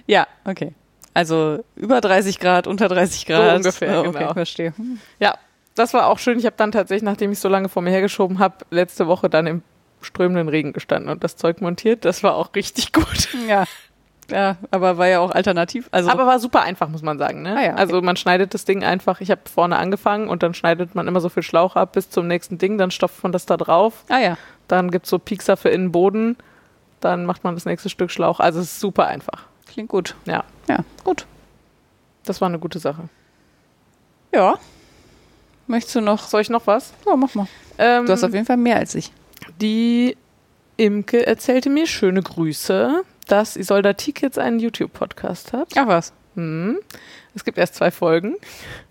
Ja, 0.06 0.26
okay. 0.44 0.74
Also 1.14 1.64
über 1.76 2.00
30 2.00 2.38
Grad, 2.38 2.66
unter 2.66 2.88
30 2.88 3.26
Grad. 3.26 3.50
So 3.50 3.56
ungefähr, 3.56 4.02
oh, 4.02 4.08
okay, 4.08 4.18
genau. 4.18 4.32
verstehe. 4.34 4.72
Ja, 5.18 5.36
das 5.74 5.94
war 5.94 6.06
auch 6.06 6.18
schön. 6.18 6.38
Ich 6.38 6.46
habe 6.46 6.56
dann 6.56 6.72
tatsächlich, 6.72 7.04
nachdem 7.04 7.32
ich 7.32 7.38
so 7.38 7.48
lange 7.48 7.68
vor 7.68 7.82
mir 7.82 7.90
hergeschoben 7.90 8.38
habe, 8.38 8.64
letzte 8.70 9.06
Woche 9.06 9.28
dann 9.28 9.46
im 9.46 9.62
strömenden 10.00 10.48
Regen 10.48 10.72
gestanden 10.72 11.10
und 11.10 11.24
das 11.24 11.36
Zeug 11.36 11.60
montiert. 11.60 12.04
Das 12.04 12.22
war 12.22 12.34
auch 12.34 12.54
richtig 12.54 12.92
gut. 12.92 13.28
Ja. 13.48 13.64
Ja, 14.30 14.56
aber 14.70 14.98
war 14.98 15.06
ja 15.06 15.20
auch 15.20 15.30
alternativ. 15.30 15.88
Also 15.90 16.10
aber 16.10 16.26
war 16.26 16.38
super 16.38 16.62
einfach, 16.62 16.88
muss 16.88 17.02
man 17.02 17.18
sagen. 17.18 17.42
Ne? 17.42 17.56
Ah 17.56 17.62
ja, 17.62 17.72
okay. 17.72 17.80
Also 17.80 18.02
man 18.02 18.16
schneidet 18.16 18.52
das 18.52 18.64
Ding 18.64 18.84
einfach. 18.84 19.20
Ich 19.20 19.30
habe 19.30 19.40
vorne 19.52 19.76
angefangen 19.76 20.28
und 20.28 20.42
dann 20.42 20.54
schneidet 20.54 20.94
man 20.94 21.08
immer 21.08 21.20
so 21.20 21.28
viel 21.28 21.42
Schlauch 21.42 21.76
ab 21.76 21.92
bis 21.92 22.10
zum 22.10 22.26
nächsten 22.26 22.58
Ding. 22.58 22.76
Dann 22.78 22.90
stopft 22.90 23.22
man 23.22 23.32
das 23.32 23.46
da 23.46 23.56
drauf. 23.56 24.04
Ah 24.08 24.18
ja. 24.18 24.36
Dann 24.68 24.90
gibt 24.90 25.06
es 25.06 25.10
so 25.10 25.18
Piekser 25.18 25.56
für 25.56 25.70
Innenboden. 25.70 26.36
Dann 27.00 27.24
macht 27.24 27.44
man 27.44 27.54
das 27.54 27.64
nächste 27.64 27.88
Stück 27.88 28.10
Schlauch. 28.10 28.40
Also 28.40 28.60
es 28.60 28.72
ist 28.72 28.80
super 28.80 29.06
einfach. 29.06 29.46
Klingt 29.66 29.88
gut. 29.88 30.14
Ja. 30.26 30.44
Ja, 30.68 30.80
gut. 31.04 31.26
Das 32.24 32.40
war 32.40 32.48
eine 32.48 32.58
gute 32.58 32.78
Sache. 32.78 33.08
Ja. 34.34 34.58
Möchtest 35.66 35.96
du 35.96 36.00
noch? 36.00 36.24
Soll 36.28 36.42
ich 36.42 36.50
noch 36.50 36.66
was? 36.66 36.92
Ja, 37.06 37.16
mach 37.16 37.34
mal. 37.34 37.46
Ähm, 37.78 38.06
du 38.06 38.12
hast 38.12 38.24
auf 38.24 38.34
jeden 38.34 38.46
Fall 38.46 38.56
mehr 38.56 38.76
als 38.76 38.94
ich. 38.94 39.12
Die 39.60 40.16
Imke 40.76 41.26
erzählte 41.26 41.70
mir 41.70 41.86
schöne 41.86 42.22
Grüße, 42.22 43.02
dass 43.28 43.56
Isolda 43.56 43.94
jetzt 44.20 44.38
einen 44.38 44.58
YouTube-Podcast 44.58 45.52
hat. 45.52 45.68
Ach 45.76 45.86
was. 45.86 46.12
Hm. 46.34 46.78
Es 47.34 47.44
gibt 47.44 47.58
erst 47.58 47.76
zwei 47.76 47.90
Folgen. 47.90 48.36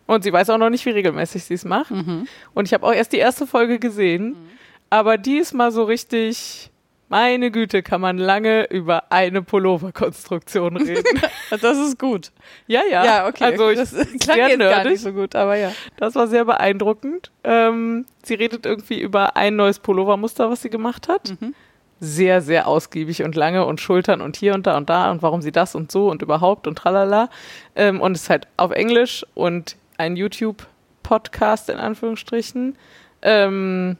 Und 0.05 0.23
sie 0.23 0.31
weiß 0.31 0.49
auch 0.49 0.57
noch 0.57 0.69
nicht, 0.69 0.85
wie 0.85 0.91
regelmäßig 0.91 1.43
sie 1.43 1.53
es 1.53 1.65
macht. 1.65 1.91
Mhm. 1.91 2.27
Und 2.53 2.65
ich 2.65 2.73
habe 2.73 2.85
auch 2.85 2.93
erst 2.93 3.11
die 3.11 3.17
erste 3.17 3.45
Folge 3.45 3.77
gesehen. 3.77 4.29
Mhm. 4.29 4.49
Aber 4.89 5.17
die 5.17 5.37
ist 5.37 5.53
mal 5.53 5.71
so 5.71 5.83
richtig 5.83 6.71
meine 7.09 7.51
Güte, 7.51 7.83
kann 7.83 8.01
man 8.01 8.17
lange 8.17 8.65
über 8.69 9.11
eine 9.11 9.41
Pullover-Konstruktion 9.41 10.77
reden. 10.77 11.21
das 11.49 11.77
ist 11.77 11.99
gut. 11.99 12.31
Ja, 12.67 12.81
ja. 12.89 13.05
Ja, 13.05 13.27
okay. 13.27 13.45
Also 13.45 13.69
ich, 13.69 13.77
das 13.77 13.91
klang 13.91 14.37
jetzt 14.37 14.57
nerdig. 14.57 14.59
gar 14.59 14.83
nicht 14.83 15.01
so 15.01 15.13
gut, 15.13 15.35
aber 15.35 15.55
ja. 15.55 15.71
Das 15.97 16.15
war 16.15 16.27
sehr 16.27 16.45
beeindruckend. 16.45 17.31
Ähm, 17.43 18.05
sie 18.23 18.33
redet 18.33 18.65
irgendwie 18.65 18.99
über 18.99 19.37
ein 19.37 19.55
neues 19.55 19.79
Pullovermuster, 19.79 20.49
was 20.49 20.61
sie 20.61 20.69
gemacht 20.69 21.07
hat. 21.07 21.33
Mhm. 21.39 21.53
Sehr, 21.99 22.41
sehr 22.41 22.67
ausgiebig 22.67 23.23
und 23.23 23.35
lange 23.35 23.65
und 23.65 23.81
Schultern 23.81 24.21
und 24.21 24.37
hier 24.37 24.53
und 24.53 24.67
da 24.67 24.77
und 24.77 24.89
da 24.89 25.09
und 25.11 25.21
warum 25.23 25.41
sie 25.41 25.51
das 25.51 25.73
und 25.75 25.91
so 25.91 26.09
und 26.09 26.21
überhaupt 26.21 26.67
und 26.67 26.77
tralala. 26.77 27.29
Ähm, 27.75 28.01
und 28.01 28.15
es 28.15 28.23
ist 28.23 28.29
halt 28.29 28.47
auf 28.57 28.71
Englisch 28.71 29.25
und 29.33 29.77
ein 29.97 30.15
YouTube-Podcast 30.15 31.69
in 31.69 31.77
Anführungsstrichen. 31.77 32.77
Ähm, 33.21 33.97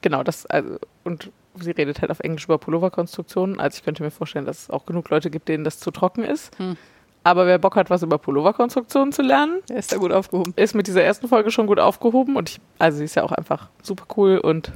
genau, 0.00 0.22
das, 0.22 0.46
also, 0.46 0.78
und 1.04 1.30
sie 1.60 1.70
redet 1.70 2.00
halt 2.00 2.10
auf 2.10 2.20
Englisch 2.20 2.44
über 2.44 2.58
Pulloverkonstruktionen. 2.58 3.60
Also 3.60 3.78
ich 3.78 3.84
könnte 3.84 4.02
mir 4.02 4.10
vorstellen, 4.10 4.46
dass 4.46 4.62
es 4.62 4.70
auch 4.70 4.86
genug 4.86 5.10
Leute 5.10 5.30
gibt, 5.30 5.48
denen 5.48 5.64
das 5.64 5.78
zu 5.78 5.90
trocken 5.90 6.24
ist. 6.24 6.58
Hm. 6.58 6.76
Aber 7.26 7.46
wer 7.46 7.58
Bock 7.58 7.74
hat, 7.76 7.88
was 7.88 8.02
über 8.02 8.18
Pulloverkonstruktionen 8.18 9.12
zu 9.12 9.22
lernen, 9.22 9.62
der 9.68 9.78
ist 9.78 9.90
da 9.90 9.96
gut 9.96 10.12
aufgehoben. 10.12 10.52
Ist 10.56 10.74
mit 10.74 10.86
dieser 10.86 11.02
ersten 11.02 11.26
Folge 11.26 11.50
schon 11.50 11.66
gut 11.66 11.78
aufgehoben 11.78 12.36
und 12.36 12.50
ich, 12.50 12.60
also 12.78 12.98
sie 12.98 13.04
ist 13.04 13.14
ja 13.14 13.22
auch 13.22 13.32
einfach 13.32 13.70
super 13.82 14.04
cool 14.16 14.38
und 14.38 14.72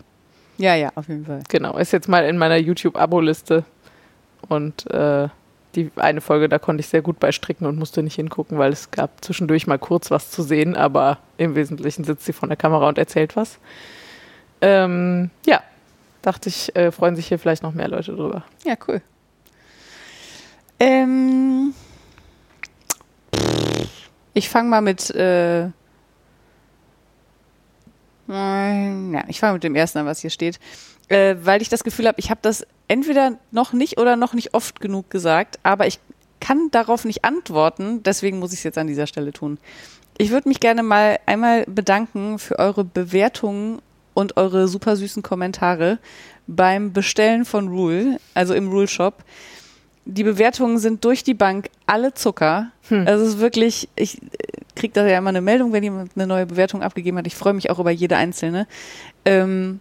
ja, 0.58 0.74
ja, 0.74 0.90
auf 0.94 1.08
jeden 1.08 1.24
Fall. 1.24 1.42
Genau, 1.48 1.76
ist 1.78 1.92
jetzt 1.92 2.08
mal 2.08 2.24
in 2.24 2.36
meiner 2.36 2.56
YouTube-Abo-Liste 2.56 3.64
und 4.48 4.90
äh, 4.90 5.28
die 5.74 5.90
eine 5.96 6.20
Folge, 6.20 6.48
da 6.48 6.58
konnte 6.58 6.80
ich 6.80 6.88
sehr 6.88 7.02
gut 7.02 7.20
bei 7.20 7.32
stricken 7.32 7.66
und 7.66 7.78
musste 7.78 8.02
nicht 8.02 8.16
hingucken, 8.16 8.58
weil 8.58 8.72
es 8.72 8.90
gab 8.90 9.24
zwischendurch 9.24 9.66
mal 9.66 9.78
kurz 9.78 10.10
was 10.10 10.30
zu 10.30 10.42
sehen, 10.42 10.76
aber 10.76 11.18
im 11.36 11.54
Wesentlichen 11.54 12.04
sitzt 12.04 12.24
sie 12.24 12.32
vor 12.32 12.48
der 12.48 12.56
Kamera 12.56 12.88
und 12.88 12.98
erzählt 12.98 13.36
was. 13.36 13.58
Ähm, 14.60 15.30
ja, 15.46 15.62
dachte 16.22 16.48
ich, 16.48 16.74
äh, 16.74 16.90
freuen 16.90 17.16
sich 17.16 17.28
hier 17.28 17.38
vielleicht 17.38 17.62
noch 17.62 17.74
mehr 17.74 17.88
Leute 17.88 18.12
drüber. 18.12 18.44
Ja, 18.64 18.74
cool. 18.88 19.00
Ähm, 20.80 21.74
ich 24.34 24.48
fange 24.48 24.68
mal 24.68 24.80
mit. 24.80 25.10
Äh, 25.10 25.70
ja, 28.28 29.24
ich 29.28 29.40
fange 29.40 29.54
mit 29.54 29.64
dem 29.64 29.74
ersten 29.74 29.98
an, 29.98 30.06
was 30.06 30.20
hier 30.20 30.30
steht. 30.30 30.60
Äh, 31.08 31.36
weil 31.42 31.62
ich 31.62 31.70
das 31.70 31.84
Gefühl 31.84 32.06
habe, 32.06 32.20
ich 32.20 32.30
habe 32.30 32.40
das 32.42 32.66
entweder 32.86 33.38
noch 33.50 33.72
nicht 33.72 33.98
oder 33.98 34.16
noch 34.16 34.34
nicht 34.34 34.52
oft 34.52 34.80
genug 34.80 35.10
gesagt, 35.10 35.58
aber 35.62 35.86
ich 35.86 36.00
kann 36.40 36.70
darauf 36.70 37.04
nicht 37.04 37.24
antworten, 37.24 38.02
deswegen 38.02 38.38
muss 38.38 38.52
ich 38.52 38.60
es 38.60 38.64
jetzt 38.64 38.78
an 38.78 38.86
dieser 38.86 39.06
Stelle 39.06 39.32
tun. 39.32 39.58
Ich 40.18 40.30
würde 40.30 40.48
mich 40.48 40.60
gerne 40.60 40.82
mal 40.82 41.18
einmal 41.26 41.64
bedanken 41.66 42.38
für 42.38 42.58
eure 42.58 42.84
Bewertungen 42.84 43.80
und 44.14 44.36
eure 44.36 44.68
super 44.68 44.96
süßen 44.96 45.22
Kommentare 45.22 45.98
beim 46.46 46.92
Bestellen 46.92 47.44
von 47.44 47.68
Rule, 47.68 48.18
also 48.34 48.52
im 48.52 48.68
Rule 48.68 48.88
Shop. 48.88 49.24
Die 50.04 50.24
Bewertungen 50.24 50.78
sind 50.78 51.04
durch 51.04 51.22
die 51.22 51.34
Bank 51.34 51.68
alle 51.86 52.14
Zucker. 52.14 52.72
Hm. 52.88 53.06
Also 53.06 53.24
es 53.24 53.34
ist 53.34 53.40
wirklich, 53.40 53.88
ich 53.94 54.18
kriege 54.78 54.94
da 54.94 55.06
ja 55.06 55.18
immer 55.18 55.28
eine 55.28 55.40
Meldung, 55.42 55.72
wenn 55.72 55.82
jemand 55.82 56.12
eine 56.16 56.26
neue 56.26 56.46
Bewertung 56.46 56.82
abgegeben 56.82 57.18
hat. 57.18 57.26
Ich 57.26 57.36
freue 57.36 57.52
mich 57.52 57.70
auch 57.70 57.78
über 57.78 57.90
jede 57.90 58.16
einzelne. 58.16 58.66
Ähm, 59.24 59.80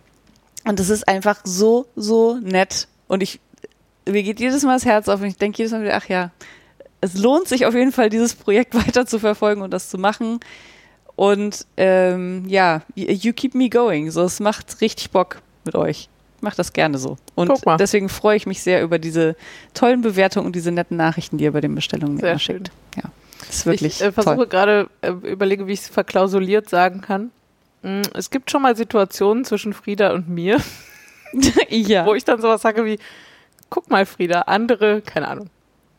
und 0.65 0.79
es 0.79 0.89
ist 0.89 1.07
einfach 1.07 1.39
so, 1.45 1.85
so 1.95 2.35
nett. 2.41 2.87
Und 3.07 3.23
ich, 3.23 3.39
mir 4.05 4.23
geht 4.23 4.39
jedes 4.39 4.63
Mal 4.63 4.73
das 4.73 4.85
Herz 4.85 5.07
auf 5.07 5.21
und 5.21 5.27
ich 5.27 5.37
denke 5.37 5.59
jedes 5.59 5.71
Mal 5.71 5.81
wieder, 5.83 5.95
ach 5.95 6.09
ja, 6.09 6.31
es 6.99 7.17
lohnt 7.17 7.47
sich 7.47 7.65
auf 7.65 7.73
jeden 7.73 7.91
Fall, 7.91 8.09
dieses 8.09 8.35
Projekt 8.35 8.75
weiter 8.87 9.05
zu 9.05 9.19
verfolgen 9.19 9.61
und 9.61 9.71
das 9.71 9.89
zu 9.89 9.97
machen. 9.97 10.39
Und 11.15 11.65
ähm, 11.77 12.45
ja, 12.47 12.81
you 12.95 13.33
keep 13.33 13.55
me 13.55 13.69
going. 13.69 14.11
So, 14.11 14.23
es 14.23 14.39
macht 14.39 14.81
richtig 14.81 15.11
Bock 15.11 15.41
mit 15.63 15.75
euch. 15.75 16.09
Ich 16.35 16.43
mache 16.43 16.57
das 16.57 16.73
gerne 16.73 16.99
so. 16.99 17.17
Und 17.33 17.51
deswegen 17.79 18.09
freue 18.09 18.37
ich 18.37 18.45
mich 18.45 18.61
sehr 18.61 18.83
über 18.83 18.99
diese 18.99 19.35
tollen 19.73 20.01
Bewertungen 20.01 20.45
und 20.45 20.55
diese 20.55 20.71
netten 20.71 20.95
Nachrichten, 20.95 21.37
die 21.37 21.45
ihr 21.45 21.51
bei 21.51 21.61
den 21.61 21.73
Bestellungen 21.73 22.19
Sehr 22.19 22.31
immer 22.31 22.39
schön. 22.39 22.57
schickt. 22.57 22.71
Ja, 22.95 23.09
das 23.47 23.55
ist 23.57 23.65
wirklich 23.65 24.01
ich 24.01 24.05
äh, 24.05 24.11
versuche 24.11 24.47
gerade, 24.47 24.89
äh, 25.01 25.09
überlege, 25.09 25.67
wie 25.67 25.73
ich 25.73 25.81
es 25.81 25.87
verklausuliert 25.87 26.69
sagen 26.69 27.01
kann. 27.01 27.31
Mm, 27.81 28.01
Es 28.13 28.29
gibt 28.29 28.51
schon 28.51 28.61
mal 28.61 28.75
Situationen 28.75 29.45
zwischen 29.45 29.73
Frieda 29.73 30.13
und 30.13 30.29
mir, 30.29 30.61
ja. 31.69 32.05
wo 32.05 32.13
ich 32.13 32.23
dann 32.23 32.41
sowas 32.41 32.61
sage 32.61 32.85
wie, 32.85 32.99
guck 33.69 33.89
mal 33.89 34.05
Frieda, 34.05 34.41
andere, 34.41 35.01
keine 35.01 35.27
Ahnung, 35.27 35.49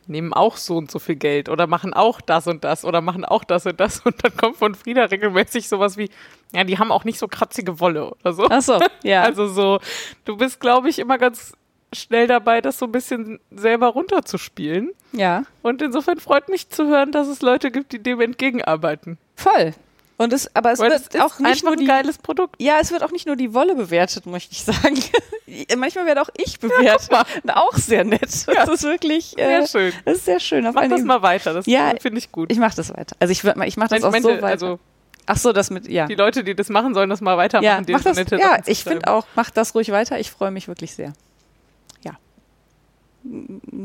nehmen 0.07 0.33
auch 0.33 0.57
so 0.57 0.77
und 0.77 0.89
so 0.91 0.99
viel 0.99 1.15
Geld 1.15 1.49
oder 1.49 1.67
machen 1.67 1.93
auch 1.93 2.19
das 2.19 2.47
und 2.47 2.63
das 2.63 2.83
oder 2.83 2.99
machen 3.01 3.25
auch 3.25 3.43
das 3.43 3.65
und 3.65 3.79
das 3.79 3.99
und 4.05 4.23
dann 4.23 4.35
kommt 4.35 4.57
von 4.57 4.75
Frieda 4.75 5.05
regelmäßig 5.05 5.69
sowas 5.69 5.97
wie, 5.97 6.09
ja, 6.53 6.63
die 6.63 6.77
haben 6.77 6.91
auch 6.91 7.03
nicht 7.03 7.19
so 7.19 7.27
kratzige 7.27 7.79
Wolle 7.79 8.11
oder 8.11 8.33
so. 8.33 8.47
Ach 8.49 8.61
so, 8.61 8.79
ja. 9.03 9.23
Also 9.29 9.47
so, 9.47 9.79
du 10.25 10.37
bist, 10.37 10.59
glaube 10.59 10.89
ich, 10.89 10.99
immer 10.99 11.17
ganz 11.17 11.53
schnell 11.93 12.27
dabei, 12.27 12.61
das 12.61 12.77
so 12.77 12.85
ein 12.85 12.91
bisschen 12.91 13.39
selber 13.51 13.87
runterzuspielen. 13.87 14.91
ja. 15.11 15.43
Und 15.61 15.81
insofern 15.81 16.19
freut 16.19 16.49
mich 16.49 16.69
zu 16.69 16.87
hören, 16.87 17.11
dass 17.11 17.27
es 17.27 17.41
Leute 17.41 17.71
gibt, 17.71 17.91
die 17.93 17.99
dem 17.99 18.21
entgegenarbeiten. 18.21 19.17
Voll. 19.35 19.73
Und 20.17 20.33
es, 20.33 20.53
aber 20.53 20.73
es 20.73 20.79
Weil 20.79 20.91
wird 20.91 20.99
es 20.99 21.07
ist 21.15 21.21
auch 21.21 21.39
nicht 21.39 21.63
nur 21.63 21.71
ein 21.73 21.79
die, 21.79 21.85
geiles 21.85 22.17
Produkt. 22.17 22.61
ja, 22.61 22.77
es 22.81 22.91
wird 22.91 23.03
auch 23.03 23.11
nicht 23.11 23.25
nur 23.25 23.37
die 23.37 23.53
Wolle 23.53 23.73
bewertet, 23.73 24.25
möchte 24.25 24.51
ich 24.51 24.63
sagen. 24.63 25.01
Manchmal 25.77 26.05
werde 26.05 26.21
auch 26.21 26.29
ich 26.35 26.59
bewertet. 26.59 27.09
Und 27.43 27.51
auch 27.55 27.73
sehr 27.77 28.03
nett. 28.03 28.21
Das 28.45 28.67
ist 28.69 28.83
wirklich, 28.83 29.29
Sehr 29.37 29.61
äh, 29.61 29.67
schön. 29.67 29.93
das 30.03 30.17
ist 30.17 30.25
sehr 30.25 30.41
schön. 30.41 30.67
Auf 30.67 30.75
Mach 30.75 30.87
das 30.89 31.03
mal 31.03 31.21
weiter, 31.21 31.53
das 31.53 31.65
Ja, 31.67 31.93
finde 32.01 32.19
ich 32.19 32.33
gut. 32.33 32.51
Ich 32.51 32.57
mache 32.57 32.75
das 32.75 32.89
weiter. 32.93 33.15
Also 33.19 33.31
ich, 33.31 33.43
ich 33.45 33.77
mache 33.77 33.89
das 33.89 34.03
auch 34.03 34.13
so 34.13 34.29
weiter. 34.29 34.45
also 34.45 34.79
Ach 35.25 35.37
so, 35.37 35.53
das 35.53 35.69
mit, 35.69 35.87
ja. 35.87 36.07
die 36.07 36.15
Leute, 36.15 36.43
die 36.43 36.53
das 36.55 36.69
machen, 36.69 36.93
sollen 36.93 37.09
das 37.09 37.21
mal 37.21 37.37
weitermachen. 37.37 37.85
Ja, 37.87 37.93
mach 37.97 38.03
das, 38.03 38.17
ja 38.31 38.57
ich 38.65 38.83
finde 38.83 39.07
auch, 39.07 39.25
mach 39.35 39.51
das 39.51 39.73
ruhig 39.75 39.91
weiter. 39.91 40.19
Ich 40.19 40.31
freue 40.31 40.51
mich 40.51 40.67
wirklich 40.67 40.95
sehr. 40.95 41.13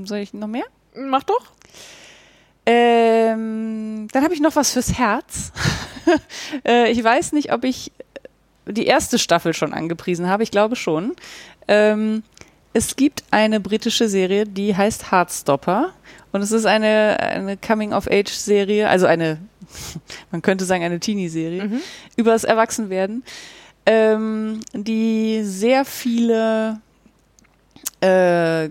Soll 0.05 0.19
ich 0.19 0.35
noch 0.35 0.49
mehr? 0.49 0.65
Mach 0.95 1.23
doch. 1.25 1.45
Ähm, 2.67 4.09
dann 4.13 4.25
habe 4.25 4.35
ich 4.35 4.41
noch 4.41 4.57
was 4.57 4.73
fürs 4.73 4.99
Herz. 4.99 5.53
äh, 6.67 6.91
ich 6.91 7.03
weiß 7.03 7.33
nicht, 7.33 7.53
ob 7.53 7.65
ich 7.65 7.93
die 8.67 8.87
erste 8.87 9.19
Staffel 9.19 9.53
schon 9.53 9.75
angepriesen 9.75 10.29
habe. 10.29 10.43
Ich 10.43 10.51
glaube 10.51 10.77
schon. 10.77 11.15
Ähm, 11.69 12.23
es 12.73 12.97
gibt 12.97 13.23
eine 13.31 13.61
britische 13.61 14.09
Serie, 14.09 14.47
die 14.47 14.75
heißt 14.77 15.13
Heartstopper. 15.13 15.93
Und 16.33 16.43
es 16.43 16.51
ist 16.51 16.67
eine, 16.67 17.21
eine 17.21 17.57
Coming-of-Age-Serie, 17.57 18.89
also 18.89 19.07
eine, 19.07 19.39
man 20.33 20.43
könnte 20.43 20.65
sagen, 20.65 20.83
eine 20.83 20.99
Teenie-Serie, 21.01 21.65
Mhm. 21.65 21.81
über 22.17 22.33
das 22.33 22.43
Erwachsenwerden, 22.45 23.23
ähm, 23.87 24.61
die 24.73 25.43
sehr 25.45 25.85
viele 25.85 26.81
äh, 28.05 28.69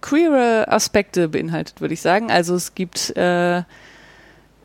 queere 0.00 0.66
Aspekte 0.68 1.28
beinhaltet, 1.28 1.80
würde 1.80 1.94
ich 1.94 2.00
sagen. 2.00 2.30
Also 2.30 2.54
es 2.54 2.74
gibt 2.74 3.16
äh, 3.16 3.62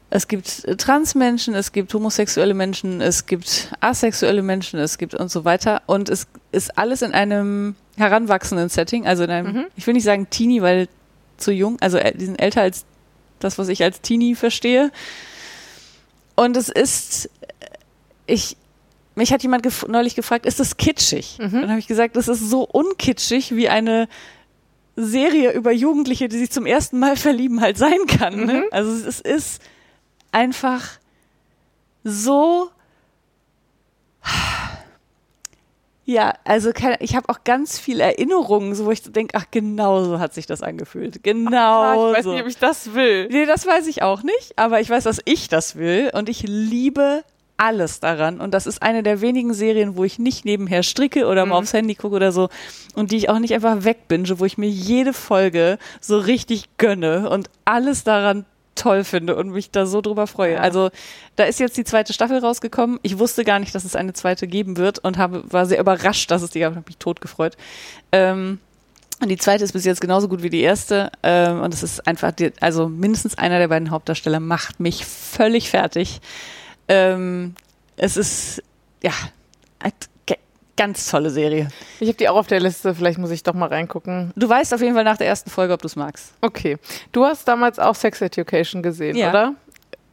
es 0.09 0.27
gibt 0.29 0.65
Transmenschen, 0.79 1.53
es 1.53 1.73
gibt 1.73 1.93
homosexuelle 1.93 2.53
Menschen, 2.53 3.01
es 3.01 3.25
gibt 3.25 3.73
asexuelle 3.81 4.41
Menschen, 4.41 4.79
es 4.79 4.97
gibt 4.97 5.13
und 5.13 5.29
so 5.29 5.43
weiter. 5.43 5.81
Und 5.85 6.07
es 6.07 6.27
ist 6.53 6.77
alles 6.77 7.01
in 7.01 7.11
einem 7.13 7.75
heranwachsenden 7.97 8.69
Setting, 8.69 9.05
also 9.05 9.23
in 9.25 9.31
einem, 9.31 9.53
Mhm. 9.53 9.65
ich 9.75 9.85
will 9.85 9.93
nicht 9.95 10.05
sagen 10.05 10.29
Teenie, 10.29 10.61
weil 10.61 10.88
zu 11.35 11.51
jung, 11.51 11.77
also 11.81 11.99
die 11.99 12.25
sind 12.25 12.41
älter 12.41 12.61
als 12.61 12.85
das, 13.39 13.57
was 13.57 13.67
ich 13.67 13.84
als 13.84 13.99
Teenie 14.01 14.35
verstehe. 14.35 14.91
Und 16.35 16.55
es 16.55 16.69
ist, 16.69 17.29
ich, 18.27 18.55
mich 19.18 19.34
hat 19.34 19.41
jemand 19.41 19.64
gef 19.64 19.85
neulich 19.88 20.15
gefragt, 20.15 20.45
ist 20.45 20.60
das 20.60 20.77
kitschig? 20.77 21.38
Mhm. 21.39 21.45
Und 21.45 21.61
dann 21.61 21.69
habe 21.72 21.80
ich 21.80 21.88
gesagt, 21.88 22.15
das 22.15 22.27
ist 22.27 22.49
so 22.49 22.64
unkitschig, 22.64 23.56
wie 23.56 23.68
eine 23.68 24.07
Serie 24.95 25.52
über 25.52 25.72
Jugendliche, 25.72 26.27
die 26.27 26.38
sich 26.38 26.52
zum 26.52 26.65
ersten 26.65 26.99
Mal 26.99 27.15
verlieben, 27.18 27.61
halt 27.61 27.77
sein 27.77 28.06
kann. 28.07 28.45
Ne? 28.45 28.53
Mhm. 28.53 28.64
Also 28.72 28.91
es 29.07 29.19
ist 29.19 29.61
einfach 30.31 30.84
so. 32.03 32.69
Ja, 36.06 36.35
also 36.45 36.72
keine, 36.72 37.02
ich 37.02 37.18
habe 37.18 37.27
auch 37.27 37.44
ganz 37.44 37.77
viele 37.80 38.02
Erinnerungen, 38.03 38.76
so 38.76 38.85
wo 38.85 38.91
ich 38.91 39.03
denke, 39.03 39.35
ach 39.38 39.45
genau 39.52 40.06
so 40.06 40.19
hat 40.19 40.34
sich 40.34 40.45
das 40.45 40.61
angefühlt. 40.61 41.22
Genau 41.22 41.81
Ah, 41.81 42.11
ich 42.11 42.18
weiß 42.19 42.26
nicht, 42.27 42.41
ob 42.41 42.48
ich 42.48 42.57
das 42.57 42.94
will. 42.94 43.27
Nee, 43.30 43.45
das 43.45 43.65
weiß 43.65 43.88
ich 43.88 44.03
auch 44.03 44.23
nicht, 44.23 44.57
aber 44.57 44.80
ich 44.80 44.89
weiß, 44.89 45.03
dass 45.03 45.19
ich 45.26 45.49
das 45.49 45.76
will 45.76 46.10
und 46.14 46.30
ich 46.30 46.44
liebe 46.44 47.23
alles 47.57 47.99
daran 47.99 48.39
und 48.39 48.53
das 48.53 48.67
ist 48.67 48.81
eine 48.81 49.03
der 49.03 49.21
wenigen 49.21 49.53
Serien, 49.53 49.97
wo 49.97 50.03
ich 50.03 50.19
nicht 50.19 50.45
nebenher 50.45 50.84
stricke 50.84 51.25
oder 51.25 51.45
mal 51.45 51.55
Mhm. 51.55 51.63
aufs 51.63 51.73
Handy 51.73 51.95
gucke 51.95 52.15
oder 52.15 52.31
so 52.31 52.49
und 52.93 53.11
die 53.11 53.17
ich 53.17 53.29
auch 53.29 53.39
nicht 53.39 53.53
einfach 53.53 53.84
wegbinge, 53.84 54.39
wo 54.39 54.45
ich 54.45 54.57
mir 54.57 54.69
jede 54.69 55.11
Folge 55.13 55.79
so 55.99 56.19
richtig 56.19 56.65
gönne 56.77 57.29
und 57.29 57.49
alles 57.65 58.03
daran 58.03 58.45
toll 58.75 59.03
finde 59.03 59.35
und 59.35 59.49
mich 59.49 59.71
da 59.71 59.88
so 59.88 60.01
drüber 60.01 60.27
freue. 60.27 60.53
Ja. 60.53 60.59
Also 60.59 60.91
da 61.35 61.45
ist 61.45 61.59
jetzt 61.59 61.77
die 61.77 61.84
zweite 61.84 62.13
Staffel 62.13 62.38
rausgekommen. 62.38 62.99
Ich 63.01 63.17
wusste 63.17 63.43
gar 63.43 63.57
nicht, 63.57 63.73
dass 63.73 63.85
es 63.85 63.95
eine 63.95 64.13
zweite 64.13 64.45
geben 64.45 64.77
wird 64.77 64.99
und 64.99 65.17
habe, 65.17 65.43
war 65.51 65.65
sehr 65.65 65.79
überrascht, 65.79 66.29
dass 66.29 66.43
es 66.43 66.51
die 66.51 66.59
gab. 66.59 66.73
Ich 66.73 66.77
habe 66.77 66.88
mich 66.88 66.97
tot 66.97 67.19
gefreut. 67.19 67.57
Ähm, 68.11 68.59
und 69.19 69.29
die 69.29 69.38
zweite 69.38 69.63
ist 69.63 69.73
bis 69.73 69.84
jetzt 69.84 69.99
genauso 69.99 70.27
gut 70.27 70.43
wie 70.43 70.51
die 70.51 70.61
erste. 70.61 71.11
Ähm, 71.23 71.61
und 71.61 71.73
es 71.73 71.81
ist 71.81 72.05
einfach, 72.07 72.31
die, 72.31 72.53
also 72.61 72.88
mindestens 72.88 73.35
einer 73.35 73.57
der 73.57 73.67
beiden 73.69 73.89
Hauptdarsteller 73.89 74.39
macht 74.39 74.79
mich 74.79 75.07
völlig 75.07 75.71
fertig. 75.71 76.21
Ähm, 76.88 77.55
es 77.95 78.18
ist, 78.18 78.64
ja, 79.03 79.11
ganz 80.76 81.09
tolle 81.09 81.31
Serie. 81.31 81.69
Ich 81.99 82.07
habe 82.07 82.18
die 82.19 82.30
auch 82.30 82.35
auf 82.35 82.45
der 82.45 82.59
Liste, 82.59 82.93
vielleicht 82.93 83.18
muss 83.18 83.31
ich 83.31 83.41
doch 83.41 83.55
mal 83.55 83.68
reingucken. 83.68 84.31
Du 84.35 84.47
weißt 84.47 84.76
auf 84.76 84.81
jeden 84.81 84.93
Fall 84.93 85.03
nach 85.03 85.18
der 85.18 85.26
ersten 85.26 85.49
Folge, 85.49 85.73
ob 85.73 85.81
du 85.81 85.88
es 85.88 85.95
magst. 85.95 86.34
Okay. 86.41 86.77
Du 87.11 87.26
hast 87.26 87.47
damals 87.47 87.80
auch 87.80 87.95
Sex 87.95 88.22
Education 88.22 88.84
gesehen, 88.84 89.15
Ja. 89.15 89.30
oder? 89.31 89.55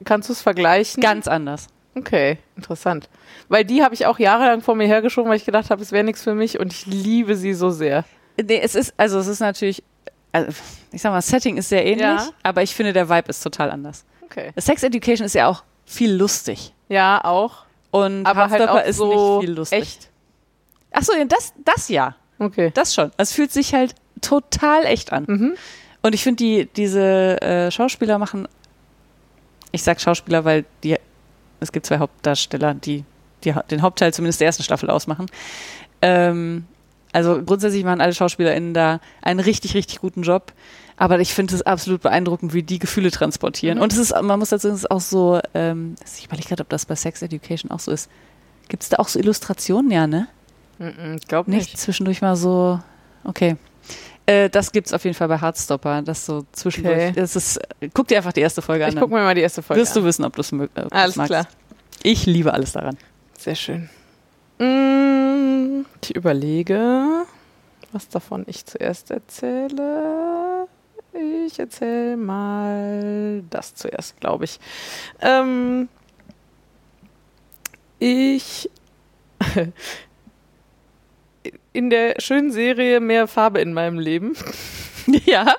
Kannst 0.04 0.30
du 0.30 0.32
es 0.32 0.40
vergleichen? 0.40 1.02
Ganz 1.02 1.28
anders. 1.28 1.66
Okay, 1.94 2.38
interessant. 2.56 3.10
Weil 3.50 3.64
die 3.66 3.82
habe 3.84 3.94
ich 3.94 4.06
auch 4.06 4.18
jahrelang 4.18 4.62
vor 4.62 4.74
mir 4.74 4.86
hergeschoben, 4.86 5.28
weil 5.30 5.36
ich 5.36 5.44
gedacht 5.44 5.68
habe, 5.70 5.82
es 5.82 5.92
wäre 5.92 6.02
nichts 6.02 6.22
für 6.24 6.34
mich 6.34 6.58
und 6.58 6.72
ich 6.72 6.86
liebe 6.86 7.36
sie 7.36 7.52
so 7.52 7.68
sehr. 7.70 8.04
Nee, 8.42 8.58
es 8.62 8.74
ist, 8.74 8.94
also 8.96 9.18
es 9.18 9.26
ist 9.26 9.40
natürlich, 9.40 9.82
also 10.32 10.50
ich 10.92 11.02
sag 11.02 11.12
mal, 11.12 11.20
Setting 11.20 11.58
ist 11.58 11.68
sehr 11.68 11.84
ähnlich, 11.84 12.00
Ja. 12.00 12.30
aber 12.42 12.62
ich 12.62 12.74
finde, 12.74 12.94
der 12.94 13.10
Vibe 13.10 13.28
ist 13.28 13.42
total 13.42 13.70
anders. 13.70 14.04
Okay. 14.24 14.50
Sex 14.56 14.82
Education 14.82 15.26
ist 15.26 15.34
ja 15.34 15.46
auch 15.46 15.62
viel 15.86 16.12
lustig. 16.12 16.72
Ja, 16.88 17.24
auch. 17.24 17.64
Und 17.90 18.26
Aber 18.26 18.50
halt 18.50 18.68
auch 18.68 18.84
ist 18.84 18.96
so 18.96 19.38
nicht 19.38 19.46
viel 19.46 19.56
lustig. 19.56 19.78
echt. 19.78 20.10
Ach 20.92 21.02
so, 21.02 21.12
ja, 21.14 21.24
das, 21.24 21.52
das 21.64 21.88
ja. 21.88 22.16
Okay. 22.38 22.70
Das 22.74 22.94
schon. 22.94 23.10
Es 23.16 23.32
fühlt 23.32 23.52
sich 23.52 23.74
halt 23.74 23.94
total 24.20 24.84
echt 24.84 25.12
an. 25.12 25.24
Mhm. 25.26 25.54
Und 26.02 26.14
ich 26.14 26.22
finde, 26.22 26.44
die, 26.44 26.68
diese 26.76 27.40
äh, 27.40 27.70
Schauspieler 27.70 28.18
machen, 28.18 28.46
ich 29.72 29.82
sag 29.82 30.00
Schauspieler, 30.00 30.44
weil 30.44 30.64
die, 30.82 30.96
es 31.60 31.72
gibt 31.72 31.86
zwei 31.86 31.98
Hauptdarsteller, 31.98 32.74
die, 32.74 33.04
die 33.42 33.54
den 33.70 33.82
Hauptteil 33.82 34.12
zumindest 34.12 34.40
der 34.40 34.46
ersten 34.46 34.62
Staffel 34.62 34.90
ausmachen. 34.90 35.26
Ähm, 36.02 36.66
also 37.12 37.42
grundsätzlich 37.42 37.84
machen 37.84 38.00
alle 38.00 38.12
SchauspielerInnen 38.12 38.74
da 38.74 39.00
einen 39.22 39.40
richtig, 39.40 39.74
richtig 39.74 40.00
guten 40.00 40.22
Job. 40.22 40.52
Aber 40.96 41.18
ich 41.18 41.34
finde 41.34 41.54
es 41.54 41.62
absolut 41.62 42.02
beeindruckend, 42.02 42.54
wie 42.54 42.62
die 42.62 42.78
Gefühle 42.78 43.10
transportieren. 43.10 43.78
Mhm. 43.78 43.82
Und 43.82 43.92
es 43.92 43.98
ist, 43.98 44.14
man 44.22 44.38
muss 44.38 44.50
dazu 44.50 44.68
sagen, 44.68 44.74
es 44.76 44.82
ist 44.84 44.90
auch 44.90 45.00
so, 45.00 45.40
ähm, 45.54 45.96
ich 46.16 46.24
überlege 46.26 46.48
gerade, 46.48 46.62
ob 46.62 46.68
das 46.68 46.86
bei 46.86 46.94
Sex 46.94 47.20
Education 47.22 47.70
auch 47.70 47.80
so 47.80 47.90
ist. 47.90 48.08
Gibt 48.68 48.82
es 48.84 48.88
da 48.90 48.98
auch 48.98 49.08
so 49.08 49.18
Illustrationen, 49.18 49.90
ja, 49.90 50.06
ne? 50.06 50.28
Mhm, 50.78 51.16
Ich 51.20 51.26
glaube 51.28 51.50
Nicht 51.50 51.70
nicht. 51.72 51.78
zwischendurch 51.78 52.22
mal 52.22 52.36
so, 52.36 52.78
okay. 53.24 53.56
Äh, 54.26 54.48
das 54.48 54.72
gibt's 54.72 54.92
auf 54.92 55.04
jeden 55.04 55.14
Fall 55.16 55.28
bei 55.28 55.38
Heartstopper, 55.40 56.00
das 56.02 56.24
so 56.24 56.46
zwischendurch. 56.52 56.96
Okay. 57.10 57.12
Das 57.14 57.36
ist, 57.36 57.60
guck 57.92 58.08
dir 58.08 58.16
einfach 58.18 58.32
die 58.32 58.40
erste 58.40 58.62
Folge 58.62 58.84
Ich 58.86 58.94
an. 58.94 59.00
gucke 59.00 59.12
mir 59.14 59.20
mal 59.20 59.34
die 59.34 59.42
erste 59.42 59.62
Folge 59.62 59.82
wirst 59.82 59.94
du 59.96 60.00
an. 60.00 60.06
wissen, 60.06 60.24
ob 60.24 60.34
du 60.36 60.40
es 60.40 60.52
äh, 60.52 60.68
Alles 60.90 61.16
magst. 61.16 61.30
klar. 61.30 61.46
Ich 62.02 62.24
liebe 62.24 62.52
alles 62.54 62.72
daran. 62.72 62.96
Sehr 63.38 63.54
schön. 63.56 63.90
Mm, 64.58 65.84
Ich 66.02 66.14
überlege, 66.16 67.24
was 67.92 68.08
davon 68.08 68.44
ich 68.46 68.64
zuerst 68.64 69.10
erzähle. 69.10 70.66
Ich 71.14 71.58
erzähle 71.58 72.16
mal 72.16 73.42
das 73.50 73.74
zuerst, 73.74 74.18
glaube 74.20 74.44
ich. 74.44 74.58
Ähm, 75.20 75.88
ich 77.98 78.68
in 81.72 81.90
der 81.90 82.14
schönen 82.18 82.50
Serie 82.50 83.00
Mehr 83.00 83.26
Farbe 83.28 83.60
in 83.60 83.72
meinem 83.72 83.98
Leben. 83.98 84.34
ja. 85.24 85.54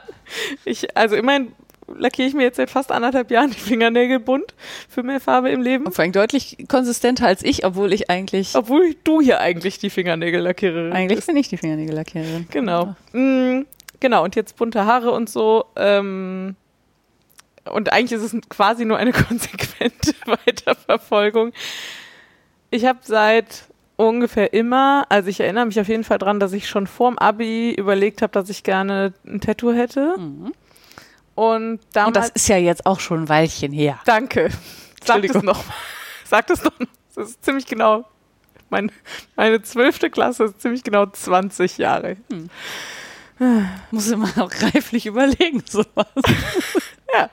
Ich, 0.66 0.98
also 0.98 1.16
immerhin 1.16 1.54
lackiere 1.88 2.28
ich 2.28 2.34
mir 2.34 2.44
jetzt 2.44 2.58
seit 2.58 2.70
fast 2.70 2.92
anderthalb 2.92 3.30
Jahren 3.32 3.52
die 3.52 3.60
Fingernägel 3.60 4.20
bunt 4.20 4.54
für 4.90 5.04
mehr 5.04 5.20
Farbe 5.20 5.50
im 5.50 5.62
Leben. 5.62 5.86
Und 5.86 5.94
vor 5.94 6.04
allem 6.04 6.12
deutlich 6.12 6.66
konsistenter 6.68 7.28
als 7.28 7.44
ich, 7.44 7.66
obwohl 7.66 7.94
ich 7.94 8.10
eigentlich, 8.10 8.56
Obwohl 8.56 8.96
du 9.04 9.22
hier 9.22 9.40
eigentlich 9.40 9.78
die 9.80 9.90
Fingernägellackiererin 9.90 10.94
eigentlich 10.94 11.18
bist. 11.18 11.28
bin 11.28 11.38
ich 11.38 11.48
die 11.48 11.58
Fingernägellackiererin. 11.58 12.48
Genau. 12.50 12.96
Mm, 13.14 13.62
genau, 14.06 14.24
und 14.24 14.36
jetzt 14.36 14.56
bunte 14.56 14.86
Haare 14.86 15.10
und 15.10 15.32
so. 15.32 15.66
Ähm, 15.76 16.56
und 17.64 17.92
eigentlich 17.92 18.12
ist 18.12 18.34
es 18.34 18.40
quasi 18.50 18.86
nur 18.86 18.98
eine 18.98 19.12
konsequente 19.28 20.14
Weiterverfolgung. 20.28 21.54
Ich 22.70 22.86
habe 22.86 23.00
seit 23.02 23.64
ungefähr 23.96 24.54
immer, 24.54 25.08
also 25.10 25.30
ich 25.30 25.40
erinnere 25.40 25.66
mich 25.66 25.80
auf 25.80 25.88
jeden 25.88 26.04
Fall 26.04 26.20
dran, 26.20 26.40
dass 26.40 26.54
ich 26.54 26.70
schon 26.70 26.86
vorm 26.86 27.18
Abi 27.18 27.72
überlegt 27.72 28.22
habe, 28.22 28.32
dass 28.32 28.50
ich 28.50 28.62
gerne 28.62 29.14
ein 29.26 29.42
Tattoo 29.42 29.74
hätte. 29.74 30.16
Mhm. 30.20 30.54
Und 31.34 31.80
damals. 31.94 32.08
Und 32.08 32.16
das 32.18 32.30
ist 32.30 32.48
ja 32.48 32.58
jetzt 32.58 32.86
auch 32.86 33.00
schon 33.00 33.24
ein 33.24 33.30
Weilchen 33.30 33.72
her. 33.72 34.00
Danke. 34.06 34.50
Sag 35.04 35.24
es 35.28 35.42
noch. 35.42 35.64
Sag 36.26 36.46
das 36.46 36.64
noch. 36.64 36.74
Das 37.16 37.30
ist 37.30 37.44
ziemlich 37.44 37.66
genau. 37.66 38.06
Mein, 38.70 38.92
meine 39.36 39.64
zwölfte 39.64 40.12
Klasse 40.12 40.44
ist 40.44 40.62
ziemlich 40.62 40.84
genau 40.84 41.08
20 41.08 41.80
Jahre. 41.80 42.18
Hm. 42.32 42.52
Muss 43.92 44.12
immer 44.12 44.30
auch 44.38 44.52
reiflich 44.62 45.06
überlegen, 45.06 45.64
sowas. 45.68 46.08
ja. 47.14 47.30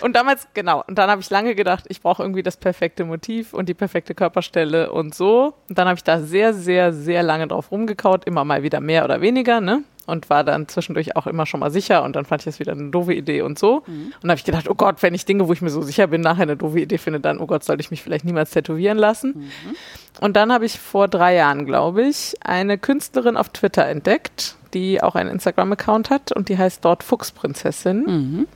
Und 0.00 0.14
damals, 0.16 0.46
genau, 0.54 0.84
und 0.86 0.98
dann 0.98 1.10
habe 1.10 1.20
ich 1.20 1.30
lange 1.30 1.54
gedacht, 1.54 1.84
ich 1.88 2.00
brauche 2.00 2.22
irgendwie 2.22 2.42
das 2.42 2.56
perfekte 2.56 3.04
Motiv 3.04 3.54
und 3.54 3.68
die 3.68 3.74
perfekte 3.74 4.14
Körperstelle 4.14 4.92
und 4.92 5.14
so. 5.14 5.54
Und 5.68 5.78
dann 5.78 5.88
habe 5.88 5.96
ich 5.96 6.04
da 6.04 6.20
sehr, 6.20 6.54
sehr, 6.54 6.92
sehr 6.92 7.22
lange 7.22 7.48
drauf 7.48 7.70
rumgekaut, 7.70 8.24
immer 8.26 8.44
mal 8.44 8.62
wieder 8.62 8.80
mehr 8.80 9.04
oder 9.04 9.20
weniger, 9.20 9.60
ne? 9.60 9.82
Und 10.06 10.28
war 10.28 10.44
dann 10.44 10.68
zwischendurch 10.68 11.16
auch 11.16 11.26
immer 11.26 11.46
schon 11.46 11.60
mal 11.60 11.70
sicher 11.70 12.04
und 12.04 12.14
dann 12.14 12.26
fand 12.26 12.42
ich 12.42 12.44
das 12.44 12.58
wieder 12.58 12.72
eine 12.72 12.90
doofe 12.90 13.14
Idee 13.14 13.40
und 13.40 13.58
so. 13.58 13.82
Mhm. 13.86 14.12
Und 14.22 14.30
habe 14.30 14.38
ich 14.38 14.44
gedacht, 14.44 14.68
oh 14.68 14.74
Gott, 14.74 15.02
wenn 15.02 15.14
ich 15.14 15.24
Dinge, 15.24 15.48
wo 15.48 15.52
ich 15.54 15.62
mir 15.62 15.70
so 15.70 15.80
sicher 15.80 16.06
bin, 16.08 16.20
nachher 16.20 16.42
eine 16.42 16.58
doofe 16.58 16.80
Idee 16.80 16.98
finde, 16.98 17.20
dann, 17.20 17.40
oh 17.40 17.46
Gott, 17.46 17.64
sollte 17.64 17.80
ich 17.80 17.90
mich 17.90 18.02
vielleicht 18.02 18.26
niemals 18.26 18.50
tätowieren 18.50 18.98
lassen. 18.98 19.34
Mhm. 19.36 19.76
Und 20.20 20.36
dann 20.36 20.52
habe 20.52 20.66
ich 20.66 20.78
vor 20.78 21.08
drei 21.08 21.34
Jahren, 21.34 21.64
glaube 21.64 22.02
ich, 22.02 22.34
eine 22.44 22.76
Künstlerin 22.76 23.38
auf 23.38 23.48
Twitter 23.48 23.86
entdeckt, 23.86 24.56
die 24.74 25.02
auch 25.02 25.14
einen 25.14 25.30
Instagram-Account 25.30 26.10
hat 26.10 26.32
und 26.32 26.48
die 26.48 26.58
heißt 26.58 26.84
dort 26.84 27.02
Fuchsprinzessin. 27.02 28.02
Mhm. 28.04 28.46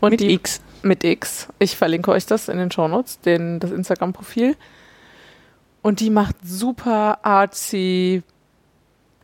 Und 0.00 0.10
mit 0.10 0.20
die, 0.20 0.32
X. 0.32 0.60
Mit 0.82 1.04
X. 1.04 1.48
Ich 1.58 1.76
verlinke 1.76 2.10
euch 2.10 2.26
das 2.26 2.48
in 2.48 2.58
den 2.58 2.70
Shownotes, 2.70 3.20
den, 3.20 3.60
das 3.60 3.70
Instagram-Profil. 3.70 4.56
Und 5.82 6.00
die 6.00 6.10
macht 6.10 6.36
super 6.42 7.24
artsy 7.24 8.22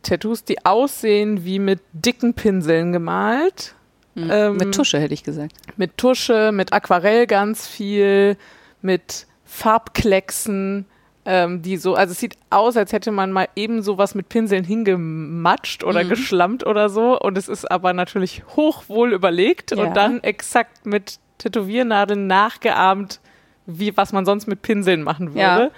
Tattoos, 0.03 0.43
die 0.43 0.65
aussehen 0.65 1.45
wie 1.45 1.59
mit 1.59 1.81
dicken 1.93 2.33
Pinseln 2.33 2.91
gemalt. 2.91 3.75
Mhm. 4.15 4.29
Ähm, 4.31 4.57
mit 4.57 4.73
Tusche, 4.73 4.99
hätte 4.99 5.13
ich 5.13 5.23
gesagt. 5.23 5.53
Mit 5.77 5.97
Tusche, 5.97 6.51
mit 6.51 6.73
Aquarell 6.73 7.27
ganz 7.27 7.67
viel, 7.67 8.37
mit 8.81 9.27
Farbklecksen 9.45 10.85
ähm, 11.25 11.61
die 11.61 11.77
so, 11.77 11.95
also 11.95 12.11
es 12.11 12.19
sieht 12.19 12.37
aus, 12.49 12.75
als 12.77 12.93
hätte 12.93 13.11
man 13.11 13.31
mal 13.31 13.47
eben 13.55 13.81
sowas 13.81 14.15
mit 14.15 14.29
Pinseln 14.29 14.63
hingematscht 14.63 15.83
oder 15.83 16.03
mhm. 16.03 16.09
geschlammt 16.09 16.65
oder 16.65 16.89
so. 16.89 17.19
Und 17.19 17.37
es 17.37 17.47
ist 17.47 17.69
aber 17.69 17.93
natürlich 17.93 18.43
hochwohl 18.55 19.13
überlegt 19.13 19.71
ja. 19.71 19.83
und 19.83 19.95
dann 19.95 20.23
exakt 20.23 20.85
mit 20.85 21.19
Tätowiernadeln 21.37 22.27
nachgeahmt, 22.27 23.19
wie 23.65 23.95
was 23.95 24.13
man 24.13 24.25
sonst 24.25 24.47
mit 24.47 24.61
Pinseln 24.61 25.03
machen 25.03 25.29
würde. 25.29 25.39
Ja. 25.39 25.71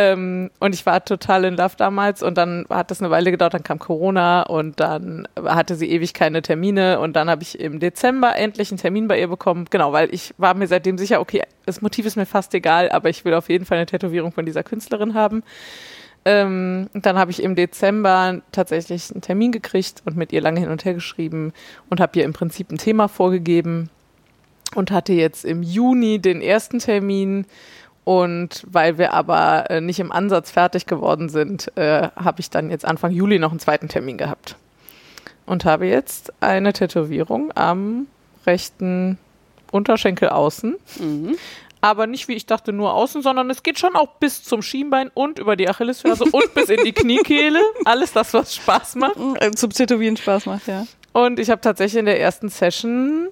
Ähm, 0.00 0.52
und 0.60 0.76
ich 0.76 0.86
war 0.86 1.04
total 1.04 1.44
in 1.44 1.56
Love 1.56 1.74
damals 1.76 2.22
und 2.22 2.38
dann 2.38 2.66
hat 2.70 2.92
das 2.92 3.00
eine 3.00 3.10
Weile 3.10 3.32
gedauert, 3.32 3.54
dann 3.54 3.64
kam 3.64 3.80
Corona 3.80 4.42
und 4.42 4.78
dann 4.78 5.26
hatte 5.44 5.74
sie 5.74 5.90
ewig 5.90 6.14
keine 6.14 6.40
Termine 6.40 7.00
und 7.00 7.16
dann 7.16 7.28
habe 7.28 7.42
ich 7.42 7.58
im 7.58 7.80
Dezember 7.80 8.36
endlich 8.36 8.70
einen 8.70 8.78
Termin 8.78 9.08
bei 9.08 9.18
ihr 9.18 9.26
bekommen. 9.26 9.66
Genau, 9.70 9.92
weil 9.92 10.14
ich 10.14 10.34
war 10.38 10.54
mir 10.54 10.68
seitdem 10.68 10.98
sicher, 10.98 11.20
okay, 11.20 11.42
das 11.66 11.82
Motiv 11.82 12.06
ist 12.06 12.14
mir 12.14 12.26
fast 12.26 12.54
egal, 12.54 12.90
aber 12.90 13.08
ich 13.08 13.24
will 13.24 13.34
auf 13.34 13.48
jeden 13.48 13.64
Fall 13.64 13.78
eine 13.78 13.86
Tätowierung 13.86 14.30
von 14.30 14.46
dieser 14.46 14.62
Künstlerin 14.62 15.14
haben. 15.14 15.42
Ähm, 16.24 16.88
dann 16.94 17.18
habe 17.18 17.32
ich 17.32 17.42
im 17.42 17.56
Dezember 17.56 18.40
tatsächlich 18.52 19.10
einen 19.10 19.20
Termin 19.22 19.50
gekriegt 19.50 20.02
und 20.04 20.16
mit 20.16 20.32
ihr 20.32 20.40
lange 20.40 20.60
hin 20.60 20.68
und 20.68 20.84
her 20.84 20.94
geschrieben 20.94 21.52
und 21.90 21.98
habe 21.98 22.16
ihr 22.20 22.24
im 22.24 22.32
Prinzip 22.32 22.70
ein 22.70 22.78
Thema 22.78 23.08
vorgegeben 23.08 23.90
und 24.76 24.92
hatte 24.92 25.12
jetzt 25.12 25.44
im 25.44 25.64
Juni 25.64 26.20
den 26.20 26.40
ersten 26.40 26.78
Termin 26.78 27.46
und 28.08 28.64
weil 28.66 28.96
wir 28.96 29.12
aber 29.12 29.68
äh, 29.68 29.82
nicht 29.82 30.00
im 30.00 30.12
Ansatz 30.12 30.50
fertig 30.50 30.86
geworden 30.86 31.28
sind, 31.28 31.70
äh, 31.76 32.08
habe 32.16 32.40
ich 32.40 32.48
dann 32.48 32.70
jetzt 32.70 32.86
Anfang 32.86 33.10
Juli 33.10 33.38
noch 33.38 33.50
einen 33.50 33.60
zweiten 33.60 33.88
Termin 33.88 34.16
gehabt. 34.16 34.56
Und 35.44 35.66
habe 35.66 35.84
jetzt 35.84 36.32
eine 36.40 36.72
Tätowierung 36.72 37.52
am 37.54 38.06
rechten 38.46 39.18
Unterschenkel 39.72 40.30
außen. 40.30 40.76
Mhm. 40.98 41.36
Aber 41.82 42.06
nicht, 42.06 42.28
wie 42.28 42.32
ich 42.32 42.46
dachte, 42.46 42.72
nur 42.72 42.94
außen, 42.94 43.20
sondern 43.20 43.50
es 43.50 43.62
geht 43.62 43.78
schon 43.78 43.94
auch 43.94 44.14
bis 44.14 44.42
zum 44.42 44.62
Schienbein 44.62 45.10
und 45.12 45.38
über 45.38 45.54
die 45.54 45.68
Achillesferse 45.68 46.24
und 46.24 46.54
bis 46.54 46.70
in 46.70 46.82
die 46.86 46.92
Kniekehle. 46.94 47.60
Alles 47.84 48.14
das, 48.14 48.32
was 48.32 48.54
Spaß 48.54 48.94
macht. 48.94 49.16
Äh, 49.38 49.50
zum 49.50 49.68
Tätowieren 49.68 50.16
Spaß 50.16 50.46
macht, 50.46 50.66
ja. 50.66 50.86
Und 51.12 51.38
ich 51.38 51.50
habe 51.50 51.60
tatsächlich 51.60 52.00
in 52.00 52.06
der 52.06 52.18
ersten 52.18 52.48
Session 52.48 53.28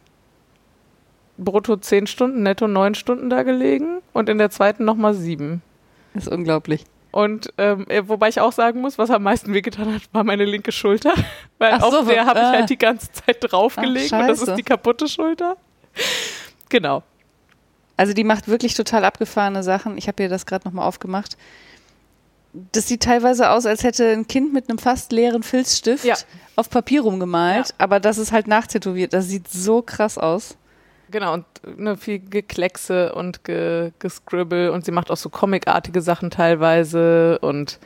brutto 1.39 1.77
zehn 1.77 2.07
Stunden, 2.07 2.43
netto 2.43 2.69
neun 2.69 2.95
Stunden 2.95 3.31
da 3.31 3.43
gelegen 3.43 4.01
und 4.13 4.29
in 4.29 4.39
der 4.39 4.51
zweiten 4.51 4.85
nochmal 4.85 5.15
sieben. 5.15 5.63
Das 6.15 6.27
ist 6.27 6.33
unglaublich. 6.33 6.85
Und 7.17 7.51
ähm, 7.57 7.87
äh, 7.89 8.03
wobei 8.07 8.29
ich 8.29 8.41
auch 8.41 8.53
sagen 8.53 8.83
muss, 8.83 8.99
was 8.99 9.11
am 9.11 9.23
meisten 9.23 9.55
wehgetan 9.55 9.95
hat, 9.95 10.03
war 10.13 10.23
meine 10.23 10.45
linke 10.45 10.71
Schulter. 10.71 11.15
Weil 11.59 11.73
Ach 11.73 11.83
auf 11.83 11.95
so, 11.95 12.03
der 12.03 12.27
habe 12.27 12.41
ich 12.41 12.45
halt 12.45 12.71
die 12.71 12.77
ganze 12.77 13.11
Zeit 13.11 13.39
draufgelegt 13.41 14.13
Ach, 14.13 14.21
und 14.21 14.29
das 14.29 14.43
ist 14.43 14.55
die 14.55 14.63
kaputte 14.63 15.09
Schulter. 15.09 15.57
genau. 16.69 17.03
Also 17.97 18.13
die 18.13 18.25
macht 18.25 18.49
wirklich 18.49 18.75
total 18.75 19.05
abgefahrene 19.05 19.63
Sachen. 19.63 19.97
Ich 19.97 20.09
habe 20.09 20.23
ihr 20.23 20.29
das 20.29 20.45
gerade 20.45 20.69
nochmal 20.69 20.87
aufgemacht. 20.87 21.39
Das 22.73 22.89
sieht 22.89 23.03
teilweise 23.03 23.51
aus, 23.51 23.65
als 23.65 23.83
hätte 23.83 24.11
ein 24.13 24.27
Kind 24.27 24.53
mit 24.53 24.69
einem 24.69 24.79
fast 24.79 25.13
leeren 25.13 25.43
Filzstift 25.43 26.05
ja. 26.05 26.17
auf 26.57 26.69
Papier 26.71 27.03
rumgemalt, 27.03 27.69
ja. 27.69 27.75
aber 27.79 28.01
das 28.01 28.19
ist 28.19 28.33
halt 28.33 28.47
nachtätowiert. 28.47 29.13
Das 29.13 29.27
sieht 29.29 29.49
so 29.49 29.83
krass 29.83 30.19
aus. 30.19 30.57
Genau, 31.11 31.35
und 31.35 31.45
ne, 31.77 31.97
viel 31.97 32.19
Gekleckse 32.19 33.15
und 33.15 33.45
ge, 33.45 33.93
Gescribble 33.99 34.73
und 34.73 34.85
sie 34.85 34.93
macht 34.93 35.11
auch 35.11 35.17
so 35.17 35.29
comicartige 35.29 36.01
Sachen 36.01 36.31
teilweise 36.31 37.39
und 37.41 37.79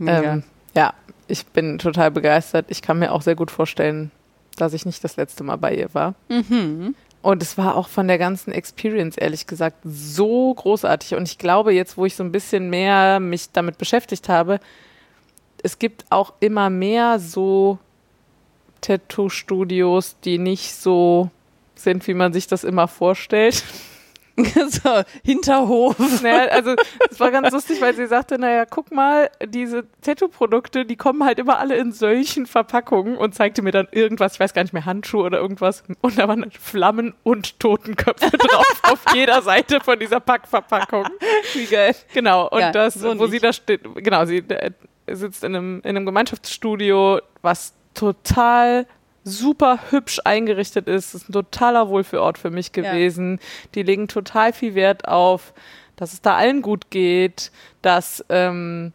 ähm, 0.00 0.42
ja, 0.76 0.92
ich 1.26 1.46
bin 1.46 1.78
total 1.78 2.10
begeistert. 2.10 2.66
Ich 2.68 2.82
kann 2.82 2.98
mir 2.98 3.12
auch 3.12 3.22
sehr 3.22 3.36
gut 3.36 3.50
vorstellen, 3.50 4.10
dass 4.56 4.72
ich 4.72 4.86
nicht 4.86 5.02
das 5.04 5.16
letzte 5.16 5.44
Mal 5.44 5.56
bei 5.56 5.74
ihr 5.74 5.92
war. 5.94 6.14
Mhm. 6.28 6.94
Und 7.22 7.42
es 7.42 7.56
war 7.56 7.76
auch 7.76 7.88
von 7.88 8.06
der 8.06 8.18
ganzen 8.18 8.52
Experience, 8.52 9.16
ehrlich 9.16 9.46
gesagt, 9.46 9.78
so 9.82 10.52
großartig. 10.52 11.14
Und 11.14 11.26
ich 11.26 11.38
glaube, 11.38 11.72
jetzt, 11.72 11.96
wo 11.96 12.04
ich 12.04 12.16
so 12.16 12.22
ein 12.22 12.32
bisschen 12.32 12.68
mehr 12.68 13.18
mich 13.18 13.50
damit 13.50 13.78
beschäftigt 13.78 14.28
habe, 14.28 14.60
es 15.62 15.78
gibt 15.78 16.04
auch 16.10 16.34
immer 16.40 16.68
mehr 16.68 17.18
so 17.18 17.78
Tattoo-Studios, 18.82 20.16
die 20.22 20.36
nicht 20.36 20.74
so 20.74 21.30
sind, 21.74 22.06
wie 22.06 22.14
man 22.14 22.32
sich 22.32 22.46
das 22.46 22.64
immer 22.64 22.88
vorstellt. 22.88 23.62
so, 24.68 25.02
Hinterhof. 25.24 25.96
Naja, 26.22 26.46
also 26.50 26.74
es 27.10 27.20
war 27.20 27.30
ganz 27.30 27.50
lustig, 27.52 27.80
weil 27.80 27.94
sie 27.94 28.06
sagte, 28.06 28.38
naja, 28.38 28.64
guck 28.64 28.90
mal, 28.90 29.30
diese 29.46 29.84
Tattoo-Produkte, 30.00 30.84
die 30.84 30.96
kommen 30.96 31.24
halt 31.24 31.38
immer 31.38 31.58
alle 31.58 31.76
in 31.76 31.92
solchen 31.92 32.46
Verpackungen 32.46 33.16
und 33.16 33.34
zeigte 33.34 33.62
mir 33.62 33.70
dann 33.70 33.88
irgendwas, 33.92 34.34
ich 34.34 34.40
weiß 34.40 34.54
gar 34.54 34.62
nicht 34.62 34.72
mehr, 34.72 34.84
Handschuhe 34.84 35.24
oder 35.24 35.38
irgendwas. 35.38 35.84
Und 36.00 36.18
da 36.18 36.26
waren 36.28 36.50
Flammen 36.50 37.14
und 37.22 37.60
Totenköpfe 37.60 38.30
drauf 38.38 38.80
auf 38.82 39.00
jeder 39.14 39.42
Seite 39.42 39.80
von 39.80 39.98
dieser 39.98 40.20
Packverpackung. 40.20 41.06
Wie 41.52 41.66
geil. 41.66 41.94
Genau, 42.12 42.48
und 42.48 42.60
ja, 42.60 42.72
das, 42.72 42.94
so 42.94 43.08
wo 43.18 43.24
nicht. 43.24 43.32
sie 43.32 43.38
da 43.38 43.52
steht, 43.52 43.82
genau, 43.96 44.24
sie 44.24 44.38
äh, 44.38 44.70
sitzt 45.06 45.44
in 45.44 45.54
einem, 45.54 45.80
in 45.80 45.96
einem 45.96 46.06
Gemeinschaftsstudio, 46.06 47.20
was 47.42 47.74
total 47.94 48.86
super 49.24 49.78
hübsch 49.90 50.20
eingerichtet 50.24 50.86
ist. 50.86 51.14
Das 51.14 51.22
ist 51.22 51.30
ein 51.30 51.32
totaler 51.32 51.88
Wohlfühlort 51.88 52.38
für 52.38 52.50
mich 52.50 52.72
gewesen. 52.72 53.38
Ja. 53.40 53.68
Die 53.74 53.82
legen 53.82 54.08
total 54.08 54.52
viel 54.52 54.74
Wert 54.74 55.08
auf, 55.08 55.54
dass 55.96 56.12
es 56.12 56.20
da 56.20 56.36
allen 56.36 56.62
gut 56.62 56.90
geht, 56.90 57.50
dass 57.82 58.24
ähm, 58.28 58.92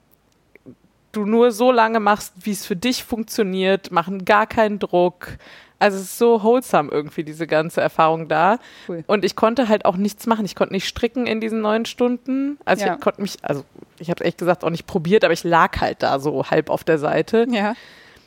du 1.11 1.25
nur 1.25 1.51
so 1.51 1.71
lange 1.71 1.99
machst, 1.99 2.33
wie 2.41 2.51
es 2.51 2.65
für 2.65 2.75
dich 2.75 3.03
funktioniert, 3.03 3.91
machen 3.91 4.25
gar 4.25 4.47
keinen 4.47 4.79
Druck. 4.79 5.37
Also 5.79 5.97
es 5.97 6.03
ist 6.03 6.17
so 6.17 6.43
wholesome 6.43 6.91
irgendwie, 6.91 7.23
diese 7.23 7.47
ganze 7.47 7.79
Erfahrung 7.79 8.27
da. 8.27 8.59
Cool. 8.87 9.03
Und 9.07 9.23
ich 9.23 9.37
konnte 9.37 9.69
halt 9.69 9.85
auch 9.85 9.95
nichts 9.95 10.27
machen. 10.27 10.43
Ich 10.45 10.55
konnte 10.55 10.73
nicht 10.73 10.85
stricken 10.85 11.25
in 11.25 11.39
diesen 11.39 11.61
neun 11.61 11.85
Stunden. 11.85 12.59
Also 12.65 12.85
ja. 12.85 12.95
ich 12.95 12.99
konnte 12.99 13.21
mich, 13.21 13.37
also 13.41 13.63
ich 13.97 14.09
habe 14.09 14.25
echt 14.25 14.37
gesagt 14.37 14.65
auch 14.65 14.69
nicht 14.69 14.87
probiert, 14.87 15.23
aber 15.23 15.33
ich 15.33 15.45
lag 15.45 15.79
halt 15.79 16.03
da 16.03 16.19
so 16.19 16.45
halb 16.45 16.69
auf 16.69 16.83
der 16.83 16.99
Seite. 16.99 17.47
Ja. 17.49 17.75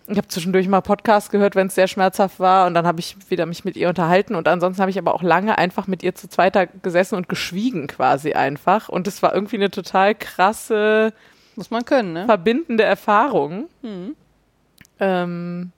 Ich 0.06 0.16
habe 0.16 0.28
zwischendurch 0.28 0.68
mal 0.68 0.80
Podcast 0.80 1.30
gehört, 1.30 1.54
wenn 1.54 1.68
es 1.68 1.74
sehr 1.74 1.88
schmerzhaft 1.88 2.40
war 2.40 2.66
und 2.66 2.74
dann 2.74 2.86
habe 2.86 3.00
ich 3.00 3.16
wieder 3.30 3.46
mich 3.46 3.64
mit 3.64 3.76
ihr 3.76 3.88
unterhalten 3.88 4.34
und 4.34 4.48
ansonsten 4.48 4.80
habe 4.80 4.90
ich 4.90 4.98
aber 4.98 5.14
auch 5.14 5.22
lange 5.22 5.58
einfach 5.58 5.86
mit 5.86 6.02
ihr 6.02 6.14
zu 6.14 6.28
zweiter 6.28 6.66
gesessen 6.66 7.14
und 7.14 7.28
geschwiegen 7.28 7.86
quasi 7.86 8.32
einfach 8.32 8.88
und 8.88 9.06
es 9.06 9.22
war 9.22 9.34
irgendwie 9.34 9.56
eine 9.56 9.70
total 9.70 10.14
krasse, 10.14 11.12
muss 11.56 11.70
man 11.70 11.84
können, 11.84 12.12
ne? 12.12 12.26
verbindende 12.26 12.82
Erfahrung. 12.82 13.68
Mhm. 13.82 14.16
Ähm, 14.98 15.72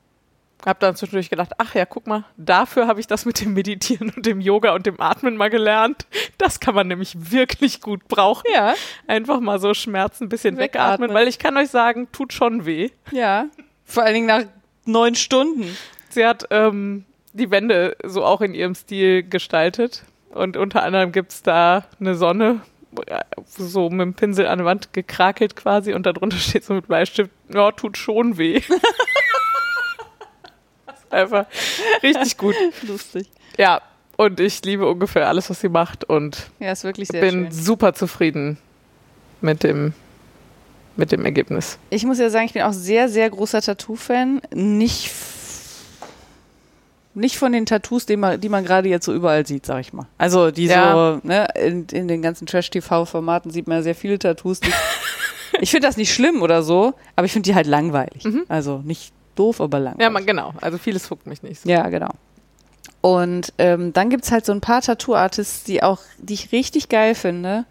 habe 0.66 0.78
dann 0.80 0.96
zwischendurch 0.96 1.30
gedacht, 1.30 1.52
ach 1.58 1.74
ja, 1.74 1.84
guck 1.84 2.06
mal, 2.06 2.24
dafür 2.36 2.86
habe 2.86 3.00
ich 3.00 3.06
das 3.06 3.24
mit 3.24 3.40
dem 3.40 3.52
Meditieren 3.54 4.10
und 4.16 4.24
dem 4.24 4.40
Yoga 4.40 4.74
und 4.74 4.86
dem 4.86 5.00
Atmen 5.00 5.36
mal 5.36 5.50
gelernt. 5.50 6.06
Das 6.38 6.60
kann 6.60 6.74
man 6.74 6.88
nämlich 6.88 7.32
wirklich 7.32 7.80
gut 7.80 8.08
brauchen. 8.08 8.44
Ja. 8.52 8.74
Einfach 9.06 9.40
mal 9.40 9.58
so 9.58 9.74
Schmerzen 9.74 10.24
ein 10.24 10.28
bisschen 10.28 10.56
wegatmen, 10.56 11.08
wegatmen 11.08 11.14
weil 11.14 11.28
ich 11.28 11.38
kann 11.38 11.56
euch 11.56 11.68
sagen, 11.68 12.08
tut 12.12 12.32
schon 12.32 12.64
weh. 12.64 12.90
Ja. 13.12 13.46
Vor 13.84 14.02
allen 14.02 14.14
Dingen 14.14 14.26
nach 14.26 14.44
neun 14.84 15.14
Stunden. 15.14 15.76
Sie 16.10 16.24
hat, 16.24 16.46
ähm, 16.50 17.04
die 17.32 17.50
Wände 17.50 17.96
so 18.04 18.24
auch 18.24 18.40
in 18.40 18.54
ihrem 18.54 18.74
Stil 18.74 19.22
gestaltet. 19.24 20.04
Und 20.30 20.56
unter 20.56 20.82
anderem 20.82 21.12
gibt's 21.12 21.42
da 21.42 21.84
eine 22.00 22.14
Sonne, 22.14 22.60
so 23.46 23.90
mit 23.90 24.00
dem 24.00 24.14
Pinsel 24.14 24.46
an 24.46 24.58
der 24.58 24.64
Wand 24.66 24.92
gekrakelt 24.92 25.56
quasi 25.56 25.92
und 25.94 26.06
darunter 26.06 26.36
steht 26.38 26.64
so 26.64 26.74
mit 26.74 26.86
Bleistift, 26.86 27.30
ja, 27.52 27.70
tut 27.72 27.96
schon 27.96 28.38
weh. 28.38 28.60
Einfach 31.10 31.46
richtig 32.02 32.36
gut. 32.36 32.54
Lustig. 32.82 33.28
Ja, 33.56 33.80
und 34.16 34.40
ich 34.40 34.64
liebe 34.64 34.86
ungefähr 34.88 35.28
alles, 35.28 35.48
was 35.50 35.60
sie 35.60 35.68
macht 35.68 36.04
und 36.04 36.50
Ja, 36.58 36.72
ist 36.72 36.82
wirklich 36.84 37.08
sehr 37.08 37.20
bin 37.20 37.44
schön. 37.44 37.52
super 37.52 37.94
zufrieden 37.94 38.58
mit 39.40 39.62
dem, 39.62 39.92
mit 40.96 41.12
dem 41.12 41.24
Ergebnis. 41.24 41.78
Ich 41.90 42.04
muss 42.04 42.18
ja 42.18 42.30
sagen, 42.30 42.46
ich 42.46 42.52
bin 42.52 42.62
auch 42.62 42.72
sehr, 42.72 43.08
sehr 43.08 43.28
großer 43.30 43.60
Tattoo-Fan. 43.62 44.40
Nicht, 44.54 45.10
nicht 47.14 47.36
von 47.36 47.52
den 47.52 47.66
Tattoos, 47.66 48.06
die 48.06 48.16
man, 48.16 48.40
die 48.40 48.48
man 48.48 48.64
gerade 48.64 48.88
jetzt 48.88 49.04
so 49.06 49.14
überall 49.14 49.46
sieht, 49.46 49.66
sag 49.66 49.80
ich 49.80 49.92
mal. 49.92 50.06
Also 50.18 50.50
die 50.50 50.66
Ja. 50.66 51.20
so, 51.22 51.26
ne, 51.26 51.46
in, 51.54 51.86
in 51.92 52.08
den 52.08 52.22
ganzen 52.22 52.46
Trash-TV-Formaten 52.46 53.50
sieht 53.50 53.68
man 53.68 53.78
ja 53.78 53.82
sehr 53.82 53.94
viele 53.94 54.18
Tattoos. 54.18 54.60
Ich 55.60 55.70
finde 55.70 55.86
das 55.86 55.96
nicht 55.96 56.12
schlimm 56.12 56.42
oder 56.42 56.64
so, 56.64 56.94
aber 57.14 57.26
ich 57.26 57.32
finde 57.32 57.48
die 57.48 57.54
halt 57.54 57.68
langweilig. 57.68 58.26
Also 58.48 58.78
nicht 58.84 59.12
doof, 59.36 59.60
aber 59.60 59.78
langweilig. 59.78 60.02
Ja, 60.02 60.10
man, 60.10 60.26
genau. 60.26 60.52
Also 60.60 60.78
vieles 60.78 61.06
fuckt 61.06 61.28
mich 61.28 61.44
nicht 61.44 61.60
so. 61.60 61.68
Ja, 61.68 61.88
genau. 61.90 62.10
Und 63.00 63.52
ähm, 63.58 63.92
dann 63.92 64.10
gibt's 64.10 64.32
halt 64.32 64.44
so 64.44 64.50
ein 64.52 64.60
paar 64.60 64.82
Tattoo-Artists, 64.82 65.62
die 65.62 65.80
auch, 65.84 66.00
die 66.18 66.34
ich 66.34 66.50
richtig 66.50 66.88
geil 66.88 67.14
finde, 67.14 67.66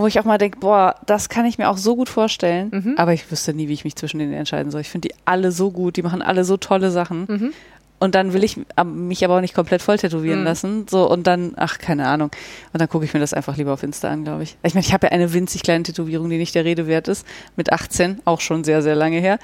wo 0.00 0.06
ich 0.06 0.18
auch 0.20 0.24
mal 0.24 0.38
denke, 0.38 0.58
boah, 0.58 0.94
das 1.06 1.28
kann 1.28 1.44
ich 1.46 1.58
mir 1.58 1.68
auch 1.68 1.76
so 1.78 1.96
gut 1.96 2.08
vorstellen, 2.08 2.70
Mhm. 2.72 2.94
aber 2.96 3.12
ich 3.12 3.30
wüsste 3.30 3.52
nie, 3.54 3.68
wie 3.68 3.72
ich 3.74 3.84
mich 3.84 3.96
zwischen 3.96 4.18
denen 4.18 4.32
entscheiden 4.32 4.70
soll. 4.70 4.80
Ich 4.82 4.88
finde 4.90 5.08
die 5.08 5.14
alle 5.24 5.52
so 5.52 5.70
gut, 5.70 5.96
die 5.96 6.02
machen 6.02 6.22
alle 6.22 6.44
so 6.44 6.56
tolle 6.56 6.90
Sachen. 6.90 7.26
Mhm. 7.28 7.52
Und 8.00 8.14
dann 8.14 8.32
will 8.32 8.44
ich 8.44 8.56
mich 8.84 9.24
aber 9.24 9.36
auch 9.36 9.40
nicht 9.40 9.54
komplett 9.54 9.82
voll 9.82 9.98
tätowieren 9.98 10.38
Mhm. 10.40 10.44
lassen. 10.44 10.86
So, 10.88 11.10
und 11.10 11.26
dann, 11.26 11.54
ach, 11.56 11.78
keine 11.78 12.06
Ahnung. 12.06 12.30
Und 12.72 12.80
dann 12.80 12.88
gucke 12.88 13.04
ich 13.04 13.12
mir 13.12 13.18
das 13.18 13.34
einfach 13.34 13.56
lieber 13.56 13.72
auf 13.72 13.82
Insta 13.82 14.08
an, 14.08 14.22
glaube 14.22 14.44
ich. 14.44 14.56
Ich 14.62 14.74
meine, 14.74 14.86
ich 14.86 14.92
habe 14.92 15.08
ja 15.08 15.12
eine 15.12 15.32
winzig 15.32 15.64
kleine 15.64 15.82
Tätowierung, 15.82 16.30
die 16.30 16.38
nicht 16.38 16.54
der 16.54 16.64
Rede 16.64 16.86
wert 16.86 17.08
ist. 17.08 17.26
Mit 17.56 17.72
18, 17.72 18.20
auch 18.24 18.40
schon 18.40 18.62
sehr, 18.62 18.82
sehr 18.82 18.94
lange 18.94 19.18
her. 19.18 19.40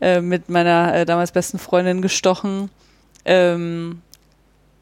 Äh, 0.00 0.20
mit 0.20 0.48
meiner 0.48 0.94
äh, 0.94 1.04
damals 1.04 1.32
besten 1.32 1.58
Freundin 1.58 2.00
gestochen. 2.00 2.70
Ähm, 3.24 4.02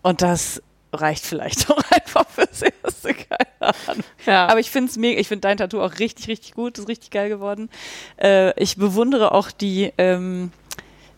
und 0.03 0.21
das 0.21 0.61
reicht 0.95 1.25
vielleicht 1.25 1.71
auch 1.71 1.83
einfach 1.91 2.29
fürs 2.29 2.63
Erste, 2.63 3.15
keine 3.15 3.75
Ahnung. 3.89 4.05
Ja. 4.27 4.47
Aber 4.49 4.61
ich 4.61 4.71
finde 4.71 4.91
es 4.91 4.97
mega, 4.97 5.21
ich 5.21 5.29
finde 5.29 5.43
dein 5.43 5.57
Tattoo 5.57 5.81
auch 5.83 5.99
richtig, 5.99 6.29
richtig 6.29 6.55
gut, 6.55 6.79
ist 6.79 6.89
richtig 6.89 7.11
geil 7.11 7.29
geworden. 7.29 7.69
Äh, 8.21 8.59
ich 8.61 8.77
bewundere 8.77 9.33
auch 9.33 9.51
die, 9.51 9.93
ähm, 9.99 10.51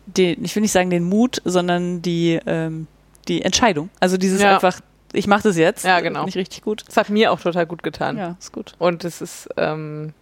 den, 0.07 0.45
ich 0.45 0.55
will 0.55 0.61
nicht 0.63 0.73
sagen 0.73 0.91
den 0.91 1.05
Mut, 1.05 1.41
sondern 1.45 2.03
die, 2.03 2.39
ähm, 2.47 2.87
die 3.29 3.43
Entscheidung. 3.43 3.91
Also 4.01 4.17
dieses 4.17 4.41
Ja. 4.41 4.55
einfach, 4.55 4.81
ich 5.13 5.27
mache 5.27 5.43
das 5.45 5.57
jetzt. 5.57 5.85
Ja, 5.85 6.01
genau. 6.01 6.21
Finde 6.21 6.31
ich 6.31 6.37
richtig 6.37 6.63
gut. 6.63 6.85
das 6.87 6.97
hat 6.97 7.09
mir 7.09 7.33
auch 7.33 7.41
total 7.41 7.67
gut 7.67 7.83
getan. 7.83 8.17
Ja, 8.19 8.37
ist 8.39 8.53
gut. 8.53 8.75
Und 8.79 9.05
es 9.05 9.21
ist, 9.21 9.49
ähm, 9.57 10.13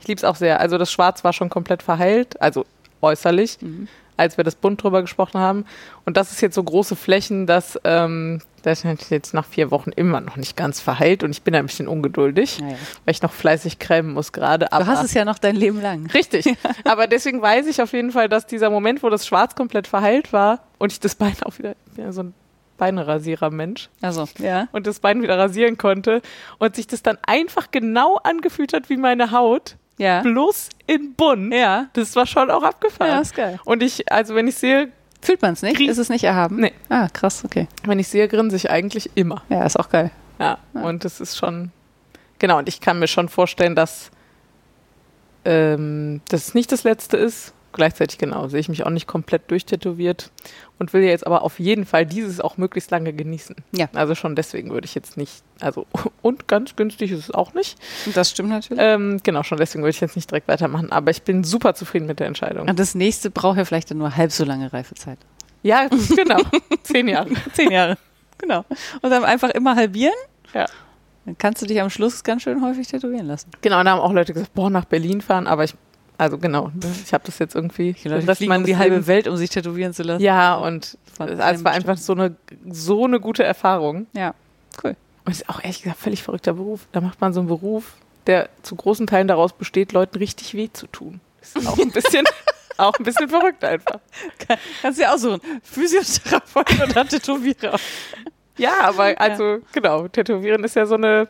ich 0.00 0.06
liebe 0.08 0.18
es 0.18 0.24
auch 0.24 0.36
sehr. 0.36 0.60
Also 0.60 0.78
das 0.78 0.92
Schwarz 0.92 1.24
war 1.24 1.32
schon 1.32 1.48
komplett 1.50 1.82
verheilt, 1.82 2.40
also 2.40 2.64
äußerlich, 3.00 3.58
Mhm. 3.60 3.88
Als 4.16 4.36
wir 4.36 4.44
das 4.44 4.54
Bunt 4.54 4.82
drüber 4.82 5.00
gesprochen 5.02 5.40
haben. 5.40 5.64
Und 6.04 6.16
das 6.16 6.30
ist 6.32 6.40
jetzt 6.40 6.54
so 6.54 6.62
große 6.62 6.96
Flächen, 6.96 7.46
dass 7.46 7.78
ähm, 7.84 8.40
das 8.62 8.82
ist 8.84 9.10
jetzt 9.10 9.34
nach 9.34 9.44
vier 9.44 9.70
Wochen 9.70 9.90
immer 9.90 10.20
noch 10.22 10.36
nicht 10.36 10.56
ganz 10.56 10.80
verheilt 10.80 11.22
und 11.22 11.30
ich 11.32 11.42
bin 11.42 11.54
ein 11.54 11.66
bisschen 11.66 11.86
ungeduldig, 11.88 12.60
Naja. 12.60 12.76
weil 13.04 13.12
ich 13.12 13.20
noch 13.20 13.32
fleißig 13.32 13.78
cremen 13.78 14.12
muss 14.14 14.32
gerade. 14.32 14.66
Du 14.66 14.72
aber- 14.72 14.86
hast 14.86 15.04
es 15.04 15.12
ja 15.14 15.24
noch 15.26 15.38
dein 15.38 15.56
Leben 15.56 15.82
lang. 15.82 16.06
Richtig. 16.14 16.46
Aber 16.84 17.06
deswegen 17.06 17.42
weiß 17.42 17.66
ich 17.66 17.82
auf 17.82 17.92
jeden 17.92 18.10
Fall, 18.12 18.28
dass 18.30 18.46
dieser 18.46 18.70
Moment, 18.70 19.02
wo 19.02 19.10
das 19.10 19.26
Schwarz 19.26 19.54
komplett 19.54 19.86
verheilt 19.86 20.32
war 20.32 20.60
und 20.78 20.92
ich 20.92 21.00
das 21.00 21.14
Bein 21.14 21.34
auch 21.44 21.58
wieder, 21.58 21.74
ich 21.86 21.92
bin 21.94 22.04
ja 22.06 22.12
so 22.12 22.22
ein 22.22 22.34
Beinrasierer-Mensch 22.78 23.88
Also, 24.00 24.28
ja. 24.38 24.68
und 24.72 24.86
das 24.86 25.00
Bein 25.00 25.22
wieder 25.22 25.38
rasieren 25.38 25.76
konnte 25.78 26.22
und 26.58 26.76
sich 26.76 26.86
das 26.86 27.02
dann 27.02 27.18
einfach 27.26 27.70
genau 27.70 28.16
angefühlt 28.22 28.72
hat 28.72 28.88
wie 28.88 28.96
meine 28.96 29.30
Haut, 29.30 29.76
Ja. 29.96 30.22
bloß 30.22 30.70
in 30.86 31.14
bunt. 31.14 31.52
Ja. 31.52 31.86
Das 31.92 32.16
war 32.16 32.26
schon 32.26 32.50
auch 32.50 32.62
abgefahren. 32.62 33.12
Ja, 33.12 33.20
ist 33.20 33.34
geil. 33.34 33.60
Und 33.64 33.82
ich, 33.82 34.10
also 34.10 34.34
wenn 34.34 34.48
ich 34.48 34.56
sehe, 34.56 34.90
Fühlt 35.24 35.40
man 35.40 35.54
es 35.54 35.62
nicht? 35.62 35.80
Ist 35.80 35.96
es 35.96 36.10
nicht 36.10 36.22
erhaben? 36.24 36.56
Nee. 36.56 36.74
Ah, 36.90 37.08
krass, 37.08 37.46
okay. 37.46 37.66
wenn 37.86 37.98
ich 37.98 38.08
sehe, 38.08 38.28
grinse 38.28 38.56
ich 38.56 38.70
eigentlich 38.70 39.10
immer. 39.14 39.42
Ja, 39.48 39.64
ist 39.64 39.78
auch 39.78 39.88
geil. 39.88 40.10
Ja. 40.38 40.58
Und 40.74 41.06
das 41.06 41.18
ist 41.18 41.38
schon, 41.38 41.72
genau, 42.38 42.58
und 42.58 42.68
ich 42.68 42.82
kann 42.82 42.98
mir 42.98 43.06
schon 43.06 43.30
vorstellen, 43.30 43.74
dass 43.74 44.10
ähm, 45.46 46.20
das 46.28 46.52
nicht 46.52 46.72
das 46.72 46.84
letzte 46.84 47.16
ist. 47.16 47.54
Gleichzeitig 47.72 48.18
genau, 48.18 48.48
sehe 48.48 48.60
ich 48.60 48.68
mich 48.68 48.84
auch 48.84 48.90
nicht 48.90 49.06
komplett 49.06 49.50
durchtätowiert 49.50 50.30
und 50.78 50.92
will 50.92 51.02
jetzt 51.02 51.26
aber 51.26 51.42
auf 51.42 51.58
jeden 51.60 51.86
Fall 51.86 52.04
dieses 52.04 52.40
auch 52.40 52.56
möglichst 52.56 52.90
lange 52.90 53.12
genießen. 53.12 53.56
Ja. 53.72 53.88
Also 53.94 54.14
schon 54.14 54.34
deswegen 54.34 54.70
würde 54.70 54.86
ich 54.86 54.94
jetzt 54.94 55.16
nicht, 55.16 55.42
also 55.60 55.86
und 56.22 56.48
ganz 56.48 56.76
günstig 56.76 57.12
ist 57.12 57.20
es 57.20 57.30
auch 57.30 57.54
nicht. 57.54 57.78
Das 58.14 58.30
stimmt 58.30 58.50
natürlich. 58.50 58.82
Ähm, 58.82 59.20
genau, 59.22 59.42
schon 59.42 59.58
deswegen 59.58 59.82
würde 59.82 59.94
ich 59.94 60.00
jetzt 60.00 60.16
nicht 60.16 60.30
direkt 60.30 60.48
weitermachen, 60.48 60.90
aber 60.92 61.10
ich 61.10 61.22
bin 61.22 61.44
super 61.44 61.74
zufrieden 61.74 62.06
mit 62.06 62.20
der 62.20 62.26
Entscheidung. 62.26 62.68
Und 62.68 62.78
das 62.78 62.94
nächste 62.94 63.30
braucht 63.30 63.58
ja 63.58 63.64
vielleicht 63.64 63.90
dann 63.90 63.98
nur 63.98 64.16
halb 64.16 64.32
so 64.32 64.44
lange 64.44 64.72
Reifezeit. 64.72 65.18
Ja, 65.62 65.88
genau, 66.16 66.40
zehn 66.82 67.08
Jahre. 67.08 67.30
Zehn 67.52 67.70
Jahre. 67.70 67.96
Genau. 68.38 68.64
Und 69.00 69.10
dann 69.10 69.24
einfach 69.24 69.50
immer 69.50 69.76
halbieren. 69.76 70.14
Ja. 70.52 70.66
Dann 71.24 71.38
kannst 71.38 71.62
du 71.62 71.66
dich 71.66 71.80
am 71.80 71.88
Schluss 71.88 72.22
ganz 72.22 72.42
schön 72.42 72.62
häufig 72.62 72.86
tätowieren 72.86 73.26
lassen. 73.26 73.50
Genau, 73.62 73.78
und 73.78 73.86
da 73.86 73.92
haben 73.92 74.00
auch 74.00 74.12
Leute 74.12 74.34
gesagt, 74.34 74.52
boah, 74.54 74.68
nach 74.68 74.84
Berlin 74.84 75.20
fahren, 75.20 75.46
aber 75.46 75.64
ich, 75.64 75.74
also 76.16 76.38
genau, 76.38 76.70
ich 77.04 77.12
habe 77.12 77.24
das 77.26 77.38
jetzt 77.38 77.54
irgendwie 77.54 77.96
Leute 78.04 78.20
den 78.20 78.28
Rest 78.28 78.38
fliegen 78.38 78.54
um 78.54 78.64
die 78.64 78.76
halbe 78.76 79.06
Welt, 79.06 79.26
um 79.26 79.36
sich 79.36 79.50
tätowieren 79.50 79.92
zu 79.92 80.02
lassen. 80.02 80.22
Ja, 80.22 80.54
und 80.54 80.96
Von 81.16 81.28
es 81.28 81.64
war 81.64 81.72
einfach 81.72 81.96
so 81.96 82.12
eine, 82.12 82.36
so 82.68 83.04
eine 83.04 83.20
gute 83.20 83.42
Erfahrung. 83.42 84.06
Ja, 84.12 84.34
cool. 84.82 84.96
Und 85.24 85.32
es 85.32 85.40
ist 85.40 85.48
auch 85.48 85.60
ehrlich 85.60 85.82
gesagt 85.82 86.00
völlig 86.00 86.22
verrückter 86.22 86.52
Beruf. 86.52 86.86
Da 86.92 87.00
macht 87.00 87.20
man 87.20 87.32
so 87.32 87.40
einen 87.40 87.48
Beruf, 87.48 87.94
der 88.26 88.48
zu 88.62 88.76
großen 88.76 89.06
Teilen 89.06 89.26
daraus 89.26 89.52
besteht, 89.52 89.92
Leuten 89.92 90.18
richtig 90.18 90.54
weh 90.54 90.68
zu 90.72 90.86
tun. 90.86 91.20
Ist 91.40 91.66
auch 91.66 91.78
ein 91.78 91.90
bisschen, 91.90 92.24
auch 92.76 92.94
ein 92.98 93.04
bisschen 93.04 93.28
verrückt 93.28 93.64
einfach. 93.64 93.98
Kannst 94.82 94.98
du 94.98 95.02
ja 95.02 95.14
aussuchen. 95.14 95.40
Physiotherapeut 95.62 96.90
oder 96.90 97.08
Tätowierer. 97.08 97.78
Ja, 98.56 98.82
aber 98.82 99.20
also, 99.20 99.58
genau, 99.72 100.06
Tätowieren 100.08 100.62
ist 100.62 100.76
ja 100.76 100.86
so 100.86 100.94
eine 100.94 101.28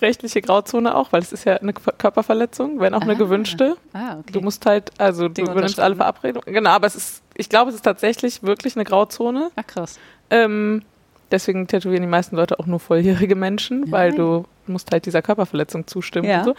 rechtliche 0.00 0.40
Grauzone 0.42 0.94
auch, 0.94 1.12
weil 1.12 1.20
es 1.22 1.32
ist 1.32 1.44
ja 1.44 1.56
eine 1.56 1.72
Körperverletzung, 1.72 2.80
wenn 2.80 2.94
auch 2.94 3.00
eine 3.02 3.12
Ah. 3.14 3.18
gewünschte. 3.18 3.76
Ah, 3.92 4.18
okay. 4.20 4.32
Du 4.32 4.40
musst 4.40 4.64
halt, 4.66 4.90
also 4.98 5.28
du 5.28 5.34
Dinge 5.34 5.50
übernimmst 5.50 5.80
alle. 5.80 5.96
Verabredungen. 5.96 6.52
Genau, 6.54 6.70
aber 6.70 6.86
es 6.86 6.94
ist, 6.94 7.22
ich 7.34 7.48
glaube, 7.48 7.70
es 7.70 7.76
ist 7.76 7.82
tatsächlich 7.82 8.42
wirklich 8.42 8.76
eine 8.76 8.84
Grauzone. 8.84 9.50
Ach, 9.56 9.66
krass. 9.66 9.98
Ähm, 10.30 10.82
deswegen 11.30 11.66
tätowieren 11.66 12.02
die 12.02 12.08
meisten 12.08 12.36
Leute 12.36 12.58
auch 12.60 12.66
nur 12.66 12.80
volljährige 12.80 13.34
Menschen, 13.34 13.90
weil 13.90 14.10
Nein. 14.10 14.18
du 14.18 14.44
musst 14.66 14.90
halt 14.92 15.06
dieser 15.06 15.22
Körperverletzung 15.22 15.86
zustimmen 15.86 16.28
Ja. 16.28 16.38
und 16.38 16.44
so. 16.44 16.54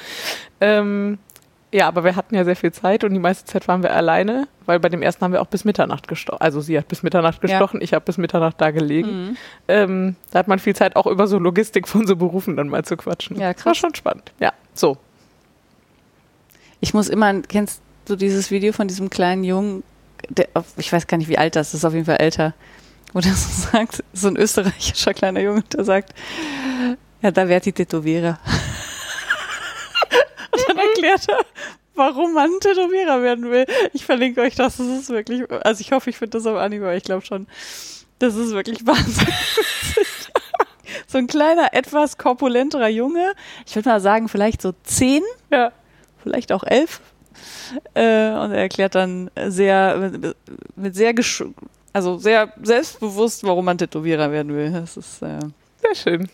Ähm, 0.59 1.17
ja, 1.73 1.87
aber 1.87 2.03
wir 2.03 2.15
hatten 2.15 2.35
ja 2.35 2.43
sehr 2.43 2.55
viel 2.55 2.71
Zeit 2.71 3.03
und 3.03 3.13
die 3.13 3.19
meiste 3.19 3.45
Zeit 3.45 3.67
waren 3.67 3.81
wir 3.83 3.93
alleine, 3.95 4.47
weil 4.65 4.79
bei 4.79 4.89
dem 4.89 5.01
ersten 5.01 5.23
haben 5.23 5.31
wir 5.31 5.41
auch 5.41 5.47
bis 5.47 5.63
Mitternacht 5.65 6.07
gestochen. 6.07 6.41
Also 6.41 6.59
sie 6.61 6.77
hat 6.77 6.87
bis 6.87 7.01
Mitternacht 7.03 7.35
Ja. 7.43 7.47
gestochen, 7.47 7.81
ich 7.81 7.93
habe 7.93 8.03
bis 8.05 8.17
Mitternacht 8.17 8.59
da 8.59 8.71
gelegen. 8.71 9.27
Mhm. 9.29 9.37
Ähm, 9.67 10.15
da 10.31 10.39
hat 10.39 10.47
man 10.47 10.59
viel 10.59 10.75
Zeit, 10.75 10.95
auch 10.95 11.07
über 11.07 11.27
so 11.27 11.39
Logistik 11.39 11.87
von 11.87 12.05
so 12.07 12.15
Berufen 12.15 12.57
dann 12.57 12.67
mal 12.67 12.83
zu 12.83 12.97
quatschen. 12.97 13.37
Ja, 13.37 13.47
War 13.47 13.53
krass. 13.53 13.77
schon 13.77 13.95
spannend. 13.95 14.31
Ja, 14.39 14.51
so. 14.73 14.97
Ich 16.79 16.93
muss 16.93 17.07
immer, 17.09 17.41
kennst 17.41 17.81
du 18.05 18.15
dieses 18.15 18.51
Video 18.51 18.73
von 18.73 18.87
diesem 18.87 19.09
kleinen 19.09 19.43
Jungen, 19.43 19.83
der, 20.29 20.47
ich 20.77 20.91
weiß 20.91 21.07
gar 21.07 21.17
nicht, 21.17 21.29
wie 21.29 21.37
alt 21.37 21.55
das 21.55 21.69
ist, 21.69 21.75
ist 21.75 21.85
auf 21.85 21.93
jeden 21.93 22.05
Fall 22.05 22.17
älter, 22.17 22.53
wo 23.13 23.19
der 23.19 23.33
so 23.33 23.49
sagt, 23.71 24.03
so 24.13 24.27
ein 24.27 24.35
österreichischer 24.35 25.13
kleiner 25.13 25.39
Junge, 25.41 25.61
der 25.73 25.83
sagt, 25.83 26.13
ja, 27.21 27.31
da 27.31 27.47
wäre 27.47 27.61
die 27.61 27.71
Tätowierer. 27.71 28.39
Erklärt 31.03 31.29
er, 31.29 31.45
warum 31.95 32.33
man 32.33 32.49
Tätowierer 32.59 33.21
werden 33.21 33.49
will. 33.51 33.65
Ich 33.93 34.05
verlinke 34.05 34.41
euch 34.41 34.55
das, 34.55 34.77
das 34.77 34.87
ist 34.87 35.09
wirklich, 35.09 35.49
also 35.51 35.81
ich 35.81 35.91
hoffe, 35.91 36.09
ich 36.09 36.17
finde 36.17 36.37
das 36.37 36.45
am 36.45 36.57
Anime, 36.57 36.85
aber 36.85 36.95
ich 36.95 37.03
glaube 37.03 37.25
schon, 37.25 37.47
das 38.19 38.35
ist 38.35 38.51
wirklich 38.51 38.85
Wahnsinn. 38.85 39.27
so 41.07 41.17
ein 41.17 41.27
kleiner, 41.27 41.73
etwas 41.73 42.17
korpulenterer 42.17 42.87
Junge, 42.89 43.33
ich 43.65 43.75
würde 43.75 43.89
mal 43.89 43.99
sagen, 44.01 44.29
vielleicht 44.29 44.61
so 44.61 44.73
zehn, 44.83 45.23
Ja. 45.51 45.71
vielleicht 46.23 46.51
auch 46.51 46.63
elf. 46.63 47.01
Äh, 47.93 48.29
und 48.31 48.51
er 48.51 48.59
erklärt 48.61 48.95
dann 48.95 49.31
sehr, 49.47 50.11
mit, 50.75 50.95
sehr, 50.95 51.13
also 51.93 52.17
sehr 52.17 52.53
selbstbewusst, 52.61 53.43
warum 53.45 53.65
man 53.65 53.77
Tätowierer 53.77 54.31
werden 54.31 54.53
will. 54.55 54.71
Das 54.71 54.97
ist, 54.97 55.21
äh 55.21 55.39
Sehr 55.81 55.95
schön. 55.95 56.29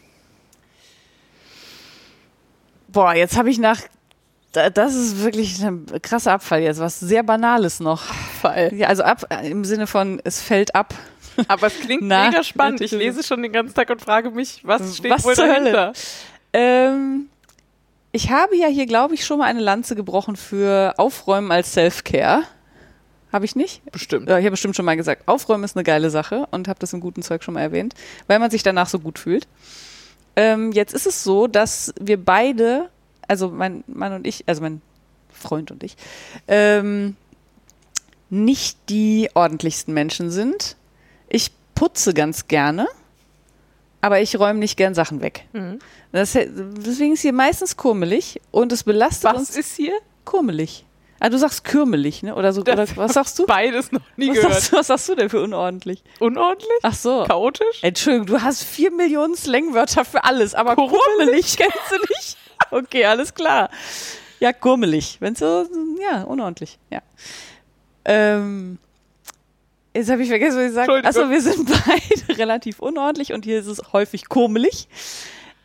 boah, 2.88 3.14
jetzt 3.14 3.38
habe 3.38 3.50
ich 3.50 3.60
nach, 3.60 3.80
das 4.74 4.96
ist 4.96 5.24
wirklich 5.24 5.64
ein 5.64 5.86
krasser 6.02 6.34
Abfall 6.34 6.62
jetzt, 6.62 6.80
was 6.80 7.00
sehr 7.00 7.24
Banales 7.24 7.80
noch. 7.80 8.04
Fall. 8.42 8.74
Ja, 8.74 8.88
also 8.88 9.04
ab, 9.04 9.26
im 9.44 9.66
Sinne 9.66 9.88
von, 9.88 10.22
es 10.24 10.42
fällt 10.42 10.76
ab. 10.76 10.94
Aber 11.48 11.68
es 11.68 11.80
klingt 11.80 12.02
Na, 12.08 12.30
mega 12.30 12.44
spannend. 12.44 12.82
Ich 12.82 12.92
lese 12.92 13.24
schon 13.24 13.42
den 13.42 13.52
ganzen 13.52 13.76
Tag 13.76 13.90
und 13.90 14.02
frage 14.02 14.32
mich, 14.32 14.62
was 14.64 14.98
steht 14.98 15.12
Was 15.12 15.24
wohl 15.24 15.36
zur 15.36 15.46
Hölle? 15.46 15.72
dahinter? 15.72 15.94
Ähm, 16.54 17.30
ich 18.12 18.32
habe 18.32 18.56
ja 18.56 18.68
hier, 18.68 18.86
glaube 18.86 19.14
ich, 19.14 19.26
schon 19.26 19.40
mal 19.40 19.46
eine 19.46 19.60
Lanze 19.60 19.96
gebrochen 19.96 20.36
für 20.36 20.94
Aufräumen 20.98 21.52
als 21.52 21.74
Self-Care. 21.74 22.44
Habe 23.32 23.46
ich 23.46 23.56
nicht? 23.56 23.84
Bestimmt. 23.92 24.30
Ja, 24.30 24.38
ich 24.38 24.46
habe 24.46 24.52
bestimmt 24.52 24.76
schon 24.76 24.86
mal 24.86 24.96
gesagt, 24.96 25.28
aufräumen 25.28 25.64
ist 25.64 25.76
eine 25.76 25.84
geile 25.84 26.10
Sache 26.10 26.48
und 26.52 26.68
habe 26.68 26.80
das 26.80 26.94
im 26.94 27.02
guten 27.02 27.22
Zeug 27.22 27.44
schon 27.44 27.56
mal 27.56 27.62
erwähnt, 27.62 27.94
weil 28.28 28.40
man 28.40 28.50
sich 28.50 28.64
danach 28.64 28.88
so 28.88 29.00
gut 29.00 29.20
fühlt. 29.20 29.48
Ähm, 30.36 30.72
jetzt 30.72 30.94
ist 30.94 31.06
es 31.06 31.24
so, 31.24 31.48
dass 31.48 31.94
wir 32.00 32.24
beide, 32.24 32.90
also 33.28 33.50
mein 33.50 33.84
Mann 33.88 34.14
und 34.14 34.28
ich, 34.28 34.44
also 34.48 34.62
mein 34.62 34.82
Freund 35.32 35.72
und 35.72 35.84
ich, 35.84 35.96
ähm, 36.48 37.16
nicht 38.30 38.78
die 38.90 39.30
ordentlichsten 39.34 39.94
Menschen 39.94 40.32
sind. 40.32 40.76
Ich 41.30 41.52
putze 41.76 42.14
ganz 42.14 42.48
gerne, 42.48 42.88
aber 44.02 44.20
ich 44.22 44.38
räume 44.40 44.60
nicht 44.60 44.78
gern 44.78 44.94
Sachen 44.94 45.22
weg. 45.22 45.46
Mhm. 45.54 45.80
Das, 46.12 46.34
deswegen 46.34 47.14
ist 47.14 47.22
hier 47.22 47.34
meistens 47.34 47.78
kurmelig 47.78 48.42
und 48.52 48.72
es 48.72 48.84
belastet 48.84 49.32
Was 49.32 49.38
uns 49.38 49.56
ist 49.56 49.76
hier? 49.76 49.94
kurmelig. 50.26 50.84
Ah, 51.20 51.30
du 51.30 51.38
sagst 51.40 51.64
kürmelig, 51.64 52.22
ne? 52.22 52.36
Oder 52.36 52.54
so, 52.54 52.62
oder 52.62 52.86
was 52.96 53.14
sagst 53.14 53.40
du? 53.40 53.48
Beides 53.48 53.92
noch 53.92 54.02
nie 54.18 54.30
Was 54.30 54.36
gehört. 54.36 54.54
sagst, 54.54 54.74
was 54.74 54.88
sagst 54.88 55.10
du 55.10 55.16
denn 55.16 55.30
für 55.30 55.42
unordentlich? 55.42 56.04
Unordentlich? 56.20 56.70
Ach 56.84 56.94
so. 56.94 57.24
Chaotisch? 57.24 57.82
Entschuldigung, 57.82 58.28
du 58.28 58.42
hast 58.44 58.64
vier 58.64 58.92
Millionen 58.92 59.36
Slangwörter 59.36 60.06
für 60.06 60.24
alles, 60.26 60.54
aber 60.54 60.76
kurmelig 60.76 61.58
kennst 61.58 61.78
du 61.90 61.96
nicht? 61.98 62.38
Okay, 62.72 63.06
alles 63.06 63.34
klar. 63.34 63.70
Ja, 64.40 64.54
kurmelig. 64.54 65.18
Wenn 65.20 65.36
so, 65.36 65.66
ja, 66.02 66.24
unordentlich, 66.24 66.78
ja. 66.90 67.02
Ähm, 68.06 68.78
jetzt 69.94 70.10
habe 70.10 70.22
ich 70.22 70.30
vergessen, 70.30 70.58
was 70.58 70.68
ich 70.68 70.74
sagen 70.74 70.92
Entschuldigung. 70.92 71.10
Achso, 71.10 71.30
wir 71.30 71.42
sind 71.42 71.70
beide 72.28 72.38
relativ 72.40 72.80
unordentlich 72.80 73.34
und 73.34 73.46
hier 73.46 73.60
ist 73.60 73.68
es 73.68 73.82
häufig 73.94 74.30
kurmelig. 74.30 74.88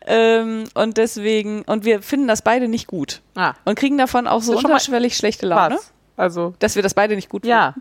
Ähm, 0.05 0.65
und 0.73 0.97
deswegen, 0.97 1.61
und 1.63 1.85
wir 1.85 2.01
finden 2.01 2.27
das 2.27 2.41
beide 2.41 2.67
nicht 2.67 2.87
gut. 2.87 3.21
Ah, 3.35 3.53
Und 3.63 3.75
kriegen 3.75 3.97
davon 3.97 4.27
auch 4.27 4.41
so 4.41 4.57
unterschwellig 4.57 5.15
schlechte 5.15 5.45
Laune, 5.45 5.75
was? 5.75 5.93
Also, 6.17 6.53
dass 6.59 6.75
wir 6.75 6.83
das 6.83 6.93
beide 6.93 7.15
nicht 7.15 7.29
gut 7.29 7.45
ja. 7.45 7.73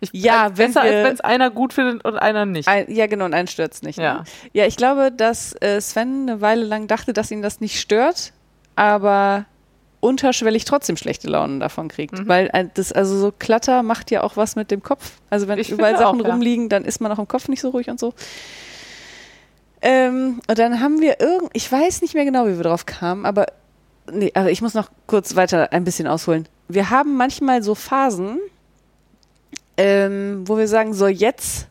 Ich, 0.00 0.10
Ja, 0.12 0.50
wenn 0.56 0.68
besser, 0.72 0.84
wir- 0.84 0.92
als 0.96 1.04
wenn 1.06 1.14
es 1.14 1.20
einer 1.22 1.50
gut 1.50 1.72
findet 1.72 2.04
und 2.04 2.16
einer 2.16 2.46
nicht. 2.46 2.68
Ein, 2.68 2.90
ja, 2.90 3.06
genau, 3.06 3.24
und 3.24 3.34
einen 3.34 3.48
stört's 3.48 3.82
nicht. 3.82 3.98
Ja. 3.98 4.14
Ne? 4.18 4.24
Ja, 4.52 4.66
ich 4.66 4.76
glaube, 4.76 5.10
dass 5.10 5.54
äh, 5.60 5.80
Sven 5.80 6.28
eine 6.28 6.40
Weile 6.40 6.64
lang 6.64 6.86
dachte, 6.86 7.12
dass 7.12 7.30
ihn 7.30 7.42
das 7.42 7.60
nicht 7.60 7.80
stört, 7.80 8.32
aber 8.76 9.46
unterschwellig 10.00 10.64
trotzdem 10.64 10.96
schlechte 10.96 11.26
Launen 11.28 11.58
davon 11.58 11.88
kriegt. 11.88 12.16
Mhm. 12.16 12.28
Weil 12.28 12.50
äh, 12.52 12.66
das, 12.74 12.92
also 12.92 13.18
so 13.18 13.32
Klatter 13.36 13.82
macht 13.82 14.12
ja 14.12 14.22
auch 14.22 14.36
was 14.36 14.54
mit 14.54 14.70
dem 14.70 14.82
Kopf. 14.84 15.12
Also 15.30 15.48
wenn 15.48 15.58
Ich 15.58 15.70
überall 15.70 15.98
Sachen 15.98 16.20
auch, 16.20 16.24
ja. 16.26 16.30
rumliegen, 16.32 16.68
dann 16.68 16.84
ist 16.84 17.00
man 17.00 17.10
auch 17.10 17.18
im 17.18 17.26
Kopf 17.26 17.48
nicht 17.48 17.60
so 17.60 17.70
ruhig 17.70 17.90
und 17.90 17.98
so. 17.98 18.14
Ähm, 19.80 20.40
und 20.48 20.58
dann 20.58 20.80
haben 20.80 21.00
wir 21.00 21.20
irgend, 21.20 21.50
ich 21.52 21.70
weiß 21.70 22.02
nicht 22.02 22.14
mehr 22.14 22.24
genau, 22.24 22.46
wie 22.46 22.56
wir 22.56 22.64
drauf 22.64 22.84
kamen, 22.86 23.24
aber 23.24 23.46
nee, 24.10 24.30
also 24.34 24.48
ich 24.50 24.60
muss 24.60 24.74
noch 24.74 24.90
kurz 25.06 25.36
weiter 25.36 25.72
ein 25.72 25.84
bisschen 25.84 26.06
ausholen. 26.08 26.48
Wir 26.68 26.90
haben 26.90 27.16
manchmal 27.16 27.62
so 27.62 27.74
Phasen, 27.74 28.38
ähm, 29.78 30.42
wo 30.46 30.58
wir 30.58 30.68
sagen, 30.68 30.92
so 30.92 31.06
jetzt 31.06 31.68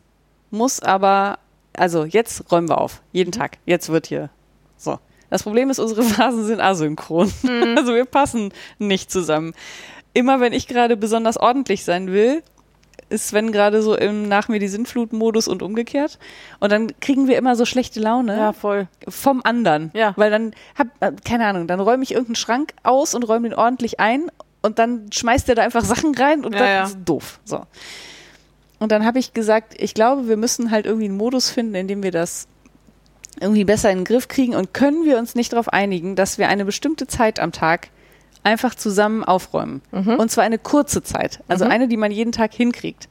muss 0.50 0.80
aber, 0.80 1.38
also 1.74 2.04
jetzt 2.04 2.50
räumen 2.50 2.68
wir 2.68 2.80
auf, 2.80 3.02
jeden 3.12 3.30
Tag. 3.30 3.58
Jetzt 3.66 3.90
wird 3.90 4.06
hier 4.06 4.30
so. 4.76 4.98
Das 5.30 5.42
Problem 5.42 5.68
ist, 5.68 5.78
unsere 5.78 6.02
Phasen 6.04 6.44
sind 6.44 6.60
asynchron. 6.60 7.30
Also 7.76 7.94
wir 7.94 8.06
passen 8.06 8.50
nicht 8.78 9.12
zusammen. 9.12 9.52
Immer 10.14 10.40
wenn 10.40 10.54
ich 10.54 10.66
gerade 10.66 10.96
besonders 10.96 11.36
ordentlich 11.36 11.84
sein 11.84 12.10
will, 12.10 12.42
ist 13.10 13.28
Sven 13.28 13.52
gerade 13.52 13.82
so 13.82 13.94
im 13.94 14.26
Nach 14.26 14.48
mir 14.48 14.58
die 14.58 14.68
Sintflut-Modus 14.68 15.46
und 15.46 15.62
umgekehrt. 15.62 16.18
Und 16.60 16.72
dann 16.72 16.98
kriegen 17.00 17.28
wir 17.28 17.36
immer 17.36 17.56
so 17.56 17.64
schlechte 17.66 18.00
Laune 18.00 18.36
ja, 18.36 18.52
voll. 18.52 18.88
vom 19.06 19.42
anderen. 19.44 19.90
Ja. 19.94 20.14
Weil 20.16 20.30
dann 20.30 20.52
hab, 20.78 20.88
äh, 21.00 21.12
keine 21.24 21.46
Ahnung, 21.46 21.66
dann 21.66 21.80
räume 21.80 22.02
ich 22.02 22.12
irgendeinen 22.12 22.36
Schrank 22.36 22.74
aus 22.82 23.14
und 23.14 23.22
räume 23.24 23.50
den 23.50 23.58
ordentlich 23.58 24.00
ein 24.00 24.30
und 24.68 24.78
dann 24.78 25.10
schmeißt 25.12 25.48
er 25.48 25.56
da 25.56 25.62
einfach 25.62 25.84
Sachen 25.84 26.14
rein 26.14 26.44
und 26.44 26.52
Ja, 26.54 26.58
das 26.60 26.68
ja. 26.68 26.84
ist 26.84 26.98
doof. 27.04 27.40
So. 27.44 27.62
Und 28.78 28.92
dann 28.92 29.04
habe 29.04 29.18
ich 29.18 29.34
gesagt, 29.34 29.74
ich 29.76 29.92
glaube, 29.94 30.28
wir 30.28 30.36
müssen 30.36 30.70
halt 30.70 30.86
irgendwie 30.86 31.06
einen 31.06 31.16
Modus 31.16 31.50
finden, 31.50 31.74
in 31.74 31.88
dem 31.88 32.02
wir 32.04 32.12
das 32.12 32.46
irgendwie 33.40 33.64
besser 33.64 33.90
in 33.90 33.98
den 33.98 34.04
Griff 34.04 34.28
kriegen 34.28 34.54
und 34.54 34.72
können 34.74 35.04
wir 35.04 35.18
uns 35.18 35.34
nicht 35.34 35.52
darauf 35.52 35.68
einigen, 35.72 36.14
dass 36.16 36.38
wir 36.38 36.48
eine 36.48 36.64
bestimmte 36.64 37.06
Zeit 37.06 37.40
am 37.40 37.50
Tag 37.52 37.88
einfach 38.44 38.74
zusammen 38.74 39.24
aufräumen. 39.24 39.82
Und 39.90 40.30
zwar 40.30 40.44
eine 40.44 40.58
kurze 40.58 41.02
Zeit, 41.02 41.40
also 41.48 41.64
Mhm. 41.64 41.70
eine, 41.70 41.88
die 41.88 41.96
man 41.96 42.10
jeden 42.12 42.32
Tag 42.32 42.54
hinkriegt. 42.54 43.08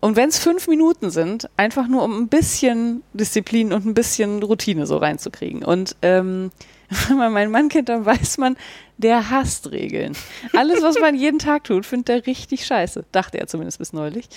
Und 0.00 0.14
wenn 0.16 0.28
es 0.28 0.38
fünf 0.38 0.68
Minuten 0.68 1.10
sind, 1.10 1.48
einfach 1.56 1.88
nur 1.88 2.02
um 2.04 2.16
ein 2.18 2.28
bisschen 2.28 3.02
Disziplin 3.14 3.72
und 3.72 3.86
ein 3.86 3.94
bisschen 3.94 4.42
Routine 4.42 4.86
so 4.86 4.98
reinzukriegen. 4.98 5.64
Und 5.64 5.96
ähm, 6.02 6.50
wenn 7.08 7.16
man 7.16 7.32
meinen 7.32 7.50
Mann 7.50 7.68
kennt, 7.68 7.88
dann 7.88 8.04
weiß 8.06 8.38
man, 8.38 8.56
der 8.98 9.30
hasst 9.30 9.70
Regeln. 9.70 10.16
Alles, 10.54 10.82
was 10.82 10.98
man 11.00 11.14
jeden 11.14 11.38
Tag 11.38 11.64
tut, 11.64 11.84
findet 11.84 12.08
er 12.08 12.26
richtig 12.26 12.64
scheiße. 12.66 13.04
Dachte 13.12 13.38
er 13.38 13.46
zumindest 13.46 13.78
bis 13.78 13.92
neulich. 13.92 14.28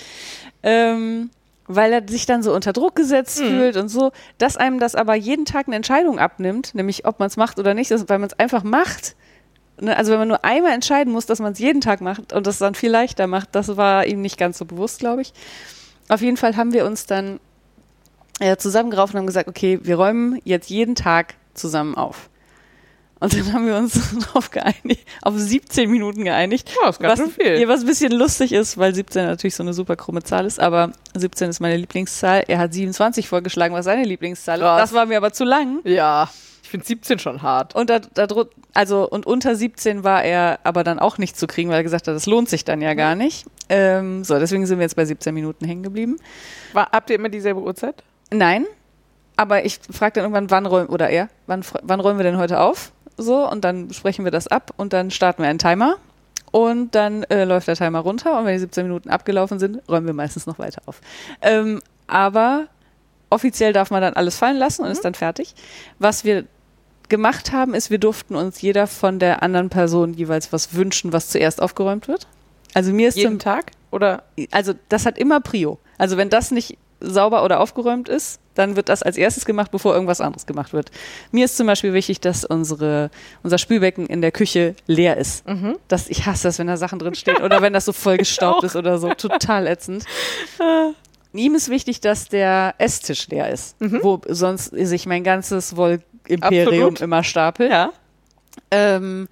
Ähm, 0.62 1.30
weil 1.66 1.92
er 1.92 2.02
sich 2.08 2.26
dann 2.26 2.42
so 2.42 2.52
unter 2.52 2.72
Druck 2.72 2.96
gesetzt 2.96 3.40
Mhm. 3.40 3.46
fühlt 3.46 3.76
und 3.76 3.88
so, 3.88 4.10
dass 4.38 4.56
einem 4.56 4.80
das 4.80 4.94
aber 4.96 5.14
jeden 5.14 5.44
Tag 5.44 5.68
eine 5.68 5.76
Entscheidung 5.76 6.18
abnimmt, 6.18 6.74
nämlich 6.74 7.06
ob 7.06 7.20
man 7.20 7.28
es 7.28 7.36
macht 7.36 7.58
oder 7.58 7.74
nicht, 7.74 7.90
weil 7.90 8.18
man 8.18 8.28
es 8.28 8.38
einfach 8.38 8.64
macht. 8.64 9.14
Ne, 9.80 9.96
Also 9.96 10.10
wenn 10.12 10.18
man 10.18 10.28
nur 10.28 10.44
einmal 10.44 10.72
entscheiden 10.72 11.12
muss, 11.12 11.26
dass 11.26 11.38
man 11.38 11.52
es 11.52 11.58
jeden 11.60 11.80
Tag 11.80 12.00
macht 12.00 12.32
und 12.32 12.46
das 12.46 12.58
dann 12.58 12.74
viel 12.74 12.90
leichter 12.90 13.26
macht, 13.28 13.50
das 13.54 13.76
war 13.76 14.04
ihm 14.06 14.20
nicht 14.20 14.36
ganz 14.36 14.58
so 14.58 14.64
bewusst, 14.64 14.98
glaube 14.98 15.22
ich. 15.22 15.32
Auf 16.08 16.22
jeden 16.22 16.36
Fall 16.36 16.56
haben 16.56 16.72
wir 16.72 16.84
uns 16.84 17.06
dann 17.06 17.38
äh, 18.40 18.56
zusammengeraufen 18.56 19.14
und 19.14 19.20
haben 19.20 19.26
gesagt, 19.26 19.48
okay, 19.48 19.78
wir 19.82 19.94
räumen 19.96 20.40
jetzt 20.44 20.70
jeden 20.70 20.96
Tag 20.96 21.34
zusammen 21.54 21.94
auf. 21.94 22.29
Und 23.20 23.34
dann 23.34 23.52
haben 23.52 23.66
wir 23.66 23.76
uns 23.76 24.00
darauf 24.26 24.50
geeinigt, 24.50 25.06
auf 25.20 25.34
17 25.36 25.90
Minuten 25.90 26.24
geeinigt. 26.24 26.70
Ja, 26.82 26.88
ist 26.88 27.00
ganz 27.00 27.20
was, 27.20 27.26
schön 27.26 27.30
viel. 27.30 27.60
Ja, 27.60 27.68
was 27.68 27.80
ein 27.80 27.86
bisschen 27.86 28.12
lustig 28.12 28.52
ist, 28.52 28.78
weil 28.78 28.94
17 28.94 29.26
natürlich 29.26 29.54
so 29.54 29.62
eine 29.62 29.74
super 29.74 29.94
krumme 29.96 30.22
Zahl 30.22 30.46
ist, 30.46 30.58
aber 30.58 30.92
17 31.14 31.50
ist 31.50 31.60
meine 31.60 31.76
Lieblingszahl. 31.76 32.44
Er 32.48 32.58
hat 32.58 32.72
27 32.72 33.28
vorgeschlagen, 33.28 33.74
was 33.74 33.84
seine 33.84 34.04
Lieblingszahl 34.04 34.58
ist. 34.58 34.64
Das 34.64 34.92
war 34.94 35.04
mir 35.04 35.18
aber 35.18 35.32
zu 35.32 35.44
lang. 35.44 35.80
Ja, 35.84 36.30
ich 36.62 36.70
finde 36.70 36.86
17 36.86 37.18
schon 37.18 37.42
hart. 37.42 37.74
Und 37.74 37.90
da, 37.90 37.98
da 37.98 38.26
also 38.72 39.08
und 39.08 39.26
unter 39.26 39.54
17 39.54 40.02
war 40.02 40.24
er 40.24 40.60
aber 40.64 40.82
dann 40.82 40.98
auch 40.98 41.18
nicht 41.18 41.36
zu 41.36 41.46
kriegen, 41.46 41.68
weil 41.68 41.76
er 41.76 41.82
gesagt 41.82 42.08
hat, 42.08 42.14
das 42.14 42.24
lohnt 42.24 42.48
sich 42.48 42.64
dann 42.64 42.80
ja 42.80 42.94
gar 42.94 43.16
nicht. 43.16 43.44
Ähm, 43.68 44.24
so, 44.24 44.38
deswegen 44.38 44.64
sind 44.64 44.78
wir 44.78 44.84
jetzt 44.84 44.96
bei 44.96 45.04
17 45.04 45.34
Minuten 45.34 45.66
hängen 45.66 45.82
geblieben. 45.82 46.16
War, 46.72 46.88
habt 46.90 47.10
ihr 47.10 47.16
immer 47.16 47.28
dieselbe 47.28 47.60
Uhrzeit? 47.60 48.02
Nein, 48.32 48.66
aber 49.36 49.64
ich 49.64 49.80
frage 49.90 50.14
dann 50.14 50.24
irgendwann, 50.24 50.50
wann 50.50 50.66
räumen, 50.66 50.88
oder 50.88 51.10
er, 51.10 51.28
wann, 51.46 51.64
wann 51.82 52.00
räumen 52.00 52.18
wir 52.18 52.24
denn 52.24 52.36
heute 52.36 52.60
auf? 52.60 52.92
So, 53.20 53.48
und 53.48 53.64
dann 53.64 53.92
sprechen 53.92 54.24
wir 54.24 54.32
das 54.32 54.46
ab 54.46 54.72
und 54.76 54.92
dann 54.92 55.10
starten 55.10 55.42
wir 55.42 55.48
einen 55.48 55.58
Timer. 55.58 55.96
Und 56.52 56.94
dann 56.96 57.22
äh, 57.24 57.44
läuft 57.44 57.68
der 57.68 57.76
Timer 57.76 58.00
runter 58.00 58.38
und 58.38 58.44
wenn 58.44 58.54
die 58.54 58.60
17 58.60 58.84
Minuten 58.84 59.08
abgelaufen 59.08 59.60
sind, 59.60 59.88
räumen 59.88 60.06
wir 60.06 60.14
meistens 60.14 60.46
noch 60.46 60.58
weiter 60.58 60.82
auf. 60.86 61.00
Ähm, 61.42 61.80
aber 62.08 62.66
offiziell 63.28 63.72
darf 63.72 63.90
man 63.90 64.02
dann 64.02 64.14
alles 64.14 64.36
fallen 64.36 64.56
lassen 64.56 64.82
und 64.82 64.90
ist 64.90 65.04
dann 65.04 65.14
fertig. 65.14 65.54
Was 66.00 66.24
wir 66.24 66.46
gemacht 67.08 67.52
haben, 67.52 67.74
ist, 67.74 67.90
wir 67.90 67.98
durften 67.98 68.34
uns 68.34 68.60
jeder 68.62 68.88
von 68.88 69.20
der 69.20 69.44
anderen 69.44 69.68
Person 69.68 70.14
jeweils 70.14 70.52
was 70.52 70.74
wünschen, 70.74 71.12
was 71.12 71.28
zuerst 71.28 71.62
aufgeräumt 71.62 72.08
wird. 72.08 72.26
Also 72.74 72.92
mir 72.92 73.08
ist 73.08 73.14
zum 73.14 73.22
Jeden 73.22 73.38
Tag? 73.38 73.72
Oder? 73.92 74.24
also 74.50 74.72
das 74.88 75.06
hat 75.06 75.18
immer 75.18 75.40
Prio. 75.40 75.78
Also 75.98 76.16
wenn 76.16 76.30
das 76.30 76.50
nicht 76.50 76.78
sauber 77.00 77.44
oder 77.44 77.60
aufgeräumt 77.60 78.08
ist, 78.08 78.40
dann 78.54 78.76
wird 78.76 78.88
das 78.88 79.02
als 79.02 79.16
erstes 79.16 79.44
gemacht, 79.44 79.70
bevor 79.70 79.94
irgendwas 79.94 80.20
anderes 80.20 80.46
gemacht 80.46 80.72
wird. 80.72 80.90
Mir 81.32 81.44
ist 81.46 81.56
zum 81.56 81.66
Beispiel 81.66 81.92
wichtig, 81.92 82.20
dass 82.20 82.44
unsere, 82.44 83.10
unser 83.42 83.58
Spülbecken 83.58 84.06
in 84.06 84.20
der 84.20 84.32
Küche 84.32 84.74
leer 84.86 85.16
ist. 85.16 85.44
Das, 85.88 86.08
ich 86.08 86.26
hasse 86.26 86.48
das, 86.48 86.58
wenn 86.58 86.66
da 86.66 86.76
Sachen 86.76 86.98
drin 86.98 87.14
stehen 87.14 87.38
oder 87.42 87.62
wenn 87.62 87.72
das 87.72 87.84
so 87.84 87.92
vollgestaubt 87.92 88.58
auch. 88.60 88.64
ist 88.64 88.76
oder 88.76 88.98
so. 88.98 89.14
Total 89.14 89.66
ätzend. 89.66 90.04
Ihm 91.32 91.54
ist 91.54 91.68
wichtig, 91.68 92.00
dass 92.00 92.28
der 92.28 92.74
Esstisch 92.78 93.28
leer 93.28 93.50
ist, 93.50 93.76
wo 93.78 94.20
sonst 94.26 94.66
sich 94.66 95.06
mein 95.06 95.22
ganzes 95.22 95.76
Wollimperium 95.76 96.96
immer 96.96 97.22
stapelt. 97.22 97.70
Ja. 97.70 97.92
Ähm, 98.72 99.28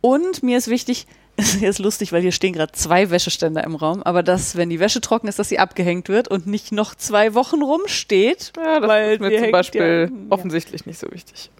und 0.00 0.42
mir 0.42 0.58
ist 0.58 0.68
wichtig, 0.68 1.06
ist 1.60 1.78
lustig, 1.78 2.12
weil 2.12 2.22
hier 2.22 2.32
stehen 2.32 2.52
gerade 2.54 2.72
zwei 2.72 3.10
Wäscheständer 3.10 3.62
im 3.64 3.74
Raum, 3.74 4.02
aber 4.02 4.22
dass, 4.22 4.56
wenn 4.56 4.70
die 4.70 4.80
Wäsche 4.80 5.00
trocken 5.00 5.28
ist, 5.28 5.38
dass 5.38 5.48
sie 5.48 5.58
abgehängt 5.58 6.08
wird 6.08 6.28
und 6.28 6.46
nicht 6.46 6.72
noch 6.72 6.94
zwei 6.94 7.34
Wochen 7.34 7.62
rumsteht. 7.62 8.52
Ja, 8.56 8.80
das 8.80 8.88
Weil 8.88 9.12
ist 9.14 9.20
mir 9.20 9.38
zum 9.42 9.50
Beispiel 9.52 10.10
ja- 10.10 10.16
offensichtlich 10.30 10.86
nicht 10.86 10.98
so 10.98 11.06
wichtig. 11.10 11.50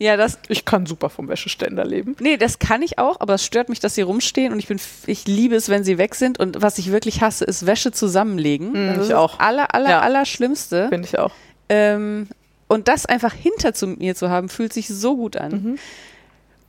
Ja, 0.00 0.16
das, 0.16 0.38
Ich 0.48 0.64
kann 0.64 0.86
super 0.86 1.10
vom 1.10 1.28
Wäscheständer 1.28 1.84
leben. 1.84 2.14
nee, 2.20 2.36
das 2.36 2.58
kann 2.60 2.82
ich 2.82 2.98
auch, 2.98 3.20
aber 3.20 3.34
es 3.34 3.44
stört 3.44 3.68
mich, 3.68 3.80
dass 3.80 3.96
sie 3.96 4.02
rumstehen 4.02 4.52
und 4.52 4.58
ich 4.60 4.68
bin, 4.68 4.78
ich 5.06 5.26
liebe 5.26 5.56
es, 5.56 5.68
wenn 5.68 5.82
sie 5.82 5.98
weg 5.98 6.14
sind 6.14 6.38
und 6.38 6.62
was 6.62 6.78
ich 6.78 6.92
wirklich 6.92 7.20
hasse, 7.20 7.44
ist 7.44 7.66
Wäsche 7.66 7.90
zusammenlegen. 7.90 8.70
Mm, 8.70 8.86
das 8.94 8.96
ich 8.98 9.02
ist 9.10 9.12
auch. 9.14 9.32
das 9.38 9.40
aller, 9.46 9.74
aller, 9.74 9.90
Ja. 9.90 10.00
aller 10.00 10.24
Schlimmste. 10.24 10.88
Finde 10.88 11.08
ich 11.08 11.18
auch. 11.18 11.32
Ähm, 11.68 12.28
und 12.68 12.86
das 12.86 13.06
einfach 13.06 13.32
hinter 13.34 13.74
zu 13.74 13.88
mir 13.88 14.14
zu 14.14 14.30
haben, 14.30 14.48
fühlt 14.48 14.72
sich 14.72 14.86
so 14.88 15.16
gut 15.16 15.36
an. 15.36 15.50
Mhm. 15.52 15.78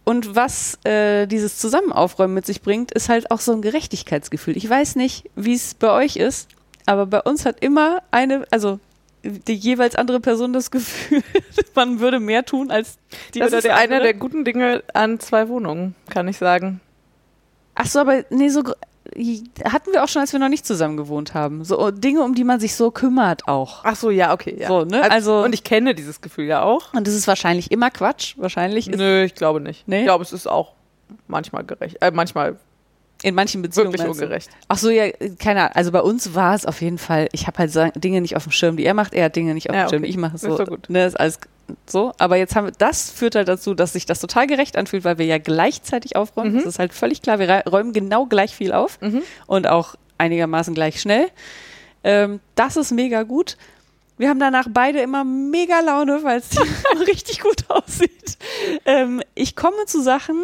Und 0.10 0.36
was 0.36 0.84
äh, 0.86 1.28
dieses 1.28 1.60
Zusammenaufräumen 1.60 2.34
mit 2.34 2.44
sich 2.44 2.64
bringt, 2.64 2.92
ist 2.92 3.10
halt 3.10 3.30
auch 3.30 3.40
so 3.40 3.52
ein 3.52 3.62
Gerechtigkeitsgefühl. 3.62 4.58
Ich 4.58 4.68
weiß 4.68 4.96
nicht, 4.96 5.30
wie 5.36 5.54
es 5.54 5.76
bei 5.76 5.92
euch 5.92 6.16
ist, 6.16 6.50
aber 6.88 7.06
bei 7.06 7.22
uns 7.22 7.46
hat 7.46 7.60
immer 7.60 8.02
eine, 8.10 8.44
also 8.50 8.80
die 9.24 9.54
jeweils 9.54 9.96
andere 9.96 10.20
Person 10.20 10.52
das 10.52 10.72
Gefühl, 10.72 11.22
man 11.76 12.00
würde 12.00 12.20
mehr 12.20 12.44
tun 12.44 12.72
als 12.72 12.98
die 13.36 13.40
das 13.40 13.50
oder 13.50 13.58
ist 13.60 13.66
der 13.66 13.76
einer 13.76 13.98
andere. 13.98 14.02
der 14.02 14.14
guten 14.16 14.46
Dinge 14.46 14.82
an 14.96 15.20
zwei 15.20 15.48
Wohnungen, 15.48 15.94
kann 16.10 16.28
ich 16.28 16.40
sagen. 16.40 16.82
Ach 17.76 17.86
so, 17.86 18.00
aber 18.00 18.26
nee, 18.32 18.50
so 18.50 18.64
hatten 19.66 19.92
wir 19.92 20.04
auch 20.04 20.08
schon, 20.08 20.22
als 20.22 20.34
wir 20.34 20.40
noch 20.40 20.50
nicht 20.50 20.66
zusammen 20.66 20.98
gewohnt 20.98 21.34
haben. 21.34 21.64
So 21.64 21.92
Dinge, 21.92 22.22
um 22.22 22.36
die 22.36 22.44
man 22.44 22.60
sich 22.60 22.76
so 22.76 22.92
kümmert 22.92 23.48
auch. 23.48 23.82
Ach 23.84 23.96
so, 23.96 24.10
ja, 24.10 24.34
okay. 24.34 24.56
Ja. 24.60 24.68
So, 24.68 24.86
ne? 24.86 25.10
Also- 25.10 25.44
und 25.44 25.54
ich 25.54 25.64
kenne 25.64 25.96
dieses 25.96 26.22
Gefühl 26.22 26.46
ja 26.46 26.64
auch. 26.64 26.94
Und 26.94 27.08
das 27.08 27.14
ist 27.14 27.28
wahrscheinlich 27.28 27.72
immer 27.72 27.90
Quatsch. 27.90 28.36
Wahrscheinlich 28.38 28.88
ist 28.90 28.98
Nö, 28.98 29.24
ich 29.24 29.36
glaube 29.36 29.62
nicht. 29.62 29.88
Nee? 29.88 30.00
Ich 30.00 30.06
glaube, 30.06 30.24
es 30.24 30.34
ist 30.34 30.48
auch 30.48 30.74
manchmal 31.28 31.64
gerecht. 31.64 31.98
Äh, 32.02 32.12
manchmal 32.12 32.58
in 33.24 33.36
manchen 33.36 33.62
Beziehungen 33.62 33.92
wirklich 33.92 34.08
ungerecht. 34.10 34.50
Ach 34.70 34.78
so, 34.78 34.90
ja, 34.90 35.10
keine 35.40 35.62
Ahnung. 35.62 35.76
Also 35.76 35.92
bei 35.92 36.02
uns 36.02 36.34
war 36.36 36.56
es 36.56 36.66
auf 36.66 36.82
jeden 36.82 36.98
Fall, 36.98 37.28
ich 37.34 37.48
habe 37.48 37.58
halt 37.58 38.04
Dinge 38.04 38.22
nicht 38.22 38.36
auf 38.36 38.44
dem 38.44 38.52
Schirm, 38.52 38.78
die 38.78 38.86
er 38.86 38.94
macht, 38.94 39.14
er 39.14 39.26
hat 39.26 39.36
Dinge 39.36 39.54
nicht 39.54 39.70
auf 39.70 39.76
Ja, 39.76 39.84
dem 39.86 39.90
Schirm, 39.90 40.02
okay. 40.04 40.10
ich 40.10 40.18
mache. 40.18 40.36
Ist 40.36 40.42
So, 40.42 40.58
doch 40.58 40.68
gut. 40.68 40.90
Ne, 40.90 41.06
ist 41.06 41.20
alles 41.20 41.40
so. 41.86 42.14
Aber 42.18 42.38
jetzt 42.38 42.56
haben 42.56 42.66
wir, 42.68 42.74
das 42.78 43.12
führt 43.12 43.36
halt 43.36 43.48
dazu, 43.48 43.74
dass 43.74 43.94
sich 43.94 44.06
das 44.06 44.20
total 44.20 44.48
gerecht 44.48 44.78
anfühlt, 44.78 45.04
weil 45.04 45.18
wir 45.18 45.26
ja 45.26 45.38
gleichzeitig 45.38 46.16
aufräumen. 46.16 46.54
Mhm. 46.54 46.58
Das 46.58 46.66
ist 46.66 46.80
halt 46.80 46.94
völlig 46.94 47.22
klar, 47.22 47.40
wir 47.40 47.50
räumen 47.70 47.94
genau 47.94 48.26
gleich 48.26 48.56
viel 48.56 48.72
auf 48.74 49.00
Mhm. 49.02 49.22
und 49.48 49.68
auch 49.68 49.96
einigermaßen 50.18 50.74
gleich 50.74 51.00
schnell. 51.02 51.28
Ähm, 52.04 52.40
das 52.56 52.78
ist 52.78 52.92
mega 52.92 53.24
gut. 53.24 53.58
Wir 54.18 54.30
haben 54.30 54.40
danach 54.40 54.68
beide 54.70 55.00
immer 55.00 55.24
mega 55.24 55.80
Laune, 55.82 56.24
weil 56.24 56.40
es 56.40 56.50
richtig 57.08 57.40
gut 57.42 57.66
aussieht. 57.70 58.38
Ähm, 58.86 59.22
ich 59.36 59.56
komme 59.56 59.86
zu 59.86 60.02
Sachen, 60.02 60.44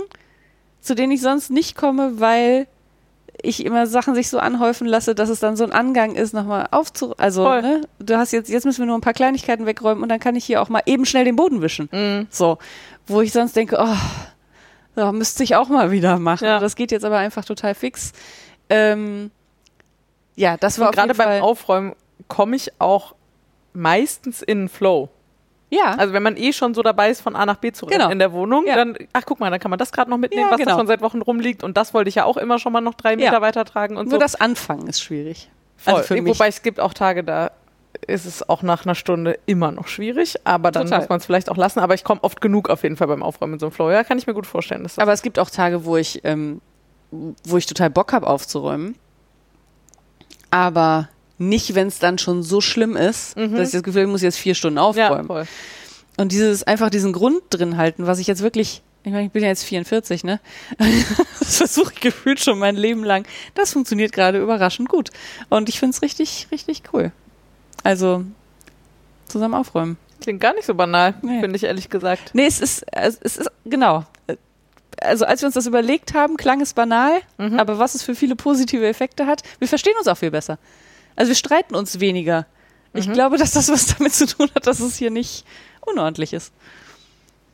zu 0.85 0.93
denen 0.95 1.11
ich 1.11 1.21
sonst 1.21 1.49
nicht 1.49 1.75
komme, 1.75 2.19
weil 2.19 2.67
ich 3.41 3.65
immer 3.65 3.87
Sachen 3.87 4.15
sich 4.15 4.29
so 4.29 4.39
anhäufen 4.39 4.87
lasse, 4.87 5.15
dass 5.15 5.29
es 5.29 5.39
dann 5.39 5.55
so 5.55 5.63
ein 5.63 5.71
Angang 5.71 6.15
ist, 6.15 6.33
nochmal 6.33 6.67
aufzu... 6.71 7.15
Also, 7.17 7.43
Voll. 7.43 7.61
ne, 7.61 7.81
du 7.99 8.17
hast 8.17 8.31
jetzt, 8.31 8.49
jetzt 8.49 8.65
müssen 8.65 8.79
wir 8.79 8.85
nur 8.85 8.97
ein 8.97 9.01
paar 9.01 9.13
Kleinigkeiten 9.13 9.65
wegräumen 9.65 10.03
und 10.03 10.09
dann 10.09 10.19
kann 10.19 10.35
ich 10.35 10.45
hier 10.45 10.61
auch 10.61 10.69
mal 10.69 10.83
eben 10.85 11.05
schnell 11.05 11.25
den 11.25 11.35
Boden 11.35 11.61
wischen. 11.61 11.89
Mhm. 11.91 12.27
So, 12.29 12.59
wo 13.07 13.21
ich 13.21 13.33
sonst 13.33 13.55
denke, 13.55 13.77
oh, 13.79 13.97
ja, 14.95 15.11
müsste 15.11 15.43
ich 15.43 15.55
auch 15.55 15.69
mal 15.69 15.91
wieder 15.91 16.19
machen. 16.19 16.45
Ja. 16.45 16.59
Das 16.59 16.75
geht 16.75 16.91
jetzt 16.91 17.03
aber 17.03 17.17
einfach 17.17 17.45
total 17.45 17.73
fix. 17.73 18.13
Ähm, 18.69 19.31
ja, 20.35 20.55
das 20.57 20.79
war 20.79 20.87
Und 20.87 20.89
auf 20.89 20.95
gerade 20.95 21.15
beim 21.15 21.41
Aufräumen 21.41 21.95
komme 22.27 22.55
ich 22.55 22.79
auch 22.79 23.15
meistens 23.73 24.41
in 24.41 24.69
Flow. 24.69 25.09
Ja, 25.75 25.95
Also 25.97 26.13
wenn 26.13 26.23
man 26.23 26.37
eh 26.37 26.53
schon 26.53 26.73
so 26.73 26.81
dabei 26.81 27.09
ist, 27.09 27.21
von 27.21 27.35
A 27.35 27.45
nach 27.45 27.57
B 27.57 27.71
zu 27.71 27.85
rennen 27.85 27.99
Genau. 27.99 28.11
in 28.11 28.19
der 28.19 28.31
Wohnung, 28.31 28.65
Ja. 28.67 28.75
dann, 28.75 28.95
ach 29.13 29.23
guck 29.25 29.39
mal, 29.39 29.49
dann 29.51 29.59
kann 29.59 29.69
man 29.69 29.79
das 29.79 29.91
gerade 29.91 30.09
noch 30.09 30.17
mitnehmen, 30.17 30.43
Ja, 30.47 30.51
was 30.51 30.57
genau. 30.57 30.71
da 30.71 30.77
schon 30.77 30.87
seit 30.87 31.01
Wochen 31.01 31.21
rumliegt. 31.21 31.63
Und 31.63 31.77
das 31.77 31.93
wollte 31.93 32.09
ich 32.09 32.15
ja 32.15 32.25
auch 32.25 32.37
immer 32.37 32.59
schon 32.59 32.71
mal 32.73 32.81
noch 32.81 32.93
drei 32.95 33.15
Meter 33.15 33.33
Ja. 33.33 33.41
weitertragen 33.41 33.97
und 33.97 34.05
nur 34.05 34.13
so. 34.15 34.19
das 34.19 34.35
Anfangen 34.35 34.87
ist 34.87 35.01
schwierig. 35.01 35.49
Voll. 35.77 35.95
Also 35.95 36.07
für 36.15 36.21
mich. 36.21 36.33
Wobei 36.33 36.47
es 36.47 36.61
gibt 36.61 36.79
auch 36.79 36.93
Tage, 36.93 37.23
da 37.23 37.51
ist 38.07 38.25
es 38.25 38.47
auch 38.47 38.61
nach 38.61 38.85
einer 38.85 38.95
Stunde 38.95 39.39
immer 39.45 39.71
noch 39.71 39.87
schwierig, 39.87 40.35
aber 40.43 40.71
dann 40.71 40.83
Total. 40.85 40.99
muss 40.99 41.09
man 41.09 41.17
es 41.19 41.25
vielleicht 41.25 41.49
auch 41.49 41.57
lassen. 41.57 41.79
Aber 41.79 41.93
ich 41.93 42.03
komme 42.03 42.21
oft 42.23 42.41
genug 42.41 42.69
auf 42.69 42.83
jeden 42.83 42.97
Fall 42.97 43.07
beim 43.07 43.23
Aufräumen 43.23 43.53
in 43.53 43.59
so 43.59 43.67
einem 43.67 43.73
Flow. 43.73 43.89
Ja, 43.89 44.03
kann 44.03 44.17
ich 44.17 44.27
mir 44.27 44.33
gut 44.33 44.45
vorstellen. 44.47 44.83
Dass 44.83 44.95
das 44.95 45.01
Aber 45.01 45.13
es 45.13 45.21
gibt 45.21 45.39
auch 45.39 45.49
Tage, 45.49 45.85
wo 45.85 45.95
ich, 45.97 46.21
ähm, 46.25 46.61
wo 47.11 47.57
ich 47.57 47.65
total 47.65 47.89
Bock 47.89 48.11
habe 48.13 48.27
aufzuräumen. 48.27 48.95
Aber 50.51 51.09
nicht, 51.37 51.75
wenn 51.75 51.87
es 51.87 51.99
dann 51.99 52.17
schon 52.17 52.43
so 52.43 52.61
schlimm 52.61 52.95
ist, 52.95 53.35
Mhm. 53.37 53.55
dass 53.55 53.67
ich 53.69 53.73
das 53.73 53.83
Gefühl 53.83 54.01
habe, 54.01 54.09
ich 54.09 54.11
muss 54.13 54.21
jetzt 54.21 54.37
vier 54.37 54.55
Stunden 54.55 54.77
ja, 54.77 54.83
aufräumen. 54.83 55.27
voll. 55.27 55.45
Und 56.17 56.31
dieses 56.31 56.63
einfach 56.63 56.89
diesen 56.89 57.11
Grund 57.13 57.41
drin 57.49 57.75
halten, 57.77 58.07
was 58.07 58.19
ich 58.19 58.27
jetzt 58.27 58.41
wirklich, 58.41 58.81
ich 59.03 59.11
meine, 59.11 59.25
ich 59.25 59.31
bin 59.31 59.43
ja 59.43 59.49
jetzt 59.49 59.63
44, 59.63 60.23
ne? 60.23 60.39
Das 61.39 61.57
versuche 61.57 61.93
ich 61.93 61.99
gefühlt 61.99 62.39
schon 62.39 62.57
mein 62.57 62.75
Leben 62.75 63.03
lang. 63.03 63.25
Das 63.53 63.73
funktioniert 63.73 64.13
gerade 64.13 64.41
überraschend 64.41 64.89
gut. 64.89 65.11
Und 65.49 65.69
ich 65.69 65.79
finde 65.79 65.95
es 65.95 66.01
richtig, 66.01 66.47
richtig 66.51 66.81
cool. 66.93 67.11
Also 67.83 68.23
zusammen 69.27 69.53
aufräumen. 69.53 69.97
Klingt 70.21 70.39
gar 70.39 70.53
nicht 70.55 70.65
so 70.65 70.73
banal, 70.73 71.13
Nee. 71.21 71.39
finde 71.41 71.55
ich 71.57 71.63
ehrlich 71.65 71.89
gesagt. 71.89 72.31
Nee, 72.33 72.45
es 72.47 72.61
ist, 72.61 72.83
es 72.91 73.17
es 73.21 73.37
ist, 73.37 73.51
genau. 73.65 74.05
Also 75.01 75.25
als 75.25 75.41
wir 75.41 75.47
uns 75.47 75.55
das 75.55 75.67
überlegt 75.67 76.13
haben, 76.13 76.37
klang 76.37 76.61
es 76.61 76.73
banal, 76.73 77.19
Mhm. 77.37 77.59
aber 77.59 77.77
was 77.77 77.93
es 77.95 78.01
für 78.03 78.15
viele 78.15 78.35
positive 78.35 78.87
Effekte 78.87 79.27
hat, 79.27 79.43
wir 79.59 79.67
verstehen 79.67 79.93
uns 79.99 80.07
auch 80.07 80.17
viel 80.17 80.31
besser. 80.31 80.57
Also 81.15 81.29
wir 81.29 81.35
streiten 81.35 81.75
uns 81.75 81.99
weniger. 81.99 82.45
Ich 82.93 83.07
Mhm. 83.07 83.13
glaube, 83.13 83.37
dass 83.37 83.51
das 83.51 83.69
was 83.69 83.87
damit 83.97 84.13
zu 84.13 84.25
tun 84.27 84.49
hat, 84.55 84.67
dass 84.67 84.79
es 84.79 84.95
hier 84.97 85.11
nicht 85.11 85.45
unordentlich 85.85 86.33
ist. 86.33 86.53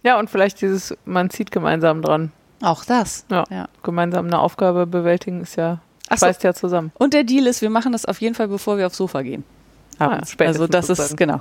Ja, 0.03 0.17
und 0.19 0.29
vielleicht 0.29 0.61
dieses, 0.61 0.95
man 1.05 1.29
zieht 1.29 1.51
gemeinsam 1.51 2.01
dran. 2.01 2.31
Auch 2.61 2.85
das. 2.85 3.25
Ja. 3.29 3.43
Ja. 3.49 3.67
Gemeinsam 3.83 4.27
eine 4.27 4.39
Aufgabe 4.39 4.85
bewältigen 4.87 5.41
ist 5.41 5.55
ja, 5.57 5.79
Ach 6.09 6.17
so. 6.17 6.25
ja 6.27 6.53
zusammen. 6.53 6.91
Und 6.97 7.13
der 7.13 7.23
Deal 7.23 7.47
ist, 7.47 7.61
wir 7.61 7.69
machen 7.69 7.91
das 7.91 8.05
auf 8.05 8.21
jeden 8.21 8.35
Fall, 8.35 8.47
bevor 8.47 8.77
wir 8.77 8.87
aufs 8.87 8.97
Sofa 8.97 9.21
gehen. 9.21 9.43
Ah, 9.99 10.25
spätestens 10.25 10.39
also 10.61 10.67
das 10.67 10.89
ist, 10.89 10.97
sozusagen. 10.97 11.17
genau. 11.17 11.39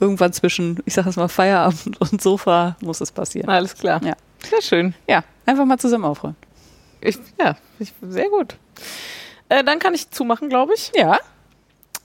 Irgendwann 0.00 0.32
zwischen, 0.32 0.80
ich 0.86 0.94
sag 0.94 1.06
es 1.06 1.16
mal, 1.16 1.28
Feierabend 1.28 2.00
und 2.00 2.20
Sofa 2.20 2.76
muss 2.80 3.00
es 3.00 3.10
passieren. 3.12 3.48
Alles 3.48 3.74
klar. 3.74 4.00
Ja. 4.04 4.14
Sehr 4.48 4.60
schön. 4.62 4.94
Ja, 5.08 5.22
einfach 5.46 5.64
mal 5.64 5.78
zusammen 5.78 6.04
aufräumen. 6.04 6.36
Ich, 7.00 7.18
ja, 7.38 7.56
ich, 7.78 7.92
sehr 8.02 8.28
gut. 8.28 8.56
Äh, 9.48 9.64
dann 9.64 9.78
kann 9.78 9.94
ich 9.94 10.10
zumachen, 10.10 10.48
glaube 10.48 10.74
ich. 10.74 10.92
Ja. 10.94 11.18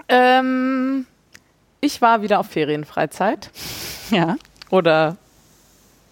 Ähm, 0.07 1.05
ich 1.81 2.01
war 2.01 2.21
wieder 2.21 2.39
auf 2.39 2.47
Ferienfreizeit. 2.47 3.49
Ja. 4.11 4.35
Oder 4.69 5.17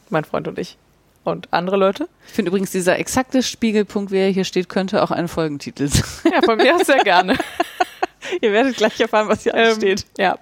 mein 0.09 0.23
Freund 0.23 0.47
und 0.47 0.57
ich. 0.59 0.77
Und 1.23 1.51
andere 1.51 1.75
Leute. 1.75 2.07
Ich 2.27 2.33
finde 2.33 2.49
übrigens, 2.49 2.71
dieser 2.71 2.97
exakte 2.99 3.43
Spiegelpunkt, 3.43 4.11
wie 4.11 4.19
er 4.19 4.29
hier 4.29 4.45
steht, 4.45 4.69
könnte 4.69 5.03
auch 5.03 5.11
ein 5.11 5.27
Folgentitel 5.27 5.87
sein. 5.87 6.31
Ja, 6.31 6.41
von 6.41 6.57
mir 6.57 6.75
aus 6.75 6.85
sehr 6.85 7.03
gerne. 7.03 7.35
Ihr 8.41 8.51
werdet 8.53 8.77
gleich 8.77 8.99
erfahren, 8.99 9.27
was 9.27 9.43
hier 9.43 9.53
alles 9.53 9.73
Ähm, 9.75 9.81
steht. 9.81 10.05
Ja. 10.17 10.37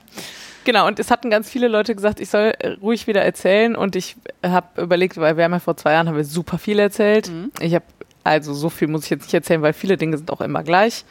Genau, 0.64 0.88
und 0.88 1.00
es 1.00 1.10
hatten 1.12 1.30
ganz 1.30 1.50
viele 1.50 1.68
Leute 1.68 1.96
gesagt, 1.96 2.20
ich 2.20 2.30
soll 2.30 2.54
äh, 2.60 2.70
ruhig 2.82 3.08
wieder 3.08 3.24
erzählen. 3.24 3.76
Und 3.76 3.96
ich 3.96 4.16
habe 4.44 4.82
überlegt, 4.82 5.18
weil 5.18 5.38
wir 5.38 5.44
haben 5.44 5.54
ja 5.54 5.60
vor 5.60 5.78
zwei 5.78 5.94
Jahren 5.94 6.08
haben 6.08 6.18
wir 6.18 6.24
super 6.24 6.58
viel 6.60 6.78
erzählt. 6.78 7.30
Mhm. 7.30 7.52
Ich 7.60 7.74
habe, 7.74 7.86
also 8.26 8.54
so 8.54 8.70
viel 8.70 8.90
muss 8.90 9.06
ich 9.06 9.10
jetzt 9.12 9.24
nicht 9.24 9.34
erzählen, 9.34 9.62
weil 9.62 9.72
viele 9.74 9.96
Dinge 9.96 10.18
sind 10.18 10.30
auch 10.32 10.42
immer 10.42 10.64
gleich. 10.64 11.06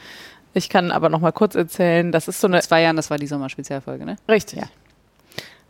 Ich 0.53 0.69
kann 0.69 0.91
aber 0.91 1.09
noch 1.09 1.20
mal 1.20 1.32
kurz 1.32 1.55
erzählen, 1.55 2.12
das 2.12 2.28
ist 2.28 2.41
so 2.41 2.47
eine 2.47 2.59
Vor 2.59 2.62
zwei 2.69 2.82
Jahren, 2.82 2.97
das 2.97 3.09
war 3.11 3.16
die 3.19 3.27
Sommerspezialfolge, 3.27 4.05
ne? 4.05 4.16
Richtig. 4.28 4.61
Ja. 4.61 4.66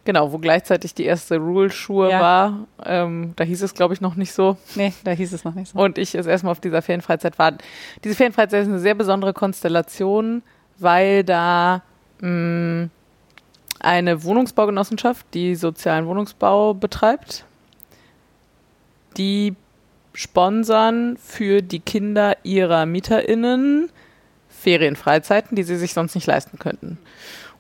Genau, 0.04 0.32
wo 0.32 0.38
gleichzeitig 0.38 0.92
die 0.94 1.04
erste 1.04 1.38
Rule-Schuhe 1.38 2.10
Ja. 2.10 2.20
war. 2.20 2.58
Ähm, 2.84 3.32
da 3.36 3.44
hieß 3.44 3.62
es, 3.62 3.72
glaube 3.72 3.94
ich, 3.94 4.02
noch 4.02 4.16
nicht 4.16 4.32
so. 4.34 4.58
Nee, 4.74 4.92
da 5.04 5.12
hieß 5.12 5.32
es 5.32 5.44
noch 5.44 5.54
nicht 5.54 5.72
so. 5.72 5.78
Und 5.78 5.96
ich 5.96 6.14
es 6.14 6.26
erstmal 6.26 6.52
auf 6.52 6.60
dieser 6.60 6.82
Ferienfreizeit 6.82 7.38
war. 7.38 7.52
Diese 8.02 8.14
Ferienfreizeit 8.14 8.62
ist 8.62 8.68
eine 8.68 8.80
sehr 8.80 8.94
besondere 8.94 9.32
Konstellation, 9.32 10.42
weil 10.78 11.24
da 11.24 11.82
mh, 12.20 12.88
eine 13.80 14.22
Wohnungsbaugenossenschaft, 14.24 15.26
die 15.32 15.54
sozialen 15.54 16.06
Wohnungsbau 16.06 16.74
betreibt, 16.74 17.46
die 19.16 19.54
sponsern 20.14 21.16
für 21.22 21.60
die 21.62 21.80
Kinder 21.80 22.36
ihrer 22.44 22.86
MieterInnen 22.86 23.90
Ferienfreizeiten, 24.48 25.56
die 25.56 25.62
sie 25.62 25.76
sich 25.76 25.92
sonst 25.92 26.14
nicht 26.14 26.26
leisten 26.26 26.58
könnten. 26.58 26.98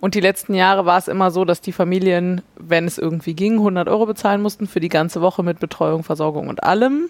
Und 0.00 0.14
die 0.14 0.20
letzten 0.20 0.54
Jahre 0.54 0.86
war 0.86 0.98
es 0.98 1.08
immer 1.08 1.30
so, 1.30 1.44
dass 1.44 1.60
die 1.60 1.72
Familien, 1.72 2.42
wenn 2.56 2.86
es 2.86 2.98
irgendwie 2.98 3.34
ging, 3.34 3.54
100 3.54 3.88
Euro 3.88 4.06
bezahlen 4.06 4.42
mussten 4.42 4.66
für 4.66 4.80
die 4.80 4.88
ganze 4.88 5.20
Woche 5.20 5.42
mit 5.42 5.60
Betreuung, 5.60 6.02
Versorgung 6.04 6.48
und 6.48 6.62
allem. 6.62 7.08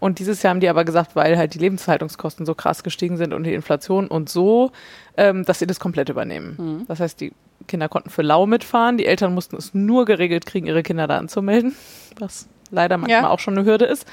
Und 0.00 0.18
dieses 0.18 0.42
Jahr 0.42 0.50
haben 0.50 0.60
die 0.60 0.68
aber 0.68 0.84
gesagt, 0.84 1.16
weil 1.16 1.38
halt 1.38 1.54
die 1.54 1.58
Lebenshaltungskosten 1.58 2.44
so 2.44 2.54
krass 2.54 2.82
gestiegen 2.82 3.16
sind 3.16 3.32
und 3.32 3.44
die 3.44 3.54
Inflation 3.54 4.06
und 4.08 4.28
so, 4.28 4.70
ähm, 5.16 5.44
dass 5.44 5.58
sie 5.58 5.66
das 5.66 5.80
komplett 5.80 6.10
übernehmen. 6.10 6.84
Das 6.88 7.00
heißt, 7.00 7.18
die 7.20 7.32
Kinder 7.66 7.88
konnten 7.88 8.10
für 8.10 8.20
lau 8.22 8.46
mitfahren, 8.46 8.98
die 8.98 9.06
Eltern 9.06 9.32
mussten 9.32 9.56
es 9.56 9.72
nur 9.72 10.04
geregelt 10.04 10.44
kriegen, 10.44 10.66
ihre 10.66 10.82
Kinder 10.82 11.06
da 11.06 11.16
anzumelden, 11.16 11.74
was 12.18 12.46
leider 12.70 12.98
manchmal 12.98 13.22
Ja. 13.22 13.30
auch 13.30 13.40
schon 13.40 13.56
eine 13.56 13.66
Hürde 13.66 13.86
ist. 13.86 14.06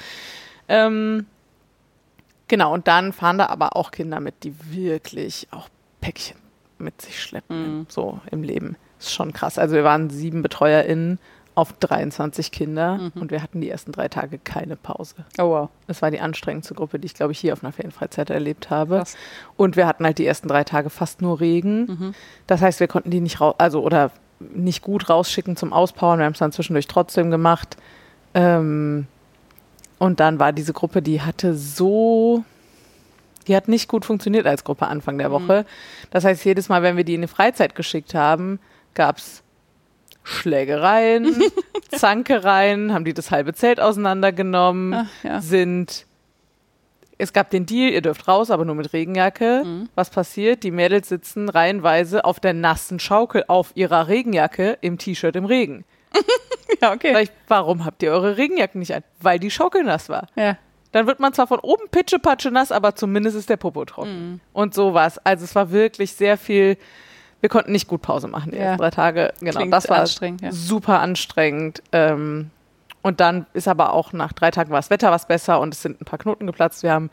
Ähm, 0.67 1.25
genau, 2.47 2.73
und 2.73 2.87
dann 2.87 3.13
fahren 3.13 3.37
da 3.37 3.47
aber 3.47 3.75
auch 3.75 3.91
Kinder 3.91 4.19
mit, 4.19 4.43
die 4.43 4.53
wirklich 4.71 5.47
auch 5.51 5.69
Päckchen 6.01 6.37
mit 6.79 7.01
sich 7.01 7.21
schleppen, 7.21 7.79
Mhm. 7.79 7.85
so 7.89 8.19
im 8.31 8.43
Leben. 8.43 8.75
Das 8.97 9.07
ist 9.07 9.13
schon 9.13 9.33
krass. 9.33 9.57
Also 9.57 9.75
wir 9.75 9.83
waren 9.83 10.09
sieben 10.09 10.41
BetreuerInnen 10.41 11.19
auf 11.55 11.71
23 11.73 12.51
Kinder 12.51 12.97
Mhm. 12.97 13.11
und 13.21 13.31
wir 13.31 13.43
hatten 13.43 13.61
die 13.61 13.69
ersten 13.69 13.91
drei 13.91 14.07
Tage 14.07 14.39
keine 14.39 14.75
Pause. 14.75 15.15
Oh 15.37 15.49
wow. 15.49 15.69
Das 15.87 16.01
war 16.01 16.09
die 16.09 16.19
anstrengendste 16.19 16.73
Gruppe, 16.73 16.97
die 16.99 17.05
ich, 17.05 17.13
glaube 17.13 17.31
ich, 17.31 17.39
hier 17.39 17.53
auf 17.53 17.63
einer 17.63 17.71
Ferienfreizeit 17.71 18.31
erlebt 18.31 18.69
habe. 18.71 18.97
Krass. 18.97 19.15
Und 19.55 19.75
wir 19.75 19.85
hatten 19.85 20.03
halt 20.03 20.17
die 20.17 20.25
ersten 20.25 20.47
drei 20.47 20.63
Tage 20.63 20.89
fast 20.89 21.21
nur 21.21 21.39
Regen. 21.39 22.15
Das 22.47 22.61
heißt, 22.61 22.79
wir 22.79 22.87
konnten 22.87 23.11
die 23.11 23.21
nicht 23.21 23.39
raus, 23.39 23.55
also 23.59 23.83
oder 23.83 24.11
nicht 24.39 24.81
gut 24.81 25.09
rausschicken 25.09 25.55
zum 25.55 25.71
Auspowern. 25.73 26.17
Wir 26.19 26.25
haben 26.25 26.33
es 26.33 26.39
dann 26.39 26.51
zwischendurch 26.51 26.87
trotzdem 26.87 27.29
gemacht. 27.29 27.77
Ähm, 28.33 29.05
und 29.99 30.19
dann 30.19 30.39
war 30.39 30.51
diese 30.51 30.73
Gruppe, 30.73 31.01
die 31.01 31.21
hatte 31.21 31.55
so, 31.55 32.43
die 33.47 33.55
hat 33.55 33.67
nicht 33.67 33.87
gut 33.87 34.05
funktioniert 34.05 34.45
als 34.45 34.63
Gruppe 34.63 34.87
Anfang 34.87 35.17
der 35.17 35.31
Woche. 35.31 35.65
Das 36.11 36.23
heißt, 36.23 36.43
jedes 36.45 36.69
Mal, 36.69 36.83
wenn 36.83 36.97
wir 36.97 37.03
die 37.03 37.15
in 37.15 37.21
die 37.21 37.27
Freizeit 37.27 37.75
geschickt 37.75 38.13
haben, 38.13 38.59
gab 38.93 39.17
es 39.17 39.43
Schlägereien, 40.23 41.43
Zankereien, 41.91 42.93
haben 42.93 43.05
die 43.05 43.13
das 43.13 43.31
halbe 43.31 43.53
Zelt 43.53 43.79
auseinandergenommen, 43.79 44.93
Ach, 44.93 45.23
ja. 45.23 45.41
sind 45.41 46.05
es 47.17 47.31
gab 47.31 47.49
den 47.51 47.65
Deal, 47.65 47.91
ihr 47.91 48.01
dürft 48.01 48.27
raus, 48.27 48.51
aber 48.51 48.65
nur 48.65 48.75
mit 48.75 48.91
Regenjacke. 48.91 49.63
Was 49.95 50.09
passiert? 50.09 50.63
Die 50.63 50.71
Mädels 50.71 51.09
sitzen 51.09 51.47
reihenweise 51.47 52.25
auf 52.25 52.39
der 52.39 52.53
nassen 52.53 52.99
Schaukel 52.99 53.45
auf 53.47 53.71
ihrer 53.75 54.07
Regenjacke 54.07 54.77
im 54.81 54.97
T-Shirt 54.97 55.35
im 55.35 55.45
Regen. 55.45 55.85
Ja, 56.81 56.91
okay. 56.91 57.21
Ich, 57.23 57.31
warum 57.47 57.85
habt 57.85 58.03
ihr 58.03 58.11
eure 58.11 58.35
Regenjacken 58.37 58.79
nicht 58.79 58.93
an? 58.93 59.03
Weil 59.21 59.39
die 59.39 59.51
Schaukel 59.51 59.83
nass 59.83 60.09
war. 60.09 60.27
Ja. 60.35 60.57
Dann 60.91 61.07
wird 61.07 61.19
man 61.19 61.33
zwar 61.33 61.47
von 61.47 61.59
oben 61.59 61.87
pitschepatsche 61.89 62.51
nass, 62.51 62.71
aber 62.71 62.95
zumindest 62.95 63.35
ist 63.37 63.49
der 63.49 63.57
Popo 63.57 63.85
trocken. 63.85 64.41
Und 64.53 64.73
sowas. 64.73 65.17
Also 65.23 65.43
es 65.45 65.55
war 65.55 65.71
wirklich 65.71 66.13
sehr 66.13 66.37
viel. 66.37 66.77
Wir 67.41 67.49
konnten 67.49 67.71
nicht 67.71 67.87
gut 67.87 68.01
Pause 68.01 68.27
machen 68.27 68.51
die 68.51 68.57
Ja. 68.57 68.63
ersten 68.63 68.81
drei 68.81 68.89
Tage. 68.89 69.33
Genau, 69.39 69.59
Klingt 69.59 69.73
das 69.73 69.89
war 69.89 69.99
anstrengend, 69.99 70.41
ja. 70.41 70.51
super 70.51 70.99
anstrengend. 70.99 71.83
Ähm, 71.91 72.49
und 73.01 73.19
dann 73.19 73.45
ist 73.53 73.67
aber 73.67 73.93
auch 73.93 74.13
nach 74.13 74.33
drei 74.33 74.49
Tagen 74.51 74.71
war 74.71 74.79
das 74.79 74.89
Wetter 74.89 75.11
was 75.11 75.27
besser 75.27 75.59
und 75.59 75.73
es 75.73 75.81
sind 75.81 76.01
ein 76.01 76.05
paar 76.05 76.19
Knoten 76.19 76.47
geplatzt. 76.47 76.83
Wir 76.83 76.91
haben 76.93 77.09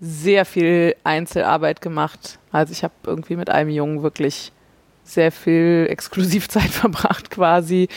sehr 0.00 0.44
viel 0.44 0.96
Einzelarbeit 1.04 1.80
gemacht. 1.80 2.38
Also 2.52 2.72
ich 2.72 2.82
habe 2.82 2.94
irgendwie 3.04 3.36
mit 3.36 3.48
einem 3.50 3.70
Jungen 3.70 4.02
wirklich 4.02 4.52
sehr 5.04 5.30
viel 5.32 5.86
Exklusivzeit 5.90 6.70
verbracht 6.70 7.30
quasi. 7.30 7.88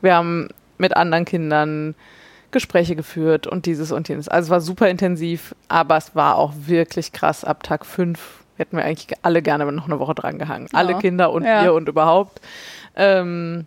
Wir 0.00 0.14
haben 0.16 0.48
mit 0.78 0.96
anderen 0.96 1.24
Kindern 1.24 1.94
Gespräche 2.50 2.94
geführt 2.96 3.46
und 3.46 3.66
dieses 3.66 3.92
und 3.92 4.08
jenes. 4.08 4.28
Also 4.28 4.46
es 4.46 4.50
war 4.50 4.60
super 4.60 4.88
intensiv, 4.88 5.54
aber 5.68 5.96
es 5.96 6.14
war 6.14 6.36
auch 6.36 6.52
wirklich 6.66 7.12
krass. 7.12 7.44
Ab 7.44 7.62
Tag 7.64 7.84
fünf 7.84 8.44
hätten 8.56 8.76
wir 8.76 8.84
eigentlich 8.84 9.18
alle 9.22 9.42
gerne 9.42 9.70
noch 9.72 9.86
eine 9.86 9.98
Woche 9.98 10.14
dran 10.14 10.38
gehangen. 10.38 10.68
Ja. 10.72 10.78
Alle 10.78 10.96
Kinder 10.98 11.32
und 11.32 11.44
Ja. 11.44 11.64
wir 11.64 11.74
und 11.74 11.88
überhaupt. 11.88 12.40
Ähm, 12.94 13.66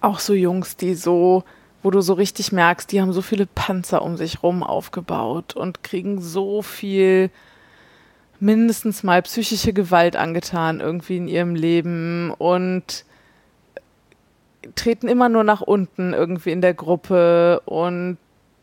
auch 0.00 0.18
so 0.18 0.32
Jungs, 0.32 0.76
die 0.76 0.94
so, 0.94 1.44
wo 1.82 1.90
du 1.90 2.00
so 2.00 2.14
richtig 2.14 2.52
merkst, 2.52 2.90
die 2.90 3.00
haben 3.02 3.12
so 3.12 3.22
viele 3.22 3.46
Panzer 3.46 4.02
um 4.02 4.16
sich 4.16 4.42
rum 4.42 4.62
aufgebaut 4.62 5.54
und 5.54 5.82
kriegen 5.82 6.20
so 6.20 6.62
viel 6.62 7.30
mindestens 8.42 9.02
mal 9.04 9.22
psychische 9.22 9.72
Gewalt 9.72 10.16
angetan 10.16 10.80
irgendwie 10.80 11.16
in 11.16 11.28
ihrem 11.28 11.54
Leben 11.54 12.32
und 12.36 13.04
treten 14.74 15.08
immer 15.08 15.28
nur 15.28 15.44
nach 15.44 15.60
unten 15.60 16.12
irgendwie 16.12 16.50
in 16.50 16.60
der 16.60 16.74
Gruppe 16.74 17.60
und 17.64 18.18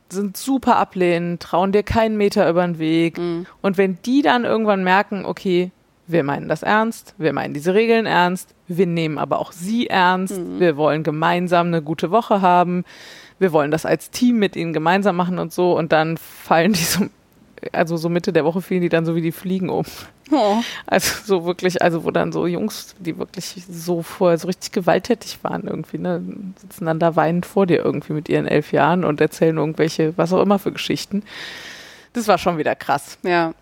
sind 0.10 0.38
super 0.38 0.76
ablehnend, 0.76 1.41
trauen 1.41 1.72
dir 1.72 1.84
keinen 1.84 2.18
Meter 2.18 2.49
über 2.49 2.65
den 2.65 2.77
Weg. 2.80 3.18
Und 3.61 3.77
wenn 3.77 3.97
die 4.06 4.22
dann 4.22 4.43
irgendwann 4.43 4.84
merken, 4.84 5.26
okay, 5.26 5.72
wir 6.07 6.23
meinen 6.23 6.49
das 6.49 6.64
ernst, 6.64 7.14
wir 7.18 7.31
meinen 7.34 7.53
diese 7.53 7.73
Regeln 7.73 8.06
ernst, 8.06 8.56
wir 8.68 8.88
nehmen 8.88 9.18
aber 9.18 9.39
auch 9.39 9.51
sie 9.51 9.88
ernst, 9.88 10.34
wir 10.60 10.76
wollen 10.76 11.03
gemeinsam 11.03 11.68
eine 11.68 11.81
gute 11.81 12.10
Woche 12.11 12.41
haben, 12.41 12.84
wir 13.38 13.53
wollen 13.53 13.72
das 13.72 13.85
als 13.85 14.10
Team 14.10 14.39
mit 14.39 14.56
ihnen 14.56 14.73
gemeinsam 14.73 15.15
machen 15.15 15.38
und 15.39 15.53
so 15.53 15.77
und 15.77 15.91
dann 15.91 16.18
fallen 16.18 16.73
die 16.73 16.84
so, 16.84 17.06
also 17.72 17.98
so 17.98 18.10
Mitte 18.10 18.34
der 18.34 18.45
Woche 18.45 18.61
fielen 18.61 18.81
die 18.81 18.90
dann 18.90 19.06
so 19.06 19.15
wie 19.15 19.22
die 19.22 19.31
Fliegen 19.31 19.69
um. 19.69 19.86
Oh. 20.31 20.57
Also 20.86 21.15
so 21.26 21.45
wirklich, 21.45 21.81
also 21.81 22.03
wo 22.03 22.11
dann 22.11 22.31
so 22.31 22.45
Jungs, 22.45 22.95
die 22.99 23.18
wirklich 23.18 23.64
so 23.69 24.02
vorher 24.02 24.38
so 24.38 24.48
richtig 24.48 24.72
gewalttätig 24.72 25.40
waren 25.44 25.64
irgendwie, 25.68 25.98
ne, 25.98 26.22
sitzen 26.57 26.86
dann 26.86 26.99
da 26.99 27.15
weinend 27.15 27.45
vor 27.45 27.65
dir 27.65 27.84
irgendwie 27.84 28.14
mit 28.14 28.30
ihren 28.30 28.48
elf 28.48 28.72
Jahren 28.72 29.03
und 29.03 29.22
erzählen 29.22 29.57
irgendwelche, 29.57 30.18
was 30.18 30.34
auch 30.34 30.41
immer 30.41 30.60
für 30.60 30.72
Geschichten. 30.72 31.23
Das 32.14 32.27
war 32.27 32.38
schon 32.38 32.57
wieder 32.57 32.76
krass. 32.76 33.18
Ja. 33.23 33.53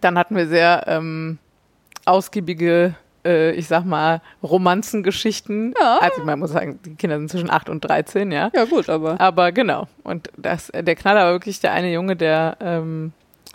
Dann 0.00 0.18
hatten 0.18 0.36
wir 0.36 0.46
sehr 0.46 0.84
ähm, 0.88 1.38
ausgiebige, 2.04 2.94
äh, 3.24 3.52
ich 3.52 3.68
sag 3.68 3.84
mal, 3.84 4.20
Romanzengeschichten. 4.42 5.74
Ja. 5.80 5.98
Also 6.00 6.24
man 6.24 6.38
muss 6.38 6.50
sagen, 6.50 6.80
die 6.84 6.94
Kinder 6.96 7.18
sind 7.18 7.30
zwischen 7.30 7.50
8 7.50 7.68
und 7.70 7.80
13, 7.82 8.32
ja. 8.32 8.50
Ja, 8.54 8.64
gut, 8.64 8.88
aber. 8.88 9.20
Aber 9.20 9.52
genau. 9.52 9.88
Und 10.02 10.30
das, 10.36 10.70
der 10.74 10.96
Knaller 10.96 11.24
war 11.24 11.32
wirklich 11.32 11.60
der 11.60 11.72
eine 11.72 11.92
Junge, 11.92 12.16
der 12.16 12.56
ähm, 12.60 13.12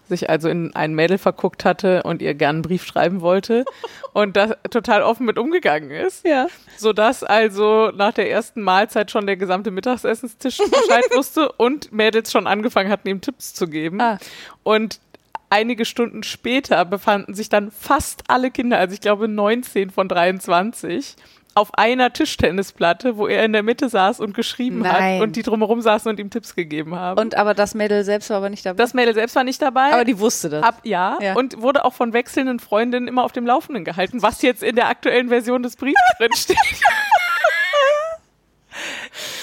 sich 0.10 0.30
also 0.30 0.50
in 0.50 0.76
ein 0.76 0.94
Mädel 0.94 1.18
verguckt 1.18 1.64
hatte 1.66 2.04
und 2.04 2.22
ihr 2.22 2.34
gern 2.34 2.58
einen 2.58 2.62
Brief 2.64 2.86
schreiben 2.86 3.22
wollte 3.22 3.64
und 4.14 4.36
da 4.36 4.56
total 4.70 5.02
offen 5.04 5.26
mit 5.26 5.38
umgegangen 5.38 5.92
ist. 5.92 6.26
Ja. 6.26 6.48
Sodass 6.78 7.24
also 7.24 7.92
nach 7.96 8.14
der 8.14 8.30
ersten 8.30 8.62
Mahlzeit 8.62 9.12
schon 9.12 9.26
der 9.26 9.38
gesamte 9.38 9.72
Mittagsessenstisch 9.72 10.58
Bescheid 10.58 11.06
wusste 11.16 11.52
und 11.54 11.92
Mädels 11.92 12.32
schon 12.32 12.48
angefangen 12.48 12.90
hatten, 12.92 13.08
ihm 13.08 13.22
Tipps 13.22 13.54
zu 13.54 13.68
geben. 13.68 14.02
Ah. 14.02 14.18
Und 14.64 15.00
einige 15.50 15.86
Stunden 15.86 16.24
später 16.24 16.84
befanden 16.86 17.34
sich 17.34 17.50
dann 17.50 17.72
fast 17.72 18.24
alle 18.28 18.52
Kinder, 18.52 18.78
also 18.78 18.94
ich 18.94 19.02
glaube 19.02 19.28
19 19.28 19.90
von 19.90 20.08
23, 20.08 21.16
auf 21.60 21.74
einer 21.76 22.12
Tischtennisplatte, 22.14 23.18
wo 23.18 23.28
er 23.28 23.44
in 23.46 23.54
der 23.54 23.64
Mitte 23.64 23.90
saß 23.90 24.20
und 24.20 24.34
geschrieben 24.34 24.80
Nein. 24.80 25.16
hat 25.18 25.22
und 25.22 25.36
die 25.36 25.44
drumherum 25.44 25.82
saßen 25.82 26.10
und 26.10 26.20
ihm 26.20 26.30
Tipps 26.30 26.56
gegeben 26.56 26.96
haben. 26.96 27.20
Und 27.20 27.36
aber 27.36 27.54
das 27.54 27.76
Mädel 27.76 28.04
selbst 28.04 28.30
war 28.30 28.38
aber 28.38 28.50
nicht 28.50 28.66
dabei. 28.66 28.78
das 28.78 28.94
Mädel 28.94 29.14
selbst 29.14 29.36
war 29.36 29.44
nicht 29.44 29.62
dabei. 29.62 29.94
aber 29.94 30.06
die 30.06 30.20
wusste 30.20 30.50
das. 30.50 30.64
Ab, 30.64 30.80
ja, 30.84 31.18
Ja. 31.22 31.36
und 31.36 31.62
wurde 31.62 31.86
auch 31.86 31.94
von 31.94 32.14
wechselnden 32.14 32.60
Freundinnen 32.60 33.08
immer 33.08 33.24
auf 33.24 33.32
dem 33.34 33.46
Laufenden 33.46 33.84
gehalten, 33.86 34.22
was 34.22 34.42
jetzt 34.42 34.64
in 34.64 34.76
der 34.76 34.88
aktuellen 34.88 35.30
Version 35.30 35.62
des 35.64 35.76
Briefs 35.76 36.00
drin 36.18 36.34
steht. 36.34 36.58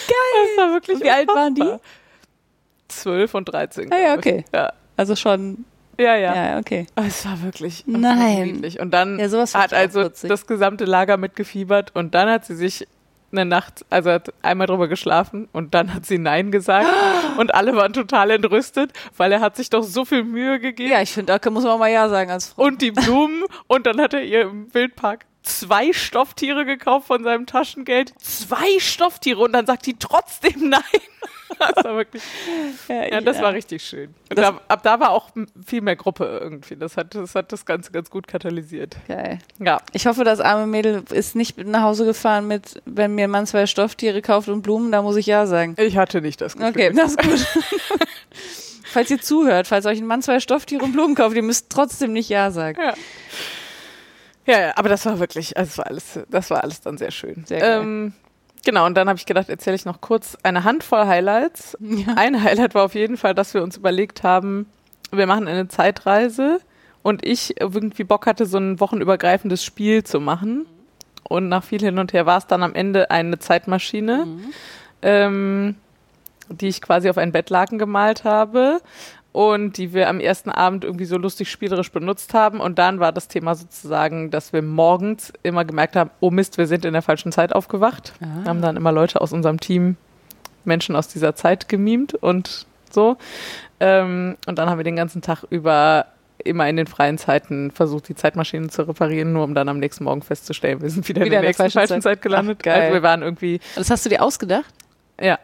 Geil. 0.08 0.46
Das 0.56 0.64
war 0.64 0.72
wirklich 0.72 1.00
Wie 1.00 1.10
alt 1.10 1.28
waren 1.28 1.54
die? 1.54 1.60
unfassbar. 1.62 1.80
12 2.88 3.34
und 3.34 3.44
13. 3.46 3.92
Ah 3.92 3.98
ja, 3.98 4.14
okay. 4.14 4.44
Ja, 4.54 4.72
Also 4.96 5.16
schon. 5.16 5.64
Ja. 5.98 6.16
ja. 6.16 6.34
Ja, 6.34 6.58
okay. 6.58 6.86
Oh, 6.96 7.02
Es 7.06 7.24
war 7.24 7.42
wirklich 7.42 7.84
Nein. 7.86 8.42
Niedlich. 8.44 8.80
Und 8.80 8.90
dann 8.92 9.18
Ja, 9.18 9.30
hat 9.30 9.72
auch 9.72 9.76
also 9.78 10.02
putzig. 10.02 10.28
das 10.28 10.46
gesamte 10.46 10.84
Lager 10.84 11.16
mitgefiebert 11.16 11.94
und 11.94 12.14
dann 12.14 12.28
hat 12.30 12.44
sie 12.44 12.54
sich 12.56 12.86
eine 13.32 13.44
Nacht, 13.44 13.84
also 13.90 14.10
hat 14.12 14.32
einmal 14.42 14.66
drüber 14.68 14.88
geschlafen 14.88 15.48
und 15.52 15.74
dann 15.74 15.92
hat 15.92 16.06
sie 16.06 16.16
Nein 16.16 16.52
gesagt 16.52 16.86
und 17.38 17.54
alle 17.54 17.74
waren 17.76 17.92
total 17.92 18.30
entrüstet, 18.30 18.92
weil 19.16 19.32
er 19.32 19.40
hat 19.40 19.56
sich 19.56 19.68
doch 19.68 19.82
so 19.82 20.04
viel 20.04 20.22
Mühe 20.22 20.60
gegeben 20.60 20.90
Ja, 20.90 21.02
ich 21.02 21.12
finde, 21.12 21.38
da 21.38 21.50
muss 21.50 21.64
man 21.64 21.78
mal 21.78 21.90
Ja 21.90 22.08
sagen 22.08 22.30
als 22.30 22.48
Frau. 22.50 22.62
und 22.62 22.80
die 22.82 22.92
Blumen 22.92 23.42
und 23.66 23.86
dann 23.86 24.00
hat 24.00 24.14
er 24.14 24.22
ihr 24.22 24.42
im 24.42 24.72
Wildpark 24.72 25.26
zwei 25.42 25.92
Stofftiere 25.92 26.64
gekauft 26.64 27.06
von 27.08 27.22
seinem 27.22 27.46
Taschengeld. 27.46 28.12
Zwei 28.20 28.78
Stofftiere 28.80 29.40
und 29.40 29.52
dann 29.52 29.64
sagt 29.66 29.86
die 29.86 29.96
trotzdem 29.98 30.70
Nein. 30.70 30.82
Das 31.58 31.84
war 31.84 31.96
wirklich, 31.96 32.22
ja, 32.88 33.20
das 33.20 33.40
war 33.40 33.52
richtig 33.52 33.82
schön. 33.82 34.14
Und 34.30 34.38
da, 34.38 34.60
ab 34.68 34.82
da 34.82 35.00
war 35.00 35.10
auch 35.10 35.30
viel 35.64 35.80
mehr 35.80 35.96
Gruppe 35.96 36.24
irgendwie. 36.42 36.76
Das 36.76 36.96
hat, 36.96 37.14
das 37.14 37.34
hat 37.34 37.52
das 37.52 37.64
Ganze 37.64 37.92
ganz 37.92 38.10
gut 38.10 38.26
katalysiert. 38.26 38.96
Geil. 39.08 39.38
Ja. 39.58 39.80
Ich 39.92 40.06
hoffe, 40.06 40.24
das 40.24 40.40
arme 40.40 40.66
Mädel 40.66 41.02
ist 41.10 41.36
nicht 41.36 41.58
nach 41.58 41.82
Hause 41.82 42.04
gefahren 42.04 42.46
mit, 42.46 42.82
wenn 42.84 43.14
mir 43.14 43.24
ein 43.24 43.30
Mann 43.30 43.46
zwei 43.46 43.66
Stofftiere 43.66 44.22
kauft 44.22 44.48
und 44.48 44.62
Blumen, 44.62 44.92
da 44.92 45.02
muss 45.02 45.16
ich 45.16 45.26
Ja 45.26 45.46
sagen. 45.46 45.74
Ich 45.78 45.96
hatte 45.96 46.20
nicht 46.20 46.40
das 46.40 46.56
Gefühl. 46.56 46.70
Okay, 46.70 46.92
das 46.92 47.12
ist 47.12 47.22
gut. 47.22 47.46
falls 48.84 49.10
ihr 49.10 49.20
zuhört, 49.20 49.66
falls 49.66 49.86
euch 49.86 49.98
ein 49.98 50.06
Mann 50.06 50.22
zwei 50.22 50.40
Stofftiere 50.40 50.84
und 50.84 50.92
Blumen 50.92 51.14
kauft, 51.14 51.36
ihr 51.36 51.42
müsst 51.42 51.70
trotzdem 51.70 52.12
nicht 52.12 52.28
Ja 52.28 52.50
sagen. 52.50 52.78
Ja. 52.80 52.94
Ja, 54.46 54.60
ja, 54.60 54.72
aber 54.76 54.88
das 54.88 55.04
war 55.06 55.18
wirklich, 55.18 55.56
also 55.56 55.68
das 55.68 55.78
war 55.78 55.86
alles, 55.86 56.18
das 56.30 56.50
war 56.50 56.62
alles 56.62 56.80
dann 56.80 56.98
sehr 56.98 57.10
schön. 57.10 57.44
Sehr. 57.46 57.80
Ähm, 57.80 58.12
genau, 58.66 58.84
und 58.84 58.94
dann 58.94 59.08
habe 59.08 59.18
ich 59.18 59.24
gedacht, 59.24 59.48
erzähle 59.48 59.76
ich 59.76 59.86
noch 59.86 60.02
kurz 60.02 60.36
eine 60.42 60.64
Handvoll 60.64 61.06
Highlights. 61.06 61.78
Ja. 61.80 62.14
Ein 62.16 62.42
Highlight 62.42 62.74
war 62.74 62.84
auf 62.84 62.94
jeden 62.94 63.16
Fall, 63.16 63.34
dass 63.34 63.54
wir 63.54 63.62
uns 63.62 63.78
überlegt 63.78 64.22
haben, 64.22 64.66
wir 65.10 65.26
machen 65.26 65.48
eine 65.48 65.68
Zeitreise 65.68 66.60
und 67.02 67.24
ich 67.24 67.58
irgendwie 67.60 68.04
Bock 68.04 68.26
hatte, 68.26 68.44
so 68.44 68.58
ein 68.58 68.80
wochenübergreifendes 68.80 69.64
Spiel 69.64 70.04
zu 70.04 70.20
machen. 70.20 70.66
Und 71.22 71.48
nach 71.48 71.64
viel 71.64 71.80
hin 71.80 71.98
und 71.98 72.12
her 72.12 72.26
war 72.26 72.38
es 72.38 72.46
dann 72.46 72.62
am 72.62 72.74
Ende 72.74 73.10
eine 73.10 73.38
Zeitmaschine, 73.38 74.26
ähm, 75.02 75.76
die 76.48 76.68
ich 76.68 76.82
quasi 76.82 77.08
auf 77.08 77.18
ein 77.18 77.32
Bettlaken 77.32 77.78
gemalt 77.78 78.24
habe 78.24 78.80
und 79.36 79.76
die 79.76 79.92
wir 79.92 80.08
am 80.08 80.18
ersten 80.18 80.48
Abend 80.48 80.82
irgendwie 80.82 81.04
so 81.04 81.18
lustig 81.18 81.50
spielerisch 81.50 81.92
benutzt 81.92 82.32
haben. 82.32 82.58
Und 82.58 82.78
dann 82.78 83.00
war 83.00 83.12
das 83.12 83.28
Thema 83.28 83.54
sozusagen, 83.54 84.30
dass 84.30 84.54
wir 84.54 84.62
morgens 84.62 85.30
immer 85.42 85.66
gemerkt 85.66 85.94
haben, 85.94 86.08
oh 86.20 86.30
Mist, 86.30 86.56
wir 86.56 86.66
sind 86.66 86.86
in 86.86 86.94
der 86.94 87.02
falschen 87.02 87.32
Zeit 87.32 87.54
aufgewacht. 87.54 88.14
Ah. 88.22 88.48
Haben 88.48 88.62
dann 88.62 88.78
immer 88.78 88.92
Leute 88.92 89.20
aus 89.20 89.34
unserem 89.34 89.60
Team, 89.60 89.96
Menschen 90.64 90.96
aus 90.96 91.08
dieser 91.08 91.34
Zeit 91.34 91.68
gemimt 91.68 92.14
und 92.14 92.64
so. 92.90 93.18
Ähm, 93.78 94.38
und 94.46 94.58
dann 94.58 94.70
haben 94.70 94.78
wir 94.78 94.84
den 94.84 94.96
ganzen 94.96 95.20
Tag 95.20 95.44
über 95.50 96.06
immer 96.42 96.66
in 96.70 96.76
den 96.78 96.86
freien 96.86 97.18
Zeiten 97.18 97.70
versucht, 97.72 98.08
die 98.08 98.14
Zeitmaschine 98.14 98.68
zu 98.68 98.88
reparieren, 98.88 99.34
nur 99.34 99.44
um 99.44 99.54
dann 99.54 99.68
am 99.68 99.78
nächsten 99.78 100.04
Morgen 100.04 100.22
festzustellen, 100.22 100.80
wir 100.80 100.88
sind 100.88 101.06
wieder, 101.10 101.20
Wieder 101.20 101.26
in 101.26 101.30
der 101.32 101.40
in 101.40 101.42
der 101.42 101.48
nächsten 101.50 101.62
falschen 101.62 101.78
falschen 101.78 102.00
Zeit. 102.00 102.16
Zeit, 102.16 102.22
gelandet. 102.22 102.58
Ach, 102.60 102.64
geil. 102.64 102.80
also 102.80 102.94
wir 102.94 103.02
waren 103.02 103.20
irgendwie, 103.20 103.60
Das 103.74 103.90
hast 103.90 104.06
du 104.06 104.08
dir 104.08 104.22
ausgedacht? 104.22 104.72
ja, 105.20 105.38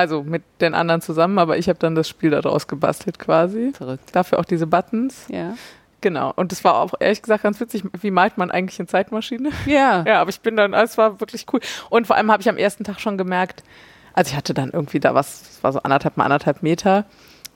also 0.00 0.22
mit 0.22 0.42
den 0.60 0.74
anderen 0.74 1.00
zusammen, 1.00 1.38
aber 1.38 1.58
ich 1.58 1.68
habe 1.68 1.78
dann 1.78 1.94
das 1.94 2.08
Spiel 2.08 2.30
daraus 2.30 2.66
gebastelt 2.66 3.18
quasi. 3.18 3.72
Verrückt. 3.72 4.14
Dafür 4.14 4.38
auch 4.38 4.44
diese 4.44 4.66
Buttons. 4.66 5.26
Ja. 5.28 5.54
Genau. 6.00 6.32
Und 6.34 6.52
es 6.52 6.64
war 6.64 6.76
auch 6.76 6.94
ehrlich 6.98 7.22
gesagt 7.22 7.42
ganz 7.42 7.60
witzig, 7.60 7.84
wie 8.00 8.10
malt 8.10 8.38
man 8.38 8.50
eigentlich 8.50 8.78
eine 8.80 8.86
Zeitmaschine? 8.86 9.50
Ja. 9.66 10.04
Ja, 10.06 10.20
aber 10.20 10.30
ich 10.30 10.40
bin 10.40 10.56
dann, 10.56 10.72
es 10.72 10.96
war 10.98 11.20
wirklich 11.20 11.46
cool. 11.52 11.60
Und 11.90 12.06
vor 12.06 12.16
allem 12.16 12.30
habe 12.32 12.40
ich 12.40 12.48
am 12.48 12.56
ersten 12.56 12.84
Tag 12.84 13.00
schon 13.00 13.18
gemerkt, 13.18 13.62
also 14.12 14.30
ich 14.30 14.36
hatte 14.36 14.54
dann 14.54 14.70
irgendwie 14.70 14.98
da 14.98 15.14
was, 15.14 15.42
es 15.42 15.62
war 15.62 15.72
so 15.72 15.80
anderthalb 15.80 16.16
mal 16.16 16.24
anderthalb 16.24 16.62
Meter. 16.62 17.04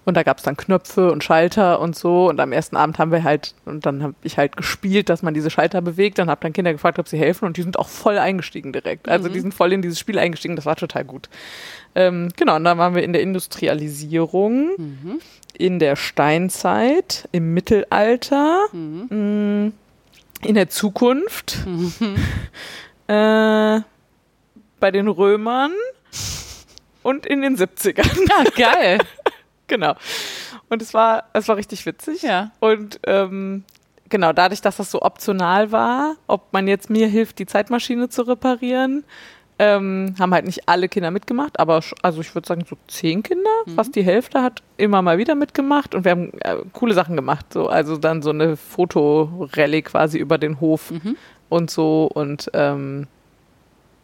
Und 0.04 0.16
da 0.16 0.22
gab 0.22 0.38
es 0.38 0.42
dann 0.42 0.56
Knöpfe 0.56 1.10
und 1.10 1.24
Schalter 1.24 1.80
und 1.80 1.96
so. 1.96 2.28
Und 2.28 2.38
am 2.40 2.52
ersten 2.52 2.76
Abend 2.76 2.98
haben 2.98 3.10
wir 3.10 3.24
halt, 3.24 3.54
und 3.64 3.86
dann 3.86 4.02
habe 4.02 4.14
ich 4.22 4.36
halt 4.36 4.56
gespielt, 4.56 5.08
dass 5.08 5.22
man 5.22 5.32
diese 5.32 5.50
Schalter 5.50 5.80
bewegt. 5.80 6.18
Dann 6.18 6.28
habe 6.28 6.40
dann 6.42 6.52
Kinder 6.52 6.72
gefragt, 6.72 6.98
ob 6.98 7.08
sie 7.08 7.18
helfen. 7.18 7.46
Und 7.46 7.56
die 7.56 7.62
sind 7.62 7.78
auch 7.78 7.88
voll 7.88 8.18
eingestiegen 8.18 8.72
direkt. 8.72 9.08
Also 9.08 9.28
die 9.28 9.40
sind 9.40 9.54
voll 9.54 9.72
in 9.72 9.80
dieses 9.82 9.98
Spiel 9.98 10.18
eingestiegen. 10.18 10.56
Das 10.56 10.66
war 10.66 10.76
total 10.76 11.04
gut. 11.04 11.28
Ähm, 11.94 12.28
genau, 12.36 12.56
und 12.56 12.64
dann 12.64 12.76
waren 12.76 12.94
wir 12.94 13.02
in 13.02 13.12
der 13.12 13.22
Industrialisierung, 13.22 14.70
in 15.56 15.78
der 15.78 15.96
Steinzeit, 15.96 17.28
im 17.32 17.54
Mittelalter, 17.54 18.66
mh, 18.72 19.70
in 20.42 20.54
der 20.54 20.68
Zukunft, 20.68 21.58
äh, 23.06 23.80
bei 24.80 24.90
den 24.90 25.08
Römern 25.08 25.72
und 27.02 27.26
in 27.26 27.42
den 27.42 27.56
70ern. 27.56 28.28
Ah, 28.30 28.44
geil. 28.56 28.98
genau. 29.66 29.94
Und 30.68 30.82
es 30.82 30.94
war, 30.94 31.24
es 31.32 31.48
war 31.48 31.56
richtig 31.56 31.84
witzig. 31.86 32.22
Ja. 32.22 32.50
Und 32.60 33.00
ähm, 33.06 33.64
genau, 34.08 34.32
dadurch, 34.32 34.60
dass 34.60 34.76
das 34.76 34.90
so 34.90 35.02
optional 35.02 35.72
war, 35.72 36.16
ob 36.26 36.52
man 36.52 36.68
jetzt 36.68 36.90
mir 36.90 37.08
hilft, 37.08 37.38
die 37.38 37.46
Zeitmaschine 37.46 38.08
zu 38.08 38.22
reparieren, 38.22 39.04
ähm, 39.58 40.14
haben 40.18 40.34
halt 40.34 40.46
nicht 40.46 40.68
alle 40.68 40.88
Kinder 40.88 41.12
mitgemacht, 41.12 41.60
aber 41.60 41.80
also 42.02 42.20
ich 42.20 42.34
würde 42.34 42.48
sagen 42.48 42.64
so 42.68 42.76
zehn 42.88 43.22
Kinder, 43.22 43.50
fast 43.76 43.94
die 43.94 44.02
Hälfte 44.02 44.42
hat 44.42 44.64
immer 44.78 45.00
mal 45.00 45.16
wieder 45.16 45.36
mitgemacht 45.36 45.94
und 45.94 46.04
wir 46.04 46.10
haben 46.10 46.32
äh, 46.40 46.56
coole 46.72 46.92
Sachen 46.92 47.14
gemacht, 47.14 47.52
so 47.52 47.68
also 47.68 47.96
dann 47.96 48.20
so 48.20 48.30
eine 48.30 48.56
Fotorallye 48.56 49.82
quasi 49.82 50.18
über 50.18 50.38
den 50.38 50.60
Hof 50.60 50.92
und 51.50 51.70
so 51.70 52.10
und 52.12 52.50
ähm, 52.52 53.06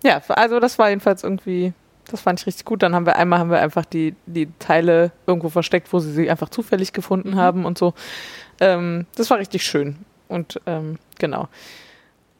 ja, 0.05 0.23
also 0.29 0.61
das 0.61 0.79
war 0.79 0.89
jedenfalls 0.91 1.25
irgendwie, 1.25 1.73
das 2.11 2.21
fand 2.21 2.41
ich 2.41 2.47
richtig 2.47 2.65
gut. 2.65 2.83
Dann 2.83 2.95
haben 2.95 3.07
wir 3.07 3.17
einmal 3.17 3.39
haben 3.39 3.51
wir 3.51 3.61
einfach 3.61 3.85
die 3.85 4.15
die 4.27 4.49
Teile 4.59 5.13
irgendwo 5.27 5.49
versteckt, 5.49 5.93
wo 5.93 5.99
sie 5.99 6.13
sie 6.13 6.31
einfach 6.31 6.49
zufällig 6.49 6.93
gefunden 6.93 7.37
haben 7.37 7.65
und 7.65 7.79
so. 7.79 7.95
Ähm, 8.61 9.07
das 9.17 9.31
war 9.31 9.39
richtig 9.39 9.65
schön 9.65 9.97
und 10.29 10.61
ähm, 10.67 10.99
genau. 11.19 11.49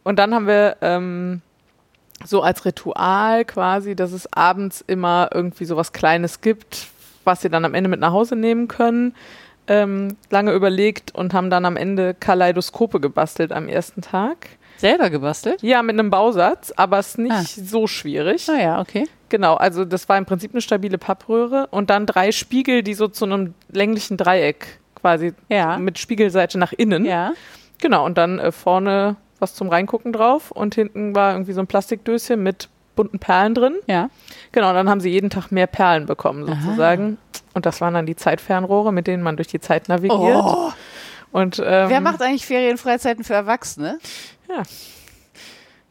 Und 0.03 0.19
dann 0.19 0.35
haben 0.35 0.47
wir 0.47 0.77
ähm, 0.81 1.43
so 2.25 2.43
als 2.43 2.65
Ritual 2.65 3.45
quasi, 3.45 3.95
dass 3.95 4.13
es 4.13 4.33
abends 4.33 4.83
immer 4.87 5.31
irgendwie 5.33 5.65
so 5.65 5.77
was 5.77 5.93
Kleines 5.93 6.41
gibt, 6.41 6.89
was 7.25 7.43
sie 7.43 7.51
dann 7.51 7.65
am 7.65 7.75
Ende 7.75 7.89
mit 7.89 8.01
nach 8.01 8.13
Hause 8.13 8.37
nehmen 8.37 8.69
können. 8.69 9.15
Ähm, 9.67 10.17
lange 10.31 10.53
überlegt 10.53 11.15
und 11.15 11.33
haben 11.33 11.51
dann 11.51 11.65
am 11.65 11.77
Ende 11.77 12.15
Kaleidoskope 12.15 12.99
gebastelt 12.99 13.53
am 13.53 13.69
ersten 13.69 14.03
Tag. 14.03 14.49
Selber 14.81 15.11
gebastelt? 15.11 15.63
Ja, 15.63 15.83
mit 15.83 15.99
einem 15.99 16.11
Bausatz, 16.11 16.73
aber 16.77 16.99
es 16.99 17.09
ist 17.11 17.19
nicht 17.19 17.33
Ah. 17.33 17.45
so 17.45 17.87
schwierig. 17.87 18.49
Ah 18.49 18.61
ja, 18.61 18.81
okay. 18.81 19.07
Genau, 19.29 19.55
also 19.55 19.85
das 19.85 20.09
war 20.09 20.19
im 20.19 20.27
Prinzip 20.27 20.53
eine 20.53 20.61
stabile 20.61 20.99
Pappröhre 20.99 21.69
und 21.71 21.91
dann 21.91 22.07
drei 22.07 22.33
Spiegel, 22.33 22.83
die 22.83 22.95
so 22.95 23.07
zu 23.09 23.25
einem 23.25 23.55
länglichen 23.71 24.17
Dreieck 24.17 24.79
quasi 24.95 25.33
Ja. 25.49 25.79
mit 25.79 25.99
Spiegelseite 25.99 26.59
nach 26.59 26.73
innen. 26.73 27.05
Ja. 27.05 27.33
Genau, 27.79 28.05
und 28.05 28.19
dann 28.19 28.39
äh, 28.39 28.53
vorne 28.53 29.17
was 29.39 29.55
zum 29.55 29.69
Reingucken 29.69 30.13
drauf 30.13 30.51
und 30.51 30.75
hinten 30.75 31.15
war 31.15 31.33
irgendwie 31.33 31.53
so 31.53 31.61
ein 31.61 31.67
Plastikdöschen 31.67 32.43
mit 32.43 32.69
bunten 32.97 33.19
Perlen 33.19 33.55
drin. 33.55 33.77
Ja. 33.87 34.11
Genau, 34.53 34.69
und 34.71 34.75
dann 34.75 34.91
haben 34.91 35.01
sie 35.01 35.09
jeden 35.11 35.31
Tag 35.31 35.51
mehr 35.51 35.67
Perlen 35.67 36.05
bekommen 36.07 36.45
sozusagen. 36.47 37.17
Und 37.55 37.65
das 37.65 37.81
waren 37.81 37.95
dann 37.95 38.05
die 38.05 38.17
Zeitfernrohre, 38.17 38.93
mit 38.93 39.07
denen 39.07 39.23
man 39.23 39.37
durch 39.37 39.49
die 39.49 39.61
Zeit 39.61 39.89
navigiert. 39.89 40.37
Oh. 40.45 40.71
Und 41.33 41.59
ähm, 41.65 41.89
Wer 41.89 42.01
macht 42.01 42.21
eigentlich 42.21 42.45
Ferienfreizeiten 42.45 43.25
für 43.25 43.35
Erwachsene? 43.35 43.99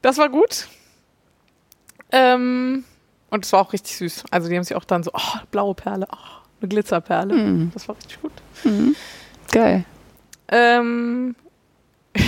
Das 0.02 0.18
war 0.18 0.30
gut. 0.30 0.68
Ähm, 2.12 2.84
und 3.30 3.46
es 3.46 3.54
war 3.54 3.62
auch 3.62 3.74
richtig 3.74 3.96
süß. 3.98 4.26
Also 4.32 4.50
die 4.50 4.56
haben 4.56 4.64
sich 4.64 4.76
auch 4.76 4.86
dann 4.86 5.04
so, 5.04 5.12
oh, 5.14 5.38
blaue 5.52 5.76
Perle, 5.76 6.08
oh, 6.12 6.18
eine 6.62 6.70
Glitzerperle. 6.70 7.34
Hm. 7.34 7.72
Das 7.74 7.88
war 7.88 7.96
richtig 7.96 8.22
gut. 8.22 8.32
Geil. 9.52 9.86
Ähm, 10.48 11.36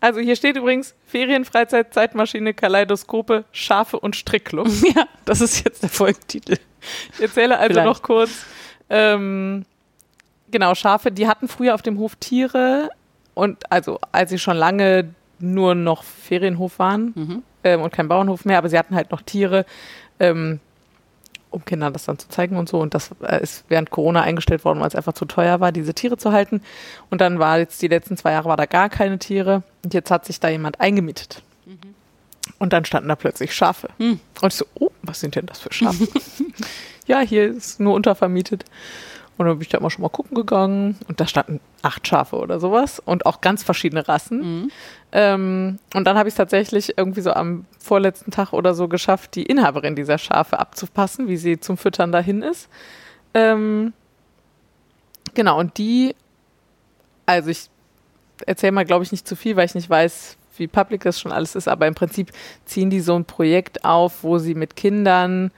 also 0.00 0.20
hier 0.20 0.36
steht 0.36 0.56
übrigens 0.56 0.94
Ferienfreizeit, 1.06 1.92
Zeitmaschine, 1.92 2.54
Kaleidoskope, 2.54 3.44
Schafe 3.52 3.98
und 3.98 4.16
Strickclub. 4.16 4.68
Ja, 4.94 5.06
das 5.24 5.40
ist 5.40 5.64
jetzt 5.64 5.82
der 5.82 5.90
Folgentitel. 5.90 6.56
Ich 7.14 7.20
erzähle 7.20 7.58
also 7.58 7.74
Vielleicht. 7.74 7.86
noch 7.86 8.02
kurz. 8.02 8.30
Ähm, 8.88 9.66
genau, 10.50 10.74
Schafe, 10.74 11.12
die 11.12 11.28
hatten 11.28 11.48
früher 11.48 11.74
auf 11.74 11.82
dem 11.82 11.98
Hof 11.98 12.16
Tiere 12.16 12.90
und 13.34 13.70
also 13.70 14.00
als 14.12 14.30
sie 14.30 14.38
schon 14.38 14.56
lange 14.56 15.14
nur 15.40 15.74
noch 15.74 16.02
Ferienhof 16.02 16.78
waren 16.78 17.42
ähm, 17.64 17.82
und 17.82 17.92
kein 17.92 18.08
Bauernhof 18.08 18.44
mehr, 18.44 18.58
aber 18.58 18.68
sie 18.68 18.78
hatten 18.78 18.94
halt 18.94 19.10
noch 19.10 19.22
Tiere, 19.22 19.66
ähm, 20.18 20.60
um 21.50 21.64
Kindern 21.64 21.92
das 21.92 22.04
dann 22.04 22.18
zu 22.18 22.28
zeigen 22.28 22.56
und 22.56 22.68
so. 22.68 22.78
Und 22.78 22.94
das 22.94 23.10
äh, 23.22 23.42
ist 23.42 23.64
während 23.68 23.90
Corona 23.90 24.22
eingestellt 24.22 24.64
worden, 24.64 24.80
weil 24.80 24.88
es 24.88 24.94
einfach 24.94 25.14
zu 25.14 25.24
teuer 25.24 25.60
war, 25.60 25.72
diese 25.72 25.94
Tiere 25.94 26.16
zu 26.16 26.32
halten. 26.32 26.62
Und 27.10 27.20
dann 27.20 27.38
war 27.38 27.58
jetzt 27.58 27.82
die 27.82 27.88
letzten 27.88 28.16
zwei 28.16 28.32
Jahre 28.32 28.48
war 28.48 28.56
da 28.56 28.66
gar 28.66 28.88
keine 28.88 29.18
Tiere 29.18 29.62
und 29.84 29.94
jetzt 29.94 30.10
hat 30.10 30.24
sich 30.24 30.40
da 30.40 30.48
jemand 30.48 30.80
eingemietet. 30.80 31.42
Und 32.58 32.72
dann 32.72 32.84
standen 32.84 33.08
da 33.08 33.16
plötzlich 33.16 33.54
Schafe. 33.54 33.88
Und 34.42 34.52
ich 34.52 34.58
so, 34.58 34.66
oh, 34.74 34.90
was 35.02 35.20
sind 35.20 35.34
denn 35.34 35.46
das 35.46 35.60
für 35.60 35.72
Schafe? 35.72 36.06
ja, 37.06 37.20
hier 37.20 37.48
ist 37.48 37.80
nur 37.80 37.94
untervermietet. 37.94 38.64
Und 39.40 39.46
dann 39.46 39.56
bin 39.56 39.62
ich 39.62 39.70
da 39.70 39.78
immer 39.78 39.88
schon 39.88 40.02
mal 40.02 40.10
gucken 40.10 40.34
gegangen 40.34 40.98
und 41.08 41.18
da 41.18 41.26
standen 41.26 41.60
acht 41.80 42.06
Schafe 42.06 42.36
oder 42.36 42.60
sowas 42.60 43.00
und 43.00 43.24
auch 43.24 43.40
ganz 43.40 43.62
verschiedene 43.62 44.06
Rassen. 44.06 44.70
Ähm, 45.12 45.78
und 45.94 46.04
dann 46.04 46.18
habe 46.18 46.28
ich 46.28 46.34
es 46.34 46.36
tatsächlich 46.36 46.98
irgendwie 46.98 47.22
so 47.22 47.32
am 47.32 47.64
vorletzten 47.78 48.32
Tag 48.32 48.52
oder 48.52 48.74
so 48.74 48.86
geschafft, 48.86 49.34
die 49.36 49.44
Inhaberin 49.44 49.96
dieser 49.96 50.18
Schafe 50.18 50.58
abzupassen, 50.58 51.26
wie 51.26 51.38
sie 51.38 51.58
zum 51.58 51.78
Füttern 51.78 52.12
dahin 52.12 52.42
ist. 52.42 52.68
Ähm, 53.32 53.94
genau, 55.32 55.58
und 55.58 55.78
die, 55.78 56.14
also 57.24 57.48
ich 57.48 57.70
erzähle 58.44 58.72
mal, 58.72 58.84
glaube 58.84 59.04
ich, 59.04 59.10
nicht 59.12 59.26
zu 59.26 59.36
viel, 59.36 59.56
weil 59.56 59.64
ich 59.64 59.74
nicht 59.74 59.88
weiß, 59.88 60.36
wie 60.58 60.66
public 60.66 61.02
das 61.04 61.18
schon 61.18 61.32
alles 61.32 61.54
ist, 61.54 61.66
aber 61.66 61.86
im 61.86 61.94
Prinzip 61.94 62.30
ziehen 62.66 62.90
die 62.90 63.00
so 63.00 63.14
ein 63.16 63.24
Projekt 63.24 63.86
auf, 63.86 64.22
wo 64.22 64.36
sie 64.36 64.54
mit 64.54 64.76
Kindern, 64.76 65.50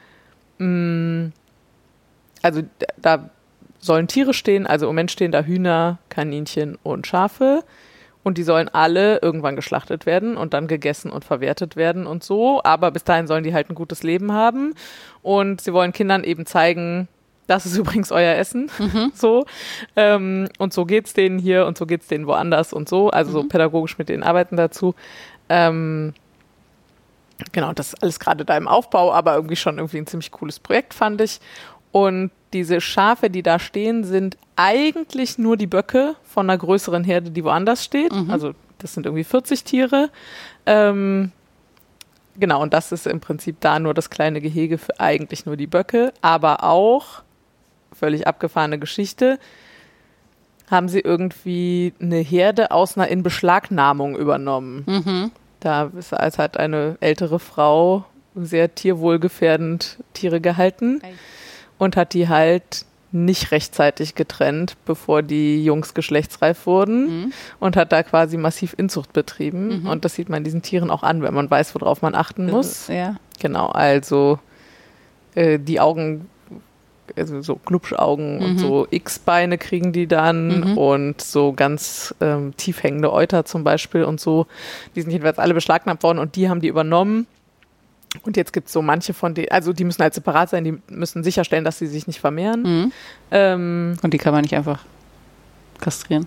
mh, 0.59 1.33
also 2.43 2.63
d- 2.63 2.69
da 2.99 3.29
sollen 3.83 4.09
Tiere 4.09 4.33
stehen, 4.33 4.67
also 4.67 4.87
im 4.87 4.91
Moment 4.91 5.11
stehen 5.11 5.33
da 5.33 5.43
Hühner, 5.43 5.99
Kaninchen 6.09 6.79
und 6.83 7.07
Schafe. 7.07 7.65
Und 8.25 8.39
die 8.39 8.45
sollen 8.45 8.69
alle 8.69 9.19
irgendwann 9.21 9.57
geschlachtet 9.57 10.07
werden 10.07 10.37
und 10.37 10.55
dann 10.55 10.69
gegessen 10.69 11.11
und 11.11 11.25
verwertet 11.25 11.75
werden 11.75 12.07
und 12.07 12.23
so. 12.23 12.63
Aber 12.63 12.93
bis 12.93 13.03
dahin 13.03 13.27
sollen 13.27 13.43
die 13.43 13.53
halt 13.53 13.69
ein 13.69 13.75
gutes 13.75 14.05
Leben 14.05 14.31
haben. 14.31 14.75
Und 15.23 15.61
sie 15.61 15.73
wollen 15.73 15.93
Kindern 15.93 16.23
eben 16.23 16.47
zeigen, 16.47 17.09
das 17.49 17.67
ist 17.67 17.77
übrigens 17.79 18.13
euer 18.13 18.37
Essen. 18.37 18.71
So. 19.15 19.45
Ähm, 19.97 20.49
und 20.59 20.73
so 20.73 20.85
geht's 20.85 21.15
denen 21.15 21.41
hier 21.41 21.67
und 21.67 21.77
so 21.77 21.85
geht's 21.85 22.07
denen 22.07 22.29
woanders 22.29 22.73
und 22.73 22.89
so. 22.89 23.11
Also 23.11 23.33
so 23.33 23.43
pädagogisch 23.43 23.99
mit 23.99 24.09
denen 24.09 24.23
arbeiten 24.23 24.57
dazu. 24.57 24.95
Ähm, 25.49 26.15
genau, 27.51 27.73
das 27.73 27.89
ist 27.89 28.03
alles 28.05 28.21
gerade 28.21 28.45
da 28.45 28.57
im 28.57 28.69
Aufbau, 28.69 29.13
aber 29.13 29.35
irgendwie 29.35 29.57
schon 29.57 29.79
irgendwie 29.79 29.99
ein 29.99 30.07
ziemlich 30.07 30.31
cooles 30.31 30.61
Projekt, 30.61 30.95
fand 30.95 31.21
ich. 31.21 31.41
Und 31.91 32.31
diese 32.53 32.81
Schafe, 32.81 33.31
die 33.31 33.43
da 33.43 33.59
stehen, 33.59 34.05
sind 34.05 34.37
eigentlich 34.57 35.39
nur 35.39 35.57
die 35.57 35.66
Böcke 35.66 36.15
von 36.24 36.49
einer 36.49 36.59
größeren 36.59 37.05
Herde, 37.05 37.31
die 37.31 37.45
woanders 37.45 37.85
steht. 37.85 38.12
Also 38.31 38.53
das 38.79 38.95
sind 38.95 39.07
irgendwie 39.07 39.24
40 39.24 39.65
Tiere. 39.65 40.11
Ähm, 40.66 41.33
genau, 42.39 42.62
und 42.62 42.73
das 42.74 42.93
ist 42.93 43.07
im 43.07 43.20
Prinzip 43.20 43.57
da 43.61 43.79
nur 43.79 43.95
das 43.95 44.11
kleine 44.11 44.41
Gehege 44.41 44.79
für 44.79 44.99
eigentlich 45.01 45.47
nur 45.47 45.57
die 45.57 45.66
Böcke, 45.66 46.12
aber 46.20 46.65
auch 46.65 47.23
völlig 47.93 48.27
abgefahrene 48.27 48.79
Geschichte. 48.79 49.39
Haben 50.70 50.89
sie 50.89 51.01
irgendwie 51.01 51.93
eine 52.01 52.16
Herde 52.16 52.70
aus 52.70 52.97
einer 52.97 53.09
Inbeschlagnahmung 53.09 54.16
übernommen. 54.16 55.31
Da 55.61 55.91
ist 55.97 56.12
als 56.12 56.39
hat 56.39 56.57
eine 56.57 56.97
ältere 57.01 57.39
Frau 57.39 58.05
sehr 58.35 58.74
tierwohlgefährdend 58.74 59.99
Tiere 60.15 60.41
gehalten 60.41 61.01
Ei. 61.03 61.12
Und 61.83 61.97
hat 61.97 62.15
die 62.15 62.29
halt 62.29 62.85
nicht 63.11 63.51
rechtzeitig 63.51 64.15
getrennt, 64.15 64.77
bevor 64.87 65.23
die 65.23 65.65
Jungs 65.65 65.95
geschlechtsreif 65.95 66.65
wurden 66.65 67.33
und 67.59 67.77
hat 67.77 67.91
da 67.91 68.05
quasi 68.05 68.37
massiv 68.37 68.73
Inzucht 68.79 69.13
betrieben. 69.13 69.85
Und 69.89 70.05
das 70.05 70.15
sieht 70.15 70.29
man 70.29 70.45
diesen 70.45 70.63
Tieren 70.63 70.93
auch 70.93 71.03
an, 71.03 71.23
wenn 71.23 71.35
man 71.35 71.51
weiß, 71.51 71.75
worauf 71.75 72.01
man 72.01 72.15
achten 72.15 72.47
muss. 72.47 72.87
Ja. 72.87 73.17
Genau, 73.41 73.67
also 73.67 74.39
äh, 75.35 75.59
die 75.59 75.81
Augen, 75.81 76.31
also 77.17 77.43
so 77.43 77.57
Glubschaugen 77.57 78.41
und 78.41 78.59
so 78.59 78.87
X-Beine 78.89 79.59
kriegen 79.59 79.93
die 79.93 80.07
dann 80.07 80.77
und 80.77 81.21
so 81.21 81.53
ganz 81.53 82.15
ähm, 82.21 82.57
tief 82.57 82.85
hängende 82.85 83.13
Euter 83.13 83.45
zum 83.45 83.65
Beispiel 83.65 84.05
und 84.05 84.21
so. 84.21 84.47
Die 84.95 85.03
sind 85.03 85.11
jedenfalls 85.11 85.41
alle 85.41 85.53
beschlagnahmt 85.53 86.05
worden 86.05 86.21
und 86.21 86.37
die 86.37 86.49
haben 86.49 86.61
die 86.61 86.69
übernommen. 86.69 87.27
Und 88.24 88.36
jetzt 88.36 88.52
gibt 88.52 88.66
es 88.68 88.72
so 88.72 88.82
manche 88.82 89.14
von 89.14 89.34
denen, 89.34 89.51
also 89.51 89.72
die 89.72 89.84
müssen 89.84 90.02
halt 90.02 90.14
separat 90.14 90.51
sein, 90.51 90.64
die 90.64 90.78
müssen 90.89 91.24
sicherstellen, 91.24 91.64
dass 91.64 91.78
sie 91.78 91.86
sich 91.86 92.06
nicht 92.06 92.20
vermehren. 92.20 92.93
Ähm, 93.30 93.97
Und 94.02 94.12
die 94.14 94.18
kann 94.18 94.32
man 94.32 94.43
nicht 94.43 94.55
einfach 94.55 94.84
kastrieren. 95.80 96.26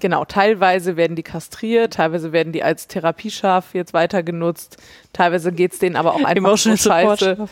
Genau, 0.00 0.24
teilweise 0.24 0.96
werden 0.96 1.14
die 1.14 1.22
kastriert, 1.22 1.92
teilweise 1.94 2.32
werden 2.32 2.52
die 2.52 2.64
als 2.64 2.88
Therapieschaf 2.88 3.72
jetzt 3.72 3.94
weiter 3.94 4.24
genutzt, 4.24 4.76
teilweise 5.12 5.52
geht's 5.52 5.78
denen 5.78 5.94
aber 5.94 6.14
auch 6.14 6.24
einfach 6.24 6.56
so 6.56 6.76
scheiße, 6.76 7.48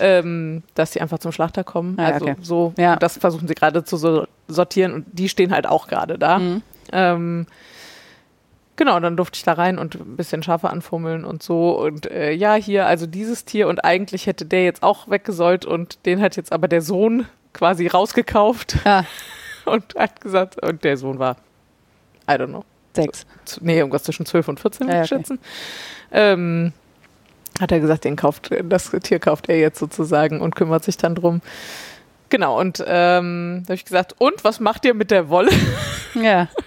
ähm, 0.00 0.64
dass 0.74 0.92
sie 0.92 1.00
einfach 1.00 1.20
zum 1.20 1.30
Schlachter 1.30 1.62
kommen. 1.62 1.94
Ah, 2.00 2.06
also 2.06 2.24
okay. 2.26 2.36
so, 2.42 2.74
Ja. 2.76 2.96
das 2.96 3.18
versuchen 3.18 3.46
sie 3.46 3.54
gerade 3.54 3.84
zu 3.84 3.96
so 3.96 4.26
sortieren 4.48 4.92
und 4.92 5.06
die 5.12 5.28
stehen 5.28 5.52
halt 5.52 5.68
auch 5.68 5.86
gerade 5.86 6.18
da. 6.18 6.40
Mhm. 6.40 6.62
Ähm, 6.90 7.46
genau, 8.84 8.98
dann 8.98 9.16
durfte 9.16 9.36
ich 9.36 9.44
da 9.44 9.52
rein 9.52 9.78
und 9.78 9.94
ein 9.94 10.16
bisschen 10.16 10.42
Schafe 10.42 10.68
anfummeln 10.70 11.24
und 11.24 11.40
so. 11.40 11.78
Und 11.78 12.10
äh, 12.10 12.32
ja, 12.32 12.54
hier, 12.54 12.86
also 12.86 13.06
dieses 13.06 13.44
Tier 13.44 13.68
und 13.68 13.84
eigentlich 13.84 14.26
hätte 14.26 14.44
der 14.44 14.64
jetzt 14.64 14.82
auch 14.82 15.08
weggesollt 15.08 15.64
und 15.64 16.04
den 16.04 16.20
hat 16.20 16.34
jetzt 16.36 16.50
aber 16.52 16.66
der 16.66 16.82
Sohn 16.82 17.26
quasi 17.52 17.86
rausgekauft 17.86 18.78
Ah, 18.84 19.04
und 19.66 19.94
hat 19.96 20.20
gesagt, 20.20 20.60
und 20.60 20.82
der 20.82 20.96
Sohn 20.96 21.18
war, 21.20 21.36
I 22.28 22.32
don't 22.32 22.48
know, 22.48 22.64
sechs. 22.96 23.24
z- 23.44 23.62
nee, 23.62 23.78
irgendwas 23.78 24.02
zwischen 24.02 24.26
12 24.26 24.48
und 24.48 24.58
14 24.60 24.86
würde 24.88 24.96
Ja, 24.96 25.04
ich 25.04 25.12
okay. 25.12 25.18
schätzen. 25.20 25.38
Ähm, 26.10 26.72
hat 27.60 27.70
er 27.70 27.78
gesagt, 27.80 28.04
den 28.04 28.16
kauft, 28.16 28.50
das 28.64 28.90
Tier 29.02 29.18
kauft 29.20 29.48
er 29.48 29.58
jetzt 29.60 29.78
sozusagen 29.78 30.40
und 30.40 30.56
kümmert 30.56 30.82
sich 30.82 30.96
dann 30.96 31.14
drum. 31.14 31.40
Genau, 32.30 32.58
und 32.58 32.82
ähm, 32.86 33.62
da 33.64 33.68
habe 33.68 33.74
ich 33.74 33.84
gesagt, 33.84 34.14
und 34.18 34.42
was 34.42 34.58
macht 34.58 34.84
ihr 34.86 34.94
mit 34.94 35.10
der 35.12 35.28
Wolle? 35.28 35.50
Ja. 36.14 36.48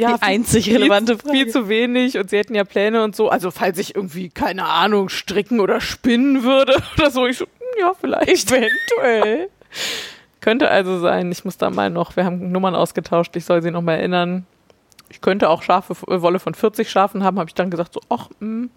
Ja, 0.00 0.16
Die 0.16 0.22
einzig 0.22 0.70
relevante 0.72 1.18
viel, 1.18 1.30
viel 1.30 1.38
Frage. 1.44 1.50
zu 1.52 1.68
wenig 1.68 2.18
und 2.18 2.30
sie 2.30 2.38
hätten 2.38 2.54
ja 2.54 2.64
Pläne 2.64 3.02
und 3.04 3.14
so. 3.14 3.28
Also 3.28 3.50
falls 3.50 3.78
ich 3.78 3.94
irgendwie, 3.94 4.28
keine 4.30 4.64
Ahnung, 4.66 5.08
stricken 5.08 5.60
oder 5.60 5.80
spinnen 5.80 6.42
würde 6.42 6.74
oder 6.96 7.10
so. 7.10 7.26
Ich 7.26 7.38
so, 7.38 7.44
hm, 7.44 7.50
ja, 7.80 7.92
vielleicht. 8.00 8.50
Eventuell. 8.52 9.48
Könnte 10.40 10.70
also 10.70 10.98
sein. 11.00 11.30
Ich 11.30 11.44
muss 11.44 11.58
da 11.58 11.70
mal 11.70 11.90
noch, 11.90 12.16
wir 12.16 12.24
haben 12.24 12.50
Nummern 12.50 12.74
ausgetauscht, 12.74 13.36
ich 13.36 13.44
soll 13.44 13.62
sie 13.62 13.70
noch 13.70 13.82
mal 13.82 13.94
erinnern. 13.94 14.46
Ich 15.10 15.20
könnte 15.20 15.48
auch 15.50 15.62
Schafe, 15.62 15.94
äh, 16.12 16.22
Wolle 16.22 16.38
von 16.38 16.54
40 16.54 16.88
Schafen 16.90 17.22
haben, 17.24 17.38
habe 17.38 17.48
ich 17.50 17.54
dann 17.54 17.68
gesagt, 17.70 17.92
so, 17.94 18.00
ach, 18.08 18.28
hm. 18.40 18.70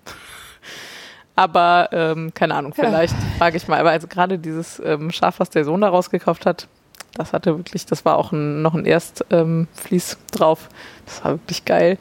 Aber 1.35 1.89
ähm, 1.91 2.33
keine 2.33 2.55
Ahnung, 2.55 2.73
Ja. 2.77 2.83
vielleicht 2.85 3.15
frage 3.37 3.57
ich 3.57 3.67
mal. 3.67 3.79
Aber 3.79 3.89
also 3.91 4.07
gerade 4.07 4.37
dieses 4.37 4.79
ähm, 4.85 5.09
Schaf, 5.11 5.39
was 5.39 5.49
der 5.49 5.63
Sohn 5.65 5.81
da 5.81 5.89
rausgekauft 5.89 6.45
hat, 6.45 6.67
das 7.15 7.33
hatte 7.33 7.55
wirklich, 7.57 7.85
das 7.85 8.05
war 8.05 8.17
auch 8.17 8.31
ein, 8.31 8.61
noch 8.61 8.73
ein 8.73 8.85
Erstflies 8.85 9.27
ähm, 9.31 9.67
drauf. 10.31 10.69
Das 11.05 11.23
war 11.23 11.31
wirklich 11.33 11.65
geil. 11.65 11.97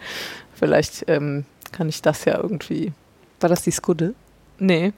Vielleicht 0.54 1.04
ähm, 1.08 1.44
kann 1.72 1.88
ich 1.88 2.02
das 2.02 2.24
ja 2.24 2.36
irgendwie. 2.38 2.92
War 3.40 3.48
das 3.48 3.62
die 3.62 3.70
Skudde? 3.72 4.14
Nee. 4.58 4.92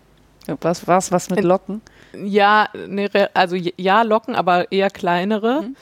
Was 0.61 0.87
was 0.87 1.11
was 1.11 1.31
mit 1.31 1.41
In- 1.41 1.47
Locken? 1.47 1.81
Ja, 2.23 2.69
nee, 2.87 3.09
also 3.33 3.57
ja, 3.57 4.03
Locken, 4.03 4.35
aber 4.35 4.71
eher 4.71 4.91
kleinere. 4.91 5.63
Mhm. 5.63 5.77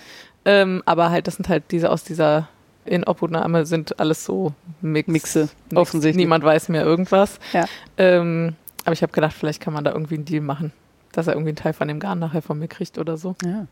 Ähm, 0.44 0.82
aber 0.86 1.10
halt, 1.10 1.26
das 1.26 1.34
sind 1.36 1.48
halt 1.48 1.64
diese 1.70 1.90
aus 1.90 2.04
dieser 2.04 2.48
Inobhutnahme 2.84 3.66
sind 3.66 4.00
alles 4.00 4.24
so 4.24 4.54
Mix. 4.80 5.08
Mixe, 5.08 5.48
Mix. 5.70 5.76
offensichtlich. 5.80 6.16
Niemand 6.24 6.42
weiß 6.44 6.68
mehr 6.68 6.84
irgendwas. 6.84 7.38
Ja. 7.52 7.66
Ähm, 7.96 8.54
aber 8.84 8.92
ich 8.92 9.02
habe 9.02 9.12
gedacht, 9.12 9.34
vielleicht 9.34 9.60
kann 9.60 9.72
man 9.72 9.84
da 9.84 9.92
irgendwie 9.92 10.16
einen 10.16 10.24
Deal 10.24 10.40
machen, 10.42 10.72
dass 11.12 11.26
er 11.28 11.34
irgendwie 11.34 11.50
einen 11.50 11.56
Teil 11.56 11.72
von 11.74 11.86
dem 11.88 12.00
Garn 12.00 12.18
nachher 12.18 12.42
von 12.42 12.58
mir 12.58 12.68
kriegt 12.68 12.98
oder 12.98 13.16
so. 13.16 13.36
Ja. 13.44 13.66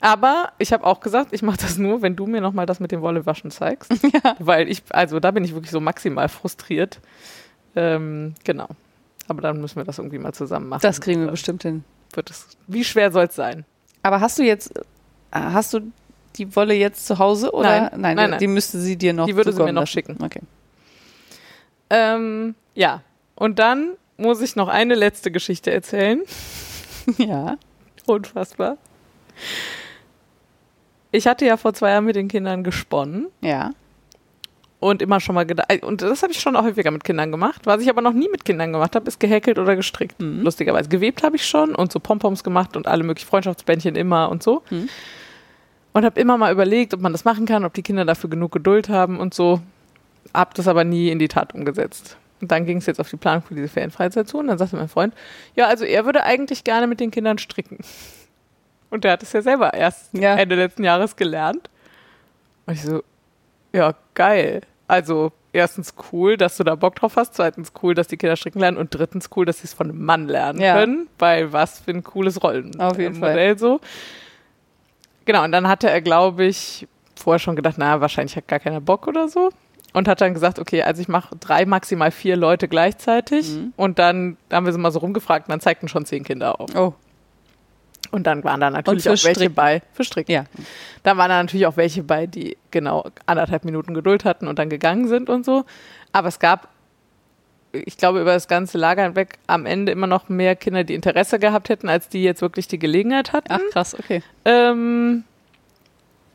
Aber 0.00 0.52
ich 0.58 0.72
habe 0.72 0.84
auch 0.84 1.00
gesagt, 1.00 1.32
ich 1.32 1.42
mache 1.42 1.58
das 1.58 1.76
nur, 1.76 2.00
wenn 2.00 2.16
du 2.16 2.26
mir 2.26 2.40
nochmal 2.40 2.64
das 2.66 2.80
mit 2.80 2.90
dem 2.90 3.02
Wollewaschen 3.02 3.50
zeigst. 3.50 3.92
Weil 4.38 4.68
ich, 4.70 4.82
also 4.90 5.20
da 5.20 5.30
bin 5.30 5.44
ich 5.44 5.52
wirklich 5.52 5.70
so 5.70 5.80
maximal 5.80 6.28
frustriert. 6.28 7.00
Ähm, 7.76 8.34
genau. 8.44 8.68
Aber 9.28 9.42
dann 9.42 9.60
müssen 9.60 9.76
wir 9.76 9.84
das 9.84 9.98
irgendwie 9.98 10.18
mal 10.18 10.32
zusammen 10.32 10.68
machen. 10.70 10.80
Das 10.82 11.00
kriegen 11.00 11.20
wir 11.20 11.26
Dann 11.26 11.34
bestimmt 11.34 11.62
hin. 11.62 11.84
Wird 12.14 12.30
es, 12.30 12.48
wie 12.66 12.82
schwer 12.82 13.12
soll 13.12 13.26
es 13.26 13.34
sein? 13.36 13.64
Aber 14.02 14.20
hast 14.20 14.38
du 14.38 14.42
jetzt 14.42 14.74
äh, 14.76 14.82
hast 15.32 15.74
du 15.74 15.80
die 16.36 16.56
Wolle 16.56 16.74
jetzt 16.74 17.06
zu 17.06 17.18
Hause 17.18 17.52
oder 17.52 17.90
Nein, 17.90 18.00
nein, 18.00 18.16
die, 18.16 18.26
nein. 18.30 18.38
die 18.38 18.46
müsste 18.46 18.78
sie 18.78 18.96
dir 18.96 19.12
noch 19.12 19.26
Die 19.26 19.36
würde 19.36 19.52
sie 19.52 19.62
mir 19.62 19.72
noch 19.72 19.82
lassen. 19.82 19.92
schicken. 19.92 20.16
Okay. 20.22 20.40
Ähm, 21.90 22.54
ja. 22.74 23.02
Und 23.34 23.58
dann 23.58 23.90
muss 24.16 24.40
ich 24.40 24.56
noch 24.56 24.68
eine 24.68 24.94
letzte 24.94 25.30
Geschichte 25.30 25.70
erzählen. 25.70 26.22
Ja. 27.16 27.56
Unfassbar. 28.06 28.76
Ich 31.12 31.26
hatte 31.26 31.44
ja 31.44 31.56
vor 31.56 31.74
zwei 31.74 31.90
Jahren 31.90 32.04
mit 32.04 32.16
den 32.16 32.28
Kindern 32.28 32.62
gesponnen 32.62 33.26
Ja. 33.40 33.72
und 34.78 35.02
immer 35.02 35.18
schon 35.20 35.34
mal 35.34 35.44
gedacht, 35.44 35.82
und 35.82 36.02
das 36.02 36.22
habe 36.22 36.32
ich 36.32 36.40
schon 36.40 36.54
auch 36.56 36.62
häufiger 36.62 36.90
mit 36.92 37.02
Kindern 37.04 37.30
gemacht. 37.32 37.62
Was 37.64 37.82
ich 37.82 37.90
aber 37.90 38.00
noch 38.00 38.12
nie 38.12 38.28
mit 38.28 38.44
Kindern 38.44 38.72
gemacht 38.72 38.94
habe, 38.94 39.08
ist 39.08 39.18
gehäkelt 39.18 39.58
oder 39.58 39.74
gestrickt. 39.76 40.20
Mhm. 40.20 40.42
Lustigerweise. 40.42 40.88
Gewebt 40.88 41.22
habe 41.24 41.36
ich 41.36 41.44
schon 41.46 41.74
und 41.74 41.90
so 41.90 41.98
Pompoms 41.98 42.44
gemacht 42.44 42.76
und 42.76 42.86
alle 42.86 43.02
möglichen 43.02 43.28
Freundschaftsbändchen 43.28 43.96
immer 43.96 44.28
und 44.30 44.42
so. 44.42 44.62
Mhm. 44.70 44.88
Und 45.92 46.04
habe 46.04 46.20
immer 46.20 46.38
mal 46.38 46.52
überlegt, 46.52 46.94
ob 46.94 47.00
man 47.00 47.10
das 47.10 47.24
machen 47.24 47.46
kann, 47.46 47.64
ob 47.64 47.74
die 47.74 47.82
Kinder 47.82 48.04
dafür 48.04 48.30
genug 48.30 48.52
Geduld 48.52 48.88
haben 48.88 49.18
und 49.18 49.34
so. 49.34 49.60
Hab 50.32 50.54
das 50.54 50.68
aber 50.68 50.84
nie 50.84 51.08
in 51.10 51.18
die 51.18 51.26
Tat 51.26 51.52
umgesetzt. 51.54 52.16
Und 52.40 52.52
dann 52.52 52.64
ging 52.64 52.76
es 52.78 52.86
jetzt 52.86 53.00
auf 53.00 53.10
die 53.10 53.16
Planung 53.16 53.42
für 53.42 53.54
diese 53.56 53.66
Ferienfreizeit 53.68 54.28
zu 54.28 54.38
und 54.38 54.46
dann 54.46 54.56
sagte 54.56 54.76
mein 54.76 54.88
Freund, 54.88 55.12
ja, 55.56 55.66
also 55.66 55.84
er 55.84 56.04
würde 56.06 56.22
eigentlich 56.22 56.62
gerne 56.62 56.86
mit 56.86 57.00
den 57.00 57.10
Kindern 57.10 57.36
stricken. 57.38 57.78
Und 58.90 59.04
der 59.04 59.12
hat 59.12 59.22
es 59.22 59.32
ja 59.32 59.42
selber 59.42 59.72
erst 59.74 60.12
Ja. 60.14 60.34
Ende 60.36 60.56
letzten 60.56 60.84
Jahres 60.84 61.16
gelernt. 61.16 61.70
Und 62.66 62.74
ich 62.74 62.82
so, 62.82 63.02
ja, 63.72 63.94
geil. 64.14 64.62
Also 64.88 65.32
erstens 65.52 65.94
cool, 66.12 66.36
dass 66.36 66.56
du 66.56 66.64
da 66.64 66.74
Bock 66.74 66.96
drauf 66.96 67.16
hast. 67.16 67.34
Zweitens 67.34 67.72
cool, 67.82 67.94
dass 67.94 68.08
die 68.08 68.16
Kinder 68.16 68.36
stricken 68.36 68.58
lernen. 68.60 68.76
Und 68.76 68.92
drittens 68.94 69.30
cool, 69.36 69.44
dass 69.46 69.58
sie 69.58 69.64
es 69.64 69.74
von 69.74 69.90
einem 69.90 70.04
Mann 70.04 70.26
lernen 70.28 70.60
Ja. 70.60 70.74
können. 70.74 71.08
Weil 71.18 71.52
was 71.52 71.80
für 71.80 71.92
ein 71.92 72.02
cooles 72.02 72.42
Rollen 72.42 72.78
Auf 72.80 72.98
jeden 72.98 73.16
äh, 73.16 73.18
Fall. 73.20 73.30
Modell 73.30 73.58
so. 73.58 73.80
Genau, 75.24 75.44
und 75.44 75.52
dann 75.52 75.68
hatte 75.68 75.88
er, 75.88 76.00
glaube 76.00 76.44
ich, 76.44 76.88
vorher 77.14 77.38
schon 77.38 77.54
gedacht, 77.54 77.76
na, 77.78 78.00
wahrscheinlich 78.00 78.36
hat 78.36 78.48
gar 78.48 78.58
keiner 78.58 78.80
Bock 78.80 79.06
oder 79.06 79.28
so. 79.28 79.50
Und 79.92 80.06
hat 80.08 80.20
dann 80.20 80.34
gesagt, 80.34 80.58
okay, 80.60 80.82
also 80.82 81.02
ich 81.02 81.08
mache 81.08 81.34
drei, 81.36 81.66
maximal 81.66 82.10
vier 82.12 82.36
Leute 82.36 82.68
gleichzeitig. 82.68 83.50
Mhm. 83.50 83.72
Und 83.76 83.98
dann 83.98 84.36
haben 84.52 84.64
wir 84.64 84.72
sie 84.72 84.78
mal 84.78 84.92
so 84.92 85.00
rumgefragt 85.00 85.46
und 85.48 85.50
dann 85.52 85.60
zeigten 85.60 85.88
schon 85.88 86.04
zehn 86.06 86.22
Kinder 86.24 86.60
auf. 86.60 86.74
Oh. 86.76 86.94
Und 88.10 88.26
dann 88.26 88.42
waren 88.44 88.60
da 88.60 88.70
natürlich 88.70 89.08
auch 89.08 89.24
welche 89.24 89.50
bei. 89.50 89.82
Für 89.92 90.04
Stricken. 90.04 90.32
Ja. 90.32 90.44
Da 91.02 91.16
waren 91.16 91.28
da 91.28 91.42
natürlich 91.42 91.66
auch 91.66 91.76
welche 91.76 92.02
bei, 92.02 92.26
die 92.26 92.56
genau 92.70 93.04
anderthalb 93.26 93.64
Minuten 93.64 93.94
Geduld 93.94 94.24
hatten 94.24 94.48
und 94.48 94.58
dann 94.58 94.68
gegangen 94.68 95.08
sind 95.08 95.28
und 95.28 95.44
so. 95.44 95.64
Aber 96.12 96.28
es 96.28 96.38
gab, 96.38 96.68
ich 97.72 97.96
glaube, 97.96 98.20
über 98.20 98.32
das 98.32 98.48
ganze 98.48 98.78
Lager 98.78 99.04
hinweg 99.04 99.38
am 99.46 99.64
Ende 99.64 99.92
immer 99.92 100.06
noch 100.06 100.28
mehr 100.28 100.56
Kinder, 100.56 100.82
die 100.82 100.94
Interesse 100.94 101.38
gehabt 101.38 101.68
hätten, 101.68 101.88
als 101.88 102.08
die 102.08 102.22
jetzt 102.22 102.42
wirklich 102.42 102.66
die 102.66 102.78
Gelegenheit 102.78 103.32
hatten. 103.32 103.52
Ach 103.52 103.60
krass, 103.72 103.94
okay. 103.94 104.22
Ähm, 104.44 105.24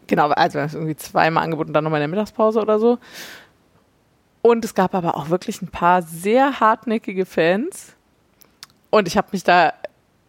genau, 0.07 0.29
also 0.29 0.55
wir 0.55 0.61
haben 0.61 0.67
es 0.69 0.75
irgendwie 0.75 0.95
zweimal 0.95 1.43
angeboten, 1.43 1.73
dann 1.73 1.83
nochmal 1.83 1.99
in 2.01 2.09
der 2.09 2.17
Mittagspause 2.17 2.61
oder 2.61 2.79
so. 2.79 2.99
Und 4.41 4.63
es 4.63 4.75
gab 4.75 4.93
aber 4.93 5.17
auch 5.17 5.29
wirklich 5.29 5.61
ein 5.61 5.69
paar 5.69 6.03
sehr 6.03 6.59
hartnäckige 6.59 7.25
Fans. 7.25 7.95
Und 8.91 9.07
ich 9.07 9.17
habe 9.17 9.29
mich 9.31 9.43
da, 9.43 9.73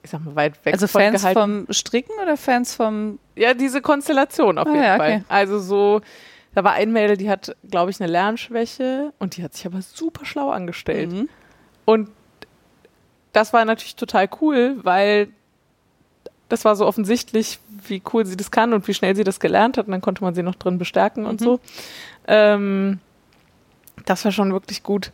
ich 0.07 0.11
sag 0.11 0.25
mal, 0.25 0.35
weit 0.37 0.65
weg 0.65 0.73
Also 0.75 0.87
Fans 0.87 1.27
vom 1.29 1.67
Stricken 1.71 2.13
oder 2.23 2.37
Fans 2.37 2.75
vom 2.75 3.19
Ja, 3.35 3.55
diese 3.55 3.81
Konstellation 3.83 4.57
auf 4.59 4.67
Ah, 4.67 4.71
jeden 4.73 4.85
ja, 4.85 4.97
Fall. 4.97 5.13
okay. 5.17 5.25
Also 5.29 5.59
so, 5.59 6.01
da 6.55 6.65
war 6.65 6.73
ein 6.73 6.93
Mädel, 6.93 7.17
die 7.17 7.29
hat, 7.29 7.55
glaube 7.69 7.91
ich, 7.91 8.01
eine 8.01 8.11
Lernschwäche 8.11 9.13
und 9.19 9.37
die 9.37 9.43
hat 9.43 9.55
sich 9.55 9.67
aber 9.67 9.83
super 9.83 10.25
schlau 10.25 10.51
angestellt. 10.51 11.13
Mhm. 11.13 11.29
Und 11.85 12.09
das 13.33 13.53
war 13.53 13.65
natürlich 13.65 13.97
total 13.97 14.29
cool, 14.41 14.77
weil 14.83 15.29
das 16.49 16.65
war 16.65 16.77
so 16.77 16.87
offensichtlich, 16.87 17.59
wie 17.87 18.01
cool 18.13 18.25
sie 18.25 18.37
das 18.37 18.51
kann 18.51 18.73
und 18.73 18.87
wie 18.89 18.95
schnell 18.95 19.17
sie 19.17 19.25
das 19.25 19.41
gelernt 19.41 19.77
hat. 19.77 19.87
Und 19.87 19.93
dann 19.93 20.01
konnte 20.01 20.23
man 20.23 20.35
sie 20.35 20.43
noch 20.43 20.55
drin 20.55 20.79
bestärken 20.79 21.27
und 21.27 21.41
Mhm. 21.41 21.45
so. 21.45 21.61
Ähm, 22.29 23.01
das 24.05 24.25
war 24.25 24.33
schon 24.33 24.53
wirklich 24.53 24.83
gut. 24.83 25.11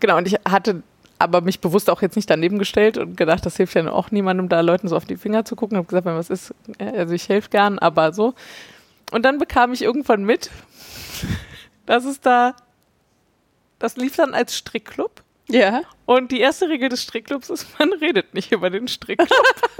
Genau, 0.00 0.16
und 0.16 0.26
ich 0.26 0.34
hatte 0.48 0.82
aber 1.22 1.40
mich 1.40 1.60
bewusst 1.60 1.90
auch 1.90 2.02
jetzt 2.02 2.16
nicht 2.16 2.28
daneben 2.28 2.58
gestellt 2.58 2.98
und 2.98 3.16
gedacht, 3.16 3.46
das 3.46 3.56
hilft 3.56 3.74
ja 3.74 3.90
auch 3.90 4.10
niemandem, 4.10 4.48
da 4.48 4.60
Leuten 4.60 4.88
so 4.88 4.96
auf 4.96 5.04
die 5.04 5.16
Finger 5.16 5.44
zu 5.44 5.56
gucken. 5.56 5.76
Ich 5.76 5.78
habe 5.78 5.88
gesagt, 5.88 6.06
wenn 6.06 6.16
was 6.16 6.30
ist, 6.30 6.54
äh, 6.78 6.98
also 6.98 7.14
ich 7.14 7.28
helfe 7.28 7.50
gern, 7.50 7.78
aber 7.78 8.12
so. 8.12 8.34
Und 9.10 9.24
dann 9.24 9.38
bekam 9.38 9.72
ich 9.72 9.82
irgendwann 9.82 10.24
mit, 10.24 10.50
dass 11.86 12.04
es 12.04 12.20
da, 12.20 12.54
das 13.78 13.96
lief 13.96 14.16
dann 14.16 14.34
als 14.34 14.56
Strickclub. 14.56 15.22
Ja. 15.48 15.82
Und 16.06 16.30
die 16.30 16.40
erste 16.40 16.68
Regel 16.68 16.88
des 16.88 17.02
Strickclubs 17.02 17.50
ist, 17.50 17.78
man 17.78 17.92
redet 17.92 18.34
nicht 18.34 18.52
über 18.52 18.70
den 18.70 18.88
Strickclub. 18.88 19.30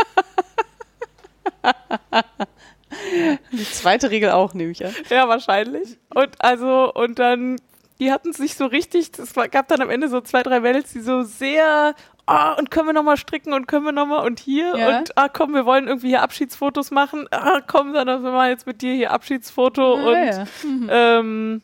Die 3.52 3.70
zweite 3.70 4.10
Regel 4.10 4.30
auch, 4.30 4.54
nehme 4.54 4.72
ich 4.72 4.84
an. 4.84 4.94
ja, 5.10 5.28
wahrscheinlich. 5.28 5.98
Und 6.14 6.42
also, 6.42 6.92
und 6.92 7.18
dann, 7.18 7.56
die 8.02 8.10
hatten 8.12 8.32
sich 8.32 8.56
so 8.56 8.66
richtig, 8.66 9.10
es 9.16 9.32
gab 9.52 9.68
dann 9.68 9.80
am 9.80 9.88
Ende 9.90 10.08
so 10.08 10.20
zwei, 10.20 10.42
drei 10.42 10.58
Mädels, 10.60 10.92
die 10.92 11.00
so 11.00 11.22
sehr, 11.22 11.94
ah, 12.26 12.52
und 12.54 12.70
können 12.72 12.88
wir 12.88 12.92
nochmal 12.92 13.16
stricken 13.16 13.52
und 13.52 13.66
können 13.68 13.84
wir 13.84 13.92
nochmal 13.92 14.26
und 14.26 14.40
hier 14.40 14.74
Ja. 14.76 14.98
und 14.98 15.16
ah, 15.16 15.28
komm, 15.28 15.54
wir 15.54 15.64
wollen 15.66 15.86
irgendwie 15.86 16.08
hier 16.08 16.22
Abschiedsfotos 16.22 16.90
machen. 16.90 17.28
Ah, 17.30 17.60
komm, 17.66 17.92
dann 17.92 18.08
wir 18.22 18.30
machen 18.32 18.48
jetzt 18.48 18.66
mit 18.66 18.82
dir 18.82 18.92
hier 18.94 19.12
Abschiedsfoto 19.12 19.94
und 19.94 20.16
Ah, 20.16 20.24
ja. 20.24 21.18
ähm, 21.20 21.62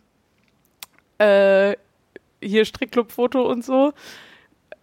äh, 1.19 1.75
hier 2.41 2.65
Strickclub-Foto 2.65 3.43
und 3.51 3.65
so. 3.65 3.93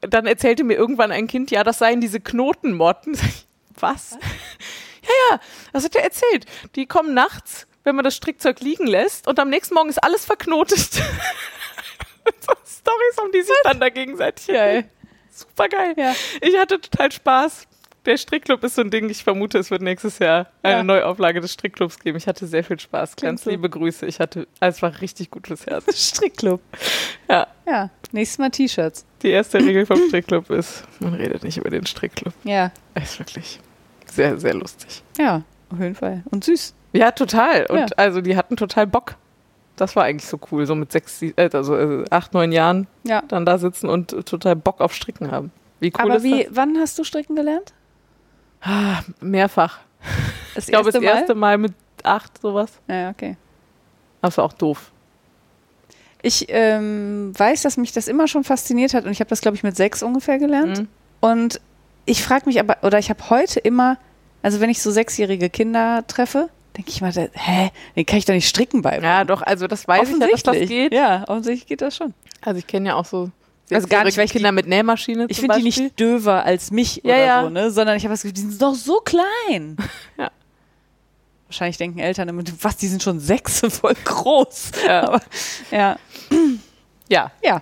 Dann 0.02 0.26
erzählte 0.28 0.64
mir 0.66 0.76
irgendwann 0.76 1.12
ein 1.12 1.28
Kind, 1.28 1.52
ja, 1.52 1.64
das 1.64 1.80
seien 1.80 2.02
diese 2.02 2.20
Knotenmotten. 2.20 3.18
Ich, 3.78 3.82
Was? 3.82 4.12
ja, 4.12 5.10
ja, 5.32 5.40
das 5.74 5.84
hat 5.86 5.96
er 5.96 6.04
erzählt. 6.04 6.46
Die 6.76 6.86
kommen 6.86 7.14
nachts, 7.14 7.68
wenn 7.86 7.96
man 7.96 8.04
das 8.04 8.16
Strickzeug 8.16 8.60
liegen 8.60 8.86
lässt 8.88 9.28
und 9.28 9.40
am 9.40 9.50
nächsten 9.50 9.74
Morgen 9.76 9.90
ist 9.90 10.04
alles 10.04 10.26
verknotet. 10.26 10.78
so 10.80 11.02
Stories 12.66 13.18
um 13.24 13.32
die 13.32 13.42
sich 13.42 13.56
dann 13.64 13.80
da 13.80 13.90
gegenseitig 13.90 14.48
Geil. 14.48 14.90
Super 15.32 15.68
geil. 15.70 15.94
Ja. 15.98 16.14
Ich 16.42 16.58
hatte 16.58 16.80
total 16.80 17.12
Spaß. 17.12 17.68
Der 18.06 18.18
Strickclub 18.18 18.64
ist 18.64 18.76
so 18.76 18.82
ein 18.82 18.92
Ding, 18.92 19.10
ich 19.10 19.24
vermute, 19.24 19.58
es 19.58 19.72
wird 19.72 19.82
nächstes 19.82 20.20
Jahr 20.20 20.48
eine 20.62 20.78
Ja. 20.78 20.84
Neuauflage 20.84 21.42
des 21.42 21.54
Strickclubs 21.54 21.98
geben. 22.00 22.18
Ich 22.18 22.28
hatte 22.28 22.46
sehr 22.46 22.64
viel 22.64 22.80
Spaß. 22.80 23.16
Klingt 23.16 23.30
Ganz 23.32 23.44
so. 23.46 23.50
liebe 23.50 23.68
Grüße. 23.68 24.06
Ich 24.06 24.20
hatte, 24.20 24.48
es 24.60 24.82
war 24.84 25.02
richtig 25.02 25.32
gut 25.32 25.48
fürs 25.48 25.66
Herz. 25.66 25.86
Strickclub. 26.12 26.62
Ja. 27.28 27.48
Ja. 27.68 27.90
Nächstes 28.12 28.38
Mal 28.38 28.52
T-Shirts. 28.52 29.06
Die 29.24 29.30
erste 29.32 29.58
Regel 29.58 29.86
vom 29.88 30.00
Strickclub 30.08 30.52
ist, 30.52 30.84
man 31.00 31.16
redet 31.16 31.44
nicht 31.44 31.58
über 31.58 31.72
den 31.72 31.86
Strickclub. 31.88 32.34
Ja. 32.44 32.72
Ist 32.94 33.18
wirklich 33.20 33.60
sehr, 34.06 34.38
sehr 34.40 34.54
lustig. 34.54 35.02
Ja, 35.18 35.42
auf 35.72 35.80
jeden 35.80 35.96
Fall. 35.96 36.24
Und 36.30 36.44
süß. 36.44 36.76
Ja, 36.98 37.12
total. 37.12 37.66
Und 37.68 37.78
Ja. 37.78 37.86
also 37.98 38.22
die 38.22 38.36
hatten 38.38 38.56
total 38.58 38.88
Bock. 38.88 39.16
Das 39.76 39.96
war 39.96 40.04
eigentlich 40.06 40.28
so 40.30 40.40
cool, 40.52 40.66
so 40.66 40.74
mit 40.76 40.92
sechs, 40.92 41.22
äh, 41.22 41.34
also 41.52 41.76
äh, 41.78 42.06
acht, 42.10 42.34
neun 42.34 42.52
Jahren 42.52 42.88
Ja. 43.04 43.22
dann 43.28 43.46
da 43.46 43.58
sitzen 43.58 43.90
und 43.90 44.10
total 44.26 44.56
Bock 44.56 44.80
auf 44.82 44.94
Stricken 44.94 45.32
haben. 45.32 45.52
Wie 45.82 45.92
cool 45.98 46.06
Aber 46.06 46.16
ist 46.18 46.24
wie, 46.24 46.46
das? 46.46 46.56
wann 46.56 46.78
hast 46.78 46.98
du 46.98 47.04
stricken 47.04 47.36
gelernt? 47.36 47.74
Ah, 48.62 49.02
mehrfach. 49.22 49.80
Das 50.56 50.66
Ich 50.66 50.72
glaube, 50.72 50.90
das 50.92 50.96
erste 50.96 51.06
Mal? 51.06 51.20
erste 51.20 51.36
Mal 51.36 51.58
mit 51.58 51.74
acht, 52.04 52.42
sowas. 52.42 52.72
Ja, 52.88 53.10
okay. 53.10 53.36
Das 54.22 54.38
war 54.38 54.46
auch 54.46 54.54
doof. 54.54 54.92
Ich 56.22 56.46
ähm, 56.50 57.34
weiß, 57.38 57.62
dass 57.64 57.76
mich 57.78 57.92
das 57.92 58.08
immer 58.08 58.28
schon 58.30 58.44
fasziniert 58.46 58.94
hat 58.94 59.06
und 59.06 59.12
ich 59.12 59.20
habe 59.20 59.30
das, 59.30 59.42
glaube 59.42 59.58
ich, 59.58 59.64
mit 59.64 59.76
sechs 59.76 60.02
ungefähr 60.02 60.40
gelernt. 60.40 60.80
Mhm. 60.80 60.88
Und 61.20 61.62
ich 62.06 62.24
frage 62.24 62.46
mich 62.46 62.60
aber, 62.60 62.78
oder 62.84 62.98
ich 63.00 63.10
habe 63.10 63.30
heute 63.30 63.60
immer, 63.60 63.98
also 64.42 64.62
wenn 64.62 64.70
ich 64.70 64.82
so 64.82 64.92
sechsjährige 64.92 65.50
Kinder 65.50 66.06
treffe, 66.08 66.50
denke 66.76 66.90
ich 66.92 67.02
mal, 67.02 67.12
hä, 67.12 67.72
den 67.96 68.06
kann 68.06 68.18
ich 68.18 68.26
doch 68.26 68.34
nicht 68.34 68.48
stricken 68.48 68.82
bei. 68.82 69.00
Ja, 69.00 69.24
doch, 69.24 69.42
also 69.42 69.68
das 69.68 69.88
weiß 69.88 70.10
ich 70.10 70.20
ja, 70.20 70.28
dass 70.28 70.44
das 70.44 70.58
geht. 70.68 70.94
Ja, 70.94 71.24
offensichtlich 71.28 71.68
geht 71.68 71.82
das 71.82 71.96
schon. 71.96 72.14
Also 72.42 72.60
ich 72.60 72.68
kenne 72.68 72.90
ja 72.90 72.96
auch 72.96 73.06
so 73.06 73.32
Also 73.72 73.88
gar 73.88 74.04
nicht, 74.04 74.18
weil 74.18 74.26
ich 74.26 74.32
Kinder 74.32 74.52
mit 74.52 74.68
Nähmaschine 74.68 75.26
Ich 75.30 75.40
finde 75.40 75.58
die 75.58 75.64
nicht 75.64 76.00
döver 76.00 76.44
als 76.44 76.72
mich 76.72 77.02
Ja, 77.04 77.16
oder 77.16 77.26
ja. 77.26 77.44
so, 77.44 77.50
ne? 77.50 77.72
Sondern 77.72 77.98
ich 77.98 78.04
habe 78.04 78.14
das 78.14 78.22
Gefühl, 78.22 78.34
die 78.34 78.42
sind 78.42 78.62
doch 78.62 78.76
so 78.76 79.00
klein. 79.02 79.78
Ja. 80.18 80.32
Wahrscheinlich 81.48 81.78
denken 81.78 82.00
Eltern 82.00 82.28
immer, 82.28 82.42
was, 82.62 82.76
die 82.78 82.88
sind 82.88 83.04
schon 83.04 83.20
sechs, 83.20 83.62
voll 83.70 83.94
groß. 84.04 84.72
Ja. 84.86 85.04
Aber, 85.08 85.22
ja. 85.72 85.98
ja, 87.08 87.32
Ja. 87.44 87.62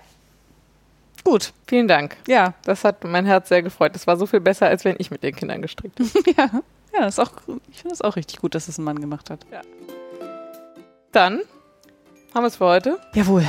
Gut. 1.25 1.53
vielen 1.67 1.87
Dank. 1.87 2.17
Ja. 2.27 2.53
Das 2.63 2.83
hat 2.83 3.03
mein 3.03 3.25
Herz 3.25 3.49
sehr 3.49 3.61
gefreut. 3.61 3.93
Das 3.95 4.07
war 4.07 4.17
so 4.17 4.25
viel 4.25 4.39
besser, 4.41 4.67
als 4.67 4.83
wenn 4.83 4.95
ich 4.99 5.09
mit 5.11 5.23
den 5.23 5.35
Kindern 5.35 5.61
gestrickt 5.61 5.99
hätte. 5.99 6.31
Ja. 6.37 6.49
Ja, 6.93 7.07
ist 7.07 7.19
auch, 7.19 7.31
ich 7.71 7.81
finde 7.81 7.93
es 7.93 8.01
auch 8.01 8.15
richtig 8.15 8.39
gut, 8.39 8.55
dass 8.55 8.67
es 8.67 8.77
ein 8.77 8.83
Mann 8.83 8.99
gemacht 8.99 9.29
hat. 9.29 9.45
Dann 11.11 11.41
haben 12.33 12.43
wir 12.43 12.47
es 12.47 12.57
für 12.57 12.65
heute. 12.65 12.99
Jawohl. 13.13 13.45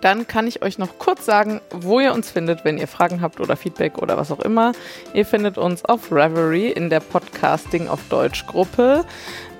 Dann 0.00 0.26
kann 0.26 0.46
ich 0.46 0.62
euch 0.62 0.78
noch 0.78 0.98
kurz 0.98 1.26
sagen, 1.26 1.60
wo 1.70 2.00
ihr 2.00 2.14
uns 2.14 2.30
findet, 2.30 2.64
wenn 2.64 2.78
ihr 2.78 2.88
Fragen 2.88 3.20
habt 3.20 3.38
oder 3.40 3.56
Feedback 3.56 3.98
oder 3.98 4.16
was 4.16 4.30
auch 4.30 4.40
immer. 4.40 4.72
Ihr 5.12 5.26
findet 5.26 5.58
uns 5.58 5.84
auf 5.84 6.10
Reverie 6.10 6.70
in 6.70 6.88
der 6.88 7.00
Podcasting 7.00 7.88
auf 7.88 8.00
Deutsch 8.08 8.46
Gruppe. 8.46 9.04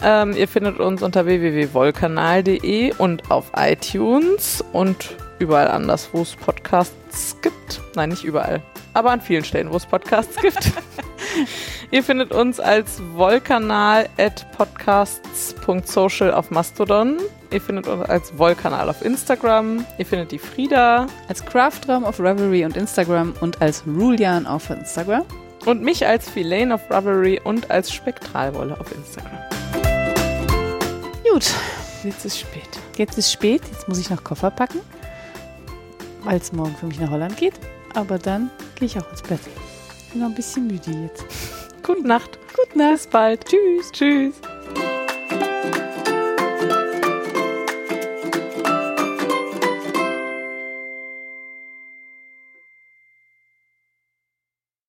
Ähm, 0.02 0.32
ihr 0.32 0.48
findet 0.48 0.81
uns 0.81 1.02
unter 1.02 1.27
www.wollkanal.de 1.27 2.94
und 2.94 3.31
auf 3.31 3.52
iTunes 3.55 4.65
und 4.73 5.15
überall 5.39 5.69
anders, 5.69 6.09
wo 6.12 6.23
es 6.23 6.36
Podcasts 6.36 7.36
gibt. 7.43 7.82
Nein, 7.94 8.09
nicht 8.09 8.24
überall, 8.24 8.62
aber 8.94 9.11
an 9.11 9.20
vielen 9.20 9.44
Stellen, 9.44 9.70
wo 9.70 9.77
es 9.77 9.85
Podcasts 9.85 10.36
gibt. 10.40 10.73
Ihr 11.90 12.02
findet 12.02 12.32
uns 12.32 12.61
als 12.61 13.01
Wollkanal 13.15 14.09
at 14.19 14.47
podcasts.social 14.52 16.32
auf 16.32 16.51
Mastodon. 16.51 17.19
Ihr 17.51 17.61
findet 17.61 17.89
uns 17.89 18.09
als 18.09 18.36
Wollkanal 18.39 18.89
auf 18.89 19.05
Instagram. 19.05 19.85
Ihr 19.98 20.07
findet 20.07 20.32
die 20.32 20.39
Frieda 20.39 21.07
Als 21.28 21.44
Craftraum 21.44 22.05
auf 22.05 22.20
Reverie 22.20 22.65
und 22.65 22.77
Instagram 22.77 23.35
und 23.40 23.61
als 23.61 23.85
Rulian 23.86 24.47
auf 24.47 24.70
Instagram. 24.70 25.24
und 25.66 25.82
mich 25.82 26.07
als 26.07 26.31
Filane 26.31 26.74
auf 26.74 26.90
Rubbery 26.90 27.39
und 27.43 27.70
als 27.70 27.93
Spektralwolle 27.93 28.78
auf 28.81 28.90
Instagram. 28.93 29.39
Gut. 31.31 31.52
Jetzt 32.02 32.24
ist 32.24 32.39
spät. 32.39 32.81
Jetzt 32.97 33.19
ist 33.19 33.31
spät, 33.31 33.61
jetzt 33.70 33.86
muss 33.86 33.98
ich 33.98 34.09
noch 34.09 34.24
Koffer 34.24 34.51
packen, 34.51 34.81
weil 36.24 36.39
es 36.39 36.51
morgen 36.52 36.74
für 36.77 36.86
mich 36.86 36.98
nach 36.98 37.11
Holland 37.11 37.36
geht. 37.36 37.55
Aber 37.94 38.19
dann 38.19 38.51
gehe 38.77 38.86
ich 38.86 38.98
auch 38.98 39.11
ins 39.11 39.23
Bett. 39.23 39.40
Bin 40.12 40.23
noch 40.23 40.28
ein 40.28 40.35
bisschen 40.35 40.66
müde 40.66 40.91
jetzt. 40.91 41.24
Gute 41.82 42.07
Nacht. 42.07 42.39
Gute 42.57 42.78
Nacht. 42.78 42.93
Bis 42.93 43.07
bald. 43.07 43.45
Tschüss. 43.45 43.93
Tschüss. 43.93 44.35